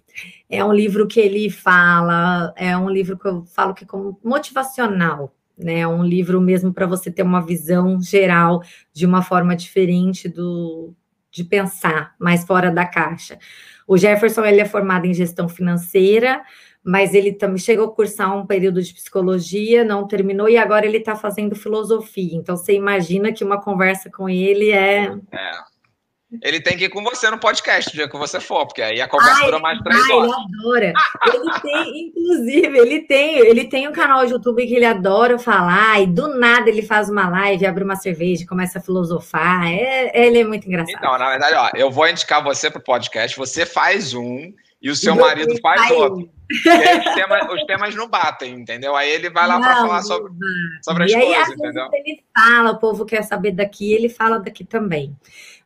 É 0.51 0.63
um 0.63 0.75
livro 0.75 1.07
que 1.07 1.19
ele 1.19 1.49
fala, 1.49 2.53
é 2.57 2.77
um 2.77 2.91
livro 2.91 3.17
que 3.17 3.27
eu 3.27 3.45
falo 3.47 3.73
que 3.73 3.85
é 3.85 3.87
como 3.87 4.19
motivacional, 4.23 5.33
né? 5.57 5.81
É 5.81 5.89
um 5.89 6.05
livro 6.05 6.41
mesmo 6.41 6.75
para 6.75 6.87
você 6.87 7.11
ter 7.11 7.23
uma 7.23 7.41
visão 7.41 7.99
geral 8.03 8.61
de 8.93 9.07
uma 9.07 9.23
forma 9.23 9.57
diferente 9.57 10.29
do 10.29 10.93
de 11.31 11.45
pensar, 11.45 12.15
mais 12.19 12.45
fora 12.45 12.71
da 12.71 12.85
caixa. 12.85 13.39
O 13.87 13.97
Jefferson 13.97 14.45
ele 14.45 14.61
é 14.61 14.65
formado 14.65 15.07
em 15.07 15.15
gestão 15.15 15.49
financeira, 15.49 16.43
mas 16.89 17.13
ele 17.13 17.35
também 17.35 17.59
chegou 17.59 17.85
a 17.85 17.95
cursar 17.95 18.35
um 18.35 18.47
período 18.47 18.83
de 18.83 18.95
psicologia, 18.95 19.85
não 19.85 20.09
terminou, 20.09 20.49
e 20.49 20.57
agora 20.57 20.87
ele 20.87 20.97
está 20.97 21.15
fazendo 21.15 21.55
filosofia. 21.55 22.35
Então, 22.35 22.57
você 22.57 22.73
imagina 22.73 23.31
que 23.31 23.45
uma 23.45 23.61
conversa 23.61 24.11
com 24.11 24.27
ele 24.27 24.71
é. 24.71 25.15
É. 25.31 25.51
Ele 26.43 26.63
tem 26.63 26.79
que 26.79 26.87
ir 26.87 26.89
com 26.89 27.05
você 27.05 27.31
no 27.31 27.39
podcast 27.39 27.91
o 27.91 27.93
dia 27.93 28.09
que 28.09 28.17
você 28.17 28.41
for, 28.41 28.65
porque 28.67 28.81
aí 28.81 29.03
a 29.03 29.09
conversa 29.09 29.39
ai, 29.39 29.45
dura 29.45 29.59
mais 29.59 29.79
três 29.81 30.03
ai, 30.03 30.13
horas. 30.13 30.31
Ele 30.31 30.61
adora. 30.61 30.93
Ele 31.27 31.61
tem, 31.61 32.01
inclusive, 32.09 32.79
ele 32.79 33.01
tem, 33.03 33.39
ele 33.39 33.65
tem 33.67 33.87
um 33.87 33.93
canal 33.93 34.25
de 34.25 34.33
YouTube 34.33 34.67
que 34.67 34.75
ele 34.75 34.87
adora 34.87 35.39
falar, 35.39 36.01
e 36.01 36.07
do 36.07 36.39
nada 36.39 36.71
ele 36.71 36.83
faz 36.83 37.11
uma 37.11 37.29
live, 37.29 37.67
abre 37.67 37.85
uma 37.85 37.97
cerveja, 37.97 38.47
começa 38.47 38.79
a 38.79 38.83
filosofar. 38.83 39.67
É, 39.67 40.27
ele 40.27 40.39
é 40.39 40.45
muito 40.45 40.67
engraçado. 40.67 40.97
Então, 40.97 41.19
na 41.19 41.29
verdade, 41.29 41.55
ó, 41.55 41.71
eu 41.75 41.91
vou 41.91 42.09
indicar 42.09 42.43
você 42.43 42.71
para 42.71 42.81
o 42.81 42.83
podcast, 42.85 43.37
você 43.37 43.67
faz 43.67 44.15
um 44.15 44.55
e 44.81 44.89
o 44.89 44.97
seu 44.97 45.15
marido 45.15 45.55
faz 45.61 45.91
outro. 45.91 46.38
E 46.51 46.69
aí 46.69 46.99
os 46.99 47.15
temas, 47.15 47.53
os 47.53 47.65
temas 47.65 47.95
não 47.95 48.09
batem, 48.09 48.55
entendeu? 48.55 48.97
Aí 48.97 49.11
ele 49.11 49.29
vai 49.29 49.47
lá 49.47 49.61
para 49.61 49.77
falar 49.77 50.03
sobre, 50.03 50.33
sobre 50.83 51.05
as 51.05 51.11
e 51.11 51.17
aí, 51.17 51.35
coisas, 51.35 51.55
entendeu? 51.55 51.89
Ele 51.93 52.23
fala, 52.35 52.71
o 52.71 52.79
povo 52.79 53.05
quer 53.05 53.23
saber 53.23 53.53
daqui, 53.53 53.93
ele 53.93 54.09
fala 54.09 54.39
daqui 54.39 54.65
também. 54.65 55.15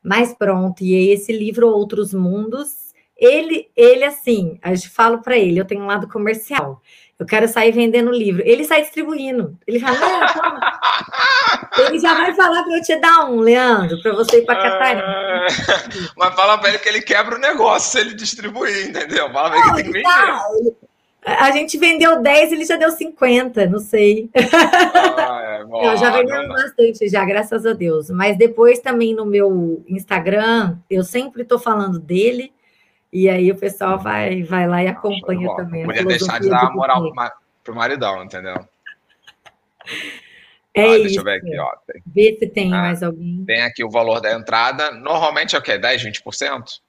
Mas 0.02 0.34
pronto, 0.34 0.82
e 0.82 1.10
esse 1.10 1.32
livro 1.32 1.68
Outros 1.68 2.12
Mundos, 2.12 2.92
ele, 3.16 3.70
ele 3.76 4.02
assim, 4.04 4.58
a 4.60 4.74
gente 4.74 4.88
fala 4.88 5.18
para 5.18 5.38
ele, 5.38 5.60
eu 5.60 5.64
tenho 5.64 5.82
um 5.82 5.86
lado 5.86 6.08
comercial. 6.08 6.82
Eu 7.22 7.26
quero 7.26 7.46
sair 7.46 7.70
vendendo 7.70 8.10
livro. 8.10 8.42
Ele 8.44 8.64
sai 8.64 8.82
distribuindo. 8.82 9.56
Ele 9.64 9.78
fala, 9.78 9.96
não, 9.96 10.20
ele 11.78 11.98
já 11.98 12.14
vai 12.14 12.34
falar 12.34 12.62
para 12.62 12.76
eu 12.76 12.82
te 12.82 12.96
dar 12.96 13.30
um, 13.30 13.40
Leandro, 13.40 14.00
para 14.02 14.12
você 14.12 14.38
ir 14.38 14.44
para 14.44 14.62
Catarina. 14.62 15.02
É... 15.02 15.46
Mas 16.16 16.34
fala 16.34 16.58
para 16.58 16.70
ele 16.70 16.78
que 16.78 16.88
ele 16.88 17.02
quebra 17.02 17.36
o 17.36 17.40
negócio 17.40 17.90
se 17.90 18.00
ele 18.00 18.14
distribuir, 18.14 18.88
entendeu? 18.88 19.30
Fala 19.32 19.50
para 19.50 19.58
ele 19.58 19.68
que 19.68 19.74
tem 19.74 19.84
que 19.84 19.92
vender. 19.92 20.02
Tá. 20.02 20.44
A 21.24 21.52
gente 21.52 21.78
vendeu 21.78 22.20
10, 22.20 22.52
ele 22.52 22.64
já 22.64 22.76
deu 22.76 22.90
50, 22.90 23.66
não 23.66 23.78
sei. 23.78 24.28
Ah, 24.34 25.40
é, 25.60 25.64
bom, 25.66 25.96
já 25.96 26.10
vendeu 26.10 26.48
bastante, 26.48 27.08
já, 27.08 27.24
graças 27.24 27.64
a 27.64 27.72
Deus. 27.72 28.10
Mas 28.10 28.36
depois 28.36 28.80
também 28.80 29.14
no 29.14 29.24
meu 29.24 29.84
Instagram, 29.86 30.78
eu 30.90 31.04
sempre 31.04 31.42
estou 31.42 31.60
falando 31.60 32.00
dele. 32.00 32.52
E 33.12 33.28
aí 33.28 33.52
o 33.52 33.56
pessoal 33.56 33.98
vai, 33.98 34.42
vai 34.42 34.66
lá 34.66 34.82
e 34.82 34.88
acompanha 34.88 35.46
Nossa, 35.46 35.62
também. 35.62 35.84
Podia 35.84 36.04
deixar 36.04 36.40
de 36.40 36.48
dar 36.48 36.64
uma 36.64 36.72
moral 36.72 37.12
pro 37.62 37.74
maridão, 37.74 38.24
entendeu? 38.24 38.56
É 40.74 40.82
ah, 40.82 40.96
isso. 40.96 41.02
Deixa 41.02 41.20
eu 41.20 41.24
ver 41.24 41.36
aqui, 41.38 41.58
ó. 41.58 41.70
Tem, 41.86 42.02
Vê 42.06 42.36
se 42.38 42.46
tem 42.46 42.72
ah, 42.72 42.78
mais 42.78 43.02
alguém. 43.02 43.44
Tem 43.44 43.62
aqui 43.62 43.84
o 43.84 43.90
valor 43.90 44.20
da 44.20 44.32
entrada. 44.32 44.90
Normalmente 44.90 45.54
é 45.54 45.58
o 45.58 45.62
quê? 45.62 45.76
10, 45.76 46.04
20%? 46.04 46.80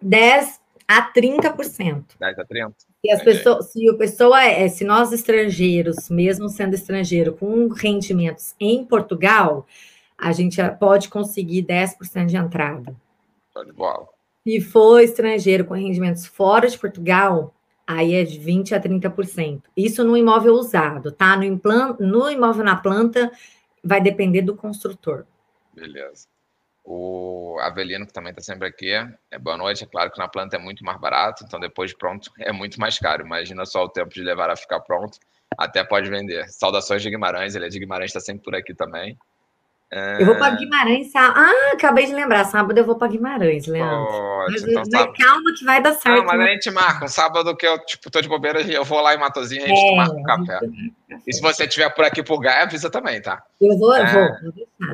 10 0.00 0.60
a 0.86 1.12
30%. 1.12 2.04
10 2.18 2.38
a 2.38 2.44
30%? 2.44 2.72
Se, 3.04 3.10
as 3.12 3.22
pessoas, 3.22 3.70
se 3.70 3.88
a 3.88 3.94
pessoa 3.94 4.42
é, 4.42 4.68
se 4.68 4.84
nós 4.84 5.12
estrangeiros, 5.12 6.08
mesmo 6.08 6.48
sendo 6.48 6.74
estrangeiro, 6.74 7.34
com 7.34 7.68
rendimentos 7.68 8.54
em 8.58 8.84
Portugal, 8.84 9.66
a 10.16 10.32
gente 10.32 10.56
pode 10.80 11.08
conseguir 11.08 11.62
10% 11.64 12.26
de 12.26 12.36
entrada. 12.36 12.96
Show 13.52 13.64
de 13.64 13.72
bola. 13.72 14.08
Se 14.42 14.60
for 14.60 15.00
estrangeiro 15.00 15.64
com 15.64 15.74
rendimentos 15.74 16.26
fora 16.26 16.66
de 16.66 16.78
Portugal, 16.78 17.54
aí 17.88 18.16
é 18.16 18.22
de 18.22 18.38
20% 18.38 18.72
a 18.72 18.80
30%. 18.80 19.62
Isso 19.74 20.04
no 20.04 20.14
imóvel 20.14 20.52
usado, 20.52 21.10
tá? 21.10 21.34
No, 21.34 21.44
implan... 21.44 21.96
no 21.98 22.30
imóvel 22.30 22.62
na 22.62 22.76
planta, 22.76 23.32
vai 23.82 23.98
depender 23.98 24.42
do 24.42 24.54
construtor. 24.54 25.24
Beleza. 25.72 26.28
O 26.84 27.58
Avelino, 27.60 28.06
que 28.06 28.12
também 28.12 28.30
está 28.30 28.42
sempre 28.42 28.68
aqui, 28.68 28.90
é 29.30 29.38
boa 29.38 29.56
noite. 29.56 29.84
É 29.84 29.86
claro 29.86 30.10
que 30.10 30.18
na 30.18 30.28
planta 30.28 30.56
é 30.56 30.58
muito 30.58 30.84
mais 30.84 31.00
barato, 31.00 31.44
então 31.46 31.58
depois 31.58 31.90
de 31.90 31.96
pronto 31.96 32.30
é 32.38 32.52
muito 32.52 32.78
mais 32.78 32.98
caro. 32.98 33.24
Imagina 33.24 33.64
só 33.64 33.84
o 33.84 33.88
tempo 33.88 34.10
de 34.10 34.22
levar 34.22 34.50
a 34.50 34.56
ficar 34.56 34.80
pronto, 34.80 35.18
até 35.56 35.82
pode 35.82 36.10
vender. 36.10 36.46
Saudações 36.50 37.02
de 37.02 37.08
Guimarães, 37.08 37.54
ele 37.54 37.66
é 37.66 37.68
de 37.70 37.78
Guimarães, 37.78 38.10
está 38.10 38.20
sempre 38.20 38.44
por 38.44 38.54
aqui 38.54 38.74
também. 38.74 39.18
Eu 39.90 40.26
vou 40.26 40.36
para 40.36 40.54
Guimarães 40.54 41.10
sábado. 41.10 41.38
Ah, 41.38 41.72
acabei 41.72 42.04
de 42.04 42.12
lembrar. 42.12 42.44
Sábado 42.44 42.76
eu 42.76 42.84
vou 42.84 42.96
para 42.96 43.08
Guimarães, 43.08 43.66
Leandro. 43.66 44.06
mas, 44.50 44.62
então, 44.62 44.74
mas 44.74 44.90
sábado... 44.90 45.16
calma 45.16 45.54
que 45.56 45.64
vai 45.64 45.82
dar 45.82 45.92
certo. 45.94 46.18
Não, 46.18 46.24
mas 46.26 46.38
né? 46.38 46.44
a 46.44 46.48
gente 46.48 46.70
marca. 46.70 47.04
Um 47.06 47.08
sábado 47.08 47.56
que 47.56 47.66
eu 47.66 47.78
tipo, 47.86 48.10
tô 48.10 48.20
de 48.20 48.28
bobeira, 48.28 48.60
eu 48.60 48.84
vou 48.84 49.00
lá 49.00 49.14
em 49.14 49.18
Matozinho 49.18 49.62
e 49.62 49.64
a 49.64 49.68
gente 49.68 49.92
é, 49.92 49.96
marca 49.96 50.14
um 50.14 50.22
café. 50.22 50.60
E 51.26 51.32
se 51.32 51.40
você 51.40 51.64
estiver 51.64 51.88
por 51.94 52.04
aqui 52.04 52.22
por 52.22 52.38
Gaia, 52.38 52.64
avisa 52.64 52.90
também, 52.90 53.22
tá? 53.22 53.42
Eu 53.58 53.78
vou, 53.78 53.96
eu 53.96 54.04
é, 54.04 54.40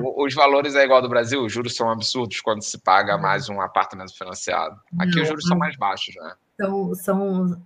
vou. 0.00 0.24
Os 0.24 0.32
valores 0.32 0.76
é 0.76 0.84
igual 0.84 1.02
do 1.02 1.08
Brasil, 1.08 1.42
os 1.42 1.52
juros 1.52 1.74
são 1.74 1.90
absurdos 1.90 2.40
quando 2.40 2.62
se 2.62 2.78
paga 2.78 3.18
mais 3.18 3.48
um 3.48 3.60
apartamento 3.60 4.16
financiado. 4.16 4.76
Aqui 5.00 5.16
Não, 5.16 5.22
os 5.22 5.28
juros 5.28 5.44
são 5.44 5.58
mais 5.58 5.76
baixos, 5.76 6.14
né? 6.14 6.34
São. 6.60 6.94
são 6.94 7.62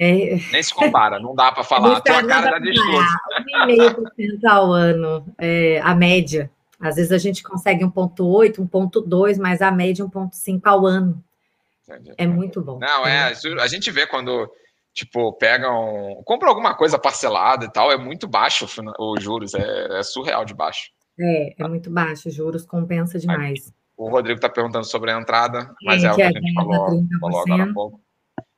é... 0.00 0.34
É... 0.34 0.40
Nem 0.50 0.62
se 0.62 0.72
compara, 0.72 1.20
não 1.20 1.34
dá 1.34 1.52
para 1.52 1.62
falar. 1.62 1.98
A 1.98 2.00
tua 2.00 2.26
cara 2.26 2.52
dá 2.52 2.58
discurso. 2.58 3.18
1,5% 3.66 4.44
ao 4.48 4.72
ano, 4.72 5.26
é, 5.36 5.78
a 5.82 5.94
média. 5.94 6.50
Às 6.80 6.96
vezes 6.96 7.12
a 7.12 7.18
gente 7.18 7.42
consegue 7.42 7.84
1,8, 7.84 8.66
1,2, 8.66 9.36
mas 9.38 9.60
a 9.60 9.70
média 9.70 10.02
1,5 10.02 10.60
ao 10.64 10.86
ano. 10.86 11.22
Entendi. 11.86 12.14
É 12.16 12.26
muito 12.26 12.62
bom. 12.62 12.78
Não, 12.78 13.06
é, 13.06 13.34
a 13.60 13.66
gente 13.66 13.90
vê 13.90 14.06
quando, 14.06 14.50
tipo, 14.94 15.34
pegam. 15.34 16.22
compra 16.24 16.48
alguma 16.48 16.74
coisa 16.74 16.98
parcelada 16.98 17.66
e 17.66 17.70
tal, 17.70 17.92
é 17.92 17.98
muito 17.98 18.26
baixo 18.26 18.66
os 18.98 19.22
juros, 19.22 19.52
é, 19.52 19.98
é 19.98 20.02
surreal 20.02 20.46
de 20.46 20.54
baixo. 20.54 20.90
É, 21.18 21.62
é 21.62 21.68
muito 21.68 21.90
baixo, 21.90 22.30
juros 22.30 22.64
compensa 22.64 23.18
demais. 23.18 23.70
O 23.94 24.08
Rodrigo 24.08 24.38
está 24.38 24.48
perguntando 24.48 24.86
sobre 24.86 25.10
a 25.10 25.20
entrada, 25.20 25.74
mas 25.84 26.02
é, 26.02 26.06
é 26.06 26.12
o 26.12 26.16
que 26.16 26.22
a 26.22 26.28
gente 26.28 26.54
falou, 26.54 27.04
falou 27.20 27.40
agora 27.40 27.64
há 27.64 27.74
pouco. 27.74 28.00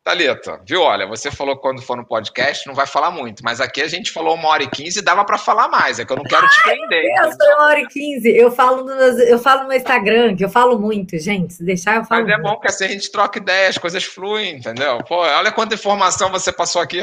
Thalita, 0.04 0.60
viu? 0.66 0.82
Olha, 0.82 1.06
você 1.06 1.30
falou 1.30 1.54
que 1.54 1.62
quando 1.62 1.80
for 1.80 1.96
no 1.96 2.04
podcast 2.04 2.66
não 2.66 2.74
vai 2.74 2.86
falar 2.86 3.12
muito, 3.12 3.42
mas 3.44 3.60
aqui 3.60 3.80
a 3.80 3.86
gente 3.86 4.10
falou 4.10 4.34
uma 4.34 4.48
hora 4.48 4.64
e 4.64 4.68
quinze 4.68 4.98
e 4.98 5.02
dava 5.02 5.24
para 5.24 5.38
falar 5.38 5.68
mais, 5.68 6.00
é 6.00 6.04
que 6.04 6.12
eu 6.12 6.16
não 6.16 6.24
quero 6.24 6.48
te 6.48 6.62
prender. 6.64 7.04
Eu 7.18 7.32
sou 7.32 7.54
uma 7.54 7.66
hora 7.66 7.80
e 7.80 7.86
quinze, 7.86 8.36
eu 8.36 8.50
falo, 8.50 8.84
no, 8.84 8.92
eu 8.92 9.38
falo 9.38 9.68
no 9.68 9.72
Instagram, 9.72 10.34
que 10.34 10.44
eu 10.44 10.48
falo 10.48 10.76
muito, 10.76 11.16
gente, 11.18 11.54
se 11.54 11.64
deixar 11.64 11.96
eu 11.96 12.04
falo 12.04 12.22
Mas 12.22 12.32
é 12.32 12.36
muito. 12.36 12.50
bom 12.50 12.60
que 12.60 12.66
assim 12.66 12.84
a 12.84 12.88
gente 12.88 13.12
troca 13.12 13.38
ideias, 13.38 13.78
coisas 13.78 14.02
fluem, 14.02 14.56
entendeu? 14.56 14.98
Pô, 15.04 15.18
olha 15.18 15.52
quanta 15.52 15.76
informação 15.76 16.32
você 16.32 16.50
passou 16.52 16.82
aqui. 16.82 17.00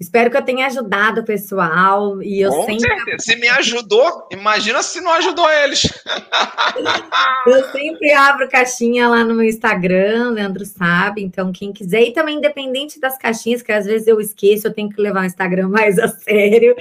Espero 0.00 0.30
que 0.30 0.36
eu 0.38 0.42
tenha 0.42 0.66
ajudado 0.66 1.20
o 1.20 1.24
pessoal. 1.24 2.22
E 2.22 2.40
eu 2.40 2.50
Com 2.50 2.64
sempre. 2.64 2.88
Certeza. 2.88 3.18
Se 3.18 3.36
me 3.36 3.48
ajudou, 3.48 4.26
imagina 4.32 4.82
se 4.82 4.98
não 5.02 5.12
ajudou 5.12 5.46
eles. 5.52 5.82
eu 7.46 7.70
sempre 7.70 8.10
abro 8.10 8.48
caixinha 8.48 9.06
lá 9.06 9.22
no 9.22 9.34
meu 9.34 9.44
Instagram, 9.44 10.30
Leandro 10.30 10.64
sabe. 10.64 11.22
Então, 11.22 11.52
quem 11.52 11.70
quiser, 11.70 12.00
e 12.00 12.12
também 12.14 12.38
independente 12.38 12.98
das 12.98 13.18
caixinhas, 13.18 13.60
que 13.60 13.70
às 13.70 13.84
vezes 13.84 14.08
eu 14.08 14.18
esqueço, 14.18 14.66
eu 14.66 14.72
tenho 14.72 14.88
que 14.88 15.00
levar 15.00 15.20
o 15.20 15.26
Instagram 15.26 15.68
mais 15.68 15.98
a 15.98 16.08
sério. 16.08 16.74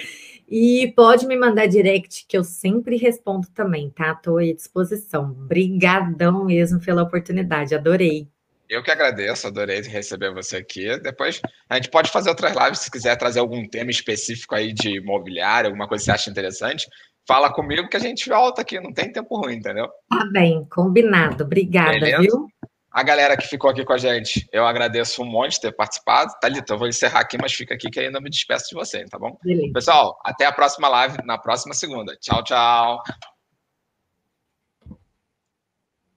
E 0.48 0.94
pode 0.96 1.28
me 1.28 1.36
mandar 1.36 1.68
direct, 1.68 2.26
que 2.26 2.38
eu 2.38 2.44
sempre 2.44 2.96
respondo 2.96 3.48
também, 3.54 3.90
tá? 3.90 4.14
Estou 4.14 4.38
à 4.38 4.44
disposição. 4.44 5.26
Obrigadão 5.26 6.46
mesmo 6.46 6.80
pela 6.80 7.04
oportunidade, 7.04 7.76
adorei. 7.76 8.30
Eu 8.70 8.84
que 8.84 8.92
agradeço, 8.92 9.48
adorei 9.48 9.82
receber 9.82 10.32
você 10.32 10.58
aqui. 10.58 10.96
Depois 11.00 11.42
a 11.68 11.76
gente 11.76 11.90
pode 11.90 12.12
fazer 12.12 12.30
outras 12.30 12.56
lives 12.56 12.80
se 12.80 12.92
quiser 12.92 13.16
trazer 13.16 13.40
algum 13.40 13.68
tema 13.68 13.90
específico 13.90 14.54
aí 14.54 14.72
de 14.72 14.98
imobiliário, 14.98 15.70
alguma 15.70 15.88
coisa 15.88 16.04
que 16.04 16.06
você 16.06 16.12
acha 16.12 16.30
interessante. 16.30 16.88
Fala 17.28 17.52
comigo 17.52 17.90
que 17.90 17.98
a 17.98 18.00
gente 18.00 18.30
volta 18.30 18.62
aqui, 18.62 18.80
não 18.80 18.94
tem 18.94 19.12
tempo 19.12 19.36
ruim, 19.38 19.56
entendeu? 19.56 19.90
Tá 20.10 20.24
bem, 20.32 20.66
combinado. 20.72 21.44
Obrigada, 21.44 21.92
Beleza? 21.92 22.22
viu? 22.22 22.48
A 22.92 23.04
galera 23.04 23.38
que 23.38 23.48
ficou 23.48 23.70
aqui 23.70 23.84
com 23.84 23.94
a 23.94 23.98
gente, 23.98 24.48
eu 24.52 24.66
agradeço 24.66 25.22
um 25.22 25.26
monte 25.26 25.54
de 25.54 25.62
ter 25.62 25.72
participado. 25.72 26.34
Thalita, 26.40 26.74
eu 26.74 26.78
vou 26.78 26.88
encerrar 26.88 27.20
aqui, 27.20 27.38
mas 27.40 27.54
fica 27.54 27.74
aqui 27.74 27.90
que 27.90 28.00
ainda 28.00 28.20
me 28.20 28.30
despeço 28.30 28.70
de 28.70 28.76
você, 28.76 29.06
tá 29.06 29.18
bom? 29.18 29.38
Beleza. 29.44 29.74
Pessoal, 29.74 30.20
até 30.24 30.46
a 30.46 30.52
próxima 30.52 30.90
live, 30.90 31.18
na 31.24 31.38
próxima 31.38 31.74
segunda. 31.74 32.16
Tchau, 32.20 32.44
tchau. 32.44 33.02